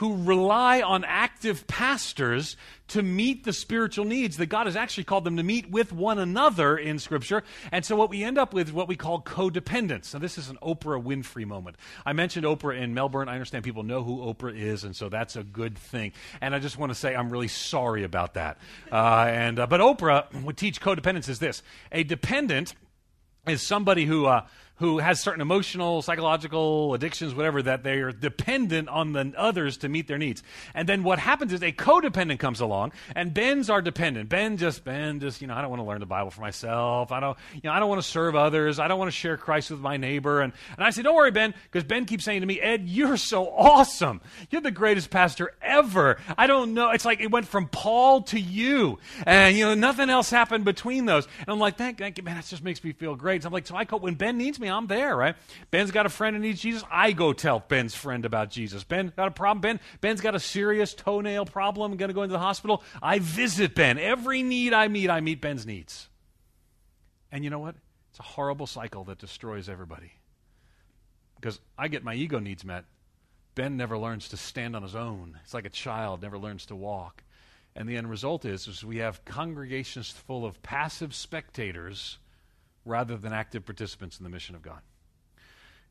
who 0.00 0.16
rely 0.16 0.80
on 0.80 1.04
active 1.04 1.66
pastors 1.66 2.56
to 2.88 3.02
meet 3.02 3.44
the 3.44 3.52
spiritual 3.52 4.06
needs 4.06 4.38
that 4.38 4.46
God 4.46 4.64
has 4.64 4.74
actually 4.74 5.04
called 5.04 5.24
them 5.24 5.36
to 5.36 5.42
meet 5.42 5.70
with 5.70 5.92
one 5.92 6.18
another 6.18 6.78
in 6.78 6.98
Scripture. 6.98 7.42
And 7.70 7.84
so, 7.84 7.96
what 7.96 8.08
we 8.08 8.24
end 8.24 8.38
up 8.38 8.54
with 8.54 8.68
is 8.68 8.72
what 8.72 8.88
we 8.88 8.96
call 8.96 9.20
codependence. 9.20 10.14
Now, 10.14 10.20
this 10.20 10.38
is 10.38 10.48
an 10.48 10.56
Oprah 10.62 11.04
Winfrey 11.04 11.44
moment. 11.44 11.76
I 12.06 12.14
mentioned 12.14 12.46
Oprah 12.46 12.80
in 12.80 12.94
Melbourne. 12.94 13.28
I 13.28 13.34
understand 13.34 13.62
people 13.62 13.82
know 13.82 14.02
who 14.02 14.20
Oprah 14.20 14.58
is, 14.58 14.84
and 14.84 14.96
so 14.96 15.10
that's 15.10 15.36
a 15.36 15.42
good 15.42 15.76
thing. 15.76 16.12
And 16.40 16.54
I 16.54 16.60
just 16.60 16.78
want 16.78 16.92
to 16.92 16.98
say 16.98 17.14
I'm 17.14 17.28
really 17.28 17.48
sorry 17.48 18.02
about 18.02 18.34
that. 18.34 18.56
Uh, 18.90 19.26
and 19.28 19.58
uh, 19.58 19.66
but 19.66 19.82
Oprah 19.82 20.32
would 20.44 20.56
teach 20.56 20.80
codependence 20.80 21.28
is 21.28 21.40
this: 21.40 21.62
a 21.92 22.04
dependent 22.04 22.74
is 23.46 23.60
somebody 23.60 24.06
who 24.06 24.24
uh, 24.24 24.46
who 24.80 24.98
has 24.98 25.20
certain 25.20 25.42
emotional, 25.42 26.00
psychological 26.00 26.94
addictions, 26.94 27.34
whatever, 27.34 27.60
that 27.62 27.84
they 27.84 27.98
are 27.98 28.12
dependent 28.12 28.88
on 28.88 29.12
the 29.12 29.32
others 29.36 29.76
to 29.76 29.88
meet 29.90 30.08
their 30.08 30.16
needs. 30.16 30.42
And 30.74 30.88
then 30.88 31.02
what 31.02 31.18
happens 31.18 31.52
is 31.52 31.62
a 31.62 31.70
codependent 31.70 32.38
comes 32.38 32.60
along, 32.60 32.92
and 33.14 33.34
Ben's 33.34 33.68
our 33.68 33.82
dependent. 33.82 34.30
Ben 34.30 34.56
just, 34.56 34.82
Ben 34.82 35.20
just, 35.20 35.42
you 35.42 35.46
know, 35.46 35.54
I 35.54 35.60
don't 35.60 35.68
want 35.68 35.80
to 35.80 35.86
learn 35.86 36.00
the 36.00 36.06
Bible 36.06 36.30
for 36.30 36.40
myself. 36.40 37.12
I 37.12 37.20
don't, 37.20 37.36
you 37.52 37.60
know, 37.64 37.72
I 37.72 37.78
don't 37.78 37.90
want 37.90 38.00
to 38.00 38.08
serve 38.08 38.34
others. 38.34 38.78
I 38.78 38.88
don't 38.88 38.98
want 38.98 39.08
to 39.08 39.16
share 39.16 39.36
Christ 39.36 39.70
with 39.70 39.80
my 39.80 39.98
neighbor. 39.98 40.40
And, 40.40 40.54
and 40.78 40.84
I 40.84 40.88
say, 40.88 41.02
don't 41.02 41.14
worry, 41.14 41.30
Ben, 41.30 41.52
because 41.64 41.84
Ben 41.84 42.06
keeps 42.06 42.24
saying 42.24 42.40
to 42.40 42.46
me, 42.46 42.58
Ed, 42.58 42.88
you're 42.88 43.18
so 43.18 43.50
awesome. 43.50 44.22
You're 44.48 44.62
the 44.62 44.70
greatest 44.70 45.10
pastor 45.10 45.52
ever. 45.60 46.16
I 46.38 46.46
don't 46.46 46.72
know. 46.72 46.90
It's 46.90 47.04
like 47.04 47.20
it 47.20 47.30
went 47.30 47.46
from 47.46 47.68
Paul 47.68 48.22
to 48.22 48.40
you. 48.40 48.98
And, 49.26 49.54
you 49.54 49.66
know, 49.66 49.74
nothing 49.74 50.08
else 50.08 50.30
happened 50.30 50.64
between 50.64 51.04
those. 51.04 51.28
And 51.40 51.48
I'm 51.48 51.58
like, 51.58 51.76
thank, 51.76 51.98
thank 51.98 52.16
you, 52.16 52.24
man. 52.24 52.36
That 52.36 52.46
just 52.46 52.64
makes 52.64 52.82
me 52.82 52.92
feel 52.92 53.14
great. 53.14 53.42
So 53.42 53.48
I'm 53.48 53.52
like, 53.52 53.66
so 53.66 53.76
I, 53.76 53.84
when 53.84 54.14
Ben 54.14 54.38
needs 54.38 54.58
me, 54.58 54.69
I'm 54.70 54.86
there, 54.86 55.16
right? 55.16 55.36
Ben's 55.70 55.90
got 55.90 56.06
a 56.06 56.08
friend 56.08 56.36
who 56.36 56.42
needs 56.42 56.60
Jesus. 56.60 56.84
I 56.90 57.12
go 57.12 57.32
tell 57.32 57.60
Ben's 57.60 57.94
friend 57.94 58.24
about 58.24 58.50
Jesus. 58.50 58.84
Ben 58.84 59.12
got 59.16 59.28
a 59.28 59.32
problem. 59.32 59.60
Ben, 59.60 59.80
Ben's 60.00 60.20
got 60.20 60.34
a 60.34 60.40
serious 60.40 60.94
toenail 60.94 61.46
problem. 61.46 61.96
Going 61.96 62.08
to 62.08 62.14
go 62.14 62.22
into 62.22 62.32
the 62.32 62.38
hospital. 62.38 62.82
I 63.02 63.18
visit 63.18 63.74
Ben. 63.74 63.98
Every 63.98 64.42
need 64.42 64.72
I 64.72 64.88
meet, 64.88 65.10
I 65.10 65.20
meet 65.20 65.40
Ben's 65.40 65.66
needs. 65.66 66.08
And 67.32 67.44
you 67.44 67.50
know 67.50 67.58
what? 67.58 67.76
It's 68.10 68.18
a 68.18 68.24
horrible 68.24 68.66
cycle 68.66 69.04
that 69.04 69.18
destroys 69.18 69.68
everybody. 69.68 70.12
Because 71.36 71.60
I 71.78 71.88
get 71.88 72.04
my 72.04 72.14
ego 72.14 72.38
needs 72.38 72.64
met. 72.64 72.84
Ben 73.54 73.76
never 73.76 73.98
learns 73.98 74.28
to 74.28 74.36
stand 74.36 74.76
on 74.76 74.82
his 74.82 74.94
own. 74.94 75.38
It's 75.44 75.54
like 75.54 75.66
a 75.66 75.70
child 75.70 76.22
never 76.22 76.38
learns 76.38 76.66
to 76.66 76.76
walk. 76.76 77.22
And 77.74 77.88
the 77.88 77.96
end 77.96 78.10
result 78.10 78.44
is, 78.44 78.66
is 78.66 78.84
we 78.84 78.98
have 78.98 79.24
congregations 79.24 80.10
full 80.10 80.44
of 80.44 80.62
passive 80.62 81.14
spectators 81.14 82.18
rather 82.84 83.16
than 83.16 83.32
active 83.32 83.64
participants 83.64 84.18
in 84.18 84.24
the 84.24 84.30
mission 84.30 84.54
of 84.54 84.62
God. 84.62 84.80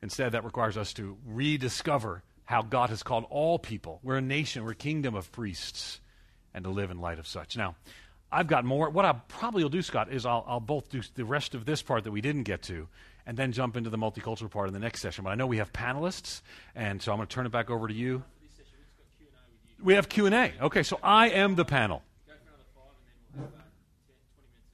Instead, 0.02 0.32
that 0.32 0.46
requires 0.46 0.78
us 0.78 0.94
to 0.94 1.18
rediscover 1.26 2.24
how 2.46 2.62
God 2.62 2.90
has 2.90 3.04
called 3.04 3.26
all 3.30 3.60
people. 3.60 4.00
We're 4.02 4.18
a 4.18 4.22
nation, 4.22 4.64
we're 4.64 4.72
a 4.72 4.76
kingdom 4.76 5.14
of 5.14 5.32
priests, 5.32 6.00
and 6.54 6.64
to 6.64 6.70
live 6.70 6.90
in 6.90 7.00
light 7.00 7.20
of 7.20 7.28
such. 7.28 7.56
Now, 7.58 7.76
I've 8.32 8.48
got 8.48 8.64
more. 8.66 8.90
What 8.90 9.06
I 9.06 9.14
probably 9.28 9.64
will 9.64 9.70
do, 9.70 9.82
Scott, 9.82 10.12
is 10.12 10.26
I'll, 10.26 10.44
I'll 10.48 10.60
both 10.60 10.90
do 10.90 11.02
the 11.16 11.26
rest 11.26 11.54
of 11.54 11.66
this 11.66 11.82
part 11.82 12.04
that 12.06 12.12
we 12.12 12.22
didn't 12.22 12.44
get 12.44 12.62
to, 12.64 12.88
and 13.26 13.38
then 13.38 13.52
jump 13.52 13.76
into 13.76 13.90
the 13.90 13.98
multicultural 13.98 14.50
part 14.50 14.68
in 14.68 14.74
the 14.74 14.80
next 14.80 15.02
session. 15.02 15.24
But 15.24 15.32
I 15.32 15.36
know 15.36 15.48
we 15.48 15.58
have 15.58 15.74
panelists, 15.74 16.42
and 16.76 17.02
so 17.02 17.12
I'm 17.12 17.18
going 17.18 17.28
to 17.28 17.34
turn 17.34 17.46
it 17.46 17.52
back 17.52 17.70
over 17.70 17.88
to 17.88 17.94
you. 17.94 18.24
We 19.84 19.94
have 19.94 20.10
Q 20.10 20.26
and 20.26 20.36
A. 20.36 20.52
Okay, 20.62 20.84
so 20.84 21.00
I 21.04 21.30
am 21.30 21.56
the 21.56 21.66
panel. 21.66 22.04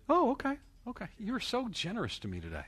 Oh, 0.07 0.31
okay. 0.31 0.57
Okay. 0.87 1.07
You're 1.17 1.39
so 1.39 1.67
generous 1.69 2.19
to 2.19 2.27
me 2.27 2.39
today. 2.39 2.65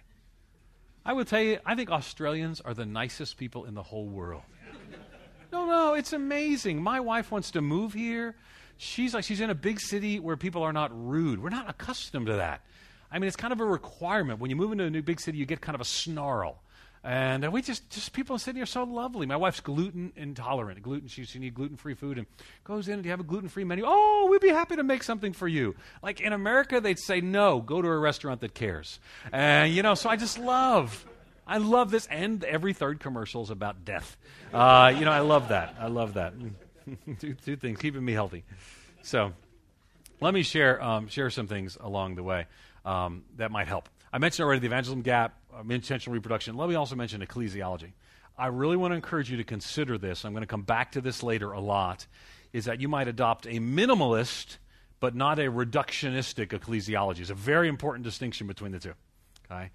I 1.06 1.14
will 1.14 1.26
tell 1.26 1.42
you, 1.42 1.60
I 1.66 1.76
think 1.76 1.90
Australians 1.90 2.62
are 2.62 2.74
the 2.74 2.86
nicest 2.86 3.38
people 3.38 3.66
in 3.66 3.76
the 3.76 3.84
whole 3.84 4.08
world. 4.08 4.42
No, 5.52 5.66
no, 5.66 5.94
it's 5.94 6.12
amazing. 6.12 6.82
My 6.82 7.00
wife 7.00 7.32
wants 7.32 7.52
to 7.52 7.62
move 7.62 7.94
here. 7.94 8.36
She's 8.76 9.14
like, 9.14 9.24
she's 9.24 9.40
in 9.40 9.50
a 9.50 9.56
big 9.56 9.80
city 9.80 10.20
where 10.20 10.36
people 10.36 10.62
are 10.64 10.74
not 10.74 10.92
rude. 10.94 11.42
We're 11.42 11.50
not 11.50 11.70
accustomed 11.70 12.28
to 12.28 12.34
that. 12.34 12.62
I 13.10 13.20
mean, 13.20 13.28
it's 13.28 13.38
kind 13.38 13.54
of 13.54 13.62
a 13.62 13.66
requirement. 13.66 14.40
When 14.40 14.50
you 14.50 14.58
move 14.58 14.74
into 14.74 14.84
a 14.84 14.90
new 14.90 15.02
big 15.02 15.22
city, 15.22 15.38
you 15.38 15.46
get 15.46 15.62
kind 15.62 15.76
of 15.76 15.82
a 15.82 15.86
snarl. 15.86 16.62
And 17.08 17.46
uh, 17.46 17.52
we 17.52 17.62
just, 17.62 17.90
just 17.90 18.12
people 18.12 18.36
in 18.36 18.40
Sydney 18.40 18.60
are 18.60 18.66
so 18.66 18.84
lovely. 18.84 19.26
My 19.26 19.38
wife's 19.38 19.62
gluten 19.62 20.12
intolerant. 20.18 20.82
Gluten, 20.82 21.08
she, 21.08 21.24
she 21.24 21.40
needs 21.40 21.56
gluten 21.56 21.78
free 21.78 21.94
food 21.94 22.18
and 22.18 22.28
goes 22.66 22.90
in 22.90 22.96
and 22.96 23.06
you 23.06 23.12
have 23.12 23.22
a 23.22 23.24
gluten 23.24 23.48
free 23.48 23.64
menu? 23.64 23.86
Oh, 23.88 24.28
we'd 24.30 24.42
be 24.42 24.50
happy 24.50 24.76
to 24.76 24.84
make 24.84 25.04
something 25.04 25.32
for 25.32 25.48
you. 25.48 25.74
Like 26.04 26.20
in 26.20 26.34
America, 26.34 26.82
they'd 26.82 27.00
say 27.00 27.22
no, 27.22 27.62
go 27.62 27.82
to 27.82 27.88
a 27.88 27.98
restaurant 27.98 28.42
that 28.42 28.54
cares. 28.54 29.00
And, 29.32 29.74
you 29.74 29.84
know, 29.84 29.94
so 29.94 30.10
I 30.10 30.18
just 30.18 30.38
love, 30.38 31.06
I 31.48 31.60
love 31.60 31.92
this. 31.92 32.08
And 32.08 32.44
every 32.44 32.74
third 32.74 33.00
commercial 33.00 33.42
is 33.42 33.52
about 33.52 33.86
death. 33.86 34.18
Uh, 34.54 34.94
you 34.94 35.06
know, 35.06 35.12
I 35.12 35.22
love 35.22 35.48
that. 35.48 35.78
I 35.80 35.88
love 35.88 36.16
that. 36.16 36.34
two, 37.20 37.36
two 37.36 37.56
things, 37.56 37.80
keeping 37.80 38.04
me 38.04 38.12
healthy. 38.12 38.44
So 39.04 39.32
let 40.20 40.34
me 40.34 40.44
share, 40.44 40.84
um, 40.84 41.08
share 41.08 41.30
some 41.30 41.48
things 41.48 41.78
along 41.80 42.16
the 42.16 42.24
way 42.24 42.48
um, 42.84 43.24
that 43.38 43.50
might 43.50 43.70
help. 43.70 43.88
I 44.12 44.18
mentioned 44.18 44.46
already 44.46 44.62
the 44.62 44.68
evangelism 44.68 45.02
gap, 45.02 45.40
um, 45.58 45.72
intentional 45.72 46.14
reproduction. 46.14 46.56
Let 46.56 46.70
me 46.70 46.76
also 46.76 46.96
mention 46.96 47.22
ecclesiology. 47.22 47.94
I 48.38 48.48
really 48.48 48.78
want 48.78 48.92
to 48.92 48.96
encourage 48.96 49.32
you 49.32 49.38
to 49.38 49.44
consider 49.44 49.98
this. 49.98 50.24
I'm 50.24 50.32
going 50.34 50.44
to 50.44 50.48
come 50.48 50.62
back 50.62 50.92
to 50.94 51.02
this 51.02 51.24
later 51.24 51.52
a 51.52 51.60
lot. 51.60 52.08
Is 52.54 52.66
that 52.66 52.80
you 52.80 52.88
might 52.88 53.08
adopt 53.08 53.46
a 53.46 53.60
minimalist 53.60 54.58
but 55.00 55.16
not 55.16 55.40
a 55.40 55.44
reductionistic 55.44 56.48
ecclesiology. 56.48 57.20
It's 57.20 57.30
a 57.30 57.36
very 57.36 57.68
important 57.68 58.04
distinction 58.04 58.48
between 58.48 58.72
the 58.72 58.80
two. 58.80 58.94
Okay? 59.50 59.70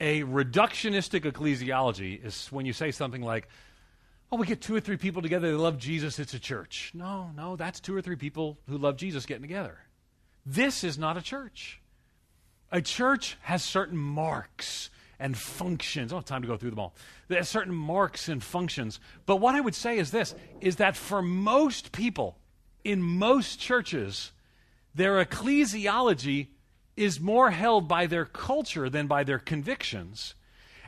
A 0.00 0.22
reductionistic 0.22 1.30
ecclesiology 1.30 2.24
is 2.24 2.48
when 2.50 2.66
you 2.66 2.72
say 2.72 2.90
something 2.90 3.22
like, 3.22 3.48
oh, 4.30 4.36
we 4.36 4.46
get 4.46 4.60
two 4.60 4.74
or 4.74 4.80
three 4.80 4.96
people 4.96 5.22
together, 5.22 5.50
they 5.50 5.56
love 5.56 5.76
Jesus, 5.76 6.18
it's 6.18 6.34
a 6.34 6.38
church. 6.38 6.92
No, 6.94 7.30
no, 7.36 7.56
that's 7.56 7.80
two 7.80 7.94
or 7.94 8.00
three 8.00 8.16
people 8.16 8.58
who 8.68 8.78
love 8.78 8.96
Jesus 8.96 9.26
getting 9.26 9.42
together. 9.42 9.78
This 10.46 10.84
is 10.84 10.98
not 10.98 11.16
a 11.16 11.22
church. 11.22 11.80
A 12.72 12.80
church 12.80 13.36
has 13.42 13.64
certain 13.64 13.98
marks 13.98 14.90
and 15.18 15.36
functions. 15.36 16.12
I 16.12 16.14
don't 16.14 16.20
have 16.20 16.24
time 16.24 16.42
to 16.42 16.48
go 16.48 16.56
through 16.56 16.70
them 16.70 16.78
all. 16.78 16.94
There's 17.28 17.48
certain 17.48 17.74
marks 17.74 18.28
and 18.28 18.42
functions. 18.42 19.00
But 19.26 19.36
what 19.36 19.54
I 19.54 19.60
would 19.60 19.74
say 19.74 19.98
is 19.98 20.10
this 20.10 20.34
is 20.60 20.76
that 20.76 20.96
for 20.96 21.20
most 21.20 21.92
people 21.92 22.38
in 22.84 23.02
most 23.02 23.60
churches, 23.60 24.32
their 24.94 25.22
ecclesiology 25.24 26.48
is 26.96 27.20
more 27.20 27.50
held 27.50 27.88
by 27.88 28.06
their 28.06 28.24
culture 28.24 28.88
than 28.88 29.06
by 29.06 29.24
their 29.24 29.38
convictions. 29.38 30.34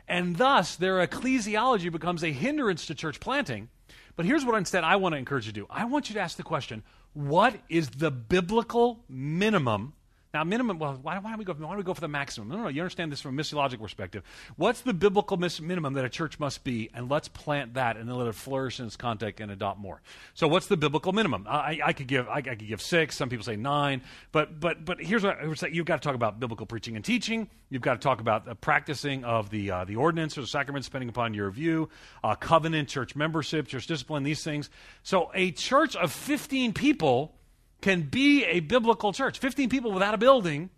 And 0.07 0.37
thus, 0.37 0.75
their 0.75 1.05
ecclesiology 1.05 1.91
becomes 1.91 2.23
a 2.23 2.31
hindrance 2.31 2.85
to 2.87 2.95
church 2.95 3.19
planting. 3.19 3.69
But 4.15 4.25
here's 4.25 4.45
what 4.45 4.55
instead 4.55 4.83
I 4.83 4.97
want 4.97 5.13
to 5.13 5.19
encourage 5.19 5.47
you 5.47 5.53
to 5.53 5.59
do 5.61 5.67
I 5.69 5.85
want 5.85 6.09
you 6.09 6.15
to 6.15 6.21
ask 6.21 6.37
the 6.37 6.43
question 6.43 6.83
what 7.13 7.55
is 7.69 7.89
the 7.89 8.11
biblical 8.11 9.03
minimum 9.07 9.93
now, 10.33 10.43
minimum, 10.43 10.79
well, 10.79 10.97
why, 10.99 11.19
why, 11.19 11.29
don't 11.29 11.37
we 11.37 11.45
go, 11.45 11.53
why 11.53 11.67
don't 11.67 11.77
we 11.77 11.83
go 11.83 11.93
for 11.93 12.01
the 12.01 12.07
maximum? 12.07 12.49
No, 12.49 12.55
no, 12.55 12.63
no, 12.63 12.67
you 12.69 12.81
understand 12.81 13.11
this 13.11 13.21
from 13.21 13.37
a 13.37 13.41
missiological 13.41 13.81
perspective. 13.81 14.23
What's 14.55 14.81
the 14.81 14.91
biblical 14.91 15.37
mis- 15.37 15.61
minimum 15.61 15.93
that 15.93 16.05
a 16.05 16.09
church 16.09 16.39
must 16.39 16.63
be? 16.63 16.89
And 16.95 17.07
let's 17.07 17.27
plant 17.27 17.75
that 17.75 17.97
and 17.97 18.09
then 18.09 18.15
let 18.15 18.27
it 18.27 18.33
flourish 18.33 18.79
in 18.79 18.87
its 18.87 18.95
context 18.95 19.39
and 19.41 19.51
adopt 19.51 19.79
more. 19.79 20.01
So, 20.33 20.47
what's 20.47 20.65
the 20.65 20.75
biblical 20.75 21.13
minimum? 21.13 21.45
I, 21.47 21.81
I 21.85 21.93
could 21.93 22.07
give 22.07 22.27
I, 22.27 22.37
I, 22.37 22.41
could 22.41 22.67
give 22.67 22.81
six. 22.81 23.15
Some 23.15 23.29
people 23.29 23.45
say 23.45 23.57
nine. 23.57 24.01
But 24.31 24.59
but 24.59 24.83
but 24.83 24.99
here's 24.99 25.23
what 25.23 25.39
I 25.39 25.45
would 25.45 25.59
say: 25.59 25.69
you've 25.71 25.85
got 25.85 26.01
to 26.01 26.07
talk 26.07 26.15
about 26.15 26.39
biblical 26.39 26.65
preaching 26.65 26.95
and 26.95 27.05
teaching. 27.05 27.47
You've 27.69 27.83
got 27.83 27.93
to 27.93 27.99
talk 27.99 28.19
about 28.19 28.45
the 28.45 28.55
practicing 28.55 29.23
of 29.25 29.51
the 29.51 29.69
uh, 29.69 29.85
the 29.85 29.97
ordinance 29.97 30.35
or 30.35 30.41
the 30.41 30.47
sacrament, 30.47 30.83
depending 30.83 31.09
upon 31.09 31.35
your 31.35 31.51
view, 31.51 31.89
uh, 32.23 32.33
covenant, 32.33 32.89
church 32.89 33.15
membership, 33.15 33.67
church 33.67 33.85
discipline, 33.85 34.23
these 34.23 34.43
things. 34.43 34.71
So, 35.03 35.29
a 35.35 35.51
church 35.51 35.95
of 35.95 36.11
15 36.11 36.73
people 36.73 37.35
can 37.83 38.03
be 38.03 38.45
a 38.45 38.61
biblical 38.61 39.11
church. 39.11 39.39
15 39.39 39.67
people 39.67 39.91
without 39.91 40.13
a 40.13 40.17
building 40.17 40.69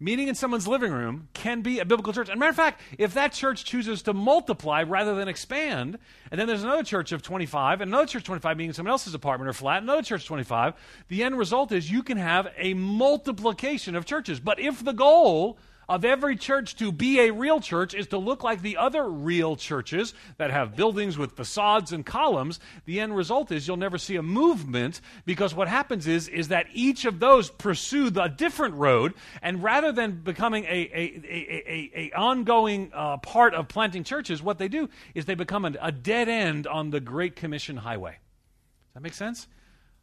meeting 0.00 0.28
in 0.28 0.34
someone's 0.34 0.66
living 0.66 0.90
room 0.90 1.28
can 1.34 1.60
be 1.60 1.78
a 1.78 1.84
biblical 1.84 2.14
church. 2.14 2.30
And 2.30 2.40
matter 2.40 2.48
of 2.48 2.56
fact, 2.56 2.80
if 2.96 3.12
that 3.14 3.34
church 3.34 3.66
chooses 3.66 4.00
to 4.02 4.14
multiply 4.14 4.82
rather 4.82 5.14
than 5.14 5.28
expand, 5.28 5.98
and 6.30 6.40
then 6.40 6.48
there's 6.48 6.64
another 6.64 6.84
church 6.84 7.12
of 7.12 7.20
25, 7.20 7.82
and 7.82 7.90
another 7.90 8.06
church 8.06 8.24
25 8.24 8.56
being 8.56 8.70
in 8.70 8.74
someone 8.74 8.92
else's 8.92 9.12
apartment 9.12 9.50
or 9.50 9.52
flat, 9.52 9.82
another 9.82 10.00
church 10.00 10.26
25, 10.26 10.72
the 11.08 11.22
end 11.22 11.36
result 11.36 11.70
is 11.70 11.90
you 11.90 12.02
can 12.02 12.16
have 12.16 12.48
a 12.56 12.72
multiplication 12.72 13.94
of 13.94 14.06
churches. 14.06 14.40
But 14.40 14.58
if 14.58 14.82
the 14.82 14.92
goal 14.92 15.58
of 15.88 16.04
every 16.04 16.36
church 16.36 16.76
to 16.76 16.92
be 16.92 17.20
a 17.20 17.32
real 17.32 17.60
church 17.60 17.94
is 17.94 18.06
to 18.08 18.18
look 18.18 18.42
like 18.42 18.62
the 18.62 18.76
other 18.76 19.08
real 19.08 19.56
churches 19.56 20.14
that 20.38 20.50
have 20.50 20.76
buildings 20.76 21.18
with 21.18 21.32
facades 21.32 21.92
and 21.92 22.06
columns, 22.06 22.60
the 22.84 23.00
end 23.00 23.16
result 23.16 23.50
is 23.52 23.66
you'll 23.66 23.76
never 23.76 23.98
see 23.98 24.16
a 24.16 24.22
movement 24.22 25.00
because 25.24 25.54
what 25.54 25.68
happens 25.68 26.06
is, 26.06 26.28
is 26.28 26.48
that 26.48 26.66
each 26.72 27.04
of 27.04 27.20
those 27.20 27.50
pursue 27.50 28.10
the 28.10 28.28
different 28.28 28.74
road, 28.74 29.14
and 29.42 29.62
rather 29.62 29.92
than 29.92 30.12
becoming 30.22 30.64
a, 30.64 30.68
a, 30.68 31.22
a, 31.24 31.64
a, 31.66 31.90
a 31.94 32.12
ongoing 32.16 32.90
uh, 32.94 33.16
part 33.18 33.54
of 33.54 33.68
planting 33.68 34.04
churches, 34.04 34.42
what 34.42 34.58
they 34.58 34.68
do 34.68 34.88
is 35.14 35.24
they 35.24 35.34
become 35.34 35.64
a, 35.64 35.72
a 35.80 35.92
dead 35.92 36.28
end 36.28 36.66
on 36.66 36.90
the 36.90 37.00
Great 37.00 37.36
Commission 37.36 37.76
highway. 37.76 38.12
Does 38.12 38.94
that 38.94 39.02
make 39.02 39.14
sense? 39.14 39.48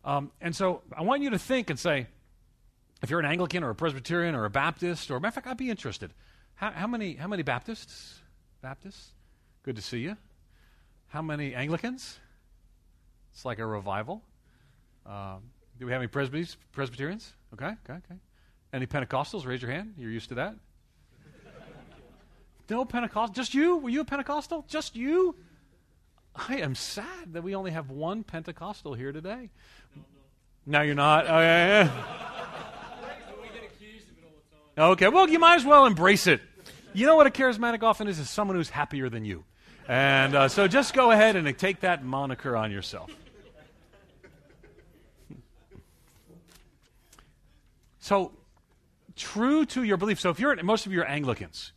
Um, 0.03 0.31
and 0.41 0.55
so 0.55 0.81
I 0.95 1.03
want 1.03 1.21
you 1.21 1.31
to 1.31 1.39
think 1.39 1.69
and 1.69 1.77
say, 1.77 2.07
if 3.01 3.09
you're 3.09 3.19
an 3.19 3.25
Anglican 3.25 3.63
or 3.63 3.69
a 3.69 3.75
Presbyterian 3.75 4.35
or 4.35 4.45
a 4.45 4.49
Baptist, 4.49 5.09
or 5.09 5.19
matter 5.19 5.29
of 5.29 5.33
fact, 5.35 5.47
I'd 5.47 5.57
be 5.57 5.69
interested. 5.69 6.13
How, 6.55 6.71
how, 6.71 6.87
many 6.87 7.15
how 7.15 7.27
many 7.27 7.43
Baptists? 7.43 8.19
Baptists? 8.61 9.11
Good 9.63 9.77
to 9.77 9.81
see 9.81 9.99
you. 9.99 10.17
How 11.07 11.21
many 11.21 11.55
Anglicans? 11.55 12.19
It's 13.33 13.45
like 13.45 13.59
a 13.59 13.65
revival. 13.65 14.21
Um, 15.05 15.39
do 15.79 15.85
we 15.85 15.91
have 15.93 16.01
any 16.01 16.09
Presbys, 16.09 16.57
Presbyterians? 16.73 17.33
Okay, 17.53 17.67
okay, 17.85 17.93
okay. 17.93 18.19
Any 18.73 18.85
Pentecostals? 18.85 19.45
Raise 19.45 19.61
your 19.61 19.71
hand. 19.71 19.93
You're 19.97 20.11
used 20.11 20.29
to 20.29 20.35
that. 20.35 20.55
no 22.69 22.85
Pentecostal. 22.85 23.33
Just 23.33 23.53
you? 23.53 23.77
Were 23.77 23.89
you 23.89 24.01
a 24.01 24.05
Pentecostal? 24.05 24.65
Just 24.67 24.95
you? 24.95 25.35
I 26.35 26.57
am 26.57 26.75
sad 26.75 27.33
that 27.33 27.41
we 27.41 27.55
only 27.55 27.71
have 27.71 27.89
one 27.89 28.23
Pentecostal 28.23 28.93
here 28.93 29.11
today. 29.11 29.49
No, 29.95 30.01
no. 30.65 30.79
no 30.79 30.81
you're 30.83 30.95
not. 30.95 31.25
Oh, 31.27 31.39
yeah, 31.39 31.83
yeah. 31.83 32.38
Okay, 34.79 35.09
well, 35.09 35.27
you 35.27 35.39
might 35.39 35.55
as 35.55 35.65
well 35.65 35.85
embrace 35.85 36.25
it. 36.25 36.39
You 36.93 37.05
know 37.05 37.17
what 37.17 37.27
a 37.27 37.29
charismatic 37.29 37.83
often 37.83 38.07
is? 38.07 38.17
Is 38.17 38.29
someone 38.29 38.55
who's 38.55 38.69
happier 38.69 39.09
than 39.09 39.25
you. 39.25 39.43
And 39.89 40.33
uh, 40.33 40.47
so 40.47 40.69
just 40.69 40.93
go 40.93 41.11
ahead 41.11 41.35
and 41.35 41.57
take 41.57 41.81
that 41.81 42.05
moniker 42.05 42.55
on 42.55 42.71
yourself. 42.71 43.11
So, 47.99 48.31
true 49.17 49.65
to 49.65 49.83
your 49.83 49.97
belief. 49.97 50.17
So, 50.21 50.29
if 50.29 50.39
you're 50.39 50.55
most 50.63 50.85
of 50.85 50.93
you 50.93 51.01
are 51.01 51.05
Anglicans. 51.05 51.73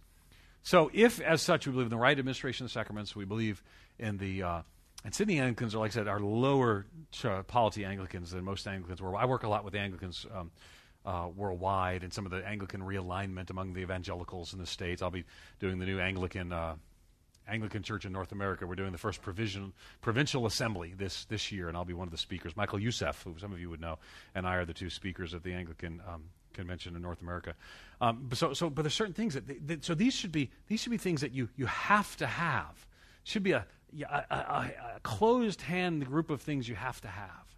So, 0.62 0.88
if 0.94 1.20
as 1.20 1.42
such 1.42 1.66
we 1.66 1.72
believe 1.72 1.86
in 1.86 1.90
the 1.90 1.96
right 1.96 2.16
administration 2.16 2.64
of 2.64 2.70
the 2.70 2.72
sacraments, 2.72 3.16
we 3.16 3.24
believe 3.24 3.64
in 3.98 4.18
the 4.18 4.44
uh, 4.44 4.62
and 5.04 5.12
Sydney 5.12 5.40
Anglicans 5.40 5.74
are, 5.74 5.78
like 5.78 5.90
I 5.90 5.94
said, 5.94 6.06
are 6.06 6.20
lower 6.20 6.86
uh, 7.24 7.42
polity 7.42 7.84
Anglicans 7.84 8.30
than 8.30 8.44
most 8.44 8.68
Anglicans 8.68 9.02
were. 9.02 9.16
I 9.16 9.24
work 9.24 9.42
a 9.42 9.48
lot 9.48 9.64
with 9.64 9.74
Anglicans 9.74 10.24
um, 10.32 10.52
uh, 11.04 11.28
worldwide 11.34 12.02
and 12.02 12.12
some 12.12 12.24
of 12.24 12.30
the 12.30 12.46
Anglican 12.46 12.80
realignment 12.80 13.50
among 13.50 13.72
the 13.72 13.80
evangelicals 13.80 14.52
in 14.52 14.58
the 14.58 14.66
states. 14.66 15.02
I'll 15.02 15.10
be 15.10 15.24
doing 15.58 15.78
the 15.78 15.86
new 15.86 15.98
Anglican 15.98 16.52
uh, 16.52 16.76
Anglican 17.48 17.82
Church 17.82 18.04
in 18.04 18.12
North 18.12 18.32
America. 18.32 18.66
We're 18.66 18.76
doing 18.76 18.92
the 18.92 18.98
first 18.98 19.20
provision, 19.20 19.72
provincial 20.00 20.46
assembly 20.46 20.94
this 20.96 21.24
this 21.24 21.50
year, 21.50 21.68
and 21.68 21.76
I'll 21.76 21.84
be 21.84 21.94
one 21.94 22.06
of 22.06 22.12
the 22.12 22.18
speakers. 22.18 22.56
Michael 22.56 22.78
Youssef, 22.78 23.22
who 23.22 23.34
some 23.38 23.52
of 23.52 23.60
you 23.60 23.68
would 23.70 23.80
know, 23.80 23.98
and 24.34 24.46
I 24.46 24.56
are 24.56 24.64
the 24.64 24.74
two 24.74 24.90
speakers 24.90 25.34
at 25.34 25.42
the 25.42 25.52
Anglican 25.52 26.00
um, 26.08 26.24
convention 26.52 26.94
in 26.94 27.02
North 27.02 27.22
America. 27.22 27.54
Um, 28.00 28.28
so, 28.34 28.52
so, 28.52 28.70
but 28.70 28.82
there's 28.82 28.94
certain 28.94 29.14
things 29.14 29.34
that, 29.34 29.66
that, 29.66 29.84
so 29.84 29.94
these 29.94 30.14
should 30.14 30.32
be 30.32 30.50
these 30.68 30.80
should 30.80 30.92
be 30.92 30.98
things 30.98 31.20
that 31.20 31.32
you 31.32 31.48
you 31.56 31.66
have 31.66 32.16
to 32.18 32.26
have. 32.26 32.86
Should 33.24 33.44
be 33.44 33.52
a, 33.52 33.64
a, 34.02 34.14
a, 34.30 34.72
a 34.96 35.00
closed 35.02 35.62
hand 35.62 36.06
group 36.06 36.30
of 36.30 36.42
things 36.42 36.68
you 36.68 36.74
have 36.74 37.00
to 37.02 37.08
have 37.08 37.51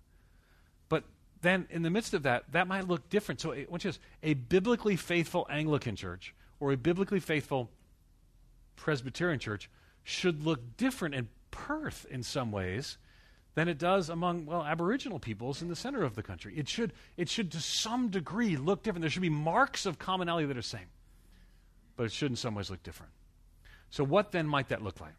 then 1.45 1.67
in 1.71 1.83
the 1.83 1.91
midst 1.91 2.15
of 2.15 2.25
that, 2.25 2.45
that 2.53 2.67
might 2.67 2.89
look 2.89 3.09
different. 3.09 3.41
So, 3.41 3.55
which 3.55 3.87
is 3.87 3.99
a 4.23 4.35
biblically 4.35 4.97
faithful 4.97 5.47
Anglican 5.49 5.97
church 5.97 6.35
or 6.59 6.73
a 6.73 6.77
biblically 6.77 7.21
faithful 7.21 7.71
Presbyterian 8.77 9.39
church 9.39 9.71
should 10.03 10.45
look 10.45 10.77
different 10.77 11.15
in 11.15 11.29
Perth 11.51 12.07
in 12.11 12.23
some 12.23 12.51
ways 12.51 12.99
than 13.55 13.69
it 13.69 13.79
does 13.79 14.09
among 14.09 14.47
well 14.47 14.65
Aboriginal 14.65 15.19
peoples 15.19 15.63
in 15.63 15.69
the 15.69 15.77
center 15.77 16.03
of 16.03 16.17
the 16.17 16.23
country. 16.23 16.55
It 16.57 16.69
should 16.69 16.93
it 17.17 17.29
should 17.29 17.53
to 17.53 17.61
some 17.61 18.09
degree 18.09 18.57
look 18.57 18.83
different. 18.83 19.03
There 19.03 19.11
should 19.11 19.23
be 19.23 19.29
marks 19.29 19.87
of 19.87 19.99
commonality 19.99 20.47
that 20.47 20.57
are 20.57 20.61
the 20.61 20.67
same, 20.67 20.89
but 21.97 22.05
it 22.05 22.13
should 22.13 22.31
in 22.31 22.37
some 22.37 22.55
ways 22.55 22.71
look 22.71 22.83
different. 22.83 23.13
So, 23.91 24.03
what 24.03 24.33
then 24.33 24.47
might 24.47 24.69
that 24.69 24.83
look 24.83 25.01
like? 25.01 25.15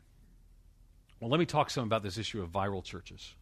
Well, 1.20 1.30
let 1.30 1.40
me 1.40 1.46
talk 1.46 1.70
some 1.70 1.86
about 1.86 2.04
this 2.04 2.18
issue 2.18 2.42
of 2.42 2.50
viral 2.50 2.84
churches. 2.84 3.36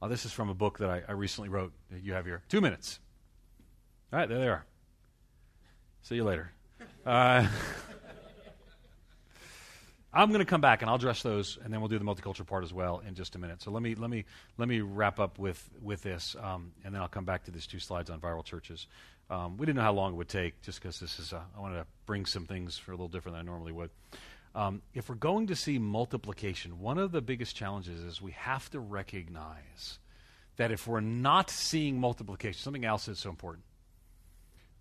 Uh, 0.00 0.08
this 0.08 0.24
is 0.24 0.32
from 0.32 0.48
a 0.50 0.54
book 0.54 0.78
that 0.78 0.90
I, 0.90 1.02
I 1.08 1.12
recently 1.12 1.48
wrote 1.48 1.72
that 1.90 2.02
you 2.02 2.12
have 2.12 2.26
here. 2.26 2.42
Two 2.48 2.60
minutes. 2.60 3.00
All 4.12 4.18
right, 4.18 4.28
there 4.28 4.38
they 4.38 4.48
are. 4.48 4.64
See 6.02 6.16
you 6.16 6.24
later. 6.24 6.52
Uh, 7.04 7.48
I'm 10.12 10.28
going 10.28 10.40
to 10.40 10.46
come 10.46 10.60
back 10.60 10.82
and 10.82 10.88
I'll 10.88 10.96
address 10.96 11.22
those, 11.22 11.58
and 11.62 11.72
then 11.72 11.80
we'll 11.80 11.88
do 11.88 11.98
the 11.98 12.04
multicultural 12.04 12.46
part 12.46 12.64
as 12.64 12.72
well 12.72 13.02
in 13.06 13.14
just 13.14 13.34
a 13.34 13.38
minute. 13.38 13.60
So 13.60 13.70
let 13.70 13.82
me 13.82 13.94
let 13.94 14.08
me 14.08 14.24
let 14.56 14.68
me 14.68 14.80
wrap 14.80 15.20
up 15.20 15.38
with 15.38 15.68
with 15.82 16.02
this, 16.02 16.36
um, 16.40 16.72
and 16.84 16.94
then 16.94 17.02
I'll 17.02 17.08
come 17.08 17.24
back 17.24 17.44
to 17.44 17.50
these 17.50 17.66
two 17.66 17.78
slides 17.78 18.08
on 18.08 18.20
viral 18.20 18.44
churches. 18.44 18.86
Um, 19.28 19.56
we 19.56 19.66
didn't 19.66 19.76
know 19.76 19.82
how 19.82 19.92
long 19.92 20.12
it 20.12 20.16
would 20.16 20.28
take, 20.28 20.62
just 20.62 20.80
because 20.80 21.00
this 21.00 21.18
is. 21.18 21.32
Uh, 21.32 21.40
I 21.56 21.60
wanted 21.60 21.76
to 21.76 21.86
bring 22.06 22.24
some 22.24 22.46
things 22.46 22.78
for 22.78 22.92
a 22.92 22.94
little 22.94 23.08
different 23.08 23.36
than 23.36 23.46
I 23.46 23.50
normally 23.50 23.72
would. 23.72 23.90
Um, 24.56 24.80
if 24.94 25.10
we're 25.10 25.16
going 25.16 25.48
to 25.48 25.54
see 25.54 25.78
multiplication, 25.78 26.80
one 26.80 26.96
of 26.96 27.12
the 27.12 27.20
biggest 27.20 27.54
challenges 27.54 28.00
is 28.00 28.22
we 28.22 28.32
have 28.32 28.70
to 28.70 28.80
recognize 28.80 29.98
that 30.56 30.72
if 30.72 30.86
we're 30.86 31.00
not 31.00 31.50
seeing 31.50 32.00
multiplication, 32.00 32.58
something 32.58 32.86
else 32.86 33.06
is 33.06 33.18
so 33.18 33.28
important. 33.28 33.66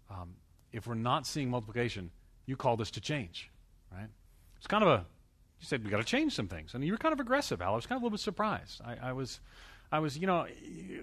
Um, 0.09 0.35
if 0.71 0.87
we're 0.87 0.95
not 0.95 1.27
seeing 1.27 1.49
multiplication, 1.49 2.09
you 2.45 2.55
called 2.55 2.79
us 2.79 2.89
to 2.91 3.01
change, 3.01 3.51
right? 3.91 4.07
It's 4.55 4.67
kind 4.67 4.81
of 4.81 4.87
a, 4.87 5.05
you 5.59 5.67
said 5.67 5.83
we 5.83 5.89
got 5.89 5.97
to 5.97 6.05
change 6.05 6.33
some 6.33 6.47
things, 6.47 6.73
and 6.73 6.81
you 6.81 6.93
were 6.93 6.97
kind 6.97 7.11
of 7.11 7.19
aggressive, 7.19 7.61
Al. 7.61 7.73
I 7.73 7.75
was 7.75 7.85
kind 7.85 7.97
of 7.97 8.03
a 8.03 8.05
little 8.05 8.15
bit 8.15 8.21
surprised. 8.21 8.79
I, 8.81 9.09
I 9.09 9.11
was, 9.11 9.41
I 9.91 9.99
was, 9.99 10.17
you 10.17 10.25
know, 10.25 10.47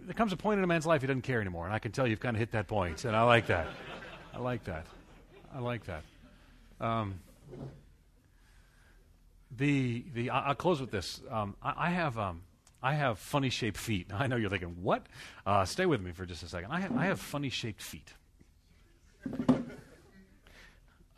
there 0.05 0.15
comes 0.15 0.33
a 0.33 0.37
point 0.39 0.57
in 0.57 0.65
a 0.65 0.67
man's 0.67 0.87
life 0.87 1.03
he 1.03 1.07
doesn't 1.07 1.23
care 1.23 1.43
anymore, 1.43 1.67
and 1.67 1.75
I 1.75 1.79
can 1.79 1.93
tell 1.93 2.07
you've 2.07 2.21
kind 2.21 2.37
of 2.37 2.41
hit 2.41 2.53
that 2.53 2.69
point. 2.69 2.95
point, 2.95 3.05
and 3.05 3.15
I 3.15 3.25
like 3.25 3.49
that. 3.49 3.67
I 4.33 4.39
like 4.39 4.65
that. 4.65 4.87
I 5.55 5.59
like 5.59 5.85
that. 5.85 6.05
Um, 6.81 7.21
the 9.57 10.05
the 10.15 10.31
I'll 10.31 10.55
close 10.55 10.81
with 10.81 10.91
this. 10.91 11.21
Um, 11.31 11.57
I, 11.63 11.89
I, 11.89 11.91
have 11.91 12.19
um, 12.19 12.43
I 12.83 12.95
have 12.95 13.19
funny 13.19 13.51
shaped 13.51 13.77
feet. 13.77 14.09
I 14.15 14.27
know 14.27 14.37
you're 14.37 14.51
thinking 14.51 14.77
what? 14.83 15.07
Uh, 15.47 15.65
stay 15.65 15.87
with 15.87 16.01
me 16.01 16.13
for 16.13 16.27
just 16.27 16.43
a 16.43 16.49
second. 16.49 16.71
I 16.71 16.81
have 16.81 16.97
I 16.97 17.07
have 17.07 17.21
funny 17.21 17.51
shaped 17.51 17.83
feet. 17.83 18.15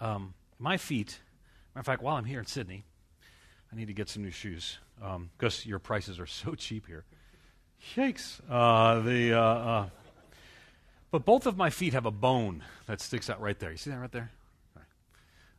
Um, 0.00 0.34
my 0.58 0.76
feet. 0.76 1.20
Matter 1.74 1.80
of 1.80 1.86
fact, 1.86 2.02
while 2.02 2.16
I'm 2.16 2.24
here 2.24 2.38
in 2.38 2.46
Sydney, 2.46 2.84
I 3.72 3.76
need 3.76 3.86
to 3.86 3.92
get 3.92 4.08
some 4.08 4.22
new 4.22 4.30
shoes 4.30 4.78
because 4.96 5.64
um, 5.64 5.68
your 5.68 5.78
prices 5.78 6.20
are 6.20 6.26
so 6.26 6.54
cheap 6.54 6.86
here. 6.86 7.04
Yikes! 7.96 8.40
Uh, 8.48 9.00
the 9.00 9.34
uh, 9.34 9.40
uh, 9.40 9.88
but 11.10 11.24
both 11.24 11.46
of 11.46 11.56
my 11.56 11.70
feet 11.70 11.92
have 11.92 12.06
a 12.06 12.10
bone 12.10 12.62
that 12.86 13.00
sticks 13.00 13.30
out 13.30 13.40
right 13.40 13.58
there. 13.58 13.70
You 13.70 13.76
see 13.76 13.90
that 13.90 13.98
right 13.98 14.12
there? 14.12 14.32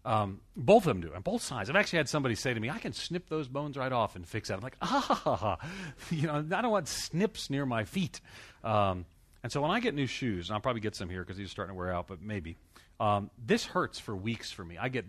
Um, 0.06 0.42
both 0.56 0.84
of 0.84 0.88
them 0.88 1.02
do, 1.02 1.12
and 1.14 1.24
both 1.24 1.42
sides. 1.42 1.70
I've 1.70 1.76
actually 1.76 1.98
had 1.98 2.08
somebody 2.08 2.36
say 2.36 2.54
to 2.54 2.60
me, 2.60 2.70
"I 2.70 2.78
can 2.78 2.94
snip 2.94 3.28
those 3.28 3.48
bones 3.48 3.76
right 3.76 3.92
off 3.92 4.16
and 4.16 4.26
fix 4.28 4.50
that." 4.50 4.56
I'm 4.56 4.62
like, 4.62 4.78
"Ah, 4.82 5.58
you 6.12 6.28
know, 6.28 6.36
I 6.36 6.62
don't 6.62 6.72
want 6.72 6.88
snips 6.88 7.50
near 7.50 7.66
my 7.66 7.86
feet." 7.86 8.22
Um, 8.64 9.06
and 9.42 9.52
so 9.52 9.62
when 9.62 9.72
I 9.72 9.80
get 9.80 9.96
new 9.96 10.08
shoes, 10.08 10.50
and 10.50 10.56
I'll 10.56 10.62
probably 10.62 10.82
get 10.82 10.96
some 10.96 11.10
here 11.10 11.22
because 11.22 11.38
these 11.38 11.48
are 11.48 11.52
starting 11.52 11.74
to 11.74 11.78
wear 11.78 11.92
out, 11.92 12.08
but 12.08 12.22
maybe 12.22 12.56
um, 13.00 13.32
this 13.44 13.66
hurts 13.66 14.00
for 14.00 14.16
weeks 14.16 14.52
for 14.52 14.64
me. 14.64 14.78
I 14.78 14.90
get 14.90 15.06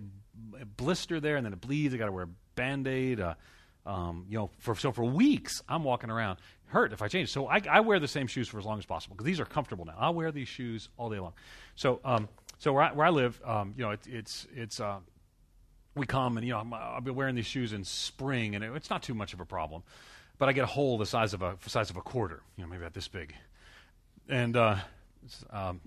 a 0.61 0.65
blister 0.65 1.21
there, 1.21 1.37
and 1.37 1.45
then 1.45 1.53
it 1.53 1.61
bleeds. 1.61 1.95
I 1.95 1.99
got 1.99 2.07
to 2.07 2.13
wear 2.13 2.25
a 2.25 2.31
band 2.55 2.89
aid. 2.89 3.21
Uh, 3.21 3.35
um, 3.85 4.27
you 4.29 4.37
know, 4.37 4.51
for, 4.59 4.75
so 4.75 4.91
for 4.91 5.05
weeks 5.05 5.63
I'm 5.69 5.85
walking 5.85 6.11
around 6.11 6.39
hurt 6.67 6.93
if 6.93 7.03
I 7.03 7.09
change. 7.09 7.31
So 7.31 7.47
I, 7.47 7.63
I 7.71 7.81
wear 7.81 8.01
the 8.01 8.09
same 8.09 8.27
shoes 8.27 8.49
for 8.49 8.59
as 8.59 8.65
long 8.65 8.79
as 8.79 8.85
possible 8.85 9.15
because 9.15 9.27
these 9.27 9.41
are 9.41 9.45
comfortable 9.45 9.85
now. 9.85 9.95
I'll 9.99 10.15
wear 10.15 10.33
these 10.33 10.49
shoes 10.49 10.89
all 10.97 11.09
day 11.11 11.19
long. 11.19 11.33
So 11.77 12.01
um, 12.05 12.29
so 12.59 12.73
where 12.73 12.83
I, 12.83 12.93
where 12.93 13.07
I 13.07 13.11
live, 13.11 13.41
um, 13.45 13.75
you 13.77 13.85
know, 13.85 13.91
it, 13.91 14.01
it's 14.07 14.47
it's 14.55 14.81
uh, 14.81 14.99
we 15.95 16.07
come 16.07 16.37
and 16.37 16.47
you 16.47 16.53
know 16.53 16.67
i 16.73 16.95
will 16.95 17.01
be 17.01 17.11
wearing 17.11 17.35
these 17.35 17.47
shoes 17.47 17.73
in 17.73 17.85
spring 17.85 18.55
and 18.55 18.63
it, 18.63 18.71
it's 18.75 18.91
not 18.91 19.03
too 19.03 19.15
much 19.15 19.33
of 19.35 19.41
a 19.41 19.47
problem, 19.47 19.83
but 20.39 20.49
I 20.49 20.53
get 20.53 20.65
a 20.65 20.69
hole 20.69 20.99
the 20.99 21.07
size 21.07 21.35
of 21.35 21.43
a 21.43 21.57
size 21.67 21.91
of 21.91 21.97
a 21.97 22.03
quarter, 22.03 22.43
you 22.57 22.65
know, 22.65 22.69
maybe 22.69 22.83
about 22.83 22.95
this 22.95 23.09
big, 23.09 23.35
and 24.29 24.57
uh, 24.57 24.77
um, 25.51 25.81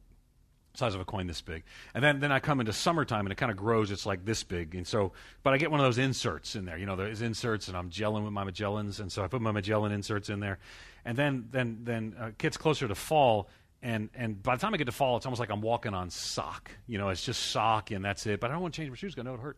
size 0.79 0.95
of 0.95 1.01
a 1.01 1.05
coin 1.05 1.27
this 1.27 1.41
big. 1.41 1.63
And 1.93 2.03
then, 2.03 2.19
then 2.19 2.31
I 2.31 2.39
come 2.39 2.59
into 2.59 2.73
summertime 2.73 3.25
and 3.25 3.31
it 3.31 3.35
kind 3.35 3.51
of 3.51 3.57
grows. 3.57 3.91
It's 3.91 4.05
like 4.05 4.25
this 4.25 4.43
big. 4.43 4.75
And 4.75 4.87
so, 4.87 5.11
but 5.43 5.53
I 5.53 5.57
get 5.57 5.69
one 5.69 5.79
of 5.79 5.85
those 5.85 5.97
inserts 5.97 6.55
in 6.55 6.65
there. 6.65 6.77
You 6.77 6.85
know, 6.85 6.95
there's 6.95 7.21
inserts 7.21 7.67
and 7.67 7.77
I'm 7.77 7.89
gelling 7.89 8.23
with 8.23 8.33
my 8.33 8.43
Magellans. 8.43 8.99
And 8.99 9.11
so 9.11 9.23
I 9.23 9.27
put 9.27 9.41
my 9.41 9.51
Magellan 9.51 9.91
inserts 9.91 10.29
in 10.29 10.39
there. 10.39 10.57
And 11.05 11.17
then, 11.17 11.47
then, 11.51 11.79
then 11.83 12.15
uh, 12.19 12.27
it 12.27 12.37
gets 12.37 12.57
closer 12.57 12.87
to 12.87 12.95
fall 12.95 13.49
and 13.81 14.09
and 14.13 14.41
by 14.41 14.55
the 14.55 14.61
time 14.61 14.73
I 14.73 14.77
get 14.77 14.85
to 14.85 14.91
fall, 14.91 15.17
it's 15.17 15.25
almost 15.25 15.39
like 15.39 15.49
I'm 15.49 15.61
walking 15.61 15.93
on 15.93 16.09
sock. 16.09 16.71
You 16.87 16.97
know, 16.97 17.09
it's 17.09 17.23
just 17.23 17.51
sock 17.51 17.91
and 17.91 18.03
that's 18.03 18.25
it. 18.25 18.39
But 18.39 18.49
I 18.49 18.53
don't 18.53 18.61
want 18.61 18.73
to 18.73 18.81
change 18.81 18.89
my 18.89 18.95
shoes 18.95 19.15
because 19.15 19.27
I 19.27 19.29
know 19.29 19.35
it 19.35 19.41
hurt. 19.41 19.57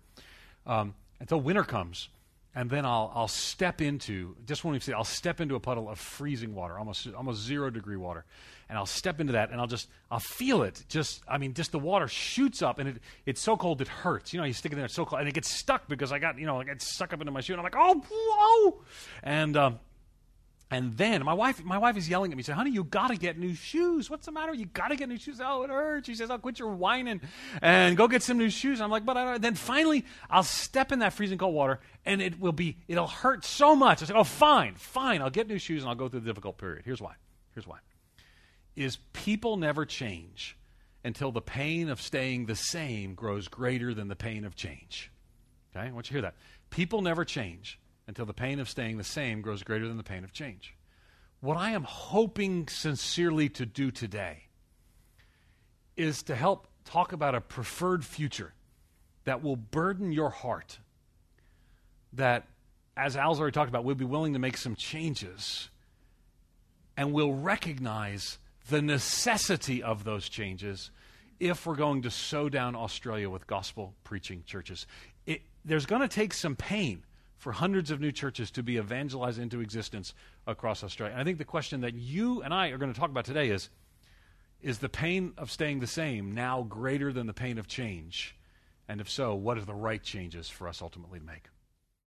Um, 0.66 0.94
until 1.20 1.42
winter 1.42 1.64
comes, 1.64 2.10
and 2.54 2.70
then 2.70 2.86
I'll 2.86 3.12
I'll 3.16 3.28
step 3.28 3.82
into 3.82 4.36
just 4.46 4.64
when 4.64 4.74
we 4.74 4.80
say 4.80 4.94
I'll 4.94 5.04
step 5.04 5.42
into 5.42 5.56
a 5.56 5.60
puddle 5.60 5.90
of 5.90 6.00
freezing 6.00 6.54
water, 6.54 6.78
almost 6.78 7.08
almost 7.16 7.42
zero 7.42 7.70
degree 7.70 7.98
water, 7.98 8.26
and 8.70 8.78
I'll 8.78 8.86
step 8.86 9.20
into 9.20 9.34
that 9.34 9.52
and 9.52 9.60
I'll 9.60 9.68
just 9.68 9.88
I'll 10.12 10.20
feel 10.20 10.64
it. 10.64 10.84
Just 10.88 11.24
I 11.28 11.38
mean, 11.38 11.54
just 11.54 11.72
the 11.72 11.80
water 11.80 12.08
shoots 12.08 12.62
up 12.62 12.78
and 12.80 12.90
it 12.90 12.98
it's 13.26 13.42
so 13.42 13.58
cold 13.58 13.82
it 13.82 13.88
hurts. 13.88 14.34
You 14.34 14.40
know, 14.40 14.46
you 14.46 14.54
stick 14.54 14.72
it 14.72 14.76
there, 14.76 14.86
it's 14.86 14.94
so 14.94 15.06
cold, 15.06 15.20
and 15.22 15.30
it 15.30 15.34
gets 15.34 15.50
stuck 15.50 15.88
because 15.88 16.12
I 16.12 16.20
got 16.20 16.38
you 16.38 16.46
know 16.46 16.60
it 16.60 16.66
gets 16.66 16.94
stuck 16.94 17.14
up 17.14 17.22
into 17.22 17.32
my 17.32 17.42
shoe, 17.42 17.54
and 17.54 17.60
I'm 17.60 17.64
like 17.64 17.76
oh 17.78 18.04
whoa, 18.12 18.84
and 19.24 19.58
um, 19.58 19.80
and 20.72 20.94
then 20.98 21.24
my 21.26 21.34
wife, 21.34 21.64
my 21.64 21.78
wife 21.78 21.98
is 21.98 22.10
yelling 22.10 22.32
at 22.32 22.38
me, 22.38 22.44
saying, 22.44 22.58
"Honey, 22.58 22.72
you 22.72 22.84
got 22.84 23.10
to 23.10 23.18
get 23.18 23.38
new 23.38 23.54
shoes. 23.54 24.10
What's 24.10 24.26
the 24.26 24.32
matter? 24.32 24.54
You 24.54 24.66
got 24.66 24.88
to 24.88 24.96
get 24.96 25.10
new 25.10 25.18
shoes. 25.18 25.40
Oh, 25.44 25.64
it 25.64 25.70
hurts." 25.70 26.08
She 26.08 26.16
says, 26.16 26.32
"I'll 26.32 26.40
quit 26.40 26.58
your 26.58 26.70
whining 26.70 27.22
and 27.62 27.98
go 27.98 28.08
get 28.08 28.24
some 28.24 28.38
new 28.38 28.50
shoes." 28.50 28.80
I'm 28.80 28.90
like, 28.90 29.06
"But 29.06 29.18
I 29.18 29.26
don't." 29.26 29.42
then 29.42 29.56
finally, 29.56 30.06
I'll 30.30 30.44
step 30.44 30.92
in 30.92 31.00
that 31.00 31.14
freezing 31.14 31.38
cold 31.38 31.54
water, 31.54 31.82
and 32.06 32.22
it 32.22 32.40
will 32.40 32.54
be, 32.54 32.78
it'll 32.88 33.08
hurt 33.08 33.44
so 33.46 33.76
much. 33.76 34.02
I 34.02 34.06
say, 34.06 34.14
"Oh, 34.16 34.24
fine, 34.24 34.76
fine. 34.76 35.22
I'll 35.22 35.30
get 35.30 35.48
new 35.48 35.60
shoes 35.60 35.84
and 35.84 35.90
I'll 35.90 35.96
go 35.96 36.08
through 36.08 36.22
the 36.22 36.30
difficult 36.30 36.58
period." 36.58 36.84
Here's 36.86 37.02
why. 37.02 37.16
Here's 37.54 37.68
why. 37.68 37.80
Is 38.76 38.98
people 39.12 39.58
never 39.58 39.86
change 39.86 40.58
until 41.04 41.32
the 41.32 41.42
pain 41.42 41.90
of 41.90 42.02
staying 42.02 42.46
the 42.46 42.56
same 42.56 43.16
grows 43.16 43.48
greater 43.48 43.94
than 43.94 44.08
the 44.08 44.16
pain 44.16 44.46
of 44.46 44.56
change. 44.56 45.12
Okay, 45.76 45.88
I 45.88 45.92
want 45.92 46.08
you 46.08 46.10
to 46.10 46.14
hear 46.14 46.22
that. 46.22 46.36
People 46.70 47.02
never 47.02 47.26
change 47.26 47.80
until 48.08 48.26
the 48.26 48.34
pain 48.34 48.60
of 48.60 48.70
staying 48.70 48.98
the 48.98 49.04
same 49.04 49.42
grows 49.42 49.64
greater 49.64 49.88
than 49.88 49.98
the 49.98 50.04
pain 50.04 50.24
of 50.24 50.34
change. 50.34 50.76
What 51.40 51.58
I 51.58 51.72
am 51.72 51.84
hoping 51.84 52.68
sincerely 52.68 53.50
to 53.50 53.66
do 53.66 53.90
today 53.92 54.44
is 55.98 56.24
to 56.24 56.36
help 56.36 56.68
talk 56.86 57.14
about 57.14 57.36
a 57.36 57.42
preferred 57.42 58.06
future 58.06 58.54
that 59.24 59.44
will 59.44 59.56
burden 59.56 60.12
your 60.12 60.30
heart. 60.30 60.80
That, 62.14 62.48
as 62.98 63.16
Al's 63.16 63.40
already 63.40 63.54
talked 63.54 63.70
about, 63.70 63.84
we'll 63.84 63.96
be 63.96 64.06
willing 64.06 64.34
to 64.34 64.40
make 64.40 64.58
some 64.58 64.76
changes 64.76 65.70
and 66.98 67.14
we'll 67.14 67.34
recognize 67.34 68.38
the 68.70 68.82
necessity 68.82 69.82
of 69.82 70.04
those 70.04 70.30
changes 70.30 70.92
if 71.40 71.66
we're 71.66 71.76
going 71.76 72.04
to 72.04 72.12
sow 72.12 72.50
down 72.50 72.76
Australia 72.76 73.30
with 73.30 73.48
gospel 73.48 73.96
preaching 74.04 74.44
churches. 74.46 74.86
It, 75.26 75.42
there's 75.66 75.86
going 75.88 76.02
to 76.02 76.08
take 76.08 76.34
some 76.34 76.56
pain 76.56 77.04
for 77.42 77.52
hundreds 77.52 77.90
of 77.90 78.00
new 78.00 78.12
churches 78.12 78.52
to 78.52 78.62
be 78.62 78.78
evangelized 78.78 79.40
into 79.40 79.62
existence 79.62 80.14
across 80.46 80.84
Australia. 80.84 81.14
And 81.14 81.22
I 81.22 81.24
think 81.24 81.40
the 81.40 81.44
question 81.44 81.82
that 81.82 81.96
you 81.96 82.44
and 82.44 82.54
I 82.54 82.68
are 82.68 82.78
going 82.78 82.94
to 82.94 83.00
talk 83.00 83.10
about 83.10 83.26
today 83.26 83.50
is 83.50 83.70
is 84.62 84.78
the 84.78 84.90
pain 84.90 85.34
of 85.40 85.50
staying 85.50 85.80
the 85.80 85.88
same 85.88 86.36
now 86.36 86.62
greater 86.62 87.12
than 87.12 87.26
the 87.26 87.34
pain 87.34 87.58
of 87.58 87.68
change? 87.68 88.36
And 88.88 89.02
if 89.02 89.10
so, 89.10 89.34
what 89.34 89.58
are 89.58 89.66
the 89.66 89.74
right 89.74 90.04
changes 90.04 90.50
for 90.50 90.68
us 90.68 90.84
ultimately 90.84 91.18
to 91.18 91.26
make? 91.26 91.46